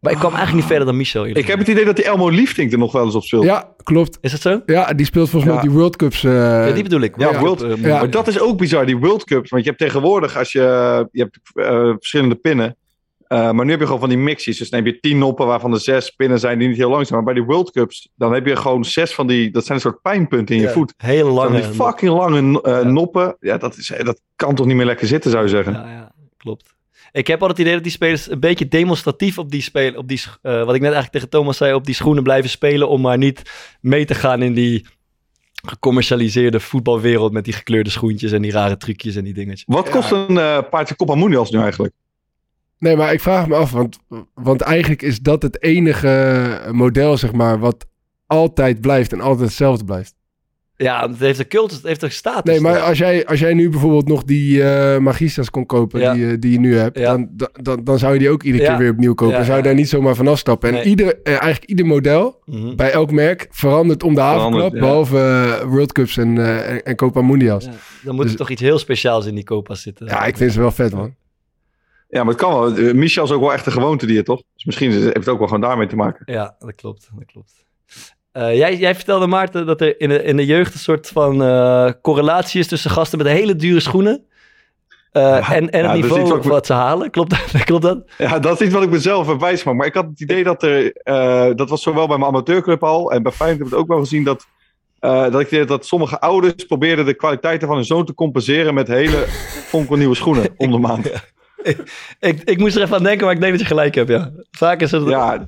Maar 0.00 0.12
ik 0.12 0.18
kwam 0.18 0.30
eigenlijk 0.34 0.60
niet 0.60 0.68
verder 0.70 0.86
dan 0.86 0.96
Michel. 0.96 1.26
Ik 1.26 1.46
heb 1.46 1.58
het 1.58 1.68
idee 1.68 1.84
dat 1.84 1.96
die 1.96 2.04
Elmo 2.04 2.28
Liefdink 2.28 2.72
er 2.72 2.78
nog 2.78 2.92
wel 2.92 3.04
eens 3.04 3.14
op 3.14 3.22
speelt. 3.24 3.44
Ja, 3.44 3.74
klopt. 3.82 4.18
Is 4.20 4.30
dat 4.30 4.40
zo? 4.40 4.60
Ja, 4.66 4.92
die 4.92 5.06
speelt 5.06 5.28
volgens 5.30 5.52
mij 5.52 5.60
Ja. 5.60 5.66
op 5.66 5.68
die 5.68 5.78
World 5.78 5.96
Cups. 5.96 6.24
eh, 6.24 6.32
Ja, 6.32 6.70
die 6.72 6.82
bedoel 6.82 7.00
ik. 7.00 7.14
Ja, 7.16 7.30
Ja, 7.30 7.38
World- 7.40 7.60
ja. 7.80 7.98
Maar 7.98 8.10
dat 8.10 8.28
is 8.28 8.40
ook 8.40 8.58
bizar, 8.58 8.86
die 8.86 8.96
World 8.96 9.24
Cups. 9.24 9.50
Want 9.50 9.62
je 9.62 9.68
hebt 9.68 9.82
tegenwoordig, 9.82 10.36
als 10.36 10.52
je, 10.52 11.08
je 11.12 11.20
hebt 11.22 11.38
eh, 11.54 11.92
verschillende 11.96 12.34
pinnen. 12.34 12.76
Eh, 13.26 13.50
maar 13.50 13.64
nu 13.64 13.70
heb 13.70 13.80
je 13.80 13.84
gewoon 13.86 14.00
van 14.00 14.08
die 14.08 14.18
mixies. 14.18 14.58
Dus 14.58 14.70
dan 14.70 14.84
heb 14.84 14.94
je 14.94 15.00
tien 15.00 15.18
noppen 15.18 15.46
waarvan 15.46 15.72
er 15.72 15.80
zes 15.80 16.10
pinnen 16.10 16.38
zijn 16.38 16.58
die 16.58 16.68
niet 16.68 16.76
heel 16.76 16.90
lang 16.90 17.06
zijn. 17.06 17.14
Maar 17.24 17.34
bij 17.34 17.42
die 17.42 17.52
World 17.52 17.70
Cups, 17.70 18.10
dan 18.16 18.32
heb 18.32 18.46
je 18.46 18.56
gewoon 18.56 18.84
zes 18.84 19.14
van 19.14 19.26
die, 19.26 19.50
dat 19.50 19.64
zijn 19.64 19.74
een 19.76 19.82
soort 19.82 20.02
pijnpunten 20.02 20.54
in 20.54 20.60
je 20.60 20.68
voet. 20.68 20.94
Hele 20.96 21.22
Van 21.24 21.32
lange. 21.32 21.60
die 21.60 21.62
fucking 21.70 22.12
lange 22.12 22.62
eh, 22.62 22.72
Ja. 22.72 22.82
noppen. 22.88 23.36
Ja, 23.40 23.56
dat, 23.58 23.76
is, 23.76 23.92
dat 24.02 24.20
kan 24.36 24.54
toch 24.54 24.66
niet 24.66 24.76
meer 24.76 24.86
lekker 24.86 25.06
zitten, 25.06 25.30
zou 25.30 25.42
je 25.42 25.48
zeggen. 25.48 25.72
Ja, 25.72 25.90
ja, 25.90 26.12
klopt. 26.36 26.76
Ik 27.12 27.26
heb 27.26 27.40
altijd 27.40 27.58
het 27.58 27.66
idee 27.66 27.74
dat 27.74 27.82
die 27.82 27.92
spelers 27.92 28.30
een 28.30 28.40
beetje 28.40 28.68
demonstratief 28.68 29.38
op 29.38 29.50
die 29.50 29.62
spelen, 29.62 29.98
op 29.98 30.08
die, 30.08 30.20
eh, 30.42 30.52
wat 30.52 30.74
ik 30.74 30.80
net 30.80 30.92
eigenlijk 30.92 31.12
tegen 31.12 31.28
Thomas 31.28 31.56
zei, 31.56 31.74
op 31.74 31.84
die 31.84 31.94
schoenen 31.94 32.22
blijven 32.22 32.50
spelen 32.50 32.88
om 32.88 33.00
maar 33.00 33.18
niet 33.18 33.42
mee 33.80 34.04
te 34.04 34.14
gaan 34.14 34.42
in 34.42 34.54
die 34.54 34.86
gecommercialiseerde 35.66 36.60
voetbalwereld 36.60 37.32
met 37.32 37.44
die 37.44 37.52
gekleurde 37.52 37.90
schoentjes 37.90 38.32
en 38.32 38.42
die 38.42 38.52
rare 38.52 38.76
trucjes 38.76 39.16
en 39.16 39.24
die 39.24 39.34
dingetjes. 39.34 39.64
Wat 39.66 39.90
kost 39.90 40.10
een 40.10 40.38
eh 40.38 40.58
paardje 40.70 40.96
Copa 40.96 41.14
Mundials 41.14 41.50
nu 41.50 41.60
eigenlijk? 41.60 41.94
Nee, 42.78 42.96
maar 42.96 43.12
ik 43.12 43.20
vraag 43.20 43.46
me 43.46 43.54
af, 43.54 43.70
want, 43.70 43.98
want 44.34 44.60
eigenlijk 44.60 45.02
is 45.02 45.20
dat 45.20 45.42
het 45.42 45.62
enige 45.62 46.68
model, 46.72 47.16
zeg 47.16 47.32
maar, 47.32 47.58
wat 47.58 47.86
altijd 48.26 48.80
blijft 48.80 49.12
en 49.12 49.20
altijd 49.20 49.48
hetzelfde 49.48 49.84
blijft. 49.84 50.14
Ja, 50.80 51.08
het 51.08 51.18
heeft 51.18 51.38
een 51.38 51.48
cult, 51.48 51.70
het 51.70 51.82
heeft 51.82 52.02
een 52.02 52.10
status. 52.10 52.52
Nee, 52.52 52.60
maar 52.60 52.80
als 52.80 52.98
jij, 52.98 53.26
als 53.26 53.40
jij 53.40 53.54
nu 53.54 53.68
bijvoorbeeld 53.68 54.08
nog 54.08 54.24
die 54.24 54.62
eh 54.62 54.98
Magistas 54.98 55.50
kon 55.50 55.66
kopen, 55.66 56.00
Ja. 56.00 56.12
die, 56.12 56.26
eh, 56.30 56.36
die 56.38 56.52
je 56.52 56.58
nu 56.60 56.76
hebt, 56.76 56.98
Ja. 56.98 57.04
dan, 57.16 57.28
dan- 57.62 57.84
dan, 57.84 57.98
zou 57.98 58.12
je 58.12 58.18
die 58.18 58.30
ook 58.30 58.42
iedere 58.42 58.64
Ja. 58.64 58.70
keer 58.70 58.78
weer 58.78 58.90
opnieuw 58.90 59.14
kopen. 59.14 59.32
Ja, 59.32 59.36
dan 59.36 59.44
zou 59.46 59.56
je 59.58 59.62
ja. 59.62 59.68
daar 59.68 59.78
niet 59.78 59.88
zomaar 59.88 60.14
vanaf 60.14 60.38
stappen. 60.38 60.68
En 60.68 60.74
Nee. 60.74 60.84
ieder, 60.84 61.22
eh, 61.22 61.32
eigenlijk 61.32 61.64
ieder 61.64 61.86
model 61.86 62.42
Mhm. 62.44 62.76
bij 62.76 62.90
elk 62.90 63.10
merk 63.10 63.46
verandert 63.50 64.02
om 64.02 64.14
de 64.14 64.20
havenklap, 64.20 64.72
behalve 64.72 65.18
eh, 65.18 65.62
World 65.68 65.92
Cups 65.92 66.16
en, 66.16 66.38
eh, 66.38 66.70
en, 66.70 66.82
en 66.84 66.96
Copa 66.96 67.22
Mundials. 67.22 67.64
Ja, 67.64 67.70
dan 68.04 68.14
moet 68.14 68.22
er 68.24 68.28
Dus- 68.30 68.38
toch 68.38 68.50
iets 68.50 68.62
heel 68.62 68.78
speciaals 68.78 69.26
in 69.26 69.34
die 69.34 69.44
Copa's 69.44 69.82
zitten. 69.82 70.06
Ja, 70.06 70.24
ik 70.24 70.36
vind 70.36 70.52
ze 70.52 70.60
wel 70.60 70.70
vet, 70.70 70.92
man. 70.94 71.14
Ja, 72.08 72.24
maar 72.24 72.32
het 72.34 72.42
kan 72.42 72.60
wel. 72.74 72.94
Michel 72.94 73.24
is 73.24 73.30
ook 73.30 73.40
wel 73.40 73.52
echt 73.52 73.66
een 73.66 73.72
gewoonte 73.72 74.06
die 74.06 74.22
toch? 74.22 74.42
Dus 74.54 74.64
misschien 74.64 74.90
heeft 74.90 75.04
het 75.14 75.28
ook 75.28 75.38
wel 75.38 75.46
gewoon 75.48 75.62
daarmee 75.62 75.86
te 75.86 75.96
maken. 75.96 76.32
Ja, 76.32 76.56
dat 76.58 76.74
klopt. 76.74 77.08
Dat 77.16 77.24
klopt. 77.26 77.66
Eh, 78.38 78.56
jij, 78.56 78.76
jij 78.76 78.94
vertelde, 78.94 79.26
Maarten, 79.26 79.66
dat 79.66 79.80
er 79.80 80.00
in 80.00 80.08
de, 80.08 80.22
in 80.22 80.36
de 80.36 80.46
jeugd 80.46 80.74
een 80.74 80.80
soort 80.80 81.08
van 81.08 81.42
eh, 81.42 81.90
correlatie 82.02 82.60
is 82.60 82.66
tussen 82.66 82.90
gasten 82.90 83.18
met 83.18 83.26
hele 83.26 83.56
dure 83.56 83.80
schoenen. 83.80 84.24
eh, 85.12 85.50
en, 85.50 85.70
en 85.70 85.82
ja, 85.82 85.90
het 85.90 86.00
niveau 86.00 86.28
wat 86.28 86.44
wat 86.44 86.66
ze 86.66 86.72
halen. 86.72 87.10
Klopt 87.10 87.30
dat? 87.30 87.64
klopt 87.64 87.82
dat? 87.82 88.10
Ja, 88.18 88.38
dat 88.38 88.60
is 88.60 88.66
iets 88.66 88.74
wat 88.74 88.82
ik 88.82 88.90
mezelf 88.90 89.26
wijsgemaakt. 89.26 89.78
Maar 89.78 89.86
ik 89.86 89.94
had 89.94 90.04
het 90.04 90.20
idee 90.20 90.44
dat 90.44 90.62
er... 90.62 90.92
dat 91.56 91.68
was 91.68 91.82
zowel 91.82 92.06
bij 92.06 92.18
mijn 92.18 92.30
amateurclub 92.30 92.84
al. 92.84 93.12
En 93.12 93.22
bij 93.22 93.32
Feyenoord 93.32 93.58
heb 93.58 93.68
ik 93.68 93.72
het 93.72 93.82
ook 93.82 93.88
wel 93.88 93.98
gezien 93.98 94.24
dat... 94.24 94.46
dat 95.32 95.40
ik 95.40 95.68
dat 95.68 95.86
sommige 95.86 96.20
ouders 96.20 96.64
probeerden 96.66 97.04
de 97.04 97.14
kwaliteiten 97.14 97.66
van 97.68 97.76
hun 97.76 97.86
zoon 97.86 98.04
te 98.04 98.14
compenseren 98.14 98.74
met 98.74 98.88
hele 98.88 99.24
fonkelnieuwe 99.66 100.14
schoenen 100.14 100.48
om 100.56 100.70
de 100.70 100.78
maand. 100.78 101.10
Ik, 102.20 102.40
ik 102.44 102.58
moest 102.58 102.76
er 102.76 102.82
even 102.82 102.96
aan 102.96 103.02
denken, 103.02 103.24
maar 103.24 103.34
ik 103.34 103.40
denk 103.40 103.52
dat 103.52 103.60
je 103.60 103.66
gelijk 103.66 103.94
hebt, 103.94 104.08
ja. 104.08 104.30
Vaak 104.50 104.80
is 104.80 104.90
het... 104.90 105.08
Ja, 105.08 105.46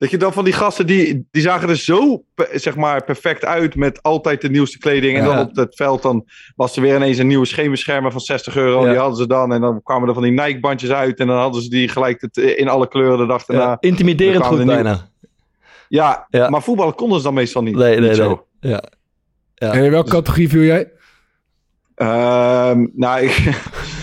Dat 0.00 0.10
je 0.10 0.16
dan 0.16 0.32
van 0.32 0.44
die 0.44 0.52
gasten, 0.52 0.86
die, 0.86 1.26
die 1.30 1.42
zagen 1.42 1.68
er 1.68 1.76
zo 1.76 2.24
zeg 2.52 2.76
maar, 2.76 3.04
perfect 3.04 3.44
uit 3.44 3.74
met 3.74 4.02
altijd 4.02 4.40
de 4.40 4.50
nieuwste 4.50 4.78
kleding. 4.78 5.16
En 5.18 5.24
Ja. 5.24 5.34
dan 5.34 5.46
op 5.48 5.56
het 5.56 5.74
veld 5.76 6.02
dan 6.02 6.26
was 6.56 6.76
er 6.76 6.82
weer 6.82 6.96
ineens 6.96 7.18
een 7.18 7.26
nieuwe 7.26 7.46
schemerschermer 7.46 8.10
van 8.12 8.20
60 8.20 8.56
euro. 8.56 8.82
Ja. 8.84 8.88
Die 8.90 8.98
hadden 8.98 9.16
ze 9.16 9.26
dan. 9.26 9.52
En 9.52 9.60
dan 9.60 9.82
kwamen 9.82 10.08
er 10.08 10.14
van 10.14 10.22
die 10.22 10.32
Nike-bandjes 10.32 10.90
uit. 10.90 11.18
En 11.18 11.26
dan 11.26 11.36
hadden 11.38 11.62
ze 11.62 11.68
die 11.70 11.88
gelijk 11.88 12.20
het, 12.20 12.36
in 12.36 12.68
alle 12.68 12.88
kleuren 12.88 13.18
de 13.18 13.26
dag 13.26 13.44
daarna. 13.44 13.64
Ja, 13.64 13.76
intimiderend 13.80 14.44
goed 14.44 14.64
bijna. 14.66 15.08
Ja. 15.88 16.26
maar 16.50 16.62
voetballen 16.62 16.94
konden 16.94 17.18
ze 17.18 17.24
dan 17.24 17.34
meestal 17.34 17.62
niet. 17.62 17.74
Nee, 17.76 17.90
Niet 17.96 18.00
nee, 18.06 18.14
zo. 18.14 18.46
nee. 18.60 18.72
Ja. 18.72 18.82
Ja. 19.54 19.72
En 19.72 19.84
in 19.84 19.90
welke 19.90 20.10
categorie 20.10 20.48
viel 20.48 20.62
jij? 20.62 20.90
Ehm, 21.94 22.86
nou, 22.94 23.20
ik, 23.22 23.30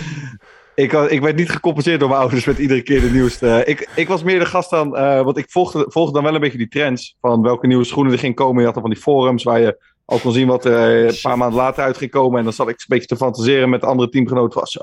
ik, 0.77 0.93
ik 0.93 1.21
werd 1.21 1.35
niet 1.35 1.49
gecompenseerd 1.49 1.99
door 1.99 2.09
mijn 2.09 2.21
ouders 2.21 2.45
met 2.45 2.57
iedere 2.57 2.81
keer 2.81 3.01
de 3.01 3.09
nieuwste. 3.09 3.63
Ik, 3.65 3.89
ik 3.95 4.07
was 4.07 4.23
meer 4.23 4.39
de 4.39 4.45
gast 4.45 4.69
dan, 4.69 4.97
eh, 4.97 5.21
want 5.21 5.37
ik 5.37 5.45
volgde, 5.49 5.85
volgde 5.87 6.13
dan 6.13 6.23
wel 6.23 6.33
een 6.33 6.39
beetje 6.39 6.57
die 6.57 6.67
trends 6.67 7.15
van 7.21 7.41
welke 7.41 7.67
nieuwe 7.67 7.83
schoenen 7.83 8.13
er 8.13 8.19
ging 8.19 8.35
komen. 8.35 8.59
Je 8.59 8.65
had 8.65 8.73
dan 8.73 8.83
van 8.83 8.91
die 8.91 9.01
forums 9.01 9.43
waar 9.43 9.59
je 9.59 9.83
al 10.05 10.19
kon 10.19 10.31
zien 10.31 10.47
wat 10.47 10.65
er 10.65 11.01
eh, 11.01 11.07
een 11.07 11.19
paar 11.21 11.37
maanden 11.37 11.59
later 11.59 11.83
uit 11.83 11.97
ging 11.97 12.11
komen. 12.11 12.37
En 12.37 12.43
dan 12.43 12.53
zat 12.53 12.69
ik 12.69 12.79
een 12.79 12.85
beetje 12.87 13.07
te 13.07 13.15
fantaseren 13.15 13.69
met 13.69 13.83
andere 13.83 14.09
teamgenoten. 14.09 14.59
Was, 14.59 14.73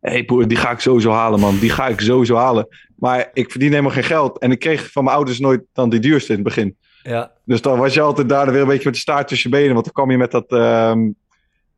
hé 0.00 0.10
hey, 0.10 0.24
broer, 0.24 0.48
die 0.48 0.56
ga 0.56 0.70
ik 0.70 0.80
sowieso 0.80 1.10
halen 1.10 1.40
man, 1.40 1.58
die 1.58 1.70
ga 1.70 1.88
ik 1.88 2.00
sowieso 2.00 2.36
halen. 2.36 2.68
Maar 2.96 3.30
ik 3.32 3.50
verdien 3.50 3.70
helemaal 3.70 3.90
geen 3.90 4.04
geld. 4.04 4.38
En 4.38 4.50
ik 4.50 4.58
kreeg 4.58 4.92
van 4.92 5.04
mijn 5.04 5.16
ouders 5.16 5.38
nooit 5.38 5.62
dan 5.72 5.88
die 5.88 6.00
duurste 6.00 6.28
in 6.32 6.38
het 6.38 6.44
begin. 6.44 6.76
Ja. 7.02 7.32
Dus 7.44 7.60
dan 7.60 7.78
was 7.78 7.94
je 7.94 8.00
altijd 8.00 8.28
daar 8.28 8.52
weer 8.52 8.60
een 8.60 8.66
beetje 8.66 8.84
met 8.84 8.94
de 8.94 9.00
staart 9.00 9.28
tussen 9.28 9.50
je 9.50 9.56
benen. 9.56 9.72
Want 9.72 9.84
dan 9.84 9.94
kwam 9.94 10.10
je 10.10 10.18
met 10.18 10.30
dat, 10.30 10.50
ehm, 10.52 11.10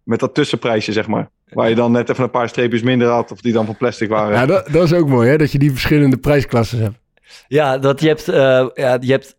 met 0.02 0.20
dat 0.20 0.34
tussenprijsje, 0.34 0.92
zeg 0.92 1.06
maar. 1.06 1.30
Waar 1.52 1.68
je 1.68 1.74
dan 1.74 1.92
net 1.92 2.08
even 2.08 2.24
een 2.24 2.30
paar 2.30 2.48
streepjes 2.48 2.82
minder 2.82 3.08
had. 3.08 3.32
Of 3.32 3.40
die 3.40 3.52
dan 3.52 3.66
van 3.66 3.76
plastic 3.76 4.08
waren. 4.08 4.32
Ja, 4.34 4.46
dat, 4.46 4.68
dat 4.72 4.84
is 4.84 4.92
ook 4.92 5.08
mooi, 5.08 5.28
hè? 5.28 5.36
Dat 5.36 5.52
je 5.52 5.58
die 5.58 5.70
verschillende 5.70 6.16
prijsklassen 6.16 6.82
hebt. 6.82 6.98
Ja, 7.48 7.78
dat 7.78 8.00
je 8.00 8.08
hebt, 8.08 8.28
eh, 8.28 8.66
ja, 8.74 8.98
je 9.00 9.12
hebt 9.12 9.36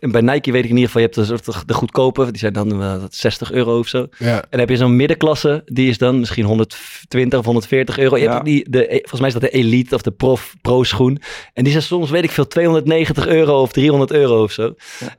bij 0.00 0.20
Nike 0.20 0.52
weet 0.52 0.64
ik 0.64 0.70
in 0.70 0.76
ieder 0.76 0.90
geval, 0.90 1.00
je 1.00 1.06
hebt 1.06 1.16
een 1.16 1.26
soort 1.26 1.68
de 1.68 1.74
goedkope, 1.74 2.24
die 2.24 2.38
zijn 2.38 2.52
dan 2.52 2.82
eh, 2.82 2.94
60 3.10 3.52
euro 3.52 3.78
of 3.78 3.88
zo. 3.88 4.06
Ja. 4.18 4.34
En 4.36 4.46
dan 4.50 4.60
heb 4.60 4.68
je 4.68 4.76
zo'n 4.76 4.96
middenklasse, 4.96 5.62
die 5.64 5.88
is 5.88 5.98
dan 5.98 6.18
misschien 6.18 6.44
120 6.44 7.38
of 7.38 7.44
140 7.44 7.98
euro. 7.98 8.16
Je 8.16 8.22
Ja. 8.22 8.28
hebt 8.28 8.38
ook 8.40 8.46
die, 8.46 8.70
de, 8.70 8.86
volgens 8.90 9.18
mij 9.20 9.28
is 9.28 9.32
dat 9.34 9.42
de 9.42 9.50
Elite 9.50 9.94
of 9.94 10.02
de 10.02 10.10
Prof 10.10 10.54
Pro 10.62 10.82
schoen. 10.82 11.18
En 11.52 11.62
die 11.62 11.72
zijn 11.72 11.84
soms, 11.84 12.10
weet 12.10 12.24
ik 12.24 12.30
veel, 12.30 12.46
290 12.46 13.26
euro 13.26 13.60
of 13.62 13.72
300 13.72 14.12
euro 14.12 14.42
of 14.42 14.52
zo. 14.52 14.74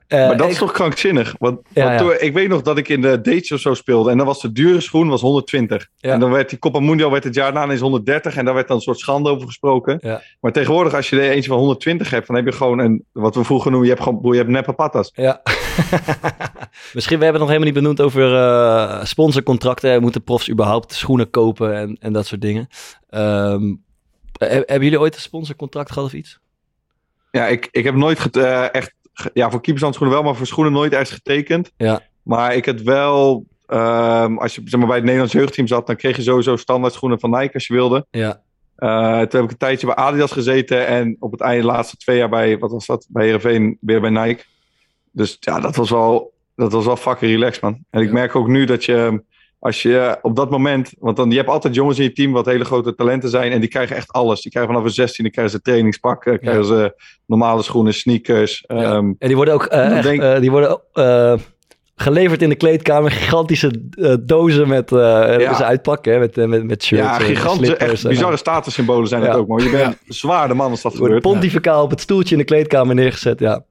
Eh, 0.07 0.19
maar 0.27 0.37
dat 0.37 0.45
ik- 0.45 0.51
is 0.51 0.57
toch 0.59 0.71
krankzinnig? 0.71 1.35
Want, 1.39 1.59
Ja, 1.73 1.83
want 1.85 1.99
ja. 1.99 2.05
toen- 2.05 2.15
ik 2.27 2.33
weet 2.33 2.47
nog 2.49 2.61
dat 2.61 2.77
ik 2.77 2.89
in 2.89 3.01
de 3.01 3.21
dates 3.21 3.51
of 3.51 3.59
zo 3.59 3.73
speelde. 3.73 4.11
En 4.11 4.17
dan 4.17 4.25
was 4.25 4.41
de 4.41 4.51
dure 4.51 4.81
schoen 4.81 5.07
was 5.09 5.21
120. 5.21 5.87
Ja. 5.97 6.11
En 6.13 6.19
dan 6.19 6.31
werd 6.31 6.49
die 6.49 6.59
Copa 6.59 6.79
Mundial 6.79 7.11
werd 7.11 7.23
het 7.23 7.35
jaar 7.35 7.53
daarna 7.53 7.71
eens 7.71 7.81
130. 7.81 8.35
En 8.35 8.45
daar 8.45 8.53
werd 8.53 8.67
dan 8.67 8.75
een 8.77 8.81
soort 8.83 8.99
schande 8.99 9.29
over 9.29 9.45
gesproken. 9.47 9.97
Ja. 10.01 10.21
Maar 10.41 10.51
tegenwoordig, 10.51 10.93
als 10.93 11.09
je 11.09 11.19
er 11.21 11.29
eentje 11.31 11.49
van 11.49 11.57
120 11.59 12.09
hebt, 12.09 12.27
dan 12.27 12.35
heb 12.35 12.45
je 12.45 12.51
gewoon 12.51 12.79
een, 12.79 13.03
wat 13.11 13.35
we 13.35 13.43
vroeger 13.43 13.71
noemen, 13.71 13.89
je 13.89 13.93
hebt 13.95 14.05
gewoon, 14.07 14.31
je 14.31 14.37
hebt 14.37 14.49
neppe 14.55 14.73
patas. 14.73 15.11
Ja. 15.13 15.41
Misschien, 16.93 17.17
we 17.17 17.23
hebben 17.23 17.27
het 17.27 17.37
nog 17.41 17.47
helemaal 17.47 17.59
niet 17.63 17.73
benoemd 17.73 18.01
over 18.01 18.35
eh, 18.35 19.03
sponsorcontracten. 19.05 20.01
Moeten 20.01 20.23
profs 20.23 20.49
überhaupt 20.49 20.93
schoenen 20.93 21.29
kopen 21.29 21.75
en, 21.75 21.97
en 21.99 22.13
dat 22.13 22.25
soort 22.25 22.41
dingen. 22.41 22.67
Ehm, 23.09 23.73
he- 24.37 24.47
hebben 24.47 24.83
jullie 24.83 24.99
ooit 24.99 25.15
een 25.15 25.21
sponsorcontract 25.21 25.91
gehad 25.91 26.07
of 26.07 26.13
iets? 26.13 26.39
Ja, 27.31 27.47
ik, 27.47 27.67
ik 27.71 27.83
heb 27.83 27.95
nooit 27.95 28.19
get- 28.19 28.37
eh, 28.37 28.73
echt, 28.73 28.93
ja, 29.33 29.49
voor 29.49 29.61
keepershandschoenen 29.61 30.15
wel, 30.15 30.25
maar 30.25 30.35
voor 30.35 30.47
schoenen 30.47 30.73
nooit 30.73 30.91
ergens 30.91 31.11
getekend. 31.11 31.71
Ja. 31.77 32.01
Maar 32.23 32.55
ik 32.55 32.65
het 32.65 32.83
wel, 32.83 33.45
ehm, 33.67 34.37
als 34.37 34.55
je 34.55 34.61
zeg 34.65 34.77
maar, 34.79 34.87
bij 34.87 34.95
het 34.95 35.05
Nederlands 35.05 35.33
jeugdteam 35.33 35.67
zat, 35.67 35.87
dan 35.87 35.95
kreeg 35.95 36.15
je 36.15 36.21
sowieso 36.21 36.55
standaard 36.55 36.93
schoenen 36.93 37.19
van 37.19 37.29
Nike 37.29 37.53
als 37.53 37.67
je 37.67 37.73
wilde. 37.73 38.05
Ja. 38.11 38.41
Eh, 38.75 39.09
toen 39.19 39.39
heb 39.39 39.43
ik 39.43 39.51
een 39.51 39.57
tijdje 39.57 39.85
bij 39.85 39.95
Adidas 39.95 40.31
gezeten 40.31 40.87
en 40.87 41.15
op 41.19 41.31
het 41.31 41.41
einde 41.41 41.61
de 41.61 41.67
laatste 41.67 41.97
twee 41.97 42.17
jaar 42.17 42.29
bij, 42.29 42.57
wat 42.57 42.71
was 42.71 42.85
dat, 42.85 43.05
bij 43.09 43.23
Heerenveen 43.25 43.77
weer 43.81 44.01
bij 44.01 44.09
Nike. 44.09 44.43
Dus 45.11 45.37
ja, 45.39 45.59
dat 45.59 45.75
was 45.75 45.89
wel, 45.89 46.33
dat 46.55 46.71
was 46.71 46.85
wel 46.85 46.95
fucking 46.95 47.31
relaxed, 47.31 47.61
man. 47.61 47.77
En 47.89 48.01
ik 48.01 48.07
Ja. 48.07 48.13
merk 48.13 48.35
ook 48.35 48.47
nu 48.47 48.65
dat 48.65 48.85
je, 48.85 49.23
als 49.59 49.81
je 49.81 50.17
op 50.21 50.35
dat 50.35 50.49
moment, 50.49 50.93
want 50.99 51.17
dan, 51.17 51.29
je 51.31 51.37
hebt 51.37 51.49
altijd 51.49 51.75
jongens 51.75 51.97
in 51.97 52.03
je 52.03 52.11
team 52.11 52.31
wat 52.31 52.45
hele 52.45 52.65
grote 52.65 52.95
talenten 52.95 53.29
zijn 53.29 53.51
en 53.51 53.59
die 53.59 53.69
krijgen 53.69 53.95
echt 53.95 54.11
alles. 54.11 54.41
Die 54.41 54.51
krijgen 54.51 54.71
vanaf 54.73 54.87
een 54.87 54.93
16, 54.93 55.23
dan 55.23 55.33
krijgen 55.33 55.53
ze 55.53 55.61
trainingspakken, 55.61 56.39
krijgen 56.39 56.65
ze 56.65 56.93
normale 57.25 57.61
schoenen, 57.63 57.93
sneakers. 57.93 58.63
Ja. 58.67 58.75
ehm, 58.75 59.13
En 59.17 59.27
die 59.27 59.35
worden 59.35 59.53
ook 59.53 59.65
eh, 59.65 59.91
echt, 59.97 60.03
denk- 60.03 60.21
eh, 60.21 60.39
die 60.39 60.51
worden 60.51 60.81
eh, 60.93 61.33
geleverd 61.95 62.41
in 62.41 62.49
de 62.49 62.55
kleedkamer. 62.55 63.11
Gigantische 63.11 63.81
eh, 63.91 64.13
dozen 64.21 64.67
met 64.67 64.91
eh 64.91 64.97
Ja. 65.39 65.53
ze 65.55 65.63
uitpakken, 65.63 66.13
hè, 66.13 66.19
met, 66.19 66.37
eh, 66.37 66.45
met, 66.45 66.63
met 66.63 66.83
shirts. 66.83 67.03
ja, 67.05 67.19
en 67.19 67.25
gigantische, 67.25 67.65
slippers 67.65 67.91
echt 67.91 68.03
en- 68.03 68.09
bizarre 68.09 68.37
statussymbolen 68.37 69.07
zijn 69.07 69.21
het 69.21 69.31
Ja. 69.31 69.37
ook, 69.37 69.47
man. 69.47 69.63
Je 69.63 69.69
bent 69.69 69.97
zwaar 70.07 70.47
de 70.47 70.53
man 70.53 70.71
als 70.71 70.81
dat 70.81 70.95
worden 70.95 71.15
gebeurt. 71.15 71.33
pontificaal 71.33 71.83
op 71.83 71.89
het 71.89 72.01
stoeltje 72.01 72.31
in 72.35 72.39
de 72.39 72.47
kleedkamer 72.47 72.95
neergezet, 72.95 73.39
ja. 73.39 73.63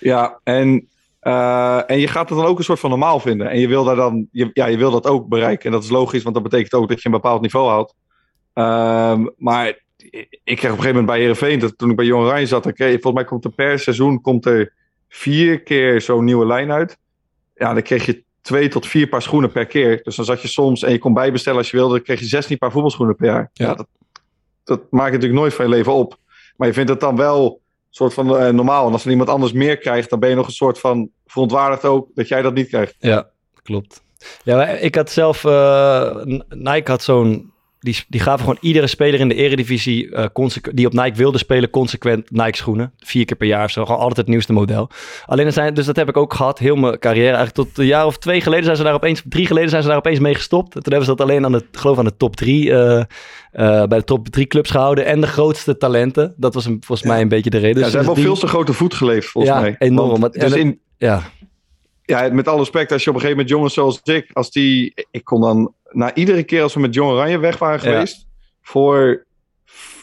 Ja, 0.00 0.40
en, 0.44 0.88
eh, 1.20 1.90
en 1.90 1.98
je 2.00 2.08
gaat 2.08 2.28
het 2.28 2.38
dan 2.38 2.46
ook 2.46 2.58
een 2.58 2.64
soort 2.64 2.80
van 2.80 2.90
normaal 2.90 3.20
vinden. 3.20 3.50
En 3.50 3.60
je 3.60 3.68
wil, 3.68 3.84
daar 3.84 3.96
dan, 3.96 4.26
je, 4.32 4.50
ja, 4.52 4.66
je 4.66 4.76
wil 4.76 4.90
dat 4.90 5.06
ook 5.06 5.28
bereiken. 5.28 5.64
En 5.66 5.72
dat 5.72 5.82
is 5.82 5.90
logisch, 5.90 6.22
want 6.22 6.34
dat 6.34 6.44
betekent 6.44 6.74
ook 6.74 6.88
dat 6.88 6.98
je 7.02 7.06
een 7.08 7.14
bepaald 7.14 7.40
niveau 7.40 7.68
haalt. 7.68 7.94
Ehm, 8.54 9.26
maar 9.36 9.66
ik 10.44 10.56
kreeg 10.56 10.56
op 10.56 10.62
een 10.62 10.68
gegeven 10.68 10.86
moment 10.88 11.06
bij 11.06 11.18
Heerenveen, 11.18 11.58
dat 11.58 11.78
toen 11.78 11.90
ik 11.90 11.96
bij 11.96 12.04
Jong 12.04 12.24
Oranje 12.24 12.46
zat, 12.46 12.72
kreeg, 12.72 12.90
volgens 12.92 13.14
mij 13.14 13.24
komt 13.24 13.44
er 13.44 13.50
per 13.50 13.78
seizoen 13.78 14.20
komt 14.20 14.46
er 14.46 14.72
vier 15.08 15.60
keer 15.62 16.00
zo'n 16.00 16.24
nieuwe 16.24 16.46
lijn 16.46 16.72
uit. 16.72 16.98
Ja, 17.58 17.72
dan 17.72 17.82
kreeg 17.82 18.06
je 18.06 18.22
twee 18.40 18.68
tot 18.68 18.86
vier 18.86 19.08
paar 19.08 19.22
schoenen 19.22 19.52
per 19.52 19.66
keer. 19.66 20.00
Dus 20.02 20.16
dan 20.16 20.24
zat 20.24 20.42
je 20.42 20.48
soms, 20.48 20.82
en 20.82 20.92
je 20.92 20.98
kon 20.98 21.14
bijbestellen 21.14 21.58
als 21.58 21.70
je 21.70 21.76
wilde, 21.76 21.94
dan 21.94 22.02
kreeg 22.02 22.20
je 22.20 22.26
16 22.26 22.58
paar 22.58 22.70
voetbalschoenen 22.70 23.16
per 23.16 23.26
jaar. 23.26 23.50
Ja. 23.52 23.66
Ja, 23.66 23.74
dat, 23.74 23.86
dat 24.64 24.80
maakt 24.90 25.12
natuurlijk 25.12 25.40
nooit 25.40 25.54
van 25.54 25.64
je 25.64 25.70
leven 25.70 25.92
op. 25.92 26.18
Maar 26.56 26.68
je 26.68 26.74
vindt 26.74 26.90
het 26.90 27.00
dan 27.00 27.16
wel 27.16 27.46
een 27.46 27.60
soort 27.90 28.14
van 28.14 28.38
eh, 28.38 28.48
normaal. 28.52 28.86
En 28.86 28.92
als 28.92 29.04
er 29.04 29.10
iemand 29.10 29.28
anders 29.28 29.52
meer 29.52 29.78
krijgt, 29.78 30.10
dan 30.10 30.18
ben 30.18 30.28
je 30.28 30.34
nog 30.34 30.46
een 30.46 30.52
soort 30.52 30.78
van 30.78 31.10
verontwaardigd 31.26 31.84
ook 31.84 32.08
dat 32.14 32.28
jij 32.28 32.42
dat 32.42 32.54
niet 32.54 32.68
krijgt. 32.68 32.94
Ja, 32.98 33.28
klopt. 33.62 34.02
Ja, 34.44 34.66
ik 34.66 34.94
had 34.94 35.10
zelf... 35.10 35.44
eh, 35.44 36.16
Nike 36.48 36.90
had 36.90 37.02
zo'n... 37.02 37.52
Die, 37.80 37.96
die 38.08 38.20
gaven 38.20 38.40
gewoon 38.40 38.58
iedere 38.60 38.86
speler 38.86 39.20
in 39.20 39.28
de 39.28 39.34
eredivisie... 39.34 40.30
consequ- 40.32 40.74
die 40.74 40.86
op 40.86 40.92
Nike 40.92 41.16
wilde 41.16 41.38
spelen, 41.38 41.70
consequent 41.70 42.30
Nike 42.30 42.56
schoenen. 42.56 42.92
Vier 42.98 43.24
keer 43.24 43.36
per 43.36 43.46
jaar 43.46 43.64
of 43.64 43.70
zo. 43.70 43.84
Gewoon 43.84 44.00
altijd 44.00 44.16
het 44.16 44.26
nieuwste 44.28 44.52
model. 44.52 44.90
Alleen 45.26 45.46
er 45.46 45.52
zijn... 45.52 45.74
Dus 45.74 45.86
dat 45.86 45.96
heb 45.96 46.08
ik 46.08 46.16
ook 46.16 46.34
gehad. 46.34 46.58
Heel 46.58 46.76
mijn 46.76 46.98
carrière. 46.98 47.36
Eigenlijk 47.36 47.54
tot 47.68 47.78
een 47.78 47.86
jaar 47.86 48.06
of 48.06 48.18
twee 48.18 48.40
geleden 48.40 48.64
zijn 48.64 48.76
ze 48.76 48.82
daar 48.82 48.94
opeens... 48.94 49.22
Drie 49.28 49.46
geleden 49.46 49.70
zijn 49.70 49.82
ze 49.82 49.88
daar 49.88 49.96
opeens 49.96 50.18
mee 50.18 50.34
gestopt. 50.34 50.70
Toen 50.70 50.82
hebben 50.82 51.04
ze 51.04 51.14
dat 51.14 51.20
alleen 51.20 51.44
aan 51.44 51.52
de... 51.52 51.66
geloof 51.72 51.98
aan 51.98 52.04
de 52.04 52.16
top 52.16 52.36
drie... 52.36 52.72
eh, 52.72 52.98
eh, 52.98 53.06
bij 53.86 53.98
de 53.98 54.04
top 54.04 54.28
drie 54.28 54.46
clubs 54.46 54.70
gehouden. 54.70 55.04
En 55.06 55.20
de 55.20 55.26
grootste 55.26 55.76
talenten. 55.76 56.34
Dat 56.36 56.54
was 56.54 56.64
een, 56.66 56.76
volgens 56.80 57.08
mij 57.08 57.20
een 57.20 57.28
beetje 57.28 57.50
de 57.50 57.58
reden. 57.58 57.76
Ja, 57.76 57.82
Dus 57.82 57.90
ze 57.90 57.96
hebben 57.96 58.14
sindsdien- 58.14 58.36
veel 58.38 58.48
te 58.48 58.54
grote 58.54 58.72
voet 58.72 58.94
geleefd, 58.94 59.28
volgens 59.28 59.54
Ja, 59.54 59.60
mij. 59.60 59.76
enorm. 59.78 60.08
Want- 60.08 60.20
Want- 60.20 60.36
en 60.36 60.48
dus 60.48 60.58
in, 60.58 60.80
Ja, 60.96 61.22
ja, 62.04 62.28
met 62.32 62.48
alle 62.48 62.58
respect, 62.58 62.92
als 62.92 63.04
je 63.04 63.10
op 63.10 63.14
een 63.16 63.20
gegeven 63.20 63.42
moment 63.42 63.48
jongens 63.48 63.74
zoals 63.74 64.00
ik, 64.02 64.30
als 64.32 64.50
die, 64.50 64.92
ik 65.10 65.24
kon 65.24 65.40
dan, 65.40 65.72
na 65.90 66.14
iedere 66.14 66.42
keer 66.42 66.62
als 66.62 66.74
we 66.74 66.80
met 66.80 66.94
Jong 66.94 67.10
Oranje 67.10 67.38
weg 67.38 67.58
waren 67.58 67.80
geweest, 67.80 68.26
voor, 68.62 69.24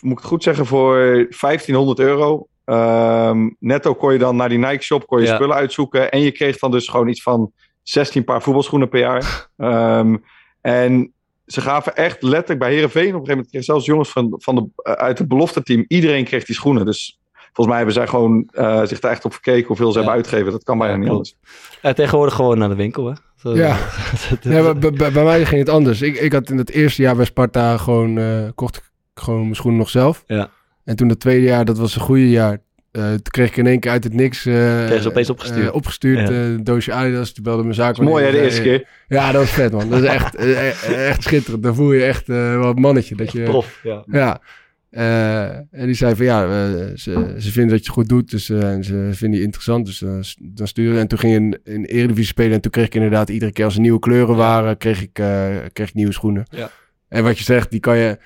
moet 0.02 0.12
ik 0.12 0.18
het 0.18 0.28
goed 0.28 0.44
zeggen, 0.44 0.66
voor 0.66 0.96
1500 1.40 2.00
euro. 2.00 2.48
ehm, 2.66 3.50
netto 3.60 3.94
kon 3.96 4.14
je 4.14 4.20
dan 4.20 4.36
naar 4.36 4.50
die 4.50 4.58
Nike 4.58 4.84
shop, 4.84 5.08
kon 5.08 5.20
je 5.22 5.28
spullen 5.36 5.56
uitzoeken. 5.56 6.12
En 6.12 6.20
je 6.20 6.32
kreeg 6.32 6.58
dan 6.58 6.72
dus 6.72 6.88
gewoon 6.88 7.08
iets 7.08 7.22
van 7.22 7.52
16 7.84 8.24
paar 8.24 8.42
voetbalschoenen 8.42 8.90
per 8.90 9.00
jaar. 9.00 9.48
Ehm, 9.58 10.18
en 10.62 11.14
ze 11.46 11.62
gaven 11.62 11.96
echt 11.96 12.22
letterlijk 12.22 12.60
bij 12.60 12.74
Herenveen. 12.74 13.02
Op 13.02 13.06
een 13.06 13.12
gegeven 13.12 13.30
moment 13.32 13.50
kregen 13.50 13.66
zelfs 13.68 13.86
jongens 13.86 14.10
van, 14.10 14.34
van 14.38 14.56
de, 14.56 14.68
eh, 14.76 14.94
uit 14.94 15.18
het 15.18 15.28
belofte 15.28 15.64
team. 15.64 15.86
Iedereen 15.88 16.24
kreeg 16.26 16.46
die 16.46 16.56
schoenen. 16.56 16.86
Dus 16.86 17.20
volgens 17.34 17.68
mij 17.68 17.76
hebben 17.78 17.94
zij 17.94 18.08
gewoon 18.08 18.50
eh, 18.52 18.84
zich 18.86 19.00
daar 19.00 19.12
echt 19.12 19.26
op 19.26 19.34
gekeken 19.34 19.68
hoeveel 19.68 19.86
ze 19.92 19.92
Ja. 19.92 19.98
hebben 19.98 20.14
uitgegeven. 20.14 20.52
Dat 20.52 20.64
kan 20.64 20.78
bijna 20.78 20.94
Ja, 20.94 21.00
niet 21.00 21.10
anders. 21.10 21.36
Tegenwoordig 21.96 22.34
gewoon 22.36 22.58
naar 22.58 22.70
de 22.70 22.76
winkel, 22.76 23.06
hè? 23.06 23.14
Zo- 23.36 23.56
Ja. 23.56 23.78
Ja, 24.42 24.74
bij, 24.74 24.92
bij- 24.92 25.12
bij 25.12 25.24
mij 25.24 25.46
ging 25.46 25.60
het 25.60 25.70
anders. 25.70 26.02
Ik, 26.02 26.16
ik 26.20 26.34
had 26.34 26.50
in 26.50 26.58
het 26.58 26.72
eerste 26.72 27.02
jaar 27.02 27.16
bij 27.16 27.26
Sparta 27.26 27.78
gewoon, 27.78 28.18
eh, 28.18 28.26
kocht 28.56 28.76
ik 28.76 28.84
gewoon 29.14 29.42
mijn 29.42 29.56
schoenen 29.56 29.80
nog 29.80 29.90
zelf. 29.90 30.24
Ja. 30.28 30.50
En 30.84 30.96
toen 30.96 31.10
het 31.10 31.20
tweede 31.20 31.46
jaar, 31.46 31.66
dat 31.66 31.78
was 31.78 31.96
een 31.96 32.02
goede 32.02 32.30
jaar. 32.30 32.58
eh, 32.92 33.08
toen 33.10 33.22
kreeg 33.22 33.48
ik 33.48 33.58
in 33.58 33.68
één 33.68 33.80
keer 33.80 33.92
uit 33.92 34.04
het 34.04 34.14
niks... 34.14 34.46
eh, 34.46 34.54
Kreeg 34.86 35.02
ze 35.02 35.08
opeens 35.10 35.30
opgestuurd. 35.30 35.68
eh, 35.68 35.74
opgestuurd, 35.76 36.20
Ja. 36.30 36.36
een 36.36 36.64
doosje 36.64 36.94
Adidas. 36.94 37.32
Toen 37.34 37.44
belde 37.44 37.62
mijn 37.64 37.76
zaak. 37.76 37.98
Mooi 37.98 38.26
hè, 38.26 38.32
de 38.32 38.42
eerste 38.42 38.62
keer. 38.62 38.88
Ja, 39.08 39.32
dat 39.32 39.42
was 39.42 39.52
vet 39.52 39.72
man. 39.72 39.90
Dat 39.90 40.02
is 40.04 40.10
echt, 40.10 40.36
echt 40.36 41.24
schitterend. 41.24 41.64
Dan 41.64 41.76
voel 41.76 41.92
je 41.92 42.04
echt 42.04 42.30
eh, 42.30 42.36
wel 42.36 42.70
een 42.70 42.82
mannetje. 42.82 43.16
Dat 43.16 43.32
je, 43.32 43.44
Prof, 43.44 43.80
ja. 43.84 44.04
Ja. 44.12 44.42
Eh, 44.90 45.56
en 45.56 45.86
die 45.86 45.94
zei 45.94 46.16
van 46.16 46.26
ja, 46.26 46.44
eh, 46.44 46.86
ze, 46.96 47.36
ze 47.38 47.52
vinden 47.52 47.70
dat 47.70 47.80
je 47.80 47.86
het 47.86 47.88
goed 47.88 48.10
doet. 48.10 48.32
Dus 48.32 48.50
eh, 48.50 48.72
en 48.72 48.84
ze 48.84 49.10
vinden 49.12 49.40
je 49.40 49.46
interessant. 49.46 49.86
Dus 49.86 50.36
dan 50.40 50.68
sturen. 50.68 51.00
En 51.00 51.08
toen 51.08 51.20
ging 51.20 51.34
je 51.34 51.40
in, 51.40 51.60
in 51.74 51.84
Eredivisie 51.84 52.26
spelen. 52.26 52.54
En 52.54 52.62
toen 52.62 52.72
kreeg 52.72 52.86
ik 52.86 52.96
inderdaad 52.96 53.30
iedere 53.30 53.52
keer 53.52 53.66
als 53.66 53.76
er 53.76 53.82
nieuwe 53.82 54.00
kleuren 54.00 54.36
waren, 54.36 54.78
kreeg 54.78 55.02
ik, 55.02 55.14
kreeg 55.74 55.88
ik 55.88 55.94
nieuwe 55.94 56.14
schoenen. 56.14 56.46
Ja. 56.50 56.70
En 57.08 57.24
wat 57.24 57.38
je 57.38 57.44
zegt, 57.44 57.72
die 57.72 57.80
kan 57.80 57.98
je. 57.98 58.18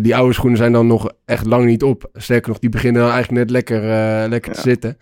die 0.00 0.16
oude 0.16 0.34
schoenen 0.34 0.58
zijn 0.58 0.72
dan 0.72 0.86
nog 0.86 1.12
echt 1.24 1.46
lang 1.46 1.66
niet 1.66 1.82
op. 1.82 2.10
Sterker 2.12 2.48
nog, 2.48 2.58
die 2.58 2.70
beginnen 2.70 3.02
dan 3.02 3.10
eigenlijk 3.10 3.42
net 3.42 3.50
lekker, 3.50 3.80
lekker 4.28 4.52
te 4.52 4.60
zitten. 4.60 4.96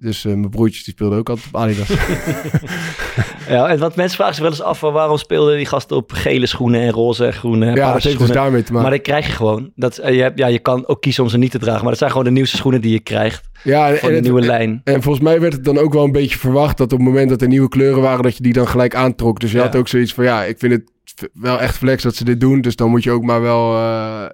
Dus 0.00 0.24
eh, 0.24 0.32
mijn 0.34 0.50
broertjes 0.50 0.84
die 0.84 0.94
speelden 0.94 1.18
ook 1.18 1.28
altijd 1.28 1.46
op 1.46 1.56
Adidas. 1.60 1.88
Ja, 3.48 3.68
en 3.68 3.78
wat 3.78 3.96
mensen 3.96 4.16
vragen 4.16 4.34
zich 4.34 4.42
wel 4.42 4.52
eens 4.52 4.62
af, 4.62 4.78
van 4.78 4.92
waarom 4.92 5.16
speelden 5.16 5.56
die 5.56 5.66
gasten 5.66 5.96
op 5.96 6.12
gele 6.12 6.46
schoenen 6.46 6.80
en 6.80 6.90
roze 6.90 7.26
en 7.26 7.32
groene 7.32 7.66
en 7.66 7.74
ja, 7.74 7.92
dat 7.92 8.02
heeft 8.02 8.18
dus 8.18 8.28
daarmee 8.30 8.62
te 8.62 8.72
maar 8.72 8.82
maken. 8.82 8.96
dat 8.96 9.06
krijg 9.06 9.26
je 9.26 9.32
gewoon. 9.32 9.70
Dat, 9.74 9.98
eh, 9.98 10.14
je, 10.14 10.22
hebt, 10.22 10.38
ja, 10.38 10.46
je 10.46 10.58
kan 10.58 10.86
ook 10.86 11.00
kiezen 11.00 11.22
om 11.22 11.28
ze 11.28 11.38
niet 11.38 11.50
te 11.50 11.58
dragen, 11.58 11.80
maar 11.80 11.90
dat 11.90 11.98
zijn 11.98 12.10
gewoon 12.10 12.24
de 12.26 12.30
nieuwste 12.30 12.56
schoenen 12.56 12.80
die 12.80 12.92
je 12.92 13.00
krijgt 13.00 13.48
ja, 13.62 13.90
en, 13.90 13.98
van 13.98 14.12
de 14.12 14.20
nieuwe 14.20 14.40
lijn. 14.40 14.80
en 14.84 15.02
volgens 15.02 15.24
mij 15.24 15.40
werd 15.40 15.52
het 15.52 15.64
dan 15.64 15.78
ook 15.78 15.92
wel 15.92 16.04
een 16.04 16.12
beetje 16.12 16.38
verwacht 16.38 16.76
dat 16.78 16.92
op 16.92 16.98
het 16.98 17.08
moment 17.08 17.28
dat 17.28 17.42
er 17.42 17.48
nieuwe 17.48 17.68
kleuren 17.68 18.02
waren, 18.02 18.22
dat 18.22 18.36
je 18.36 18.42
die 18.42 18.52
dan 18.52 18.68
gelijk 18.68 18.94
aantrok. 18.94 19.40
Dus 19.40 19.50
je 19.50 19.56
Ja. 19.56 19.62
had 19.64 19.76
ook 19.76 19.88
zoiets 19.88 20.14
van, 20.14 20.24
ja, 20.24 20.44
ik 20.44 20.58
vind 20.58 20.72
het 20.72 20.90
wel 21.32 21.60
echt 21.60 21.76
flex 21.76 22.02
dat 22.02 22.14
ze 22.14 22.24
dit 22.24 22.40
doen. 22.40 22.60
Dus 22.60 22.76
dan 22.76 22.90
moet 22.90 23.02
je 23.02 23.10
ook 23.10 23.22
maar 23.22 23.40
wel, 23.40 23.74
eh, 23.74 24.24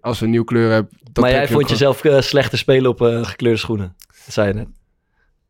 als 0.00 0.18
ze 0.18 0.24
een 0.24 0.30
nieuwe 0.30 0.46
kleur 0.46 0.70
hebt... 0.70 0.92
maar 1.20 1.30
jij 1.30 1.48
vond 1.48 1.68
jezelf 1.70 2.02
slechter 2.18 2.58
spelen 2.58 2.90
op 2.90 3.00
gekleurde 3.22 3.58
schoenen. 3.58 3.96
Dat 4.24 4.34
zei 4.34 4.48
je 4.48 4.54
net. 4.54 4.66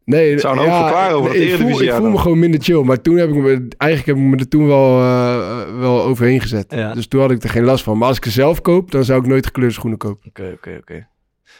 Nee, 0.06 0.38
zou 0.38 0.58
een 0.58 0.64
hoop 0.64 0.82
verklaren 0.82 1.16
over 1.16 1.32
dat 1.32 1.40
ik 1.42 1.54
voel, 1.54 1.82
ik 1.82 1.92
voel 1.92 2.10
me 2.10 2.18
gewoon 2.18 2.38
minder 2.38 2.60
chill. 2.62 2.82
Maar 2.82 3.00
toen 3.00 3.16
heb 3.16 3.28
ik 3.28 3.34
me, 3.34 3.68
eigenlijk 3.76 4.18
heb 4.18 4.26
ik 4.26 4.30
me 4.32 4.36
er 4.36 4.48
toen 4.48 4.66
wel, 4.66 5.00
eh, 5.00 5.78
wel 5.78 6.02
overheen 6.02 6.40
gezet. 6.40 6.66
Ja. 6.68 6.94
Dus 6.94 7.06
toen 7.06 7.20
had 7.20 7.30
ik 7.30 7.42
er 7.42 7.48
geen 7.48 7.64
last 7.64 7.84
van. 7.84 7.98
Maar 7.98 8.08
als 8.08 8.16
ik 8.16 8.24
ze 8.24 8.30
zelf 8.30 8.60
koop, 8.60 8.90
dan 8.90 9.04
zou 9.04 9.20
ik 9.20 9.26
nooit 9.26 9.46
gekleurde 9.46 9.74
schoenen 9.74 9.98
kopen. 9.98 10.28
Oké, 10.28 10.52
oké, 10.54 10.76
oké. 10.80 11.06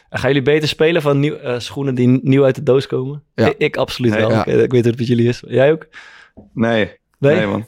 En 0.09 0.19
gaan 0.19 0.29
jullie 0.29 0.45
beter 0.45 0.67
spelen 0.67 1.01
van 1.01 1.19
nieuw, 1.19 1.35
eh, 1.35 1.59
schoenen 1.59 1.95
die 1.95 2.19
nieuw 2.23 2.43
uit 2.43 2.55
de 2.55 2.63
doos 2.63 2.87
komen? 2.87 3.23
Ja. 3.35 3.45
Ik, 3.45 3.55
ik 3.67 3.77
absoluut 3.77 4.11
Nee, 4.11 4.19
wel. 4.21 4.31
ja. 4.31 4.45
Ik, 4.45 4.53
ik 4.61 4.71
weet 4.71 4.81
hoe 4.81 4.91
het 4.91 4.97
met 4.97 5.07
jullie 5.07 5.27
is. 5.27 5.43
Jij 5.47 5.71
ook? 5.71 5.87
Nee, 6.53 6.91
Nee? 7.19 7.35
nee, 7.35 7.47
man. 7.47 7.65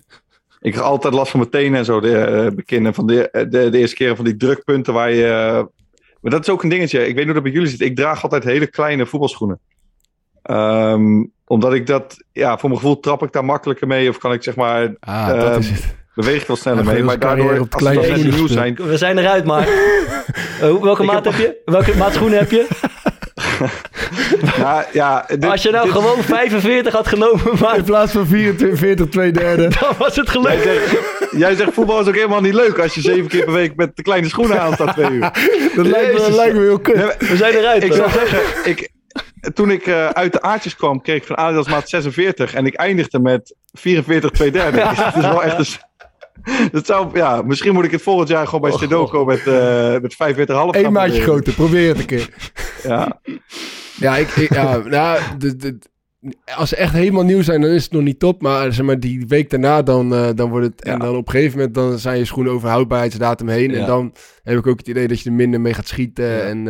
Ik 0.62 0.74
heb 0.74 0.84
altijd 0.84 1.14
last 1.14 1.32
van 1.32 1.40
mijn 1.40 1.52
tenen 1.52 1.80
en 1.80 1.86
zo, 1.86 2.00
de, 2.00 2.52
beginnen 2.56 2.94
van 2.94 3.08
de, 3.08 3.30
de, 3.50 3.70
de 3.70 3.78
eerste 3.78 3.96
keer 3.96 4.16
van 4.16 4.26
die 4.26 4.36
drukpunten 4.38 4.94
waar 4.94 5.12
je... 5.14 5.68
maar 6.22 6.32
dat 6.32 6.42
is 6.42 6.50
ook 6.50 6.64
een 6.64 6.70
dingetje. 6.70 7.00
Ik 7.00 7.06
weet 7.06 7.16
niet 7.16 7.26
hoe 7.26 7.34
dat 7.34 7.44
bij 7.44 7.52
jullie 7.52 7.68
zit. 7.70 7.82
Ik 7.82 7.96
draag 7.96 8.24
altijd 8.24 8.44
hele 8.44 8.68
kleine 8.68 9.06
voetbalschoenen. 9.06 9.60
Ehm, 10.44 11.24
omdat 11.46 11.74
ik 11.74 11.88
dat, 11.88 12.24
ja, 12.32 12.58
voor 12.58 12.70
mijn 12.70 12.82
gevoel 12.82 13.00
trap 13.00 13.24
ik 13.24 13.32
daar 13.32 13.46
makkelijker 13.46 13.88
mee. 13.88 14.10
Of 14.10 14.18
kan 14.18 14.34
ik 14.34 14.44
zeg 14.44 14.56
maar, 14.56 14.94
Ah, 15.00 15.28
dat 15.28 15.44
Ehm, 15.44 15.60
is 15.60 15.70
het. 15.70 15.96
beweeg 16.16 16.42
ik 16.42 16.48
wel 16.48 16.56
sneller 16.56 16.84
Ja, 16.86 16.92
mee. 16.92 17.04
Maar 17.04 17.20
daardoor, 17.20 17.60
op 17.60 17.74
als 17.74 17.84
schoenen 17.84 18.30
nieuw 18.30 18.48
zijn... 18.48 18.76
We 18.76 18.98
zijn 18.98 19.18
eruit, 19.18 19.46
maar. 19.46 19.68
Eh, 20.62 20.74
welke 20.82 21.02
Ik 21.04 21.12
maat 21.12 21.26
heb- 21.26 21.34
heb 21.34 21.42
je? 21.42 21.58
Welke 21.66 21.98
maat 21.98 22.14
schoenen 22.14 22.40
heb 22.40 22.52
je? 22.52 22.68
Nou, 24.58 24.84
ja, 24.94 25.26
dit- 25.28 25.46
Als 25.46 25.62
je 25.62 25.72
nou 25.72 25.84
dit- 25.86 25.94
gewoon 25.96 26.24
45 26.24 26.94
had 26.94 27.08
genomen, 27.08 27.52
In 27.52 27.58
maar 27.62 27.84
plaats 27.84 28.12
van 28.12 28.28
24, 28.28 28.80
40, 28.80 29.08
2 29.10 29.32
derde. 29.32 29.68
dan 29.80 29.94
was 29.98 30.16
het 30.16 30.32
Jij 30.32 30.42
gelukt. 30.42 30.64
zegt, 30.64 31.32
jij 31.32 31.56
zegt 31.56 31.74
voetbal 31.74 32.00
is 32.02 32.08
ook 32.08 32.16
helemaal 32.16 32.42
niet 32.42 32.54
leuk 32.54 32.80
als 32.80 32.96
je 32.96 33.02
zeven 33.02 33.28
keer 33.28 33.44
per 33.44 33.54
week 33.54 33.76
met 33.76 33.96
de 33.96 34.02
kleine 34.04 34.28
schoenen 34.30 34.62
aan 34.62 34.74
staat 34.74 34.94
twee 34.94 35.10
uur. 35.12 35.20
Dat 35.76 35.86
lijkt 35.86 36.14
me, 36.14 36.32
lijkt 36.36 36.56
me 36.56 36.62
heel 36.62 36.80
kut. 36.80 36.96
Nee, 36.96 37.30
We 37.30 37.36
zijn 37.38 37.54
eruit. 37.54 37.84
ik 37.84 37.94
zou 37.94 38.10
zeggen, 38.12 38.40
ik, 38.70 38.90
toen 39.54 39.72
ik 39.72 39.88
eh, 39.88 40.10
uit 40.10 40.32
de 40.32 40.42
aardjes 40.42 40.76
kwam, 40.76 41.02
kreeg 41.02 41.18
ik 41.18 41.24
van 41.24 41.38
Adidas 41.38 41.68
maat 41.68 41.90
46 41.90 42.54
en 42.54 42.66
ik 42.66 42.74
eindigde 42.74 43.20
met 43.20 43.56
44 43.72 44.32
2 44.32 44.52
derde. 44.52 44.78
Dus 44.90 45.04
het 45.06 45.16
is 45.16 45.22
wel 45.22 45.44
echt 45.44 45.58
een... 45.58 45.88
Dat 46.72 46.86
zou, 46.86 47.10
ja, 47.14 47.42
misschien 47.42 47.74
moet 47.74 47.86
ik 47.86 47.92
het 47.92 48.02
volgend 48.02 48.30
jaar 48.30 48.48
gewoon 48.48 48.62
bij 48.62 48.98
Oh, 48.98 49.26
met, 49.26 49.48
eh 49.48 49.92
met 50.02 50.14
45,5 50.14 50.82
Eén 50.82 50.92
maatje 50.92 51.22
groter, 51.22 51.54
probeer 51.54 51.88
het 51.88 52.00
een 52.00 52.06
keer. 52.06 52.30
Ja. 52.84 53.22
Ja, 53.96 54.18
ik, 54.18 54.30
ik, 54.30 54.54
ja 54.54 54.78
nou, 54.78 55.20
als 56.56 56.70
ze 56.70 56.76
echt 56.76 56.94
helemaal 56.94 57.24
nieuw 57.24 57.42
zijn, 57.42 57.62
dan 57.62 57.70
is 57.70 57.84
het 57.84 57.92
nog 57.92 58.02
niet 58.02 58.20
top. 58.20 58.42
Maar, 58.42 58.74
zeg 58.74 58.86
maar 58.86 59.00
die 59.00 59.26
week 59.28 59.50
daarna, 59.50 59.82
dan, 59.82 60.14
eh, 60.14 60.30
dan 60.36 60.50
wordt 60.50 60.66
het... 60.66 60.84
En 60.84 61.00
dan 61.00 61.16
op 61.16 61.28
een 61.28 61.34
gegeven 61.34 61.58
moment 61.58 61.76
dan 61.76 62.00
zijn 62.00 62.18
je 62.18 62.26
schoenen 62.26 62.54
over 62.54 62.70
houdbaarheidsdatum 62.70 63.48
heen. 63.48 63.72
Ja. 63.72 63.80
En 63.80 63.86
dan 63.86 64.14
heb 64.44 64.58
ik 64.58 64.68
ook 64.68 64.78
het 64.78 64.88
idee 64.88 65.08
dat 65.08 65.22
je 65.22 65.30
er 65.30 65.36
minder 65.36 65.62
mee 65.62 65.74
gaat 65.74 65.88
schieten 65.88 66.26
Ja. 66.26 66.40
en, 66.40 66.68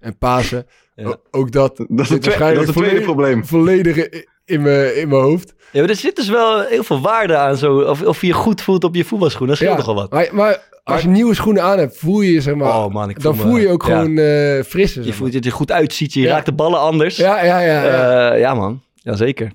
en 0.00 0.18
pasen. 0.18 0.66
Ja. 0.96 1.16
Ook 1.30 1.52
dat 1.52 1.76
Dat 1.76 1.86
is 1.88 1.96
het, 1.98 2.08
dat 2.08 2.24
waarschijnlijk 2.24 2.60
is 2.68 2.74
het 2.74 2.76
tweede 2.76 3.04
volledig- 3.04 3.04
probleem. 3.04 3.44
volledig 3.46 4.24
in 4.44 4.62
mijn 4.62 4.96
in 4.96 5.08
mijn 5.08 5.20
hoofd. 5.22 5.54
Ja, 5.72 5.80
maar 5.80 5.88
er 5.90 5.96
zit 5.96 6.16
dus 6.16 6.28
wel 6.28 6.60
heel 6.60 6.84
veel 6.84 7.00
waarde 7.00 7.36
aan 7.36 7.56
zo. 7.56 7.80
Of, 7.80 8.02
of 8.02 8.20
je 8.20 8.26
je 8.26 8.32
goed 8.32 8.62
voelt 8.62 8.84
op 8.84 8.94
je 8.94 9.04
voetbalschoenen. 9.04 9.48
Dat 9.48 9.56
scheelt 9.56 9.78
Ja, 9.78 9.84
toch 9.84 9.94
wel 9.94 10.02
wat. 10.02 10.12
Maar, 10.12 10.28
maar 10.32 10.68
als 10.84 11.02
je 11.02 11.08
nieuwe 11.08 11.34
schoenen 11.34 11.62
aan 11.62 11.78
hebt, 11.78 11.98
voel 11.98 12.20
je 12.20 12.32
je, 12.32 12.40
zeg 12.40 12.54
maar... 12.54 12.68
Oh 12.68 12.92
man, 12.92 13.08
ik 13.10 13.20
voel 13.20 13.32
dan 13.32 13.36
me- 13.44 13.50
voel 13.50 13.60
je 13.60 13.68
ook 13.68 13.86
ja. 13.86 13.98
gewoon 14.00 14.18
eh 14.18 14.62
frisser. 14.62 15.04
Je 15.04 15.12
voelt 15.12 15.32
dat 15.32 15.44
je 15.44 15.50
er 15.50 15.56
goed 15.56 15.72
uitziet. 15.72 16.12
Je 16.12 16.20
Ja. 16.20 16.28
raakt 16.32 16.46
de 16.46 16.52
ballen 16.52 16.80
anders. 16.80 17.16
Ja, 17.16 17.44
ja, 17.44 17.60
ja. 17.60 17.82
ja. 17.84 18.30
Eh, 18.32 18.40
ja 18.40 18.54
man. 18.54 18.82
Jazeker. 18.94 19.52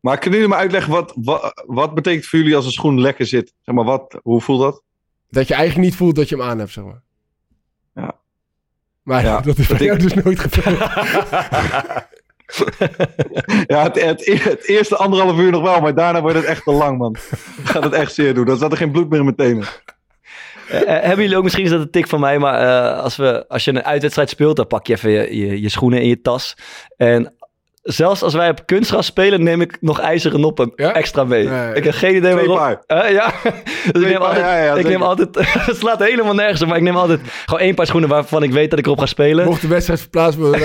Maar 0.00 0.18
kunnen 0.18 0.38
jullie 0.40 0.54
me 0.54 0.60
uitleggen, 0.60 0.92
wat, 0.92 1.12
wat, 1.16 1.62
wat 1.66 1.94
betekent 1.94 2.26
voor 2.26 2.38
jullie 2.38 2.56
als 2.56 2.64
een 2.64 2.70
schoen 2.72 3.00
lekker 3.00 3.26
zit? 3.26 3.52
Zeg 3.62 3.74
maar, 3.74 3.84
wat, 3.84 4.18
hoe 4.22 4.40
voelt 4.40 4.60
dat? 4.60 4.82
Dat 5.28 5.48
je 5.48 5.54
eigenlijk 5.54 5.84
niet 5.88 5.96
voelt 5.96 6.14
dat 6.14 6.28
je 6.28 6.36
hem 6.36 6.44
aan 6.44 6.58
hebt, 6.58 6.70
zeg 6.70 6.84
maar. 6.84 7.02
Maar 9.02 9.24
Ja, 9.24 9.40
dat 9.50 9.58
is 9.58 9.66
bij 9.66 9.76
dat 9.76 9.86
jou 9.86 9.98
ik- 9.98 10.14
dus 10.14 10.24
nooit 10.24 10.38
gebeurd. 10.40 10.78
Ja, 13.66 13.82
het, 13.82 14.00
het, 14.02 14.24
het 14.44 14.68
eerste 14.68 14.96
anderhalf 14.96 15.38
uur 15.38 15.50
nog 15.50 15.62
wel, 15.62 15.80
maar 15.80 15.94
daarna 15.94 16.20
wordt 16.20 16.36
het 16.36 16.44
echt 16.46 16.64
te 16.64 16.70
lang, 16.72 16.98
man. 16.98 17.12
Dan 17.12 17.66
gaat 17.66 17.82
het 17.84 17.92
echt 17.92 18.14
zeer 18.14 18.34
doen. 18.34 18.44
Dan 18.44 18.58
zat 18.58 18.70
er 18.72 18.76
geen 18.78 18.90
bloed 18.90 19.08
meer 19.08 19.18
in 19.18 19.24
mijn 19.24 19.36
tenen. 19.36 19.66
Eh, 20.68 20.80
eh, 20.80 20.86
hebben 21.02 21.20
jullie 21.22 21.36
ook, 21.36 21.42
misschien 21.42 21.64
is 21.64 21.70
dat 21.70 21.80
een 21.80 21.90
tik 21.90 22.08
van 22.08 22.20
mij, 22.20 22.38
maar 22.38 22.60
eh, 22.94 23.02
als, 23.02 23.16
we, 23.16 23.44
als 23.48 23.64
je 23.64 23.70
een 23.70 23.84
uitwedstrijd 23.84 24.30
speelt, 24.30 24.56
dan 24.56 24.66
pak 24.66 24.86
je 24.86 24.92
even 24.92 25.10
je, 25.10 25.36
je, 25.36 25.60
je 25.60 25.68
schoenen 25.68 26.00
in 26.02 26.08
je 26.08 26.20
tas. 26.20 26.56
En 26.96 27.34
zelfs 27.82 28.22
als 28.22 28.34
wij 28.34 28.48
op 28.48 28.66
kunstgras 28.66 29.06
spelen, 29.06 29.42
neem 29.42 29.60
ik 29.60 29.76
nog 29.80 30.00
ijzeren 30.00 30.40
noppen 30.40 30.72
Ja? 30.76 30.92
extra 30.94 31.24
mee. 31.24 31.48
Ik 31.74 31.84
heb 31.84 31.94
geen 31.94 32.14
idee 32.16 32.32
Twee 32.32 32.46
waarom. 32.46 32.78
paar. 32.86 33.04
Eh, 33.04 33.12
ja, 33.12 33.32
dus 33.92 34.02
ik 34.02 34.08
neem 34.08 34.18
paar, 34.18 34.26
altijd, 34.26 34.44
ja, 34.44 34.62
ja, 34.64 34.74
ik 34.74 34.88
neem 34.88 35.02
altijd 35.02 35.28
het 35.66 35.76
slaat 35.76 36.02
helemaal 36.04 36.34
nergens 36.34 36.62
op, 36.62 36.68
maar 36.68 36.76
ik 36.76 36.82
neem 36.82 36.96
altijd 36.96 37.20
gewoon 37.44 37.60
één 37.60 37.74
paar 37.74 37.86
schoenen 37.86 38.08
waarvan 38.08 38.42
ik 38.42 38.52
weet 38.52 38.70
dat 38.70 38.78
ik 38.78 38.84
erop 38.86 38.98
ga 38.98 39.06
spelen. 39.06 39.44
Mocht 39.44 39.60
de 39.60 39.68
wedstrijd 39.68 40.00
verplaatst 40.00 40.38
worden 40.38 40.60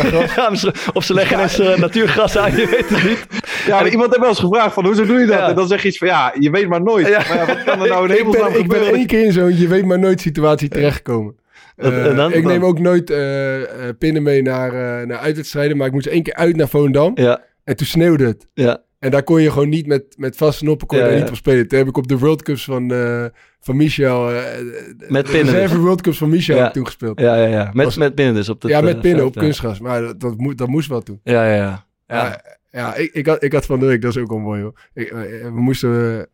of 0.94 1.04
ze 1.04 1.14
leggen 1.14 1.40
eens 1.40 1.60
eh, 1.60 1.78
natuurgras 1.78 2.38
aan, 2.38 2.56
je 2.56 2.68
weet 2.68 2.90
het 2.90 3.04
niet. 3.04 3.26
Ja, 3.66 3.86
iemand 3.86 4.08
heeft 4.10 4.20
wel 4.20 4.30
eens 4.30 4.40
gevraagd 4.40 4.74
van, 4.74 4.86
hoezo 4.86 5.06
doe 5.06 5.20
je 5.20 5.26
dat? 5.26 5.50
En 5.50 5.56
dan 5.56 5.68
zeg 5.68 5.82
je 5.82 5.88
iets 5.88 5.98
van, 5.98 6.08
ja, 6.08 6.34
je 6.40 6.50
weet 6.50 6.68
maar 6.68 6.84
nooit. 6.84 7.08
Ja. 7.08 7.22
Maar 7.28 7.38
ja, 7.38 7.46
wat 7.46 7.64
kan 7.64 7.82
er 7.82 7.88
nou 7.88 8.06
in 8.06 8.12
ik, 8.12 8.18
hemelsnaam 8.18 8.52
ben, 8.52 8.62
ik 8.62 8.68
ben 8.68 8.78
gebeuren? 8.78 8.98
één 8.98 9.08
keer 9.08 9.26
in 9.26 9.32
zo'n 9.32 9.58
je 9.58 9.68
weet 9.68 9.86
maar 9.86 10.00
nooit 10.00 10.22
situatie 10.22 10.70
terechtgekomen. 10.70 11.36
Eh, 11.76 12.16
dan? 12.16 12.34
ik 12.34 12.44
neem 12.44 12.64
ook 12.66 12.80
nooit 12.80 13.10
eh, 13.10 13.62
eh, 13.62 13.96
pinnen 13.98 14.24
mee 14.24 14.42
naar, 14.42 15.08
naar 15.08 15.18
uitwedstrijden, 15.18 15.78
maar 15.78 15.88
ik 15.88 15.94
moest 15.94 16.06
één 16.06 16.24
keer 16.24 16.34
uit 16.34 16.56
naar 16.56 16.68
Volendam 16.68 17.12
Ja, 17.16 17.42
en 17.64 17.76
toen 17.76 17.88
sneeuwde 17.88 18.26
het. 18.26 18.48
ja. 18.54 18.84
En 19.00 19.12
daar 19.12 19.24
kon 19.24 19.42
je 19.42 19.52
gewoon 19.52 19.70
niet 19.70 19.88
met, 19.88 20.04
met 20.18 20.36
vaste 20.36 20.64
noppen 20.64 20.88
kon 20.88 20.98
je 20.98 21.04
Ja, 21.04 21.10
daar 21.10 21.18
ja. 21.18 21.24
niet 21.24 21.34
op 21.34 21.40
spelen. 21.40 21.68
Toen 21.68 21.78
heb 21.78 21.88
ik 21.88 21.98
op 21.98 22.08
de 22.08 22.18
World 22.18 22.44
Cups 22.44 22.64
van, 22.64 22.90
van 23.60 23.76
Michel, 23.76 24.32
Met 25.08 25.32
pinnen 25.32 25.54
dus. 25.54 25.72
World 25.74 26.02
Cups 26.02 26.18
van 26.18 26.30
Michel 26.30 26.58
heb 26.58 26.68
ik 26.68 26.74
toen 26.74 26.86
gespeeld. 26.86 27.20
Ja, 27.20 27.36
ja, 27.36 27.48
ja. 27.48 27.72
Met, 27.74 27.86
Was- 27.86 27.98
met 27.98 28.16
pinnen 28.16 28.34
dus 28.34 28.50
op 28.50 28.62
dat 28.62 28.72
ja, 28.72 28.82
met 28.82 29.02
pinnen 29.02 29.26
op 29.26 29.36
kunstgras, 29.36 29.80
maar 29.80 30.02
dat, 30.02 30.20
dat, 30.20 30.38
moet, 30.38 30.58
dat 30.58 30.68
moest 30.68 30.90
wel 30.90 31.02
toen. 31.02 31.20
Ja, 31.24 31.46
ja, 31.46 31.56
ja. 31.56 31.86
Ja. 32.08 32.42
Ja, 32.72 32.96
ik, 32.96 33.14
ik, 33.14 33.26
had, 33.26 33.44
ik 33.44 33.54
had 33.54 33.66
van 33.66 33.80
week, 33.80 34.02
dat 34.02 34.16
is 34.16 34.22
ook 34.22 34.30
wel 34.30 34.40
mooi 34.40 34.62
hoor. 34.62 34.74
Ik, 34.94 35.12
we 35.44 35.62
moesten 35.62 36.28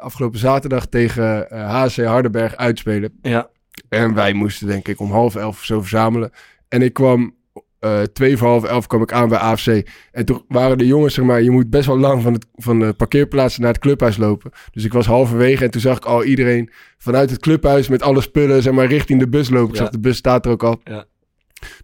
afgelopen 0.00 0.38
zaterdag 0.38 0.86
tegen 0.86 1.46
HC 1.50 1.96
Hardenberg 1.96 2.56
uitspelen. 2.56 3.18
Ja. 3.22 3.50
En 3.88 4.14
wij 4.14 4.32
moesten 4.32 4.66
denk 4.66 4.88
ik 4.88 5.00
om 5.00 5.10
half 5.10 5.34
elf 5.36 5.64
zo 5.64 5.80
verzamelen. 5.80 6.30
En 6.68 6.82
ik 6.82 6.92
kwam, 6.92 7.34
eh, 7.78 8.02
twee 8.02 8.36
voor 8.36 8.48
half 8.48 8.64
elf 8.64 8.86
kwam 8.86 9.02
ik 9.02 9.12
aan 9.12 9.28
bij 9.28 9.38
AFC. 9.38 9.66
En 10.12 10.24
toen 10.24 10.44
waren 10.48 10.78
de 10.78 10.86
jongens, 10.86 11.14
zeg 11.14 11.24
maar, 11.24 11.42
je 11.42 11.50
moet 11.50 11.70
best 11.70 11.86
wel 11.86 11.98
lang 11.98 12.22
van, 12.22 12.32
het, 12.32 12.46
van 12.54 12.78
de 12.78 12.92
parkeerplaats 12.92 13.58
naar 13.58 13.72
het 13.72 13.78
clubhuis 13.80 14.16
lopen. 14.16 14.50
Dus 14.72 14.84
ik 14.84 14.92
was 14.92 15.06
halverwege 15.06 15.64
en 15.64 15.70
toen 15.70 15.80
zag 15.80 15.96
ik 15.96 16.04
al 16.04 16.24
iedereen 16.24 16.70
vanuit 16.98 17.30
het 17.30 17.40
clubhuis 17.40 17.88
met 17.88 18.02
alle 18.02 18.20
spullen, 18.20 18.62
zeg 18.62 18.72
maar, 18.72 18.86
richting 18.86 19.20
de 19.20 19.28
bus 19.28 19.50
lopen. 19.50 19.68
Ik 19.68 19.74
Ja. 19.76 19.82
zag 19.82 19.90
de 19.90 20.00
bus 20.00 20.16
staat 20.16 20.44
er 20.46 20.52
ook 20.52 20.62
al. 20.62 20.80
Ja. 20.84 21.04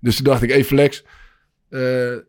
Dus 0.00 0.16
toen 0.16 0.24
dacht 0.24 0.42
ik, 0.42 0.50
hey 0.50 0.64
flex, 0.64 1.04
eh, 1.70 1.80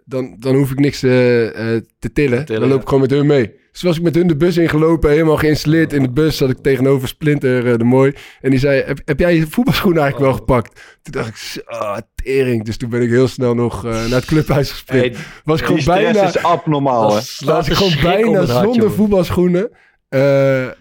dan, 0.05 0.35
dan 0.39 0.55
hoef 0.55 0.71
ik 0.71 0.79
niks 0.79 0.99
te, 0.99 1.51
eh, 1.55 1.65
te 1.99 2.11
tillen. 2.13 2.45
Tillen, 2.45 2.61
dan 2.61 2.69
loop 2.69 2.81
ik 2.81 2.87
gewoon 2.87 3.01
met 3.01 3.11
hun 3.11 3.25
mee. 3.25 3.51
Dus 3.71 3.81
was 3.85 3.97
ik 3.97 4.03
met 4.03 4.15
hun 4.15 4.27
de 4.27 4.35
bus 4.35 4.57
ingelopen, 4.57 5.09
helemaal 5.09 5.37
geïnstalleerd 5.37 5.93
in 5.93 6.01
de 6.01 6.09
bus. 6.09 6.37
Zat 6.37 6.49
ik 6.49 6.57
tegenover 6.57 7.07
Splinter 7.07 7.71
eh, 7.71 7.77
de 7.77 7.83
Mooi. 7.83 8.13
En 8.41 8.49
die 8.49 8.59
zei, 8.59 8.81
heb, 8.81 8.99
heb 9.05 9.19
jij 9.19 9.35
je 9.35 9.47
voetbalschoenen 9.47 10.01
eigenlijk 10.01 10.31
wel 10.31 10.39
gepakt? 10.39 10.81
Toen 11.01 11.13
dacht 11.13 11.27
ik, 11.55 11.63
ah, 11.67 11.97
tering. 12.15 12.63
Dus 12.65 12.77
toen 12.77 12.89
ben 12.89 13.01
ik 13.01 13.09
heel 13.09 13.27
snel 13.27 13.53
nog 13.55 13.85
eh, 13.85 13.91
naar 13.91 14.09
het 14.19 14.25
clubhuis 14.25 14.71
gesprint. 14.71 15.15
Hey, 15.15 15.25
was 15.43 15.59
ik 15.59 15.65
gewoon 15.65 15.85
bijna, 15.85 16.23
is 16.27 16.37
abnormaal, 16.43 17.09
hè? 17.09 17.15
dat 17.15 17.39
was 17.39 17.67
ik 17.69 17.73
gewoon 17.73 18.01
bijna 18.01 18.37
hart, 18.37 18.47
zonder 18.49 18.75
jongen. 18.75 18.91
voetbalschoenen. 18.91 19.69
Eh, 20.09 20.65
eh, 20.65 20.71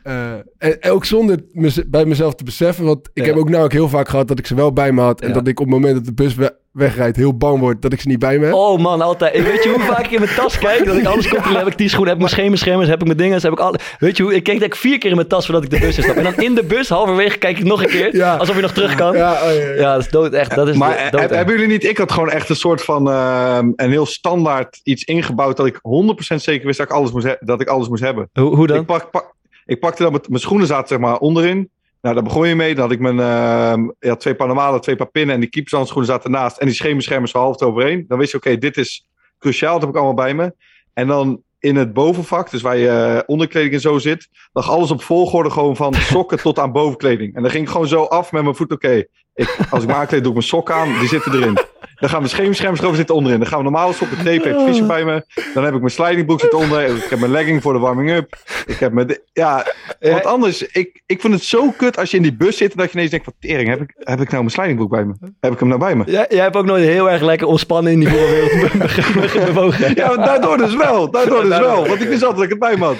en, 0.58 0.80
en 0.80 0.90
ook 0.90 1.04
zonder 1.04 1.38
mez- 1.52 1.82
bij 1.86 2.04
mezelf 2.04 2.34
te 2.34 2.44
beseffen. 2.44 2.84
Want 2.84 3.08
ik 3.12 3.22
Ja. 3.24 3.28
heb 3.28 3.36
ook 3.40 3.48
nou 3.48 3.64
ook 3.64 3.72
heel 3.72 3.88
vaak 3.88 4.08
gehad 4.08 4.28
dat 4.28 4.38
ik 4.38 4.46
ze 4.46 4.54
wel 4.54 4.72
bij 4.72 4.92
me 4.92 5.00
had. 5.00 5.20
En 5.20 5.28
Ja. 5.28 5.34
dat 5.34 5.46
ik 5.48 5.60
op 5.60 5.66
het 5.66 5.74
moment 5.74 5.94
dat 5.94 6.04
de 6.04 6.12
bus 6.14 6.34
we- 6.76 6.84
wegrijdt 6.84 7.16
heel 7.16 7.36
bang 7.36 7.60
word 7.60 7.82
dat 7.82 7.92
ik 7.92 8.00
ze 8.00 8.08
niet 8.08 8.18
bij 8.18 8.38
me 8.38 8.44
heb. 8.44 8.54
Oh 8.54 8.78
man, 8.80 9.00
altijd. 9.00 9.34
Ik 9.34 9.42
weet 9.42 9.62
je 9.62 9.68
hoe 9.70 9.80
vaak 9.80 10.04
ik 10.04 10.10
in 10.10 10.20
mijn 10.20 10.34
tas 10.34 10.58
kijk? 10.58 10.84
Dat 10.84 10.96
ik 10.96 11.04
alles 11.04 11.28
controleer. 11.28 11.58
Heb 11.58 11.66
ik 11.66 11.78
die 11.78 11.88
schoenen, 11.88 12.08
heb 12.08 12.16
ik 12.22 12.22
mijn 12.28 12.34
schemerschermers, 12.40 12.88
heb 12.88 13.00
ik 13.00 13.06
mijn 13.06 13.18
dingen. 13.18 13.40
Heb 13.42 13.52
ik 13.52 13.58
alle... 13.60 13.78
Weet 13.98 14.16
je 14.16 14.22
hoe? 14.22 14.34
Ik 14.34 14.42
keek 14.42 14.58
denk 14.58 14.72
ik 14.72 14.78
vier 14.78 14.98
keer 14.98 15.10
in 15.10 15.16
mijn 15.16 15.28
tas 15.28 15.44
voordat 15.46 15.64
ik 15.64 15.70
de 15.70 15.78
bus 15.78 15.96
in 15.96 16.02
stap. 16.02 16.16
En 16.16 16.22
dan 16.22 16.36
in 16.36 16.54
de 16.54 16.64
bus, 16.64 16.88
halverwege, 16.88 17.38
kijk 17.38 17.58
ik 17.58 17.64
nog 17.64 17.82
een 17.82 17.88
keer. 17.88 18.16
Ja. 18.16 18.36
Alsof 18.36 18.56
je 18.56 18.62
nog 18.62 18.72
terug 18.72 18.94
kan. 18.94 19.16
Ja, 19.16 19.32
oh, 19.32 19.54
ja, 19.54 19.72
ja. 19.72 19.92
dat 19.92 20.02
is 20.02 20.08
dood 20.10 20.32
echt. 20.32 20.54
Dat 20.54 20.68
is 20.68 20.76
Maar 20.76 21.08
dood, 21.10 21.20
echt. 21.20 21.30
hebben 21.30 21.54
jullie 21.54 21.70
niet... 21.70 21.84
Ik 21.84 21.98
had 21.98 22.12
gewoon 22.12 22.30
echt 22.30 22.48
een 22.48 22.56
soort 22.56 22.82
van... 22.84 23.10
ehm, 23.10 23.72
een 23.76 23.90
heel 23.90 24.06
standaard 24.06 24.80
iets 24.82 25.04
ingebouwd... 25.04 25.56
dat 25.56 25.66
ik 25.66 25.76
100% 26.32 26.36
zeker 26.36 26.66
wist 26.66 26.78
dat 26.78 26.86
ik 26.86 26.92
alles 26.94 27.12
moest, 27.12 27.26
he- 27.26 27.36
dat 27.40 27.60
ik 27.60 27.68
alles 27.68 27.88
moest 27.88 28.02
hebben. 28.02 28.28
Hoe, 28.32 28.54
hoe 28.56 28.66
dan? 28.66 28.76
Ik, 28.80 28.86
pak, 28.86 29.10
pak- 29.10 29.34
ik 29.66 29.80
pakte 29.80 30.02
dan... 30.02 30.20
Mijn 30.28 30.40
schoenen 30.40 30.66
zaten 30.66 30.88
zeg 30.88 30.98
maar 30.98 31.18
onderin. 31.18 31.70
Nou, 32.00 32.14
daar 32.14 32.24
begon 32.24 32.48
je 32.48 32.54
mee. 32.54 32.74
Dan 32.74 32.82
had 32.82 32.92
ik 32.92 33.00
mijn 33.00 33.20
ehm, 33.20 33.88
ja, 33.98 34.16
twee 34.16 34.34
Panamalen, 34.34 34.80
twee 34.80 34.96
paar 34.96 35.10
pinnen... 35.10 35.34
en 35.34 35.40
die 35.40 35.50
keepershandschoenen 35.50 36.10
zaten 36.10 36.32
ernaast... 36.32 36.56
en 36.56 36.66
die 36.66 36.74
schemerschermers 36.74 37.32
half 37.32 37.62
overheen. 37.62 38.04
Dan 38.08 38.18
wist 38.18 38.30
je, 38.30 38.36
oké, 38.36 38.58
dit 38.58 38.76
is 38.76 39.08
cruciaal. 39.38 39.72
Dat 39.72 39.80
heb 39.80 39.90
ik 39.90 39.96
allemaal 39.96 40.24
bij 40.24 40.34
me. 40.34 40.54
En 40.92 41.06
dan 41.06 41.42
in 41.58 41.76
het 41.76 41.92
bovenvak, 41.92 42.50
dus 42.50 42.62
waar 42.62 42.76
je 42.76 42.88
eh, 42.88 43.22
onderkleding 43.26 43.74
en 43.74 43.80
zo 43.80 43.98
zit, 43.98 44.28
lag 44.52 44.70
alles 44.70 44.90
op 44.90 45.02
volgorde 45.02 45.50
gewoon 45.50 45.76
van 45.76 45.94
sokken 45.94 46.38
tot 46.42 46.58
aan 46.58 46.72
bovenkleding. 46.72 47.34
En 47.34 47.42
dan 47.42 47.50
ging 47.50 47.64
ik 47.64 47.70
gewoon 47.70 47.88
zo 47.88 48.02
af 48.02 48.32
met 48.32 48.42
mijn 48.42 48.54
voet. 48.54 48.72
Oké, 48.72 49.04
ik, 49.36 49.56
als 49.70 49.82
ik 49.82 49.88
me 49.88 49.94
aankleed, 49.94 50.20
doe 50.20 50.28
ik 50.28 50.38
mijn 50.38 50.48
sokken 50.48 50.74
aan. 50.74 50.98
Die 50.98 51.08
zitten 51.08 51.32
erin. 51.32 51.58
Dan 51.96 52.08
gaan 52.08 52.18
mijn 52.18 52.30
schemerschermers 52.30 52.80
erover 52.80 52.98
zitten 52.98 53.14
onderin. 53.14 53.38
Dan 53.38 53.48
gaan 53.48 53.58
we 53.58 53.64
normale 53.64 53.92
sokken 53.92 54.16
tape. 54.16 54.48
Heb 54.48 54.58
ik 54.58 54.66
fiche 54.66 54.84
bij 54.84 55.04
me. 55.04 55.24
Dan 55.54 55.64
heb 55.64 55.74
ik 55.74 55.80
mijn 55.80 55.92
slidingbroek 55.92 56.40
zitten 56.40 56.58
onder. 56.58 56.82
Ik 56.82 57.06
heb 57.10 57.18
mijn 57.18 57.30
legging 57.30 57.62
voor 57.62 57.72
de 57.72 57.78
warming-up. 57.78 58.36
Ik 58.66 58.78
heb 58.78 58.92
mijn... 58.92 59.18
Ja, 59.32 59.66
want 60.00 60.24
anders... 60.24 60.62
Ik, 60.62 61.02
ik 61.06 61.20
vind 61.20 61.32
het 61.32 61.42
zo 61.42 61.70
kut 61.76 61.98
als 61.98 62.10
je 62.10 62.16
in 62.16 62.22
die 62.22 62.36
bus 62.36 62.56
zit 62.56 62.70
en 62.70 62.76
dat 62.76 62.86
je 62.86 62.92
ineens 62.92 63.10
denkt 63.10 63.24
van... 63.24 63.34
Tering, 63.40 63.68
heb 63.68 63.80
ik, 63.80 63.94
heb 63.98 64.20
ik 64.20 64.30
nou 64.30 64.42
mijn 64.42 64.50
slidingbroek 64.50 64.90
bij 64.90 65.04
me? 65.04 65.14
Heb 65.40 65.52
ik 65.52 65.58
hem 65.58 65.68
nou 65.68 65.80
bij 65.80 65.96
me? 65.96 66.04
Jij, 66.06 66.26
jij 66.28 66.42
hebt 66.42 66.56
ook 66.56 66.64
nooit 66.64 66.84
heel 66.84 67.10
erg 67.10 67.22
lekker 67.22 67.46
ontspannen 67.46 67.92
in 67.92 68.00
die 68.00 68.08
voetbalwereld 68.08 69.46
bewogen. 69.54 69.94
Ja, 69.94 70.06
maar 70.06 70.26
daardoor 70.26 70.56
dus 70.56 70.76
wel. 70.76 71.10
Daardoor 71.10 71.42
dus 71.42 71.58
wel. 71.58 71.86
Want 71.86 72.00
ik 72.00 72.08
wist 72.08 72.24
altijd 72.24 72.34
dat 72.34 72.44
ik 72.44 72.50
het 72.50 72.58
bij 72.58 72.76
me 72.76 72.84
had. 72.84 72.96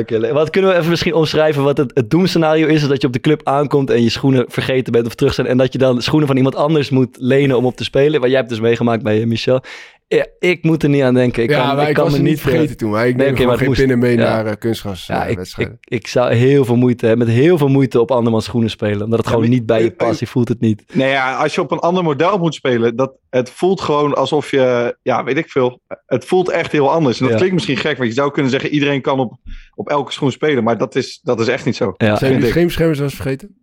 Oké, 0.00 0.32
wat 0.32 0.50
kunnen 0.50 0.70
we 0.70 0.76
even 0.76 0.90
misschien 0.90 1.14
omschrijven 1.14 1.62
wat 1.62 1.76
het, 1.76 1.90
het 1.94 2.10
doemscenario 2.10 2.66
is? 2.66 2.82
is 2.82 2.88
Dat 2.88 3.00
je 3.00 3.06
op 3.06 3.12
de 3.12 3.20
club 3.20 3.40
aankomt 3.44 3.90
en 3.90 4.02
je 4.02 4.10
schoenen 4.10 4.44
vergeten 4.48 4.92
bent 4.92 5.06
of 5.06 5.14
terug 5.14 5.34
zijn. 5.34 5.46
En 5.46 5.56
dat 5.56 5.67
je 5.72 5.78
dan 5.78 6.02
schoenen 6.02 6.26
van 6.26 6.36
iemand 6.36 6.54
anders 6.56 6.90
moet 6.90 7.16
lenen 7.20 7.56
om 7.56 7.64
op 7.66 7.76
te 7.76 7.84
spelen. 7.84 8.20
Wat 8.20 8.28
jij 8.28 8.38
hebt 8.38 8.50
dus 8.50 8.60
meegemaakt 8.60 9.02
bij 9.02 9.20
eh, 9.20 9.26
Michel. 9.26 9.60
Ja, 10.08 10.26
ik 10.38 10.62
moet 10.62 10.82
er 10.82 10.88
niet 10.88 11.02
aan 11.02 11.14
denken. 11.14 11.42
Ik 11.42 11.50
ja, 11.50 11.66
kan, 11.66 11.74
maar 11.74 11.82
ik 11.82 11.88
ik 11.88 11.94
kan 11.94 12.04
was 12.04 12.12
me 12.12 12.18
niet 12.18 12.28
niet 12.28 12.40
vergeten 12.40 12.76
toen. 12.76 12.90
Maar 12.90 13.08
ik 13.08 13.16
Nee, 13.16 13.32
neem 13.32 13.48
het 13.48 13.58
geen 13.58 13.66
moest- 13.66 13.78
pinnen 13.78 13.98
mee 13.98 14.16
ja. 14.16 14.22
naar 14.22 14.46
uh, 14.46 14.52
kunstgraswedstrijden. 14.58 15.46
Ja, 15.56 15.64
ik, 15.64 15.70
ik, 15.70 15.94
ik 16.00 16.06
zou 16.06 16.32
heel 16.34 16.64
veel 16.64 16.76
moeite 16.76 17.06
hebben. 17.06 17.26
Met 17.26 17.36
heel 17.36 17.58
veel 17.58 17.68
moeite 17.68 18.00
op 18.00 18.10
andermans 18.10 18.44
schoenen 18.44 18.70
spelen. 18.70 19.02
Omdat 19.02 19.18
het 19.18 19.26
Ja, 19.26 19.32
gewoon 19.32 19.48
maar- 19.48 19.56
niet 19.58 19.66
bij 19.66 19.82
je 19.82 19.90
eh, 19.90 19.96
past. 19.96 20.20
Je 20.20 20.26
voelt 20.26 20.48
het 20.48 20.60
niet. 20.60 20.82
Nee, 20.92 21.10
ja, 21.10 21.36
als 21.36 21.54
je 21.54 21.60
op 21.60 21.70
een 21.70 21.78
ander 21.78 22.02
model 22.04 22.38
moet 22.38 22.54
spelen, 22.54 22.96
dat, 22.96 23.12
het 23.30 23.50
voelt 23.50 23.80
gewoon 23.80 24.14
alsof 24.14 24.50
je, 24.50 24.96
ja, 25.02 25.24
weet 25.24 25.36
ik 25.36 25.48
veel. 25.50 25.80
Het 26.06 26.24
voelt 26.24 26.48
echt 26.50 26.72
heel 26.72 26.90
anders. 26.90 27.16
En 27.16 27.22
dat 27.22 27.30
Ja. 27.32 27.36
klinkt 27.36 27.54
misschien 27.54 27.76
gek, 27.76 27.96
want 27.96 28.08
je 28.08 28.14
zou 28.14 28.30
kunnen 28.32 28.50
zeggen, 28.50 28.70
iedereen 28.70 29.00
kan 29.00 29.18
op, 29.20 29.32
op 29.74 29.88
elke 29.88 30.12
schoen 30.12 30.32
spelen. 30.32 30.64
Maar 30.64 30.78
dat 30.78 30.94
is, 30.94 31.20
dat 31.22 31.40
is 31.40 31.48
echt 31.48 31.64
niet 31.64 31.76
zo. 31.76 31.94
Ja. 31.96 32.16
Zijn 32.16 32.42
scheemschermers 32.42 32.98
wel 32.98 33.06
eens 33.08 33.16
vergeten? 33.16 33.56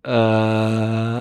Eh, 0.00 1.18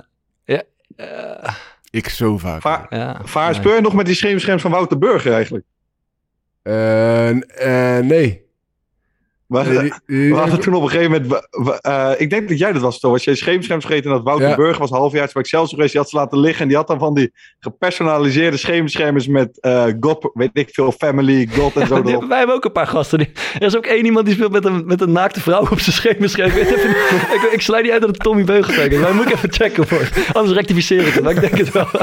ja. 0.56 0.64
eh, 0.96 1.54
Ik 1.92 2.10
zo 2.10 2.38
vaak. 2.38 2.62
Va 2.62 2.86
ja. 2.90 3.22
Vaar 3.24 3.46
Nee. 3.52 3.60
speur 3.60 3.76
je 3.76 3.82
nog 3.82 3.94
met 3.94 4.06
die 4.06 4.16
schemerscherms 4.16 4.62
van 4.62 4.72
Wouter 4.72 4.98
Burger 4.98 5.34
eigenlijk? 5.34 5.66
Eh, 6.62 7.30
eh, 7.98 8.06
nee. 8.06 8.48
Maar, 9.50 9.64
die- 9.70 9.94
die- 10.06 10.30
we 10.34 10.36
hadden 10.40 10.60
toen 10.60 10.74
op 10.74 10.84
een 10.84 10.90
gegeven 10.90 11.12
moment, 11.12 11.48
eh, 11.82 12.12
ik 12.18 12.30
denk 12.30 12.50
dat 12.50 12.60
jij 12.60 12.72
dat 12.74 12.82
was 12.82 13.00
toch, 13.00 13.12
was 13.12 13.24
jij 13.24 13.36
schemerscherms 13.36 13.86
vergeten 13.86 14.10
en 14.10 14.16
dat 14.16 14.26
Wouter 14.26 14.48
Ja. 14.50 14.56
Burger 14.56 14.80
was 14.80 14.90
halfjaars 14.90 15.32
bij 15.32 15.42
Excelsior 15.42 15.74
geweest, 15.76 15.92
die 15.92 16.02
had 16.02 16.10
ze 16.10 16.16
laten 16.16 16.40
liggen 16.40 16.62
en 16.62 16.68
die 16.68 16.78
had 16.78 16.88
dan 16.88 17.00
van 17.00 17.14
die 17.14 17.32
gepersonaliseerde 17.60 18.58
schemerschermers 18.58 19.28
met 19.28 19.60
eh 19.62 19.84
God, 20.00 20.30
weet 20.34 20.50
ik 20.54 20.70
veel, 20.72 20.92
Family, 20.92 21.48
God 21.58 21.76
en 21.76 21.88
zo 21.88 22.02
die- 22.02 22.14
erop. 22.14 22.28
wij 22.30 22.38
hebben 22.38 22.56
ook 22.56 22.66
een 22.66 22.72
paar 22.72 22.88
gasten. 22.88 23.18
Die, 23.18 23.32
er 23.60 23.66
is 23.66 23.78
ook 23.78 23.86
één 23.86 24.06
iemand 24.06 24.26
die 24.26 24.36
speelt 24.36 24.52
met 24.52 24.66
een, 24.66 24.84
met 24.86 25.02
een 25.02 25.12
naakte 25.12 25.42
vrouw 25.42 25.62
op 25.72 25.80
zijn 25.80 25.96
schemerscherm. 25.96 26.48
Ik, 26.52 26.54
weet 26.56 26.72
even, 26.76 26.90
ik, 27.36 27.50
ik 27.52 27.62
sluit 27.62 27.84
niet 27.84 27.92
uit 27.92 28.02
dat 28.02 28.10
het 28.10 28.20
Tommy 28.20 28.44
Beugelsdijk 28.44 28.92
is. 28.92 29.00
Maar 29.00 29.16
moet 29.16 29.26
ik 29.26 29.34
even 29.34 29.52
checken 29.54 29.88
voor. 29.88 30.10
Anders 30.34 30.56
rectificeer 30.56 31.08
ik 31.08 31.14
het. 31.14 31.24
Maar 31.24 31.32
ik 31.34 31.40
denk 31.42 31.58
het 31.58 31.72
wel. 31.72 31.88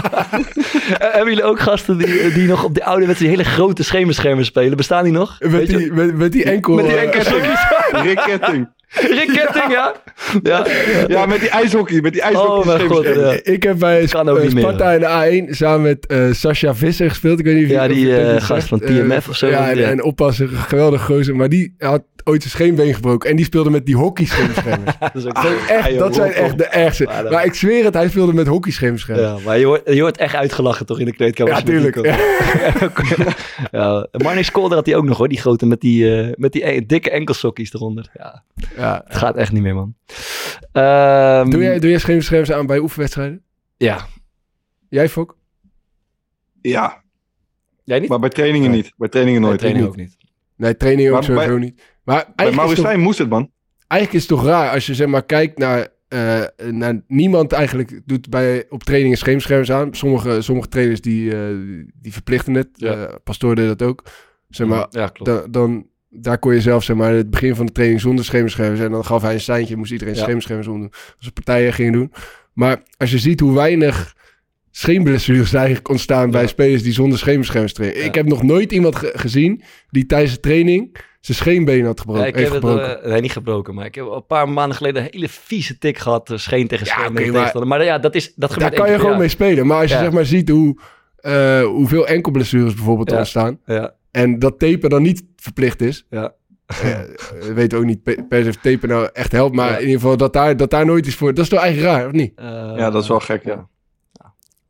Eh, 0.87 1.13
hebben 1.13 1.29
jullie 1.29 1.45
ook 1.45 1.61
gasten 1.61 1.99
die, 1.99 2.33
die 2.33 2.49
nog 2.49 2.65
op 2.65 2.75
de 2.75 2.85
oude 2.85 3.07
wedstrijd 3.07 3.33
die 3.35 3.43
hele 3.45 3.57
grote 3.57 3.85
schemerschermen 3.85 4.45
spelen? 4.45 4.77
Bestaan 4.77 5.05
die 5.05 5.13
nog? 5.13 5.37
Met 5.41 5.51
Weet 5.51 5.71
je- 5.71 5.77
die, 5.77 5.93
met, 5.93 6.17
met 6.17 6.33
die 6.33 6.45
enkel... 6.45 6.75
met 6.75 6.85
die 6.85 6.95
eh, 6.97 7.03
enkele 7.37 8.03
Rick 8.03 8.19
Ketting. 8.27 8.69
Rick 8.89 9.29
Ketting, 9.33 9.71
ja? 9.71 9.93
Ja. 10.43 10.67
Ja, 11.09 11.27
met 11.27 11.41
die 11.41 11.49
ijshockey, 11.49 12.01
met 12.01 12.13
die 12.13 12.23
ijshockey 12.23 12.51
Oh 12.59 12.67
mijn 12.67 12.89
god, 12.89 13.05
ja. 13.05 13.37
Ik 13.43 13.63
heb 13.63 13.79
bij 13.79 14.07
Sparta 14.07 14.93
in 14.93 15.01
de 15.01 15.47
A1 15.51 15.51
samen 15.55 15.83
met 15.83 16.07
eh 16.07 16.19
Sascha 16.33 16.75
Visser 16.75 17.09
gespeeld. 17.09 17.39
Ik 17.39 17.45
weet 17.45 17.55
niet 17.55 17.65
of 17.65 17.71
je- 17.71 17.75
Ja, 17.77 17.89
die, 17.89 18.17
eh, 18.21 18.43
gast 18.43 18.69
van 18.69 18.81
TMF 18.81 19.29
of 19.29 19.37
zo. 19.37 19.47
Ja, 19.47 19.71
en, 19.71 19.79
Ja. 19.79 19.89
en 19.89 20.03
oppasser, 20.03 20.49
geweldig 20.49 21.05
gozer. 21.05 21.37
Maar 21.37 21.49
die 21.49 21.75
had 21.79 22.03
ooit 22.29 22.43
zijn 22.43 22.53
scheenbeen 22.55 22.95
gebroken. 22.95 23.31
En 23.31 23.37
die 23.37 23.45
speelde 23.45 23.71
met 23.71 23.87
die 23.87 23.97
hockeyscheemschermers. 23.97 24.99
Dat 25.13 25.15
is 25.15 25.25
ook 25.27 25.37
echt, 25.69 25.99
dat 25.99 26.15
zijn 26.15 26.33
echt 26.33 26.59
de 26.59 26.65
ergste. 26.67 27.05
Maar 27.31 27.45
ik 27.45 27.55
zweer 27.55 27.85
het, 27.85 27.95
hij 27.95 28.09
speelde 28.09 28.33
met 28.33 28.47
hockeyscheemschermers. 28.47 29.39
Ja, 29.41 29.45
maar 29.47 29.59
je 29.59 29.67
wordt, 29.67 29.83
je 29.95 30.01
wordt 30.01 30.17
echt 30.19 30.35
uitgelachen 30.35 30.87
toch 30.87 30.99
in 30.99 31.05
de 31.05 31.13
kleedkamer. 31.13 31.53
Ja, 31.53 31.61
tuurlijk. 31.63 31.97
ja, 33.73 34.07
Marnix 34.13 34.51
Kolder 34.51 34.77
had 34.77 34.87
hij 34.87 34.97
ook 34.97 35.05
nog 35.05 35.19
hoor, 35.19 35.29
die 35.29 35.39
grote 35.41 35.67
met 35.67 35.81
die, 35.81 36.21
eh, 36.21 36.33
met 36.37 36.53
die 36.53 36.67
e- 36.69 36.87
dikke 36.87 37.11
enkelsokkies 37.11 37.73
eronder. 37.75 38.11
Ja, 38.15 38.43
Ja. 38.77 39.03
het 39.07 39.17
gaat 39.17 39.37
echt 39.37 39.53
niet 39.53 39.63
meer 39.63 39.75
man. 39.75 39.95
Ehm, 40.73 41.51
Doe 41.51 41.63
jij, 41.63 41.79
doe 41.79 41.91
jij 41.91 41.99
scheemschermers 41.99 42.53
aan 42.53 42.67
bij 42.67 42.79
oefenwedstrijden? 42.79 43.43
Ja. 43.77 44.07
Jij, 44.89 45.09
Fok? 45.09 45.37
Ja, 46.63 47.03
Jij 47.85 47.99
niet? 47.99 48.09
maar 48.09 48.19
bij 48.19 48.29
trainingen 48.29 48.71
niet. 48.71 48.93
Bij 48.97 49.09
trainingen 49.09 49.41
nooit. 49.41 49.59
training 49.59 49.85
Niet. 49.85 49.93
ook 49.95 50.01
niet. 50.01 50.16
Nee, 50.57 50.77
training 50.77 51.11
ook 51.11 51.23
sowieso 51.23 51.49
bij- 51.51 51.59
niet. 51.59 51.83
Maar 52.05 52.33
Bij 52.37 52.51
Mauritsijn 52.53 53.01
moest 53.01 53.19
het, 53.19 53.29
man. 53.29 53.51
eigenlijk 53.87 54.23
is 54.23 54.29
het 54.31 54.39
toch 54.39 54.49
raar 54.49 54.71
als 54.71 54.87
je 54.87 54.95
zeg 54.95 55.07
maar 55.07 55.25
kijkt 55.25 55.59
naar... 55.59 55.89
eh, 56.09 56.43
naar 56.71 57.03
niemand 57.07 57.53
eigenlijk 57.53 58.01
doet 58.05 58.29
bij, 58.31 58.65
op 58.69 58.85
trainingen 58.85 59.19
scheemschermers 59.19 59.73
aan. 59.73 59.95
Sommige, 59.95 60.41
sommige 60.43 60.69
trainers 60.69 61.01
die, 61.01 61.33
eh, 61.37 61.41
die 61.95 62.13
verplichten 62.13 62.55
het. 62.55 62.69
Ja. 62.73 62.93
Eh, 63.07 63.15
Pastoor 63.25 63.55
deed 63.55 63.67
dat 63.67 63.83
ook. 63.83 64.03
Zeg 64.49 64.67
maar, 64.67 64.87
ja, 64.91 65.09
klopt. 65.09 65.31
da- 65.31 65.47
dan, 65.51 65.87
daar 66.11 66.39
kon 66.39 66.55
je 66.55 66.61
zelf 66.61 66.85
zeg 66.85 66.97
maar, 66.97 67.13
het 67.13 67.31
begin 67.31 67.55
van 67.55 67.67
de 67.67 67.73
training 67.73 68.01
zonder 68.01 68.25
schemerschermers. 68.25 68.81
En 68.81 68.91
dan 68.91 69.05
gaf 69.05 69.23
hij 69.23 69.35
een 69.35 69.41
seintje, 69.41 69.77
moest 69.77 69.93
iedereen 69.93 70.15
Ja. 70.15 70.23
schemerschermers 70.23 70.67
omdoen. 70.69 70.91
Als 70.93 71.27
de 71.27 71.33
partijen 71.33 71.73
gingen 71.73 71.93
doen. 71.93 72.13
Maar 72.53 72.83
als 72.97 73.11
je 73.11 73.19
ziet 73.19 73.41
hoe 73.41 73.55
weinig 73.55 74.16
scheenblessures 74.81 75.53
eigenlijk 75.53 75.89
ontstaan 75.89 76.31
bij 76.31 76.47
spelers 76.47 76.83
die 76.83 76.93
zonder 76.93 77.19
schemerschermers 77.19 77.73
trainen. 77.73 77.99
Ja. 78.01 78.05
Ik 78.05 78.15
heb 78.15 78.27
nog 78.27 78.43
nooit 78.43 78.73
iemand 78.73 78.97
ge- 78.97 79.13
gezien 79.15 79.63
die 79.91 80.07
tijdens 80.07 80.33
de 80.35 80.41
training 80.41 80.97
zijn 81.21 81.37
scheenbeen 81.37 81.85
had 81.85 82.01
gebroken. 82.01 82.23
Ja, 82.23 82.29
ik 82.29 82.35
heeft 82.37 82.53
heb 82.53 82.63
het, 82.63 83.03
eh, 83.03 83.11
nee, 83.11 83.21
niet 83.21 83.33
gebroken, 83.33 83.75
maar 83.75 83.85
ik 83.87 83.95
heb 83.95 84.05
al 84.05 84.17
een 84.17 84.27
paar 84.27 84.49
maanden 84.49 84.77
geleden 84.77 85.03
een 85.03 85.09
hele 85.13 85.29
vieze 85.29 85.79
tik 85.79 85.99
gehad. 85.99 86.31
eh, 86.31 86.37
Scheen 86.37 86.67
tegen 86.69 86.87
scheen. 86.87 87.13
maar- 87.67 87.85
ja, 87.85 87.99
dat, 87.99 88.15
is, 88.15 88.33
dat 88.35 88.55
Daar 88.59 88.71
kan 88.73 88.91
je 88.91 88.99
gewoon 88.99 89.19
mee 89.19 89.29
spelen. 89.29 89.67
Maar 89.67 89.81
als 89.81 89.91
je 89.91 89.97
Ja. 89.97 90.03
zeg 90.03 90.13
maar 90.13 90.25
ziet 90.25 90.49
hoe, 90.49 90.79
eh, 91.17 91.63
hoeveel 91.65 92.07
enkelblessures 92.07 92.75
bijvoorbeeld 92.75 93.11
Ja. 93.11 93.17
ontstaan. 93.19 93.61
En 94.11 94.39
dat 94.39 94.59
tapen 94.59 94.91
dan 94.91 95.03
niet 95.03 95.23
verplicht 95.37 95.81
is. 95.81 96.07
ja. 96.11 96.35
Ja, 96.83 97.05
we 97.41 97.53
weten 97.55 97.79
ook 97.79 97.85
niet 97.85 98.03
pe- 98.03 98.25
per 98.29 98.43
se 98.43 98.49
of 98.49 98.57
tapen 98.57 98.89
nou 98.89 99.09
echt 99.13 99.33
helpt. 99.33 99.55
Maar 99.55 99.71
Ja. 99.71 99.77
in 99.77 99.85
ieder 99.87 100.01
geval 100.01 100.17
dat 100.17 100.33
daar, 100.33 100.57
dat 100.57 100.71
daar 100.71 100.87
nooit 100.87 101.07
is 101.07 101.15
voor. 101.15 101.35
Dat 101.35 101.45
is 101.45 101.51
toch 101.51 101.61
eigenlijk 101.61 101.95
raar, 101.97 102.07
of 102.07 102.13
niet? 102.13 102.33
Ja, 102.77 102.91
dat 102.91 103.03
is 103.03 103.09
wel 103.09 103.21
gek, 103.21 103.45
ja. 103.45 103.69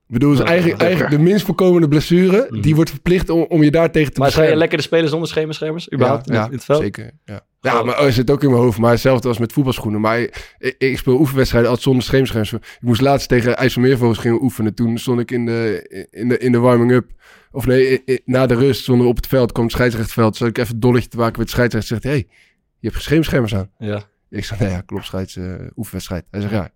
Ik 0.09 0.13
bedoel, 0.13 0.37
Ja, 0.37 0.45
eigenlijk, 0.45 0.81
eigenlijk 0.81 1.11
de 1.11 1.19
minst 1.19 1.45
voorkomende 1.45 1.89
blessure. 1.89 2.47
Mhm. 2.51 2.61
Die 2.61 2.75
wordt 2.75 2.91
verplicht 2.91 3.31
om, 3.31 3.47
om 3.49 3.63
je 3.63 3.71
daar 3.71 3.91
tegen 3.91 4.13
te 4.13 4.21
Maar 4.21 4.31
zou 4.31 4.45
je 4.45 4.51
beschermen. 4.51 4.59
lekker 4.59 4.79
de 4.79 4.85
spelers 4.85 5.11
zonder 5.11 5.29
schemerschermers? 5.29 5.93
Überhaupt 5.93 6.27
ja, 6.27 6.33
in, 6.33 6.39
ja, 6.39 6.47
in 6.47 6.53
het 6.53 6.65
veld? 6.65 6.83
zeker. 6.83 7.11
Ja, 7.25 7.41
ja 7.61 7.83
maar 7.83 7.99
er 7.99 8.13
zit 8.13 8.31
ook 8.31 8.43
in 8.43 8.51
mijn 8.51 8.63
hoofd. 8.63 8.79
Maar 8.79 8.91
hetzelfde 8.91 9.29
als 9.29 9.39
met 9.39 9.53
voetbalschoenen. 9.53 10.01
Maar 10.01 10.21
ik, 10.21 10.75
ik 10.79 10.99
speel 10.99 11.19
oefenwedstrijden 11.19 11.71
altijd 11.71 11.89
zonder 11.89 12.05
scheemscherms. 12.05 12.53
Ik 12.53 12.61
moest 12.81 13.01
laatst 13.01 13.29
tegen 13.29 13.57
IJsselmeervogels 13.57 14.19
gingen 14.19 14.43
oefenen. 14.43 14.75
Toen 14.75 14.99
stond 14.99 15.21
ik 15.21 15.31
in 15.31 15.47
de, 15.47 15.87
in 16.11 16.29
de, 16.29 16.39
in 16.39 16.53
de 16.53 16.59
warming-up. 16.59 17.11
Of 17.51 17.67
nee, 17.67 18.03
na 18.25 18.47
de 18.47 18.55
rust 18.55 18.87
we 18.87 19.03
op 19.03 19.17
het 19.17 19.27
veld. 19.27 19.53
kwam 19.53 19.65
het 19.65 19.75
scheidsrechtveld. 19.75 20.37
Zat 20.37 20.49
ik 20.49 20.59
even 20.59 20.81
dolletje 20.81 21.09
te 21.09 21.17
maken 21.17 21.39
met 21.39 21.47
de 21.47 21.53
scheidsrechter. 21.53 21.89
Zegt, 21.89 22.03
hé, 22.03 22.11
hey, 22.11 22.27
je 22.79 22.89
hebt 22.89 22.95
geen 22.95 23.05
scheemschermers 23.05 23.55
aan. 23.55 23.71
Ja. 23.79 24.03
Ik 24.31 24.45
zei, 24.45 24.61
nee, 24.61 24.71
ja, 24.71 24.81
klopt, 24.81 25.05
scheids, 25.05 25.37
eh, 25.37 25.55
oefenwedstrijd. 25.77 26.25
Hij 26.31 26.41
zegt, 26.41 26.53
ja, 26.53 26.71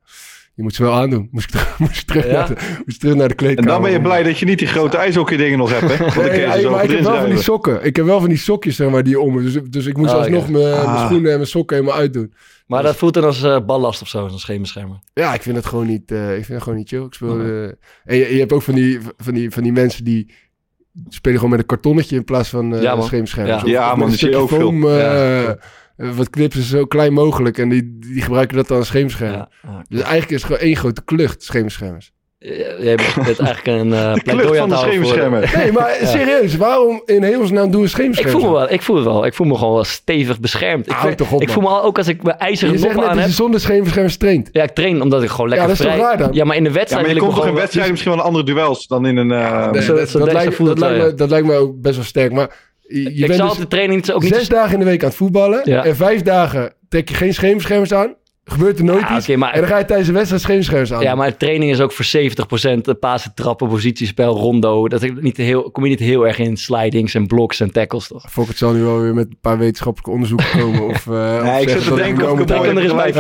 je 0.60 0.66
moet 0.66 0.74
ze 0.74 0.82
wel 0.82 0.92
aandoen. 0.94 1.28
Moest 1.30 1.44
ik 1.44 1.50
terug, 1.50 1.78
moest 1.84 2.00
ik 2.00 2.06
terug, 2.06 2.26
Ja? 2.26 2.32
naar, 2.32 2.46
de, 2.48 2.54
moest 2.84 2.96
ik 2.96 3.00
terug 3.00 3.14
naar 3.14 3.28
de 3.28 3.34
En 3.34 3.36
kleedkamer. 3.36 3.70
dan 3.72 3.82
ben 3.82 3.90
je 3.92 4.00
blij 4.00 4.22
dat 4.22 4.38
je 4.38 4.46
niet 4.46 4.58
die 4.58 4.68
grote 4.68 4.96
ijshockey 4.96 5.36
dingen 5.36 5.58
nog 5.58 5.70
hebt, 5.80 5.98
hè? 5.98 6.04
Nee, 6.22 6.68
maar 6.68 6.84
ik 6.84 6.90
heb 6.90 7.00
wel 7.02 7.20
van 7.20 7.30
die 7.30 7.38
sokken. 7.42 7.84
Ik 7.84 7.96
heb 7.96 8.04
wel 8.04 8.20
van 8.20 8.28
die 8.28 8.38
sokjes, 8.38 8.76
zeg 8.76 8.90
maar, 8.90 9.02
die 9.02 9.20
om. 9.20 9.42
Dus, 9.42 9.58
dus 9.70 9.86
ik 9.86 9.96
moest 9.96 10.12
Oh, 10.12 10.18
alsnog 10.18 10.44
ja. 10.46 10.50
mijn, 10.50 10.64
mijn 10.64 10.86
Ah. 10.86 11.04
schoenen 11.06 11.30
en 11.30 11.36
mijn 11.36 11.48
sokken 11.48 11.76
helemaal 11.76 11.98
uitdoen. 11.98 12.32
Maar 12.66 12.82
dat 12.82 12.96
voelt 12.96 13.14
dan 13.14 13.24
als 13.24 13.42
eh, 13.42 13.58
ballast 13.66 14.02
of 14.02 14.08
zo, 14.08 14.28
zo'n 14.28 14.38
schemerschermer. 14.38 14.98
Ja, 15.14 15.34
ik 15.34 15.42
vind 15.42 15.56
het 15.56 15.66
gewoon 15.66 15.86
niet, 15.86 16.10
eh, 16.10 16.28
ik 16.28 16.44
vind 16.44 16.48
het 16.48 16.62
gewoon 16.62 16.78
niet 16.78 16.88
chill. 16.88 17.02
Ik 17.04 17.14
speel, 17.14 17.40
eh, 17.40 17.62
en 18.04 18.16
je, 18.16 18.32
je 18.34 18.38
hebt 18.38 18.52
ook 18.52 18.62
van 18.62 18.74
die, 18.74 18.98
van, 19.16 19.34
die, 19.34 19.50
van 19.50 19.62
die 19.62 19.72
mensen 19.72 20.04
die 20.04 20.30
spelen 21.08 21.36
gewoon 21.36 21.50
met 21.50 21.60
een 21.60 21.66
kartonnetje 21.66 22.16
in 22.16 22.24
plaats 22.24 22.48
van 22.48 22.74
eh 22.74 22.82
Ja, 22.82 22.94
man. 22.94 23.08
Ja. 23.34 23.62
Ja, 23.64 23.94
man, 23.94 24.12
stukje 24.12 24.36
ook 24.36 24.48
veel. 24.48 24.72
Ja. 24.72 25.58
Eh, 26.00 26.10
wat 26.10 26.30
knipsen 26.30 26.62
ze 26.62 26.68
zo 26.76 26.84
klein 26.84 27.12
mogelijk 27.12 27.58
en 27.58 27.68
die, 27.68 27.98
die 28.12 28.22
gebruiken 28.22 28.56
dat 28.56 28.68
dan 28.68 28.78
als 28.78 28.86
scheemscherm. 28.86 29.32
Ja. 29.32 29.48
Ja. 29.62 29.84
Dus 29.88 30.00
eigenlijk 30.00 30.30
is 30.30 30.36
het 30.36 30.46
gewoon 30.46 30.60
één 30.60 30.76
grote 30.76 31.04
klucht, 31.04 31.42
scheemschermers. 31.42 32.12
J- 32.42 32.48
Jij 32.78 32.94
bent 32.96 33.26
eigenlijk 33.40 33.66
een 33.66 33.92
eh 33.92 34.14
De 34.14 34.20
pleidooi 34.22 34.46
klucht 34.46 34.58
aan 34.60 34.70
het 34.70 34.78
houden 34.78 35.06
voor-. 35.06 35.58
Nee, 35.58 35.72
maar 35.78 35.96
serieus, 36.02 36.56
waarom 36.56 37.02
in 37.04 37.22
hemelsnaam 37.22 37.70
doen 37.70 37.80
we 37.80 37.86
Ik 37.86 37.92
scheemschermen? 37.92 38.32
voel 38.40 38.50
me 38.50 38.56
wel, 38.56 38.70
ik 38.70 38.82
voel 38.82 38.96
het 38.96 39.04
wel. 39.04 39.26
Ik 39.26 39.34
voel 39.34 39.46
me 39.46 39.54
gewoon 39.56 39.74
wel 39.74 39.84
stevig 39.84 40.40
beschermd. 40.40 40.86
Ik, 40.90 40.94
vind- 40.96 41.16
toch 41.16 41.32
op, 41.32 41.42
ik 41.42 41.50
voel 41.50 41.62
me 41.62 41.68
al, 41.68 41.82
ook 41.82 41.98
als 41.98 42.08
ik 42.08 42.22
mijn 42.22 42.38
ijzeren 42.38 42.72
Je 42.72 42.78
zegt 42.78 42.94
noppen 42.94 43.00
net 43.02 43.10
aan 43.10 43.16
dat 43.16 43.24
je 43.24 43.30
heb. 43.30 43.40
zonder 43.42 43.60
scheemschermers 43.60 44.16
traint. 44.16 44.48
Ja, 44.52 44.62
ik 44.62 44.70
train 44.70 45.02
omdat 45.02 45.22
ik 45.22 45.28
gewoon 45.28 45.48
lekker 45.48 45.68
dat 45.68 45.76
is 45.78 45.84
toch 45.84 45.94
vrij... 45.94 46.04
raar 46.06 46.18
dan? 46.18 46.28
Ja, 46.32 46.44
maar 46.44 46.56
in 46.56 46.62
de 46.64 46.68
Ja, 46.68 46.74
wedstrijd 46.74 47.06
maar 47.06 47.14
je 47.14 47.20
komt 47.20 47.32
ik 47.32 47.38
toch 47.38 47.46
in 47.48 47.54
wedstrijden 47.54 47.92
misschien 47.92 48.14
wel 48.14 48.22
andere 48.24 48.44
duels 48.44 48.86
dan 48.86 49.06
in 49.06 49.16
een... 49.16 49.30
eh, 49.32 49.70
Nee, 49.70 49.82
zo- 49.82 49.94
dat, 49.94 50.08
zo 50.08 50.18
dat 50.18 50.28
denk- 50.30 50.40
lijkt, 50.40 50.64
dat, 50.64 50.78
lijkt 50.78 51.04
me, 51.04 51.14
dat 51.14 51.30
lijkt 51.30 51.46
me 51.46 51.54
ook 51.54 51.80
best 51.80 51.94
wel 51.96 52.04
sterk. 52.04 52.32
Maar 52.32 52.69
je, 52.90 53.02
je 53.02 53.10
ik 53.10 53.26
bent 53.26 53.34
zou 53.34 53.48
dus 53.48 53.58
de 53.58 53.68
training 53.68 54.10
ook 54.10 54.22
niet... 54.22 54.34
zes 54.34 54.48
dagen 54.48 54.72
in 54.72 54.78
de 54.78 54.84
week 54.84 55.02
aan 55.02 55.08
het 55.08 55.16
voetballen. 55.16 55.60
Ja. 55.64 55.84
En 55.84 55.96
vijf 55.96 56.22
dagen 56.22 56.72
trek 56.88 57.08
je 57.08 57.14
geen 57.14 57.34
schemerschermers 57.34 57.92
aan. 57.92 58.14
Gebeurt 58.50 58.78
er 58.78 58.84
nooit 58.84 59.00
Ja, 59.00 59.16
iets. 59.16 59.28
oké, 59.28 59.36
maar- 59.36 59.52
En 59.52 59.60
dan 59.60 59.68
ga 59.68 59.78
je 59.78 59.84
tijdens 59.84 60.08
de 60.08 60.14
wedstrijd 60.14 60.42
scheemschuis 60.42 60.92
aan. 60.92 61.02
Ja, 61.02 61.14
maar 61.14 61.36
training 61.36 61.70
is 61.70 61.80
ook 61.80 61.92
voor 61.92 62.04
70% 62.04 62.98
pasen, 63.00 63.34
trappen, 63.34 63.68
positiespel, 63.68 64.36
rondo. 64.36 64.88
Dat 64.88 65.20
niet 65.20 65.36
heel, 65.36 65.70
kom 65.70 65.84
je 65.84 65.90
niet 65.90 65.98
heel 65.98 66.26
erg 66.26 66.38
in 66.38 66.56
slidings 66.56 67.14
en 67.14 67.26
blocks 67.26 67.60
en 67.60 67.70
tackles, 67.72 68.06
toch? 68.08 68.24
Fok, 68.30 68.48
het 68.48 68.58
zal 68.58 68.72
nu 68.72 68.82
wel 68.82 69.00
weer 69.00 69.14
met 69.14 69.26
een 69.26 69.38
paar 69.40 69.58
wetenschappelijke 69.58 70.10
onderzoeken 70.12 70.46
komen. 70.60 70.86
Of, 70.86 71.06
eh, 71.06 71.12
of 71.12 71.44
Ja, 71.44 71.56
ik 71.56 71.68
zit 71.68 71.84
te 71.84 71.94
denken 71.94 72.32
of 72.32 72.40
ik 72.40 72.50
er 72.50 72.78
eens 72.78 72.94
bij 72.94 73.12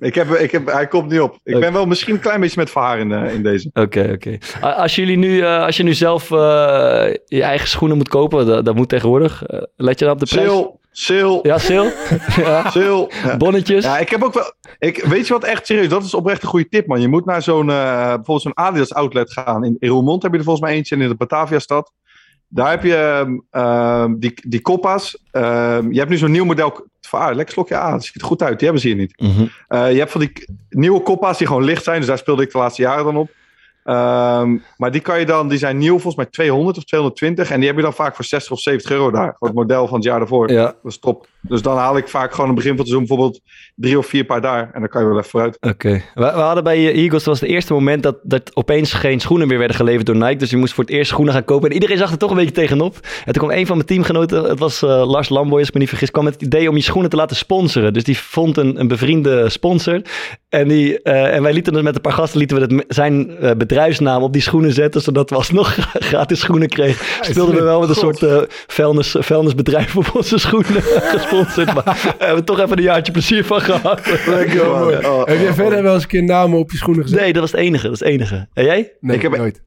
ik 0.00 0.14
heb, 0.14 0.30
ik 0.30 0.50
heb, 0.50 0.66
hij 0.66 0.86
komt 0.86 1.10
niet 1.10 1.20
op. 1.20 1.38
Ik 1.44 1.60
ben 1.60 1.72
wel 1.72 1.86
misschien 1.86 2.14
een 2.14 2.20
klein 2.20 2.40
beetje 2.40 2.60
met 2.60 2.70
verhaar 2.70 2.98
in, 2.98 3.12
eh, 3.12 3.34
in 3.34 3.42
deze. 3.42 3.70
Oké, 3.72 4.10
oké. 4.12 4.38
Als, 4.60 4.94
jullie 4.94 5.16
nu, 5.16 5.40
eh, 5.40 5.64
als 5.64 5.76
je 5.76 5.82
nu 5.82 5.94
zelf 5.94 6.30
eh, 6.30 6.36
je 7.24 7.42
eigen 7.42 7.68
schoenen 7.68 7.96
moet 7.96 8.08
kopen, 8.08 8.46
dat, 8.46 8.64
dat 8.64 8.74
moet 8.74 8.88
tegenwoordig. 8.88 9.42
Let 9.76 9.98
je 9.98 10.04
dan 10.04 10.14
op 10.14 10.20
de 10.20 10.26
prijs? 10.26 10.48
Sale, 10.92 11.38
Ja, 11.42 11.58
sale? 11.58 11.94
ja. 12.36 12.70
sale. 12.70 13.08
Ja. 13.24 13.36
Bonnetjes? 13.36 13.84
Ja, 13.84 13.98
ik 13.98 14.08
heb 14.08 14.22
ook 14.22 14.34
wel. 14.34 14.52
Ik, 14.78 15.04
weet 15.04 15.26
je 15.26 15.32
wat 15.32 15.44
echt 15.44 15.66
serieus? 15.66 15.88
Dat 15.88 16.04
is 16.04 16.14
oprecht 16.14 16.42
een 16.42 16.48
goede 16.48 16.68
tip, 16.68 16.86
man. 16.86 17.00
Je 17.00 17.08
moet 17.08 17.24
naar 17.24 17.42
zo'n 17.42 17.70
eh, 17.70 18.06
bijvoorbeeld 18.06 18.42
zo'n 18.42 18.56
Adidas 18.56 18.94
outlet 18.94 19.32
gaan. 19.32 19.64
In, 19.64 19.76
in 19.78 19.88
Roermond 19.88 20.22
heb 20.22 20.32
je 20.32 20.38
er 20.38 20.44
volgens 20.44 20.66
mij 20.66 20.74
eentje 20.76 20.94
en 20.94 21.00
in 21.00 21.08
de 21.08 21.14
Batavia-stad. 21.14 21.92
Daar 22.48 22.70
heb 22.70 22.82
je 22.82 22.96
ehm, 22.96 23.38
ehm, 23.50 24.14
die, 24.18 24.34
die 24.48 24.60
koppa's. 24.60 25.18
Ehm, 25.30 25.92
je 25.92 25.98
hebt 25.98 26.10
nu 26.10 26.16
zo'n 26.16 26.30
nieuw 26.30 26.44
model. 26.44 26.86
Ah, 27.10 27.34
lekker 27.34 27.54
slokje 27.54 27.76
aan. 27.76 27.92
Het 27.92 28.04
ziet 28.04 28.14
er 28.14 28.26
goed 28.26 28.42
uit. 28.42 28.58
Die 28.58 28.68
hebben 28.68 28.80
ze 28.80 28.88
hier 28.88 28.96
niet. 28.96 29.20
Mhm. 29.20 29.46
Eh, 29.68 29.92
je 29.92 29.98
hebt 29.98 30.10
van 30.10 30.20
die 30.20 30.32
nieuwe 30.68 31.00
koppa's 31.00 31.38
die 31.38 31.46
gewoon 31.46 31.64
licht 31.64 31.84
zijn. 31.84 31.98
Dus 31.98 32.06
daar 32.06 32.18
speelde 32.18 32.42
ik 32.42 32.52
de 32.52 32.58
laatste 32.58 32.82
jaren 32.82 33.04
dan 33.04 33.16
op. 33.16 33.30
Ehm, 33.84 34.56
maar 34.76 34.90
die 34.90 35.00
kan 35.00 35.18
je 35.18 35.26
dan, 35.26 35.48
die 35.48 35.58
zijn 35.58 35.78
nieuw 35.78 35.92
volgens 35.92 36.16
mij 36.16 36.26
200 36.26 36.76
of 36.76 36.84
220. 36.84 37.50
En 37.50 37.58
die 37.58 37.68
heb 37.68 37.76
je 37.76 37.82
dan 37.82 37.92
vaak 37.92 38.14
voor 38.14 38.24
60 38.24 38.52
of 38.52 38.60
70 38.60 38.90
euro 38.90 39.10
daar. 39.10 39.22
Gewoon 39.22 39.36
het 39.38 39.54
model 39.54 39.86
van 39.86 39.94
het 39.96 40.04
jaar 40.04 40.18
daarvoor. 40.18 40.50
Ja, 40.50 40.64
Dat 40.64 40.76
is 40.82 40.98
top. 40.98 41.26
Dus 41.48 41.62
dan 41.62 41.76
haal 41.76 41.96
ik 41.96 42.08
vaak 42.08 42.34
gewoon 42.34 42.48
een 42.48 42.54
begin 42.54 42.70
van 42.70 42.78
het 42.78 42.88
seizoen 42.88 43.08
bijvoorbeeld 43.08 43.40
drie 43.74 43.98
of 43.98 44.06
vier 44.06 44.24
paar 44.24 44.40
daar. 44.40 44.70
En 44.72 44.80
dan 44.80 44.88
kan 44.88 45.02
je 45.02 45.08
wel 45.08 45.18
even 45.18 45.30
vooruit. 45.30 45.56
oké. 45.60 46.02
We, 46.14 46.20
we 46.20 46.24
hadden 46.24 46.64
bij 46.64 46.76
eh, 46.76 47.02
Eagles, 47.02 47.24
dat 47.24 47.24
was 47.24 47.40
het 47.40 47.50
eerste 47.50 47.72
moment 47.72 48.02
dat, 48.02 48.16
dat 48.22 48.56
opeens 48.56 48.92
geen 48.92 49.20
schoenen 49.20 49.48
meer 49.48 49.58
werden 49.58 49.76
geleverd 49.76 50.06
door 50.06 50.16
Nike. 50.16 50.36
Dus 50.36 50.50
je 50.50 50.56
moest 50.56 50.74
voor 50.74 50.84
het 50.84 50.92
eerst 50.92 51.10
schoenen 51.10 51.34
gaan 51.34 51.44
kopen. 51.44 51.68
En 51.68 51.74
iedereen 51.74 51.98
zag 51.98 52.10
er 52.10 52.18
toch 52.18 52.30
een 52.30 52.36
beetje 52.36 52.52
tegenop. 52.52 52.94
En 53.24 53.32
toen 53.32 53.42
kwam 53.42 53.58
een 53.58 53.66
van 53.66 53.76
mijn 53.76 53.88
teamgenoten, 53.88 54.44
het 54.44 54.58
was 54.58 54.82
eh, 54.82 55.10
Lars 55.10 55.28
Lamboy, 55.28 55.58
als 55.58 55.68
ik 55.68 55.74
me 55.74 55.80
niet 55.80 55.88
vergis, 55.88 56.10
kwam 56.10 56.24
met 56.24 56.32
het 56.32 56.42
idee 56.42 56.68
om 56.68 56.76
je 56.76 56.82
schoenen 56.82 57.10
te 57.10 57.16
laten 57.16 57.36
sponsoren. 57.36 57.92
Dus 57.92 58.04
die 58.04 58.18
vond 58.18 58.56
een, 58.56 58.80
een 58.80 58.88
bevriende 58.88 59.48
sponsor. 59.48 60.02
En, 60.52 60.68
die, 60.68 61.02
eh, 61.02 61.34
en 61.34 61.42
wij 61.42 61.52
lieten 61.52 61.72
dus 61.72 61.82
met 61.82 61.94
een 61.94 62.00
paar 62.00 62.12
gasten 62.12 62.38
lieten 62.38 62.56
we 62.56 62.62
het, 62.62 62.84
zijn 62.88 63.36
eh, 63.38 63.50
bedrijfsnaam 63.56 64.22
op 64.22 64.32
die 64.32 64.42
schoenen 64.42 64.72
zetten, 64.72 65.00
zodat 65.00 65.30
we 65.30 65.36
alsnog 65.36 65.76
gratis 66.10 66.40
schoenen 66.40 66.68
kregen. 66.68 67.06
Speelden 67.20 67.54
we 67.54 67.62
wel 67.62 67.80
met 67.80 67.88
een 67.88 67.94
soort 67.94 68.22
eh, 68.22 68.40
vuilnis, 68.66 69.16
vuilnisbedrijf 69.18 69.96
op 69.96 70.10
onze 70.14 70.38
schoenen 70.38 70.82
gesponsord. 71.36 71.74
Maar 71.74 71.84
we 72.18 72.24
hebben 72.24 72.36
er 72.36 72.44
toch 72.44 72.60
even 72.60 72.76
een 72.76 72.82
jaartje 72.82 73.12
plezier 73.12 73.44
van 73.44 73.60
gehad. 73.60 74.26
Lekker 74.26 74.66
mooi. 74.66 74.96
Heb 75.24 75.40
jij 75.40 75.52
verder 75.54 75.82
wel 75.82 75.94
eens 75.94 76.02
een 76.02 76.08
keer 76.08 76.22
namen 76.22 76.58
op 76.58 76.70
je 76.70 76.76
schoenen 76.76 77.02
gezet? 77.02 77.20
Nee, 77.20 77.32
dat 77.32 77.42
was 77.42 77.50
het 77.50 77.60
enige. 77.60 77.84
Dat 77.84 77.92
is 77.92 78.00
het 78.00 78.08
enige. 78.08 78.48
En 78.52 78.64
jij? 78.64 78.92
Nee, 79.00 79.16
Ik 79.16 79.22
heb- 79.22 79.36
nooit. 79.36 79.62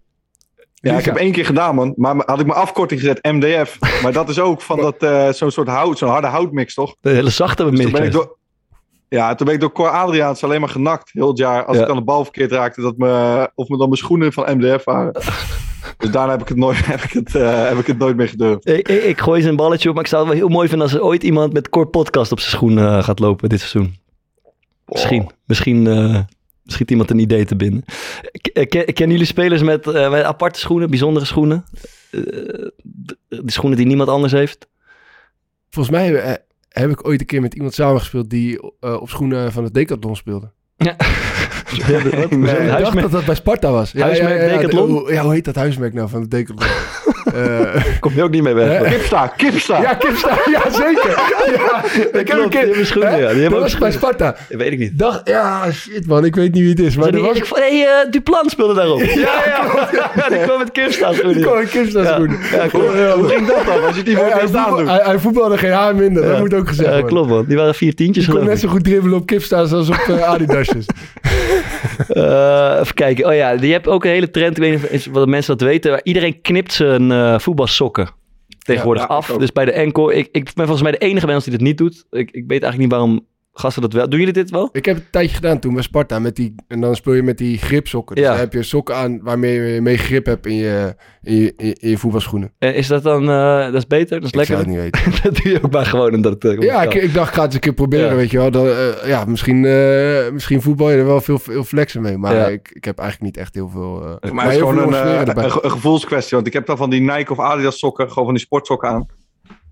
Ja, 0.73 0.97
ik 0.97 1.05
heb 1.05 1.15
één 1.15 1.31
keer 1.31 1.45
gedaan, 1.45 1.75
man. 1.75 1.93
Maar 1.95 2.15
had 2.25 2.39
ik 2.39 2.45
mijn 2.45 2.59
afkorting 2.59 2.99
gezet, 2.99 3.23
MDF. 3.23 3.77
Maar 4.03 4.11
dat 4.11 4.29
is 4.29 4.39
ook 4.39 4.61
van 4.61 4.77
dat, 4.79 4.95
eh, 5.03 5.29
zo'n 5.29 5.51
soort 5.51 5.67
hout, 5.67 5.97
zo'n 5.97 6.09
harde 6.09 6.27
houtmix, 6.27 6.73
toch? 6.73 6.95
De 7.01 7.09
hele 7.09 7.29
zachte 7.29 7.69
Dus 7.69 8.25
ja, 9.09 9.35
toen 9.35 9.45
ben 9.45 9.55
ik 9.55 9.61
door 9.61 9.71
Cor 9.71 9.89
Adriaans 9.89 10.43
alleen 10.43 10.59
maar 10.59 10.69
genakt. 10.69 11.09
Heel 11.13 11.27
het 11.27 11.37
jaar. 11.37 11.65
Als 11.65 11.75
Ja. 11.75 11.81
ik 11.81 11.87
dan 11.87 11.97
de 11.97 12.03
bal 12.03 12.23
verkeerd 12.23 12.51
raakte, 12.51 12.81
dat 12.81 12.97
me, 12.97 13.49
of 13.55 13.67
me 13.67 13.77
dan 13.77 13.87
mijn 13.87 13.99
schoenen 13.99 14.33
van 14.33 14.57
MDF 14.57 14.83
waren. 14.83 15.13
dus 15.97 16.11
daarna 16.11 16.31
heb 16.31 16.41
ik 16.41 16.47
het 16.47 16.57
nooit, 16.57 16.85
heb 16.95 17.01
ik 17.01 17.11
het, 17.11 17.35
eh, 17.35 17.67
heb 17.67 17.77
ik 17.77 17.87
het 17.87 17.97
nooit 17.97 18.15
meer 18.15 18.27
gedurfd. 18.29 18.67
Ik, 18.67 18.87
ik, 18.87 19.03
ik 19.03 19.19
gooi 19.21 19.41
ze 19.41 19.49
een 19.49 19.55
balletje 19.55 19.89
op, 19.89 19.95
maar 19.95 20.03
ik 20.03 20.09
zou 20.09 20.21
het 20.23 20.31
wel 20.31 20.41
heel 20.41 20.55
mooi 20.55 20.67
vinden 20.67 20.87
als 20.87 20.95
er 20.95 21.03
ooit 21.03 21.23
iemand 21.23 21.53
met 21.53 21.69
Core 21.69 21.87
Podcast 21.87 22.31
op 22.31 22.39
zijn 22.39 22.51
schoen 22.51 22.77
eh, 22.77 23.03
gaat 23.03 23.19
lopen 23.19 23.49
dit 23.49 23.59
seizoen. 23.59 23.95
Misschien, 24.85 25.29
misschien 25.45 25.87
eh, 25.87 26.19
schiet 26.65 26.91
iemand 26.91 27.09
een 27.11 27.19
idee 27.19 27.45
te 27.45 27.55
binnen. 27.55 27.83
Kennen 28.69 29.09
jullie 29.11 29.25
spelers 29.25 29.61
met, 29.61 29.87
eh, 29.87 30.11
met 30.11 30.23
aparte 30.23 30.59
schoenen, 30.59 30.89
bijzondere 30.89 31.25
schoenen? 31.25 31.63
Eh, 32.11 32.21
de 33.27 33.43
schoenen 33.45 33.77
die 33.77 33.85
niemand 33.87 34.09
anders 34.09 34.33
heeft? 34.33 34.67
Volgens 35.69 35.95
mij 35.95 36.15
eh, 36.15 36.33
heb 36.79 36.89
ik 36.89 37.07
ooit 37.07 37.19
een 37.19 37.25
keer 37.25 37.41
met 37.41 37.53
iemand 37.53 37.73
samengespeeld 37.73 38.29
die 38.29 38.59
eh, 38.79 38.93
op 39.01 39.09
schoenen 39.09 39.51
van 39.51 39.63
het 39.63 39.73
Decathlon 39.73 40.15
speelde. 40.15 40.51
Ja. 40.75 40.95
Nee, 41.87 42.51
ik 42.51 42.69
Huismerk- 42.69 42.79
dacht 42.79 43.01
dat 43.01 43.11
dat 43.11 43.25
bij 43.25 43.35
Sparta 43.35 43.71
was. 43.71 43.93
Huismerk 43.97 44.39
Decathlon? 44.49 44.87
de- 44.87 44.93
hoe- 44.93 45.13
ja, 45.13 45.21
hoe 45.23 45.33
heet 45.33 45.45
dat 45.45 45.55
huismerk 45.55 45.93
nou 45.93 46.09
van 46.09 46.25
Decathlon? 46.29 46.67
Eh, 47.35 47.83
Kom 47.99 48.11
je 48.15 48.23
ook 48.23 48.29
niet 48.29 48.43
mee 48.43 48.53
weg? 48.53 48.81
Kipsta, 48.89 49.27
Kipsta! 49.27 49.81
ja, 49.81 49.93
Kipsta. 49.93 50.37
Ja, 50.51 50.69
zeker. 50.71 51.09
Ja, 51.55 51.83
ik 51.83 51.91
heb 51.93 52.13
een 52.13 52.23
klopt, 52.25 52.41
die 52.41 52.49
keer... 52.49 52.67
hebben 52.67 52.85
schoenen, 52.85 53.11
hè? 53.11 53.17
ja, 53.17 53.31
die 53.31 53.41
hebben 53.41 53.59
dat 53.59 53.69
was 53.71 53.77
bij. 53.77 53.91
Sparta. 53.91 54.35
Weet 54.49 54.71
ik 54.71 54.79
niet. 54.79 54.99
Dacht, 54.99 55.21
ja, 55.29 55.71
shit 55.71 56.05
man, 56.07 56.25
ik 56.25 56.35
weet 56.35 56.53
niet 56.53 56.61
wie 56.61 56.69
het 56.69 56.79
is. 56.79 56.95
Maar 56.95 57.13
er 57.13 57.21
was... 57.21 57.37
ik, 57.37 57.47
hey, 57.53 57.85
eh, 57.85 58.11
Duplan 58.11 58.49
speelde 58.49 58.73
daarop. 58.73 58.99
Ja, 59.03 59.13
ja. 59.45 59.89
ja. 60.15 60.29
die 60.29 60.37
kwam 60.37 60.57
met 60.59 60.71
Kipsta 60.71 61.13
schoenen. 61.13 61.37
Ik 61.37 61.41
kwam 61.43 61.59
in 61.59 61.67
Kipsta 61.67 62.01
Ja. 62.01 62.13
schoenen. 62.13 62.37
Ja, 62.51 62.67
klopt. 62.67 62.93
Hoe 63.13 63.27
ging 63.27 63.47
dat 63.47 63.65
dan? 63.65 63.83
Als 63.85 63.95
je 63.95 64.01
niet 64.03 64.15
voor 64.15 64.25
Hij, 64.25 64.25
het 64.25 64.33
hij, 64.33 64.41
eerst 64.41 64.53
voetbal, 64.53 64.71
aandoet. 64.79 64.87
hij, 64.87 65.01
hij 65.05 65.19
voetbalde 65.19 65.57
geen 65.57 65.71
haar 65.71 65.95
minder, 65.95 66.27
dat 66.27 66.39
moet 66.39 66.53
ook 66.53 66.67
gezegd 66.67 66.87
Ja, 66.87 66.93
worden. 66.93 67.09
klopt 67.09 67.29
man. 67.29 67.45
Die 67.47 67.57
waren 67.57 67.75
vier 67.75 67.95
tientjes 67.95 68.25
geloof 68.25 68.43
net 68.43 68.53
ik. 68.53 68.59
zo 68.59 68.67
goed 68.67 68.83
dribbelen 68.83 69.17
op 69.17 69.25
Kipsta's 69.25 69.71
als 69.71 69.89
op 69.89 70.05
uh, 70.09 70.21
Adidasjes. 70.29 70.85
Eh, 72.07 72.77
even 72.81 72.93
kijken. 72.93 73.25
Oh 73.27 73.35
ja, 73.35 73.51
je 73.51 73.71
hebt 73.71 73.87
ook 73.87 74.03
een 74.03 74.09
hele 74.11 74.31
trend. 74.31 74.57
Ik 74.57 74.63
weet 74.63 74.91
niet 74.91 75.07
of- 75.07 75.13
wat 75.13 75.27
mensen 75.27 75.57
dat 75.57 75.67
weten. 75.67 75.91
maar 75.91 75.99
Iedereen 76.03 76.41
knipt 76.41 76.73
zijn 76.73 77.11
eh, 77.11 77.39
voetbalsokken 77.39 78.09
tegenwoordig 78.59 79.03
Ja, 79.03 79.09
af. 79.09 79.27
Dus 79.37 79.51
bij 79.51 79.65
de 79.65 79.71
enkel. 79.71 80.11
Ik, 80.11 80.27
ik 80.31 80.43
ben 80.43 80.53
volgens 80.67 80.81
mij 80.81 80.91
de 80.91 80.97
enige 80.97 81.25
ons 81.35 81.43
die 81.43 81.53
dit 81.53 81.61
niet 81.61 81.77
doet. 81.77 82.05
Ik, 82.11 82.31
ik 82.31 82.43
weet 82.47 82.63
eigenlijk 82.63 82.77
niet 82.77 82.91
waarom 82.91 83.25
gasten 83.57 83.81
dat 83.81 83.93
wel. 83.93 84.09
Doen 84.09 84.19
jullie 84.19 84.33
dit 84.33 84.49
wel? 84.49 84.69
Ik 84.71 84.85
heb 84.85 84.95
het 84.95 85.03
een 85.05 85.11
tijdje 85.11 85.35
gedaan 85.35 85.59
toen 85.59 85.73
bij 85.73 85.83
Sparta. 85.83 86.19
Met 86.19 86.35
die, 86.35 86.55
en 86.67 86.81
dan 86.81 86.95
speel 86.95 87.13
je 87.13 87.23
met 87.23 87.37
die 87.37 87.57
gripsokken. 87.57 88.15
Dus 88.15 88.25
Ja. 88.25 88.29
dan 88.31 88.39
heb 88.39 88.53
je 88.53 88.63
sokken 88.63 88.95
aan 88.95 89.19
waarmee 89.23 89.61
je 89.73 89.81
mee 89.81 89.97
grip 89.97 90.25
hebt 90.25 90.45
in 90.45 90.53
je, 90.55 90.95
in 91.23 91.35
je, 91.35 91.53
in 91.55 91.89
je, 91.89 91.97
voetbalschoenen. 91.97 92.51
Eh, 92.59 92.75
is 92.77 92.87
dat 92.87 93.03
dan... 93.03 93.29
eh, 93.29 93.65
dat 93.65 93.73
is 93.75 93.87
beter? 93.87 94.21
Dat 94.21 94.33
is 94.33 94.39
Ik 94.39 94.45
zou 94.45 94.65
lekker? 94.65 94.83
het 94.83 94.93
niet 94.93 95.03
weten. 95.13 95.23
dat 95.23 95.43
doe 95.43 95.51
je 95.51 95.63
ook 95.63 95.71
maar 95.71 95.85
gewoon 95.85 96.13
omdat 96.13 96.43
het... 96.43 96.57
eh, 96.59 96.61
Ja, 96.67 96.83
ik, 96.83 96.93
ik 96.93 97.13
dacht, 97.13 97.27
ik 97.29 97.33
ga 97.35 97.41
het 97.41 97.45
eens 97.45 97.53
een 97.55 97.59
keer 97.59 97.73
proberen, 97.73 98.09
Ja. 98.09 98.15
weet 98.15 98.31
je 98.31 98.37
wel. 98.37 98.51
Dan, 98.51 98.67
eh, 98.67 99.07
ja, 99.07 99.25
misschien, 99.25 99.65
eh, 99.65 100.31
misschien 100.31 100.61
voetbal 100.61 100.89
je 100.91 100.97
er 100.97 101.05
wel 101.05 101.21
veel, 101.21 101.39
veel 101.39 101.63
flexen 101.63 102.01
mee. 102.01 102.17
Maar 102.17 102.35
Ja. 102.35 102.47
ik, 102.47 102.69
ik 102.73 102.85
heb 102.85 102.97
eigenlijk 102.99 103.35
niet 103.35 103.43
echt 103.43 103.55
heel 103.55 103.69
veel... 103.69 104.17
eh, 104.21 104.31
Maar 104.31 104.43
het 104.45 104.53
is 104.53 104.59
gewoon 104.59 104.93
een, 104.93 105.43
een 105.43 105.71
gevoelskwestie. 105.71 106.35
Want 106.35 106.47
ik 106.47 106.53
heb 106.53 106.65
dan 106.65 106.77
van 106.77 106.89
die 106.89 107.01
Nike 107.01 107.31
of 107.31 107.39
Adidas 107.39 107.79
sokken, 107.79 108.07
gewoon 108.09 108.25
van 108.25 108.33
die 108.33 108.43
sportsokken 108.43 108.89
aan. 108.89 109.05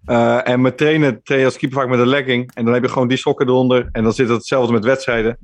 Eh, 0.05 0.47
en 0.47 0.61
met 0.61 0.77
trainen, 0.77 1.23
train 1.23 1.39
je 1.39 1.45
als 1.45 1.57
keeper 1.57 1.79
vaak 1.79 1.89
met 1.89 1.99
een 1.99 2.07
legging. 2.07 2.51
En 2.53 2.65
dan 2.65 2.73
heb 2.73 2.83
je 2.83 2.89
gewoon 2.89 3.07
die 3.07 3.17
sokken 3.17 3.47
eronder. 3.47 3.89
En 3.91 4.03
dan 4.03 4.13
zit 4.13 4.27
het 4.27 4.37
hetzelfde 4.37 4.73
met 4.73 4.85
wedstrijden. 4.85 5.37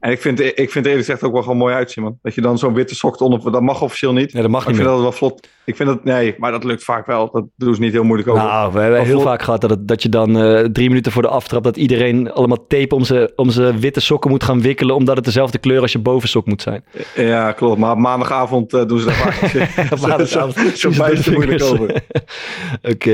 En 0.00 0.10
ik 0.10 0.20
vind, 0.20 0.40
ik 0.40 0.54
vind 0.56 0.74
het 0.74 0.86
eerlijk 0.86 1.04
gezegd 1.04 1.22
ook 1.22 1.32
wel 1.32 1.42
gewoon 1.42 1.56
mooi 1.56 1.74
uitzien, 1.74 2.04
man. 2.04 2.18
Dat 2.22 2.34
je 2.34 2.40
dan 2.40 2.58
zo'n 2.58 2.74
witte 2.74 2.94
sok 2.94 3.14
eronder... 3.20 3.52
Dat 3.52 3.62
mag 3.62 3.82
officieel 3.82 4.12
niet. 4.12 4.32
Dat 4.32 4.42
mag 4.42 4.50
Maar 4.50 4.60
ik 4.60 4.66
niet 4.66 4.76
vind 4.76 4.86
meer. 4.88 4.94
dat 4.94 5.02
wel 5.02 5.12
vlot. 5.12 5.48
Ik 5.64 5.76
vind 5.76 5.88
dat... 5.88 6.04
Nee, 6.04 6.34
maar 6.38 6.50
dat 6.50 6.64
lukt 6.64 6.84
vaak 6.84 7.06
wel. 7.06 7.30
Dat 7.32 7.44
doen 7.56 7.74
ze 7.74 7.80
niet 7.80 7.92
heel 7.92 8.04
moeilijk 8.04 8.28
over. 8.30 8.42
Nou, 8.42 8.72
we 8.72 8.80
hebben 8.80 9.04
heel 9.04 9.20
vaak 9.20 9.42
gehad 9.42 9.60
dat, 9.60 9.70
het- 9.70 9.88
dat 9.88 10.02
je 10.02 10.08
dan 10.08 10.38
eh, 10.40 10.64
drie 10.64 10.88
minuten 10.88 11.12
voor 11.12 11.22
de 11.22 11.28
aftrap... 11.28 11.62
dat 11.64 11.76
iedereen 11.76 12.32
allemaal 12.32 12.66
tape 12.66 12.94
om 12.94 13.04
zijn 13.04 13.30
om 13.36 13.50
zijn 13.50 13.80
witte 13.80 14.00
sokken 14.00 14.30
moet 14.30 14.44
gaan 14.44 14.60
wikkelen... 14.62 14.94
omdat 14.94 15.16
het 15.16 15.24
dezelfde 15.24 15.58
kleur 15.58 15.80
als 15.80 15.92
je 15.92 15.98
bovensok 15.98 16.46
moet 16.46 16.62
zijn. 16.62 16.84
Ja, 17.14 17.52
klopt. 17.52 17.78
Maar 17.78 17.98
maandagavond 17.98 18.72
eh, 18.74 18.86
doen 18.86 18.98
ze 18.98 19.04
daar 19.04 19.14
vaak 19.14 19.52
Maandagavond 20.00 20.28
zo, 20.28 20.40
zo 20.44 20.62
kiezen 20.62 20.82
door 20.82 20.92
de 20.92 21.10
bijster 21.10 21.32
moeilijk 21.32 21.62
over. 21.62 22.02
Oké, 22.92 23.10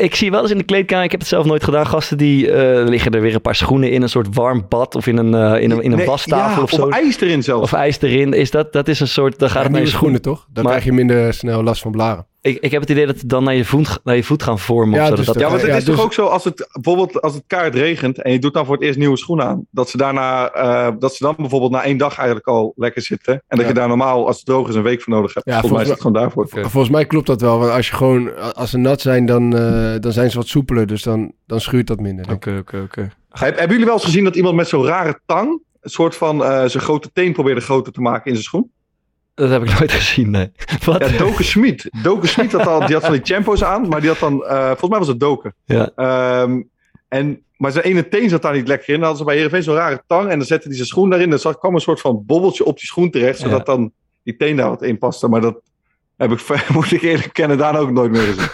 ik 0.00 0.14
zie 0.14 0.30
wel 0.30 0.42
eens 0.42 0.50
in 0.50 0.58
de 0.58 0.64
kleedkamer, 0.64 1.04
ik 1.04 1.10
heb 1.10 1.20
het 1.20 1.28
zelf 1.28 1.46
nooit 1.46 1.64
gedaan, 1.64 1.86
gasten 1.86 2.18
die 2.18 2.50
eh, 2.52 2.88
liggen 2.88 3.12
er 3.12 3.20
weer 3.20 3.34
een 3.34 3.40
paar 3.40 3.54
schoenen 3.54 3.90
in 3.90 4.02
een 4.02 4.08
soort 4.08 4.34
warm 4.34 4.64
bad 4.68 4.94
of 4.94 5.06
in 5.06 5.16
een, 5.16 5.34
in 5.60 5.70
een, 5.70 5.82
in 5.82 5.90
een 5.90 5.96
Nee, 5.96 6.06
wastafel 6.16 6.56
ja, 6.56 6.62
of 6.62 6.70
zo. 6.70 6.82
Of 6.86 6.92
ijs 6.92 7.20
erin 7.20 7.42
zelfs. 7.42 7.62
Of 7.62 7.72
ijs 7.72 8.00
erin. 8.00 8.32
Is 8.32 8.50
dat, 8.50 8.72
dat 8.72 8.88
is 8.88 9.00
een 9.00 9.08
soort, 9.08 9.38
dan 9.38 9.48
gaat 9.50 9.56
Ja, 9.58 9.62
het 9.62 9.70
naar 9.72 9.80
je 9.80 9.86
nieuwe 9.86 9.98
schoenen. 9.98 10.22
toch? 10.22 10.46
Dan 10.52 10.62
Maar- 10.64 10.72
krijg 10.72 10.84
je 10.88 10.92
minder 10.92 11.34
snel 11.34 11.62
last 11.62 11.82
van 11.82 11.90
blaren. 11.90 12.26
Ik, 12.40 12.58
ik 12.60 12.70
heb 12.70 12.80
het 12.80 12.90
idee 12.90 13.06
dat 13.06 13.20
het 13.20 13.28
dan 13.28 13.44
naar 13.44 13.54
je 13.54 13.64
voet, 13.64 13.98
naar 14.04 14.16
je 14.16 14.22
voet 14.22 14.42
gaan 14.42 14.58
vormen. 14.58 14.94
Ja, 14.94 15.02
of 15.02 15.08
zo, 15.08 15.14
dus 15.14 15.24
dat 15.26 15.34
dat, 15.34 15.42
Ja, 15.44 15.48
want 15.50 15.60
het 15.60 15.70
Ja, 15.70 15.76
is 15.76 15.84
dus- 15.84 15.94
toch 15.94 16.04
ook 16.04 16.12
zo 16.12 16.26
als 16.26 16.44
het 16.44 16.68
bijvoorbeeld 16.72 17.20
als 17.22 17.34
het 17.34 17.44
kaart 17.46 17.74
regent 17.74 18.22
en 18.22 18.32
je 18.32 18.38
doet 18.38 18.54
dan 18.54 18.64
voor 18.66 18.74
het 18.74 18.84
eerst 18.84 18.98
nieuwe 18.98 19.16
schoenen 19.16 19.46
aan, 19.46 19.66
dat 19.70 19.88
ze 19.90 19.96
daarna 19.96 20.50
eh, 20.50 20.88
dat 20.98 21.14
ze 21.14 21.24
dan 21.24 21.34
bijvoorbeeld 21.38 21.70
na 21.72 21.82
één 21.84 21.96
dag 21.96 22.16
eigenlijk 22.16 22.46
al 22.48 22.72
lekker 22.76 23.02
zitten 23.02 23.32
en 23.34 23.42
dat 23.48 23.60
Ja. 23.60 23.66
je 23.66 23.72
daar 23.74 23.88
normaal 23.88 24.26
als 24.26 24.36
het 24.36 24.46
droog 24.46 24.68
is 24.68 24.74
een 24.74 24.82
week 24.82 25.02
voor 25.02 25.12
nodig 25.14 25.34
hebt. 25.34 25.46
Ja, 25.46 25.52
volgens 25.52 25.72
mij 25.72 25.82
is 25.82 25.88
het 25.88 25.98
gewoon 26.00 26.12
daarvoor. 26.22 26.48
Volgens 26.48 26.88
mij 26.88 27.04
klopt 27.06 27.26
dat 27.26 27.40
wel. 27.40 27.58
Want 27.58 27.70
als 27.72 27.88
je 27.88 27.94
gewoon, 27.94 28.54
als 28.54 28.70
ze 28.70 28.78
nat 28.78 29.00
zijn, 29.00 29.26
dan, 29.26 29.56
eh, 29.56 29.94
dan 30.00 30.12
zijn 30.12 30.30
ze 30.30 30.36
wat 30.36 30.46
soepeler. 30.48 30.86
Dus 30.86 31.02
dan, 31.02 31.32
dan 31.46 31.60
schuurt 31.60 31.86
dat 31.86 32.00
minder. 32.00 32.32
Oké, 32.32 32.56
oké, 32.58 32.80
oké. 32.84 33.10
Heb- 33.30 33.50
hebben 33.54 33.70
jullie 33.70 33.84
wel 33.84 33.94
eens 33.94 34.04
gezien 34.04 34.24
dat 34.24 34.36
iemand 34.36 34.54
met 34.56 34.68
zo'n 34.68 34.84
rare 34.84 35.20
tang 35.26 35.60
een 35.86 35.92
soort 35.92 36.16
van 36.16 36.44
eh, 36.44 36.64
zijn 36.64 36.82
grote 36.82 37.10
teen 37.12 37.32
probeerde 37.32 37.60
groter 37.60 37.92
te 37.92 38.00
maken 38.00 38.24
in 38.26 38.32
zijn 38.32 38.44
schoen? 38.44 38.70
Dat 39.34 39.50
heb 39.50 39.62
ik 39.62 39.78
nooit 39.78 39.92
gezien, 39.92 40.30
nee. 40.30 40.52
Wat? 40.84 41.10
Ja, 41.10 41.18
Doken 41.18 41.44
Schmid. 41.44 41.88
Doken 42.02 42.28
Schmid 42.28 42.52
had, 42.52 42.66
al, 42.66 42.86
die 42.86 42.94
had 42.94 43.04
van 43.04 43.12
die 43.12 43.24
champo's 43.24 43.62
aan, 43.64 43.88
maar 43.88 44.00
die 44.00 44.08
had 44.10 44.18
dan, 44.18 44.44
eh, 44.46 44.66
volgens 44.66 44.88
mij 44.90 44.98
was 44.98 45.08
het 45.08 45.20
Doken. 45.20 45.54
Ja. 45.64 45.90
Ehm, 45.96 46.62
en, 47.08 47.42
maar 47.56 47.72
zijn 47.72 47.84
ene 47.84 48.08
teen 48.08 48.28
zat 48.28 48.42
daar 48.42 48.54
niet 48.54 48.68
lekker 48.68 48.88
in. 48.88 48.94
Dan 48.94 49.02
hadden 49.02 49.18
ze 49.18 49.24
bij 49.24 49.34
Heerenveen 49.34 49.62
zo'n 49.62 49.74
rare 49.74 50.02
tang 50.06 50.28
en 50.30 50.38
dan 50.38 50.46
zette 50.46 50.66
hij 50.66 50.76
zijn 50.76 50.88
schoen 50.88 51.10
daarin. 51.10 51.30
Dan 51.30 51.58
kwam 51.58 51.74
een 51.74 51.80
soort 51.80 52.00
van 52.00 52.22
bobbeltje 52.26 52.64
op 52.64 52.78
die 52.78 52.86
schoen 52.86 53.10
terecht, 53.10 53.38
zodat 53.38 53.58
Ja. 53.66 53.74
dan 53.74 53.92
die 54.22 54.36
teen 54.36 54.56
daar 54.56 54.68
wat 54.68 54.82
in 54.82 54.98
paste. 54.98 55.28
Maar 55.28 55.40
dat 55.40 55.60
heb 56.16 56.32
ik, 56.32 56.40
moet 56.74 56.92
ik 56.92 57.02
eerlijk 57.02 57.32
kennen, 57.32 57.58
daar 57.58 57.78
ook 57.80 57.90
nooit 57.90 58.10
meer 58.10 58.22
gezien. 58.22 58.48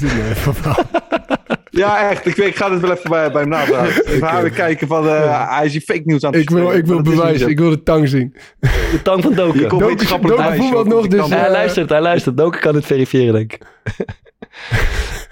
Nee, 0.16 0.34
van- 0.34 0.54
Ja, 1.76 2.10
echt. 2.10 2.26
Ik, 2.26 2.36
ik 2.36 2.56
ga 2.56 2.68
dit 2.68 2.80
wel 2.80 2.90
even 2.90 3.10
bij, 3.10 3.30
bij 3.30 3.40
hem 3.40 3.50
navragen. 3.50 4.14
Ik 4.14 4.24
ga 4.24 4.38
even 4.38 4.52
kijken 4.52 4.86
van, 4.86 5.08
eh, 5.08 5.56
hij 5.56 5.66
is 5.66 5.72
hier 5.72 5.80
fake 5.80 6.02
nieuws 6.04 6.24
aan 6.24 6.32
het 6.32 6.42
Ik 6.42 6.50
wil, 6.50 6.72
ik 6.72 6.86
wil 6.86 7.00
bewijs. 7.02 7.40
Ik 7.40 7.58
wil 7.58 7.70
de 7.70 7.82
tang 7.82 8.08
zien. 8.08 8.34
De 8.60 9.00
tang 9.02 9.22
van 9.22 9.34
Doken. 9.34 9.58
Hier 9.58 9.68
komt 9.68 9.80
Doken- 9.80 9.96
wetenschappelijk 9.96 10.38
Doken 10.40 10.88
nog, 10.88 11.06
Die 11.06 11.20
dus, 11.20 11.28
hij 11.28 11.50
luistert, 11.50 11.88
hij 11.88 12.00
luistert. 12.00 12.36
Doken 12.36 12.60
kan 12.60 12.74
het 12.74 12.86
verifiëren, 12.86 13.32
denk 13.34 13.52
ik. 13.52 13.60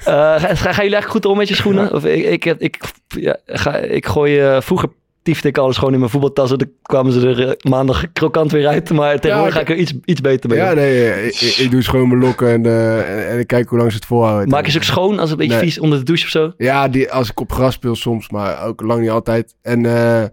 Eh, 0.05 0.15
ga, 0.15 0.39
gaan 0.39 0.55
jullie 0.55 0.77
eigenlijk 0.77 1.07
goed 1.07 1.25
om 1.25 1.37
met 1.37 1.49
je 1.49 1.55
schoenen? 1.55 1.93
Of 1.93 2.05
ik, 2.05 2.45
ik, 2.59 2.81
ja, 3.07 3.37
ga, 3.47 3.77
ik 3.77 4.07
gooi 4.07 4.41
eh, 4.41 4.61
vroeger 4.61 4.89
tiefde 5.25 5.49
ik 5.49 5.59
alles 5.59 5.77
gewoon 5.77 5.93
in 5.93 5.99
mijn 5.99 6.11
voetbaltassen. 6.11 6.59
Dan 6.59 6.69
kwamen 6.83 7.13
ze 7.13 7.29
er 7.29 7.49
eh, 7.49 7.71
maandag 7.71 8.05
krokant 8.13 8.53
weer 8.53 8.67
uit. 8.67 8.91
Maar 8.91 9.21
tegenwoordig 9.21 9.55
Ja, 9.55 9.61
ga 9.61 9.67
ik 9.67 9.77
er 9.77 9.83
iets, 9.83 9.93
iets 10.05 10.21
beter 10.21 10.51
mee. 10.51 10.59
Ja, 10.59 10.73
nee, 10.73 11.11
eh, 11.11 11.61
ik, 11.65 11.71
doe 11.71 11.83
schoon 11.83 12.09
mijn 12.09 12.21
lokken 12.21 12.49
en, 12.53 12.67
eh, 12.67 12.99
en, 13.19 13.29
en 13.31 13.39
ik 13.39 13.47
kijk 13.47 13.69
hoe 13.69 13.79
lang 13.79 13.91
ze 13.91 13.97
het 13.97 14.07
volhouden. 14.07 14.49
Maak 14.49 14.65
je 14.65 14.71
ze 14.71 14.77
ook 14.77 14.83
schoon 14.85 15.19
als 15.19 15.31
het 15.31 15.31
een 15.31 15.37
beetje 15.47 15.61
Nee. 15.63 15.63
vies 15.71 15.81
onder 15.81 15.99
de 15.99 16.05
douche 16.05 16.25
of 16.25 16.31
zo? 16.31 16.53
Ja, 16.57 16.89
die, 16.89 17.13
als 17.13 17.31
ik 17.31 17.41
op 17.41 17.53
gras 17.53 17.75
speel 17.75 17.95
soms, 17.97 18.31
maar 18.31 18.65
ook 18.67 18.81
lang 18.83 19.01
niet 19.01 19.11
altijd. 19.11 19.55
En 19.63 19.87
eh, 19.87 20.25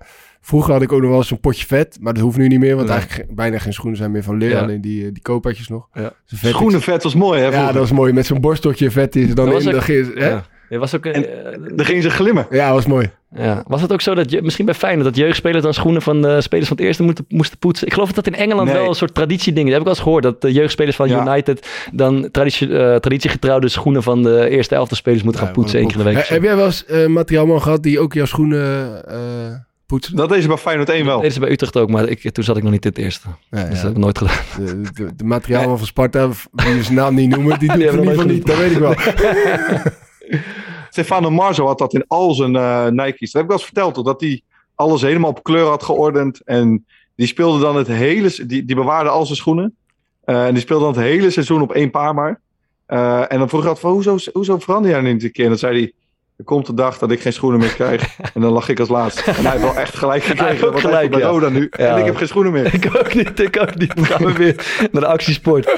vroeger 0.42 0.74
had 0.74 0.82
ik 0.82 0.92
ook 0.92 1.00
nog 1.02 1.10
wel 1.10 1.20
eens 1.20 1.32
een 1.32 1.40
potje 1.40 1.66
vet, 1.68 1.98
maar 2.02 2.14
dat 2.14 2.24
hoeft 2.24 2.38
nu 2.38 2.48
niet 2.48 2.60
meer, 2.60 2.76
want 2.76 2.88
Nee. 2.88 2.98
eigenlijk 2.98 3.28
ge- 3.30 3.36
bijna 3.36 3.58
geen 3.60 3.74
schoenen 3.74 3.98
zijn 3.98 4.12
meer 4.12 4.24
van 4.24 4.38
leer. 4.38 4.50
Ja. 4.50 4.60
Alleen 4.62 4.82
die, 4.82 5.12
die 5.12 5.22
nog. 5.68 5.88
Ja. 5.94 6.14
Zo'n 6.26 6.38
vet- 6.40 6.50
Schoenenvet 6.54 7.04
was 7.04 7.16
mooi, 7.16 7.40
hè? 7.40 7.46
Ja, 7.46 7.52
vroeger. 7.52 7.74
dat 7.74 7.82
was 7.82 7.92
mooi. 7.92 8.14
Met 8.14 8.26
zo'n 8.26 8.42
borsteltje 8.42 8.92
vet 8.92 9.14
die 9.14 9.28
ze 9.28 9.34
dan 9.34 9.46
Dat 9.50 9.60
in. 9.64 9.72
was 9.74 9.74
Ja, 10.72 10.78
was, 10.78 10.96
ook, 10.96 11.06
eh, 11.06 11.22
Dan 11.76 11.86
gingen 11.86 12.02
ze 12.02 12.10
glimmen. 12.10 12.48
Ja, 12.50 12.66
dat 12.66 12.76
was 12.76 12.86
mooi. 12.86 13.10
ja. 13.36 13.64
was 13.68 13.82
het 13.82 13.92
ook 13.94 14.02
zo 14.02 14.16
dat 14.16 14.32
je, 14.32 14.42
misschien 14.42 14.66
bij 14.66 14.74
Feyenoord 14.74 15.06
dat 15.06 15.16
jeugdspelers 15.16 15.64
dan 15.64 15.74
schoenen 15.74 16.02
van 16.02 16.22
de 16.22 16.42
spelers 16.42 16.68
van 16.68 16.78
het 16.78 16.86
eerste 16.86 17.04
moeten, 17.04 17.26
moesten 17.30 17.58
poetsen? 17.58 17.88
Ik 17.88 17.94
geloof 17.94 18.12
dat 18.12 18.26
dat 18.26 18.34
in 18.34 18.40
Engeland 18.40 18.68
Nee. 18.70 18.78
wel 18.78 18.88
een 18.88 18.96
soort 18.96 19.14
traditieding 19.14 19.68
is. 19.68 19.74
Dat 19.74 19.82
heb 19.82 19.82
ik 19.82 19.86
wel 19.86 19.94
eens 19.96 20.04
gehoord. 20.04 20.24
Dat 20.24 20.42
de 20.52 20.52
jeugdspelers 20.60 20.96
van 20.96 21.10
Ja. 21.10 21.22
United 21.28 21.68
dan 21.92 22.30
traditie, 22.32 22.78
eh, 22.78 22.96
traditiegetrouwde 22.96 23.70
schoenen 23.70 24.04
van 24.04 24.24
de 24.24 24.50
eerste 24.50 24.76
elfde 24.76 24.96
spelers 24.96 25.24
moeten 25.24 25.42
gaan 25.42 25.52
poetsen 25.54 25.80
één 25.80 25.88
keer 25.88 25.98
in 26.00 26.04
de 26.06 26.12
week. 26.14 26.24
Eh, 26.24 26.30
Heb 26.30 26.44
jij 26.44 26.56
wel 26.56 26.66
eens 26.66 26.86
eh, 26.86 27.06
materiaalman 27.08 27.62
gehad 27.62 27.84
die 27.84 28.00
ook 28.00 28.14
jouw 28.14 28.26
schoenen 28.26 29.06
eh 29.08 29.16
poetsen? 29.86 30.16
Dat 30.16 30.30
deed 30.30 30.42
ze 30.42 30.48
bij 30.48 30.58
Feyenoord 30.58 30.90
1 30.90 30.98
wel. 31.06 31.12
Dat 31.12 31.18
deden 31.22 31.34
ze 31.34 31.40
bij 31.40 31.52
Utrecht 31.52 31.78
ook, 31.78 31.90
maar 31.90 32.08
ik, 32.08 32.32
toen 32.32 32.44
zat 32.44 32.58
ik 32.58 32.64
nog 32.64 32.72
niet 32.72 32.86
in 32.86 32.90
het 32.94 33.00
eerste. 33.00 33.28
Ja, 33.50 33.64
Dus 33.64 33.70
dat 33.74 33.82
heb 33.82 33.92
ik 33.92 33.98
nooit 33.98 34.18
gedaan. 34.18 34.36
De, 34.58 34.82
de, 34.94 35.16
de 35.16 35.24
materiaalman 35.24 35.78
van 35.78 35.88
Sparta, 35.88 36.30
die 36.52 36.76
je 36.76 36.84
zijn 36.84 36.96
naam 36.96 37.16
niet 37.16 37.30
noemen, 37.30 37.60
die 37.60 37.68
doet 37.74 37.78
Die 37.78 37.86
het 37.88 37.96
in 37.96 38.00
ieder 38.02 38.16
geval 38.20 38.32
niet. 38.34 38.46
Dat 38.46 38.58
weet 38.58 38.72
ik 38.72 38.78
wel. 38.78 38.96
Stefano 40.92 41.30
Marzo 41.30 41.66
had 41.66 41.78
dat 41.78 41.94
in 41.94 42.06
al 42.08 42.34
zijn 42.34 42.56
eh, 42.56 42.88
Nike's. 42.88 43.32
Dat 43.32 43.42
heb 43.42 43.42
ik 43.42 43.48
wel 43.48 43.58
eens 43.58 43.66
verteld, 43.66 43.94
toch? 43.94 44.06
Dat 44.06 44.22
hij 44.22 44.42
alles 44.76 45.02
helemaal 45.02 45.30
op 45.30 45.44
kleur 45.44 45.66
had 45.66 45.84
geordend. 45.84 46.42
En 46.44 46.86
die 47.16 47.28
speelde 47.28 47.60
dan 47.60 47.76
het 47.76 47.88
hele... 47.88 48.46
Die, 48.46 48.66
die 48.66 48.76
bewaarde 48.76 49.10
al 49.10 49.26
zijn 49.26 49.38
schoenen. 49.38 49.76
Eh, 50.24 50.46
en 50.46 50.54
die 50.54 50.62
speelde 50.62 50.84
dan 50.84 50.94
het 50.94 51.04
hele 51.04 51.30
seizoen 51.30 51.62
op 51.62 51.72
één 51.72 51.92
paar 51.92 52.14
maar. 52.14 52.42
Eh, 52.86 53.32
en 53.32 53.40
dan 53.40 53.50
vroeg 53.50 53.62
ik 53.62 53.68
altijd 53.68 53.86
van, 53.86 53.92
hoezo, 53.92 54.32
hoezo 54.34 54.60
verander 54.60 54.92
jij 54.92 55.02
niet 55.02 55.24
een 55.24 55.32
keer? 55.32 55.44
En 55.44 55.50
dan 55.50 55.60
zei 55.60 55.80
hij, 55.80 55.94
er 56.42 56.48
komt 56.48 56.66
de 56.66 56.74
dag 56.74 56.98
dat 56.98 57.12
ik 57.12 57.22
geen 57.22 57.34
schoenen 57.34 57.60
meer 57.60 57.74
krijg. 57.74 58.18
en 58.34 58.42
dan 58.42 58.52
lag 58.52 58.70
ik 58.70 58.80
als 58.80 58.90
laatste. 58.90 59.32
En 59.32 59.44
hij 59.44 59.52
heeft 59.52 59.64
wel 59.64 59.76
echt 59.76 59.96
gelijk 59.96 60.24
gekregen. 60.24 60.72
hij 60.72 60.82
gelijk, 60.82 61.16
ja. 61.16 61.28
Roda 61.28 61.50
nu. 61.50 61.68
Ja. 61.78 61.86
En 61.86 61.98
ik 61.98 62.06
heb 62.06 62.16
geen 62.16 62.28
schoenen 62.28 62.52
meer. 62.52 62.74
Ik 62.74 62.86
ook 63.00 63.14
niet, 63.14 63.40
ik 63.40 63.60
ook 63.62 63.76
niet. 63.76 63.96
Dan 63.96 64.06
gaan 64.06 64.26
we 64.26 64.34
weer 64.34 64.56
naar 64.92 65.02
de 65.02 65.08
actiesport. 65.08 65.70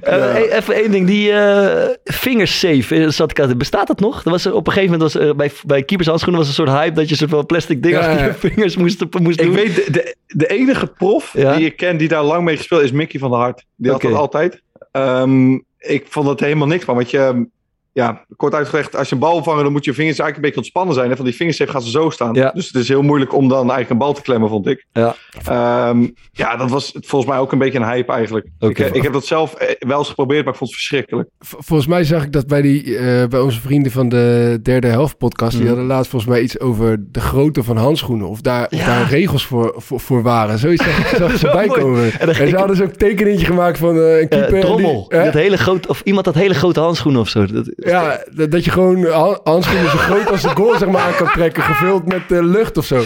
Eh, 0.00 0.56
even 0.56 0.74
één 0.74 0.90
ding, 0.90 1.06
die 1.06 1.32
eh 1.32 1.88
fingersafe, 2.04 2.94
eh, 2.94 3.08
zat 3.08 3.30
ik 3.30 3.40
aan, 3.40 3.58
bestaat 3.58 3.86
dat 3.86 4.00
nog? 4.00 4.24
Er 4.24 4.30
was 4.30 4.44
er, 4.44 4.54
op 4.54 4.66
een 4.66 4.72
gegeven 4.72 4.98
moment 4.98 5.12
was 5.12 5.22
er 5.22 5.36
bij, 5.36 5.50
bij 5.66 5.82
keepershandschoenen 5.82 6.40
was 6.40 6.48
een 6.48 6.54
soort 6.54 6.78
hype 6.78 6.94
dat 6.94 7.08
je 7.08 7.16
soort 7.16 7.30
van 7.30 7.46
plastic 7.46 7.82
ding 7.82 7.94
Ja, 7.94 8.10
achter 8.10 8.26
je 8.26 8.34
vingers 8.34 8.76
moest, 8.76 9.04
moest 9.20 9.40
Ik 9.40 9.46
doen. 9.46 9.54
weet, 9.54 9.74
de, 9.74 9.90
de, 9.90 10.16
de 10.26 10.46
enige 10.46 10.86
prof 10.86 11.32
Ja? 11.32 11.56
die 11.56 11.66
ik 11.66 11.76
ken 11.76 11.96
die 11.96 12.08
daar 12.08 12.22
lang 12.22 12.44
mee 12.44 12.56
gespeeld 12.56 12.82
is 12.82 12.92
Mickey 12.92 13.20
van 13.20 13.30
der 13.30 13.38
Hart. 13.38 13.64
Die 13.76 13.90
had 13.90 14.00
dat 14.00 14.12
altijd. 14.12 14.62
Ehm, 14.92 15.52
ik 15.78 16.06
vond 16.08 16.28
het 16.28 16.40
helemaal 16.40 16.66
niks 16.66 16.84
van. 16.84 16.94
Want 16.94 17.10
je, 17.10 17.46
ja, 17.94 18.24
kort 18.36 18.54
uitgelegd, 18.54 18.96
als 18.96 19.08
je 19.08 19.14
een 19.14 19.20
bal 19.20 19.42
vangt, 19.42 19.62
dan 19.62 19.72
moet 19.72 19.84
je 19.84 19.94
vingers 19.94 20.18
eigenlijk 20.18 20.36
een 20.36 20.42
beetje 20.42 20.56
ontspannen 20.56 20.94
zijn. 20.94 21.10
En 21.10 21.16
van 21.16 21.24
die 21.24 21.34
vingers 21.34 21.60
gaan 21.64 21.82
ze 21.82 21.90
zo 21.90 22.10
staan. 22.10 22.34
Ja. 22.34 22.50
Dus 22.50 22.66
het 22.66 22.74
is 22.76 22.88
heel 22.88 23.02
moeilijk 23.02 23.34
om 23.34 23.48
dan 23.48 23.58
eigenlijk 23.60 23.90
een 23.90 23.98
bal 23.98 24.12
te 24.12 24.22
klemmen, 24.22 24.48
vond 24.48 24.66
ik. 24.66 24.86
Ja. 24.92 25.14
Ehm, 25.44 26.06
ja, 26.32 26.56
dat 26.56 26.70
was 26.70 26.92
volgens 27.00 27.30
mij 27.30 27.40
ook 27.40 27.52
een 27.52 27.58
beetje 27.58 27.78
een 27.78 27.86
hype 27.88 28.12
eigenlijk. 28.12 28.46
Oké. 28.58 28.84
Ik, 28.84 28.94
ik 28.94 29.02
heb 29.02 29.12
dat 29.12 29.26
zelf 29.26 29.54
eh, 29.54 29.68
wel 29.78 29.98
eens 29.98 30.08
geprobeerd, 30.08 30.44
maar 30.44 30.52
ik 30.52 30.58
vond 30.58 30.70
het 30.70 30.78
verschrikkelijk. 30.78 31.28
Volgens 31.38 31.88
mij 31.88 32.04
zag 32.04 32.22
ik 32.24 32.32
dat 32.32 32.46
bij, 32.46 32.62
die, 32.62 32.96
eh, 32.98 33.26
bij 33.28 33.40
onze 33.40 33.60
vrienden 33.60 33.92
van 33.92 34.08
de 34.08 34.58
derde 34.62 34.86
helft 34.86 35.18
podcast. 35.18 35.50
Die 35.52 35.60
Mhm. 35.60 35.68
hadden 35.68 35.86
laatst 35.86 36.10
volgens 36.10 36.30
mij 36.32 36.40
iets 36.42 36.60
over 36.60 37.04
de 37.10 37.20
grootte 37.20 37.62
van 37.62 37.76
handschoenen. 37.76 38.28
Of 38.28 38.40
daar, 38.40 38.66
Ja. 38.70 38.86
daar 38.86 39.08
regels 39.08 39.46
voor, 39.46 39.74
voor, 39.76 40.00
voor 40.00 40.22
waren. 40.22 40.58
Zoiets 40.58 40.84
zag, 40.84 40.98
ik- 40.98 41.16
zag 41.16 41.32
ik 41.32 41.38
Zo 41.38 41.46
voorbij 41.48 41.66
mooi. 41.66 41.80
komen. 41.80 42.02
En 42.20 42.34
ze 42.34 42.44
ik- 42.46 42.54
hadden 42.54 42.76
ze 42.76 42.82
ook 42.82 42.88
een 42.90 42.96
tekeningetje 42.96 43.46
gemaakt 43.46 43.78
van 43.78 43.96
eh, 43.96 44.02
een 44.14 44.20
Eh, 44.20 44.28
keeper. 44.28 44.50
die- 44.52 44.60
drommel, 44.60 45.04
hè? 45.08 45.24
dat 45.24 45.34
hele 45.34 45.56
groot, 45.56 45.86
of 45.86 46.00
iemand 46.04 46.26
had 46.26 46.34
hele 46.34 46.54
grote 46.54 46.80
handschoenen 46.80 47.20
of 47.20 47.28
zo. 47.28 47.46
Dat, 47.46 47.66
Ja, 47.84 48.20
dat, 48.32 48.50
dat 48.50 48.64
je 48.64 48.70
gewoon 48.70 49.04
ha- 49.04 49.38
handschoenen 49.44 49.90
zo 49.90 49.96
groot 49.98 50.30
als 50.30 50.42
de 50.42 50.48
goal 50.48 50.78
zeg 50.78 50.88
maar, 50.88 51.02
aan 51.02 51.14
kan 51.14 51.26
trekken. 51.32 51.62
Gevuld 51.62 52.06
met 52.06 52.22
eh, 52.28 52.38
lucht 52.42 52.76
of 52.76 52.84
zo. 52.84 52.96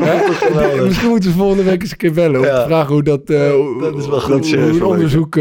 Hè? 0.00 0.84
Misschien 0.84 1.08
moeten 1.08 1.30
we 1.30 1.36
volgende 1.36 1.62
week 1.62 1.82
eens 1.82 1.90
een 1.90 1.96
keer 1.96 2.12
bellen. 2.12 2.40
Om 2.40 2.46
Ja. 2.46 2.60
te 2.62 2.66
vragen 2.68 2.92
hoe 2.92 3.02
dat... 3.02 3.20
eh, 3.26 3.38
Dat 3.80 3.96
is 3.98 4.06
wel 4.08 4.20
goed. 4.20 4.30
hoe- 4.30 4.36
Dat 4.38 4.44
is 4.44 4.52
een 4.76 4.84
onderzoek... 4.84 5.34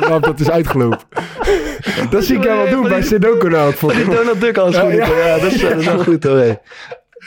waarop 0.00 0.22
dat 0.24 0.40
is 0.40 0.50
uitgelopen. 0.50 0.98
dat 2.10 2.24
zie 2.24 2.36
ik 2.36 2.44
jou 2.44 2.56
wel 2.62 2.70
doen 2.70 2.88
bij 2.88 3.02
Sudoku 3.02 3.48
nou. 3.48 3.74
Van 3.74 3.88
die 3.88 4.04
Donald 4.04 4.40
Duck 4.40 4.56
handschoenen. 4.56 4.96
Ja, 4.96 5.06
Ja, 5.06 5.26
ja. 5.26 5.38
dat, 5.38 5.52
is, 5.52 5.60
dat 5.60 5.76
is 5.76 5.86
wel 5.86 5.98
goed 5.98 6.24
hoor. 6.24 6.58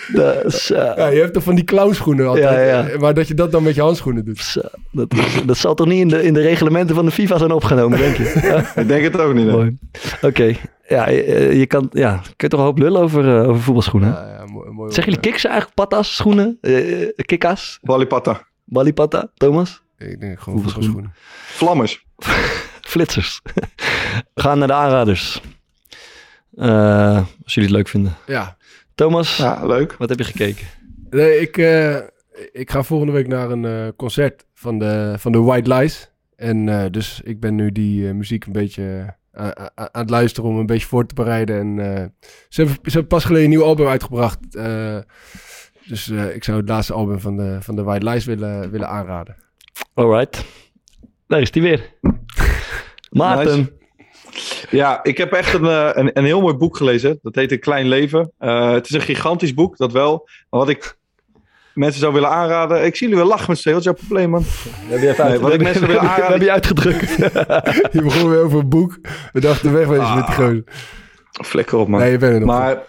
Dat 0.08 0.46
is, 0.46 0.72
eh, 0.72 0.92
Ja, 0.96 1.08
je 1.08 1.20
hebt 1.20 1.34
toch 1.34 1.44
van 1.44 1.56
die 1.56 1.64
clownschoenen 1.64 2.28
altijd. 2.28 2.44
Ja, 2.46 2.60
ja. 2.62 2.88
eh, 2.88 3.00
Maar 3.00 3.14
dat 3.14 3.28
je 3.28 3.34
dat 3.34 3.52
dan 3.52 3.64
met 3.64 3.76
je 3.76 3.82
handschoenen 3.82 4.26
doet. 4.26 4.40
Zo, 4.42 4.62
dat, 4.92 5.14
is- 5.14 5.46
dat 5.46 5.58
zal 5.58 5.74
toch 5.76 5.88
niet 5.88 6.00
in 6.02 6.08
de, 6.08 6.24
in 6.24 6.34
de 6.34 6.42
reglementen 6.42 6.96
van 6.96 7.06
de 7.06 7.12
FIFA 7.12 7.38
zijn 7.38 7.52
opgenomen, 7.52 7.98
denk 7.98 8.16
je? 8.18 8.24
Ik 8.82 8.88
denk 8.88 9.04
het 9.04 9.20
ook 9.20 9.34
niet. 9.34 9.52
Oké, 10.22 10.54
ja, 10.88 11.10
je, 11.10 11.56
je 11.58 11.66
kan, 11.66 11.90
ja, 11.92 12.16
kun 12.18 12.34
je 12.38 12.48
toch 12.48 12.60
een 12.60 12.66
hoop 12.66 12.78
lullen 12.80 13.02
over, 13.02 13.38
eh, 13.42 13.50
over 13.50 13.62
voetbalschoenen? 13.62 14.10
Ja, 14.10 14.36
ja, 14.38 14.46
mooi, 14.46 14.70
mooi 14.70 14.94
Zeggen 14.94 15.14
jullie 15.14 15.30
kicks 15.30 15.44
eigenlijk? 15.46 15.76
Patas, 15.76 16.16
schoenen? 16.16 16.58
eh 16.62 17.08
kikkas? 17.16 17.78
Balipata. 17.82 18.48
Balipata? 18.66 19.32
Thomas? 19.36 19.82
Ik 19.98 20.20
denk 20.20 20.40
gewoon 20.40 20.62
Voetbalschoenen. 20.62 21.14
voetbalschoenen. 21.14 21.14
Vlammers. 21.46 22.06
Flitsers. 22.92 23.42
We 24.34 24.42
gaan 24.42 24.58
naar 24.60 24.68
de 24.68 24.74
aanraders. 24.74 25.42
Eh, 26.56 27.16
als 27.44 27.54
jullie 27.54 27.70
het 27.70 27.78
leuk 27.78 27.88
vinden. 27.88 28.16
Ja. 28.28 28.57
Thomas, 28.98 29.38
Ja, 29.38 29.66
leuk. 29.66 29.94
wat 29.94 30.10
heb 30.10 30.18
je 30.18 30.24
gekeken? 30.24 30.68
Nee, 31.10 31.40
ik, 31.40 31.58
eh, 31.58 31.96
ik 32.52 32.72
ga 32.72 32.84
volgende 32.84 33.14
week 33.14 33.28
naar 33.28 33.52
een 33.52 33.66
eh, 33.66 33.88
concert 33.96 34.46
van 34.54 34.80
de, 34.80 35.16
van 35.18 35.32
de 35.32 35.38
White 35.42 35.74
Lies. 35.74 36.12
En 36.36 36.70
eh, 36.70 36.86
dus 36.92 37.22
ik 37.24 37.40
ben 37.40 37.56
nu 37.56 37.72
die 37.72 38.14
muziek 38.14 38.46
een 38.46 38.52
beetje 38.52 39.16
aan- 39.32 39.54
het 39.92 40.10
luisteren 40.10 40.50
om 40.50 40.58
een 40.58 40.66
beetje 40.66 40.88
voor 40.88 41.06
te 41.06 41.14
bereiden. 41.14 41.60
En 41.60 41.96
eh, 41.96 42.06
ze, 42.50 42.62
hebben, 42.62 42.76
ze 42.84 42.92
hebben 42.92 43.08
pas 43.08 43.24
geleden 43.26 43.44
een 43.46 43.50
nieuw 43.52 43.64
album 43.64 43.88
uitgebracht. 43.88 44.56
eh, 44.56 44.98
dus 45.88 46.10
eh, 46.10 46.36
ik 46.36 46.44
zou 46.44 46.58
het 46.58 46.70
laatste 46.70 46.94
album 46.94 47.20
van 47.20 47.38
de, 47.38 47.58
van 47.62 47.76
de 47.76 47.84
White 47.84 48.10
Lies 48.10 48.26
willen, 48.26 48.72
willen 48.72 48.88
aanraden. 48.90 49.36
Alright. 49.94 50.46
Daar 51.28 51.42
is 51.42 51.52
die 51.52 51.62
weer. 51.62 51.94
Maarten. 53.10 53.58
Nice. 53.58 53.72
Ja, 54.70 55.00
ik 55.04 55.18
heb 55.18 55.32
echt 55.32 55.54
een, 55.54 55.66
eh, 55.66 55.90
een, 55.94 56.10
een 56.14 56.26
heel 56.26 56.42
mooi 56.42 56.54
boek 56.56 56.78
gelezen. 56.78 57.20
Dat 57.22 57.36
heet 57.36 57.52
Een 57.52 57.60
Klein 57.60 57.88
Leven. 57.88 58.32
Eh, 58.38 58.72
het 58.72 58.86
is 58.86 58.92
een 58.96 59.02
gigantisch 59.02 59.54
boek, 59.54 59.78
dat 59.78 59.92
wel. 59.92 60.30
Maar 60.50 60.60
wat 60.60 60.70
ik 60.70 60.98
mensen 61.74 62.00
zou 62.02 62.14
willen 62.14 62.30
aanraden... 62.30 62.86
Ik 62.86 62.96
zie 62.96 63.08
jullie 63.08 63.22
wel 63.24 63.32
lachen 63.32 63.50
met 63.50 63.60
z'n 63.60 63.70
Wat 63.70 63.78
is 63.78 63.84
jouw 63.84 63.94
probleem, 63.94 64.30
man? 64.30 64.44
Heb 64.88 65.02
je 65.02 65.10
even 65.10 65.28
Nee, 65.28 65.40
wat 65.40 65.54
ik 65.54 65.62
mensen 65.62 65.88
wil 65.88 65.96
We 66.00 66.00
aanraden- 66.00 66.26
hebben 66.26 66.46
je 66.46 66.52
uitgedrukt. 66.52 67.16
Je 67.96 68.02
begon 68.02 68.30
weer 68.30 68.44
over 68.44 68.60
een 68.60 68.70
boek. 68.70 68.98
We 69.34 69.40
dachten 69.40 69.74
wegwezen 69.74 70.16
met 70.16 70.26
die 70.26 70.36
gozer. 70.36 70.64
Flikker 71.46 71.78
op, 71.78 71.88
man. 71.88 72.00
Nee, 72.00 72.12
je 72.12 72.18
bent 72.18 72.34
er 72.34 72.40
nog. 72.40 72.48
Maar 72.50 72.84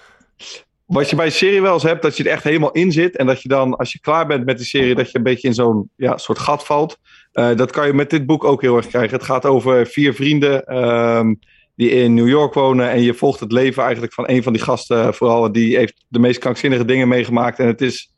wat 0.86 1.10
je 1.10 1.16
bij 1.16 1.26
een 1.26 1.32
serie 1.32 1.62
wel 1.62 1.72
eens 1.74 1.82
hebt, 1.82 2.02
dat 2.02 2.16
je 2.16 2.24
er 2.24 2.30
echt 2.30 2.44
helemaal 2.44 2.72
in 2.72 2.92
zit. 2.92 3.16
En 3.16 3.26
dat 3.26 3.42
je 3.42 3.48
dan, 3.48 3.76
als 3.76 3.92
je 3.92 4.00
klaar 4.00 4.26
bent 4.26 4.44
met 4.44 4.56
die 4.56 4.66
serie, 4.66 4.94
dat 4.94 5.10
je 5.10 5.18
een 5.18 5.24
beetje 5.24 5.48
in 5.48 5.54
zo'n 5.54 5.90
ja, 5.96 6.16
soort 6.16 6.38
gat 6.38 6.64
valt. 6.64 6.98
Eh, 7.38 7.56
dat 7.56 7.70
kan 7.70 7.86
je 7.86 7.92
met 7.92 8.10
dit 8.10 8.26
boek 8.26 8.44
ook 8.44 8.62
heel 8.62 8.76
erg 8.76 8.86
krijgen. 8.86 9.16
Het 9.16 9.26
gaat 9.26 9.46
over 9.46 9.86
vier 9.86 10.14
vrienden 10.14 10.64
ehm, 10.66 11.34
die 11.74 11.90
in 11.90 12.14
New 12.14 12.28
York 12.28 12.54
wonen. 12.54 12.90
En 12.90 13.02
je 13.02 13.14
volgt 13.14 13.40
het 13.40 13.52
leven 13.52 13.82
eigenlijk 13.82 14.12
van 14.12 14.28
een 14.28 14.42
van 14.42 14.52
die 14.52 14.62
gasten. 14.62 15.14
Vooral 15.14 15.52
die 15.52 15.76
heeft 15.76 16.04
de 16.08 16.18
meest 16.18 16.38
krankzinnige 16.38 16.84
dingen 16.84 17.08
meegemaakt. 17.08 17.58
En 17.58 17.66
het 17.66 17.80
is, 17.80 18.12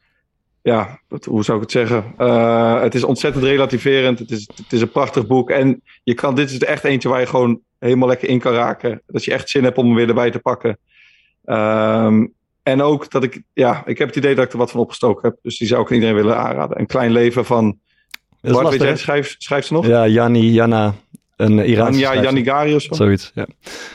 ja, 0.62 1.00
hoe 1.24 1.44
zou 1.44 1.56
ik 1.56 1.62
het 1.62 1.72
zeggen? 1.72 2.14
Eh, 2.16 2.80
het 2.82 2.94
is 2.94 3.04
ontzettend 3.04 3.44
relativerend. 3.44 4.18
Het 4.18 4.30
is, 4.30 4.48
het 4.56 4.72
is 4.72 4.80
een 4.80 4.90
prachtig 4.90 5.26
boek. 5.26 5.50
En 5.50 5.82
je 6.02 6.14
kan, 6.14 6.34
dit 6.34 6.50
is 6.50 6.60
er 6.60 6.68
echt 6.68 6.84
eentje 6.84 7.08
waar 7.08 7.20
je 7.20 7.26
gewoon 7.26 7.60
helemaal 7.78 8.08
lekker 8.08 8.28
in 8.28 8.38
kan 8.38 8.52
raken. 8.52 9.02
Dat 9.06 9.24
je 9.24 9.32
echt 9.32 9.50
zin 9.50 9.64
hebt 9.64 9.78
om 9.78 9.86
hem 9.86 9.94
weer 9.94 10.08
erbij 10.08 10.30
te 10.30 10.38
pakken. 10.38 10.78
Ehm, 11.44 12.26
en 12.62 12.82
ook 12.82 13.10
dat 13.10 13.22
ik, 13.22 13.42
ja, 13.52 13.82
ik 13.86 13.98
heb 13.98 14.08
het 14.08 14.16
idee 14.16 14.34
dat 14.34 14.44
ik 14.44 14.52
er 14.52 14.58
wat 14.58 14.70
van 14.70 14.80
opgestoken 14.80 15.28
heb. 15.28 15.38
Dus 15.42 15.58
die 15.58 15.68
zou 15.68 15.82
ik 15.82 15.90
iedereen 15.90 16.14
willen 16.14 16.36
aanraden. 16.36 16.78
Een 16.80 16.86
klein 16.86 17.12
leven 17.12 17.44
van, 17.44 17.78
Bart, 18.40 18.54
weet 18.54 18.62
lastig, 18.62 18.80
jij, 18.82 18.90
hè? 18.90 18.96
schrijf, 18.96 19.34
schrijf 19.38 19.64
ze 19.64 19.72
nog? 19.72 19.86
Ja, 19.86 20.08
Janni, 20.08 20.52
Janna. 20.52 20.94
Een 21.36 21.58
Iraanse 21.58 22.00
ja, 22.00 22.06
schrijfster. 22.06 22.32
Janigari 22.32 22.74
of 22.74 22.82
zo? 22.82 22.94
Zoiets, 22.94 23.30
ja. 23.34 23.46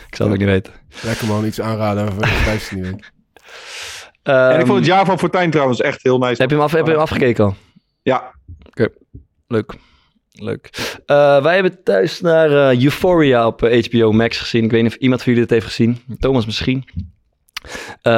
Ik 0.07 0.15
zou 0.15 0.29
het 0.29 0.39
ook 0.39 0.45
niet 0.45 0.53
weten. 0.53 0.73
Lekker 1.03 1.27
man, 1.27 1.45
iets 1.45 1.61
aanraden 1.61 2.05
het 2.05 2.45
juist 2.45 2.71
niet 2.71 2.83
weet. 2.83 3.11
En 4.23 4.59
ik 4.59 4.65
vond 4.65 4.79
het 4.79 4.87
Ehm, 4.87 4.95
jaar 4.95 5.05
van 5.05 5.19
Fortuin 5.19 5.51
trouwens 5.51 5.81
echt 5.81 6.03
heel 6.03 6.17
nice. 6.17 6.41
Heb 6.41 6.49
je 6.49 6.55
hem, 6.55 6.63
af, 6.65 6.71
heb 6.71 6.85
je 6.85 6.91
hem 6.91 7.01
afgekeken 7.01 7.45
al? 7.45 7.55
Ja, 8.01 8.33
Leuk. 9.47 9.73
Leuk. 10.31 10.69
Eh, 11.05 11.43
wij 11.43 11.53
hebben 11.53 11.83
thuis 11.83 12.21
naar 12.21 12.69
eh, 12.69 12.83
Euphoria 12.83 13.47
op 13.47 13.63
eh, 13.63 13.83
HBO 13.85 14.11
Max 14.11 14.37
gezien. 14.37 14.63
Ik 14.63 14.71
weet 14.71 14.83
niet 14.83 14.91
of 14.91 14.97
iemand 14.97 15.21
van 15.21 15.33
jullie 15.33 15.47
het 15.47 15.57
heeft 15.57 15.73
gezien. 15.73 15.97
Thomas 16.19 16.45
misschien. 16.45 16.87
Eh, 18.01 18.13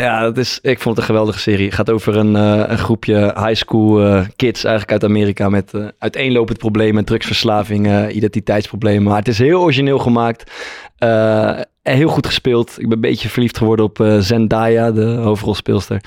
ja, 0.00 0.20
dat 0.20 0.36
is, 0.38 0.58
ik 0.62 0.80
vond 0.80 0.96
het 0.96 0.98
een 0.98 1.14
geweldige 1.14 1.38
serie. 1.38 1.64
Het 1.66 1.74
gaat 1.74 1.90
over 1.90 2.16
een, 2.16 2.36
eh, 2.36 2.62
een 2.66 2.78
groepje 2.78 3.16
high 3.36 3.54
school 3.54 4.00
eh, 4.04 4.24
kids 4.36 4.64
eigenlijk 4.64 4.92
uit 4.92 5.10
Amerika 5.10 5.48
met 5.48 5.72
uiteenlopend 5.98 6.58
problemen, 6.58 7.04
drugsverslaving, 7.04 8.10
identiteitsproblemen. 8.10 9.02
Maar 9.02 9.18
het 9.18 9.28
is 9.28 9.38
heel 9.38 9.62
origineel 9.62 9.98
gemaakt 9.98 10.52
en 10.98 11.96
heel 11.96 12.08
goed 12.08 12.26
gespeeld. 12.26 12.70
Ik 12.70 12.82
ben 12.84 12.92
een 12.92 13.00
beetje 13.00 13.28
verliefd 13.28 13.58
geworden 13.58 13.84
op 13.84 14.04
Zendaya, 14.18 14.92
de 14.92 15.04
hoofdrolspeelster. 15.04 16.00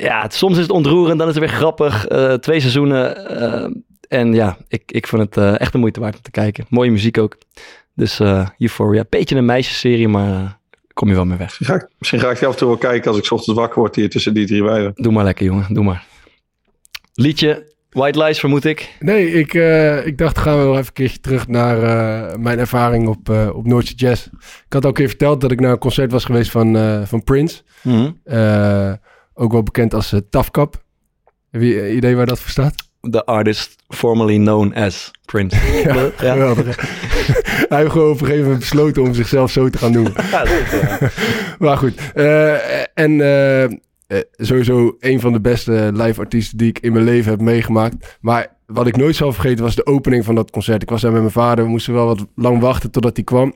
Ja, 0.00 0.22
het- 0.22 0.34
soms 0.34 0.56
is 0.56 0.62
het 0.62 0.70
ontroerend, 0.70 1.18
dan 1.18 1.28
is 1.28 1.34
het 1.34 1.44
weer 1.44 1.52
grappig. 1.56 2.06
Twee 2.40 2.60
seizoenen 2.60 3.26
en 4.08 4.32
ja, 4.34 4.56
ik, 4.68 4.82
ik 4.86 5.06
vond 5.06 5.34
het 5.34 5.58
echt 5.58 5.72
de 5.72 5.78
moeite 5.78 6.00
waard 6.00 6.16
om 6.16 6.22
te 6.22 6.30
kijken. 6.30 6.64
Mooie 6.68 6.90
muziek 6.90 7.18
ook. 7.18 7.36
Dus 7.94 8.20
Euphoria, 8.58 9.04
beetje 9.08 9.36
een 9.36 9.44
meisjesserie, 9.44 10.08
maar 10.08 10.58
kom 10.92 11.08
je 11.08 11.14
wel 11.14 11.24
mee 11.24 11.38
weg. 11.38 11.58
Misschien 11.58 11.66
ga, 11.66 11.74
ik, 11.74 11.88
misschien 11.98 12.20
ga 12.20 12.30
ik 12.30 12.38
die 12.38 12.46
af 12.46 12.52
en 12.52 12.58
toe 12.58 12.68
wel 12.68 12.76
kijken 12.76 13.10
als 13.10 13.18
ik 13.18 13.24
's 13.24 13.30
ochtends 13.30 13.60
wakker 13.60 13.78
word 13.80 13.96
hier 13.96 14.10
tussen 14.10 14.34
die 14.34 14.46
drie 14.46 14.62
wijden. 14.62 14.92
Doe 14.94 15.12
maar 15.12 15.24
lekker, 15.24 15.44
jongen. 15.44 15.74
Doe 15.74 15.84
maar. 15.84 16.04
Liedje, 17.14 17.72
White 17.90 18.24
Lies 18.24 18.40
vermoed 18.40 18.64
ik. 18.64 18.96
Nee, 19.00 19.32
ik, 19.32 19.54
eh, 19.54 20.06
ik 20.06 20.18
dacht, 20.18 20.38
gaan 20.38 20.58
we 20.58 20.64
wel 20.64 20.72
even 20.72 20.86
een 20.86 20.92
keertje 20.92 21.20
terug 21.20 21.48
naar 21.48 21.82
eh, 21.82 22.36
mijn 22.36 22.58
ervaring 22.58 23.08
op, 23.08 23.28
eh 23.28 23.50
op 23.52 23.66
Noordse 23.66 23.94
Jazz. 23.94 24.26
Ik 24.66 24.72
had 24.72 24.82
al 24.82 24.88
een 24.88 24.94
keer 24.94 25.08
verteld 25.08 25.40
dat 25.40 25.50
ik 25.50 25.60
naar 25.60 25.72
een 25.72 25.78
concert 25.78 26.12
was 26.12 26.24
geweest 26.24 26.50
van, 26.50 26.76
eh, 26.76 27.02
van 27.04 27.24
Prince. 27.24 27.62
Eh, 28.24 28.92
ook 29.34 29.52
wel 29.52 29.62
bekend 29.62 29.94
als 29.94 30.12
uh, 30.12 30.20
Tafkap. 30.30 30.82
Heb 31.50 31.62
je 31.62 31.88
een 31.88 31.96
idee 31.96 32.16
waar 32.16 32.26
dat 32.26 32.40
voor 32.40 32.50
staat? 32.50 32.89
The 33.10 33.24
artist 33.24 33.76
formerly 33.88 34.36
known 34.36 34.72
as 34.74 35.10
Prince. 35.24 35.56
Ja, 35.82 35.94
Ja. 35.94 36.10
geweldig. 36.16 36.76
hè? 36.76 36.82
Hij 37.68 37.78
heeft 37.78 37.90
gewoon 37.90 38.10
op 38.10 38.20
een 38.20 38.26
gegeven 38.26 38.42
moment 38.42 38.60
besloten 38.60 39.02
om 39.02 39.14
zichzelf 39.14 39.50
zo 39.50 39.68
te 39.68 39.78
gaan. 39.78 39.92
Ja, 39.92 40.42
is, 40.42 40.70
ja. 40.70 40.98
Maar 41.66 41.76
goed. 41.76 41.94
eh, 42.14 42.80
en 42.94 43.20
eh, 43.20 43.64
eh, 43.64 43.70
sowieso 44.36 44.96
een 45.00 45.20
van 45.20 45.32
de 45.32 45.40
beste 45.40 45.90
live 45.94 46.20
artiesten 46.20 46.58
die 46.58 46.68
ik 46.68 46.78
in 46.78 46.92
mijn 46.92 47.04
leven 47.04 47.30
heb 47.30 47.40
meegemaakt. 47.40 48.18
Maar 48.20 48.56
wat 48.66 48.86
ik 48.86 48.96
nooit 48.96 49.16
zal 49.16 49.32
vergeten 49.32 49.64
was 49.64 49.74
de 49.74 49.86
opening 49.86 50.24
van 50.24 50.34
dat 50.34 50.50
concert. 50.50 50.82
Ik 50.82 50.90
was 50.90 51.00
daar 51.00 51.12
met 51.12 51.20
mijn 51.20 51.32
vader. 51.32 51.64
We 51.64 51.70
moesten 51.70 51.94
wel 51.94 52.06
wat 52.06 52.26
lang 52.34 52.60
wachten 52.60 52.90
totdat 52.90 53.16
hij 53.16 53.24
kwam. 53.24 53.54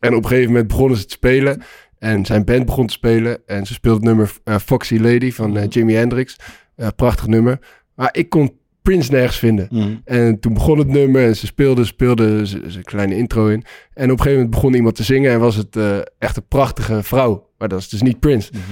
En 0.00 0.14
op 0.14 0.22
een 0.22 0.28
gegeven 0.28 0.50
moment 0.50 0.68
begonnen 0.68 0.98
ze 0.98 1.04
te 1.06 1.12
spelen. 1.12 1.62
En 1.98 2.26
zijn 2.26 2.44
band 2.44 2.66
begon 2.66 2.86
te 2.86 2.92
spelen. 2.92 3.38
En 3.46 3.66
ze 3.66 3.72
speelde 3.72 3.96
het 3.98 4.06
nummer 4.06 4.60
Foxy 4.60 4.96
Lady 4.98 5.32
van 5.32 5.66
Jimi 5.68 5.94
Hendrix. 5.94 6.36
Eh, 6.76 6.88
prachtig 6.96 7.26
nummer. 7.26 7.58
Maar 7.94 8.08
ik 8.12 8.28
kon 8.28 8.58
Prince 8.82 9.10
nergens 9.12 9.38
vinden. 9.38 9.68
Mhm. 9.70 9.88
En 10.04 10.40
toen 10.40 10.54
begon 10.54 10.78
het 10.78 10.88
nummer 10.88 11.24
en 11.24 11.36
ze 11.36 11.46
speelde, 11.46 11.84
speelde 11.84 12.46
ze, 12.46 12.62
een 12.62 12.82
kleine 12.82 13.16
intro 13.16 13.46
in. 13.46 13.64
En 13.94 14.04
op 14.04 14.10
een 14.10 14.16
gegeven 14.16 14.32
moment 14.32 14.50
begon 14.50 14.74
iemand 14.74 14.94
te 14.94 15.02
zingen 15.02 15.32
en 15.32 15.40
was 15.40 15.56
het 15.56 15.76
eh, 15.76 15.98
echt 16.18 16.36
een 16.36 16.46
prachtige 16.48 17.02
vrouw. 17.02 17.48
Maar 17.58 17.68
dat 17.68 17.78
is 17.78 17.88
dus 17.88 18.02
niet 18.02 18.20
Prince. 18.20 18.50
Mhm. 18.52 18.62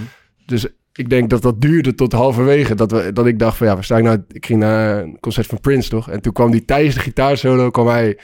Dus 0.47 0.67
ik 0.93 1.09
denk 1.11 1.31
dat 1.31 1.43
dat 1.43 1.61
duurde 1.61 1.95
tot 1.95 2.13
halverwege. 2.13 2.75
Dat, 2.75 2.91
we, 2.91 3.13
dat 3.13 3.27
ik 3.27 3.39
dacht 3.39 3.57
van 3.57 3.67
ja, 3.67 3.75
waar 3.75 3.85
sta 3.85 3.97
ik 3.97 4.05
nou? 4.05 4.19
Ik 4.29 4.47
ging 4.47 4.61
naar 4.61 5.03
een 5.03 5.21
concert 5.21 5.47
van 5.47 5.61
Prince 5.61 5.89
toch? 5.89 6.11
En 6.11 6.21
toen 6.21 6.33
kwam 6.33 6.51
die 6.51 6.65
tijdens 6.65 6.95
de 6.95 7.01
gitaarsolo, 7.01 7.71
kwam 7.71 7.87
hij 7.87 8.19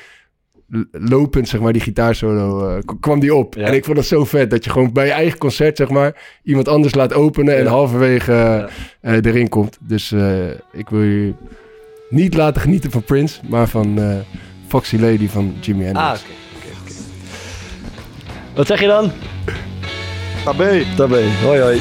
lopend, 0.91 1.49
zeg 1.49 1.61
maar, 1.61 1.73
die 1.73 1.83
gitaarsolo, 1.83 2.69
eh, 2.69 2.83
kwam 3.01 3.21
die 3.21 3.35
op. 3.35 3.55
Ja. 3.55 3.67
En 3.67 3.75
ik 3.75 3.85
vond 3.85 3.97
het 3.97 4.07
zo 4.07 4.25
vet 4.25 4.51
dat 4.51 4.65
je 4.65 4.71
gewoon 4.71 4.93
bij 4.93 5.07
je 5.07 5.13
eigen 5.13 5.39
concert, 5.39 5.77
zeg 5.77 5.89
maar, 5.89 6.39
iemand 6.43 6.69
anders 6.69 6.95
laat 6.95 7.13
openen 7.13 7.57
en 7.57 7.65
Ja. 7.65 7.71
halverwege 7.71 8.33
eh, 9.01 9.13
Ja. 9.15 9.21
erin 9.21 9.49
komt. 9.49 9.79
Dus 9.81 10.13
ik 10.73 10.89
wil 10.89 11.03
je 11.03 11.33
niet 12.09 12.35
laten 12.35 12.61
genieten 12.63 12.91
van 12.91 13.03
Prince, 13.03 13.41
maar 13.49 13.69
van 13.69 13.99
eh, 13.99 14.17
Foxy 14.69 14.97
Lady 14.97 15.29
van 15.29 15.55
Jimi 15.61 15.85
Hendrix. 15.85 16.09
Ah, 16.09 16.15
oké. 16.15 16.33
oké, 16.57 16.77
oké. 16.83 16.95
Wat 18.55 18.67
zeg 18.67 18.81
je 18.81 18.87
dan? 18.87 19.13
Tabé. 20.45 20.85
Tabé. 20.97 21.23
Hoi, 21.43 21.61
hoi. 21.61 21.81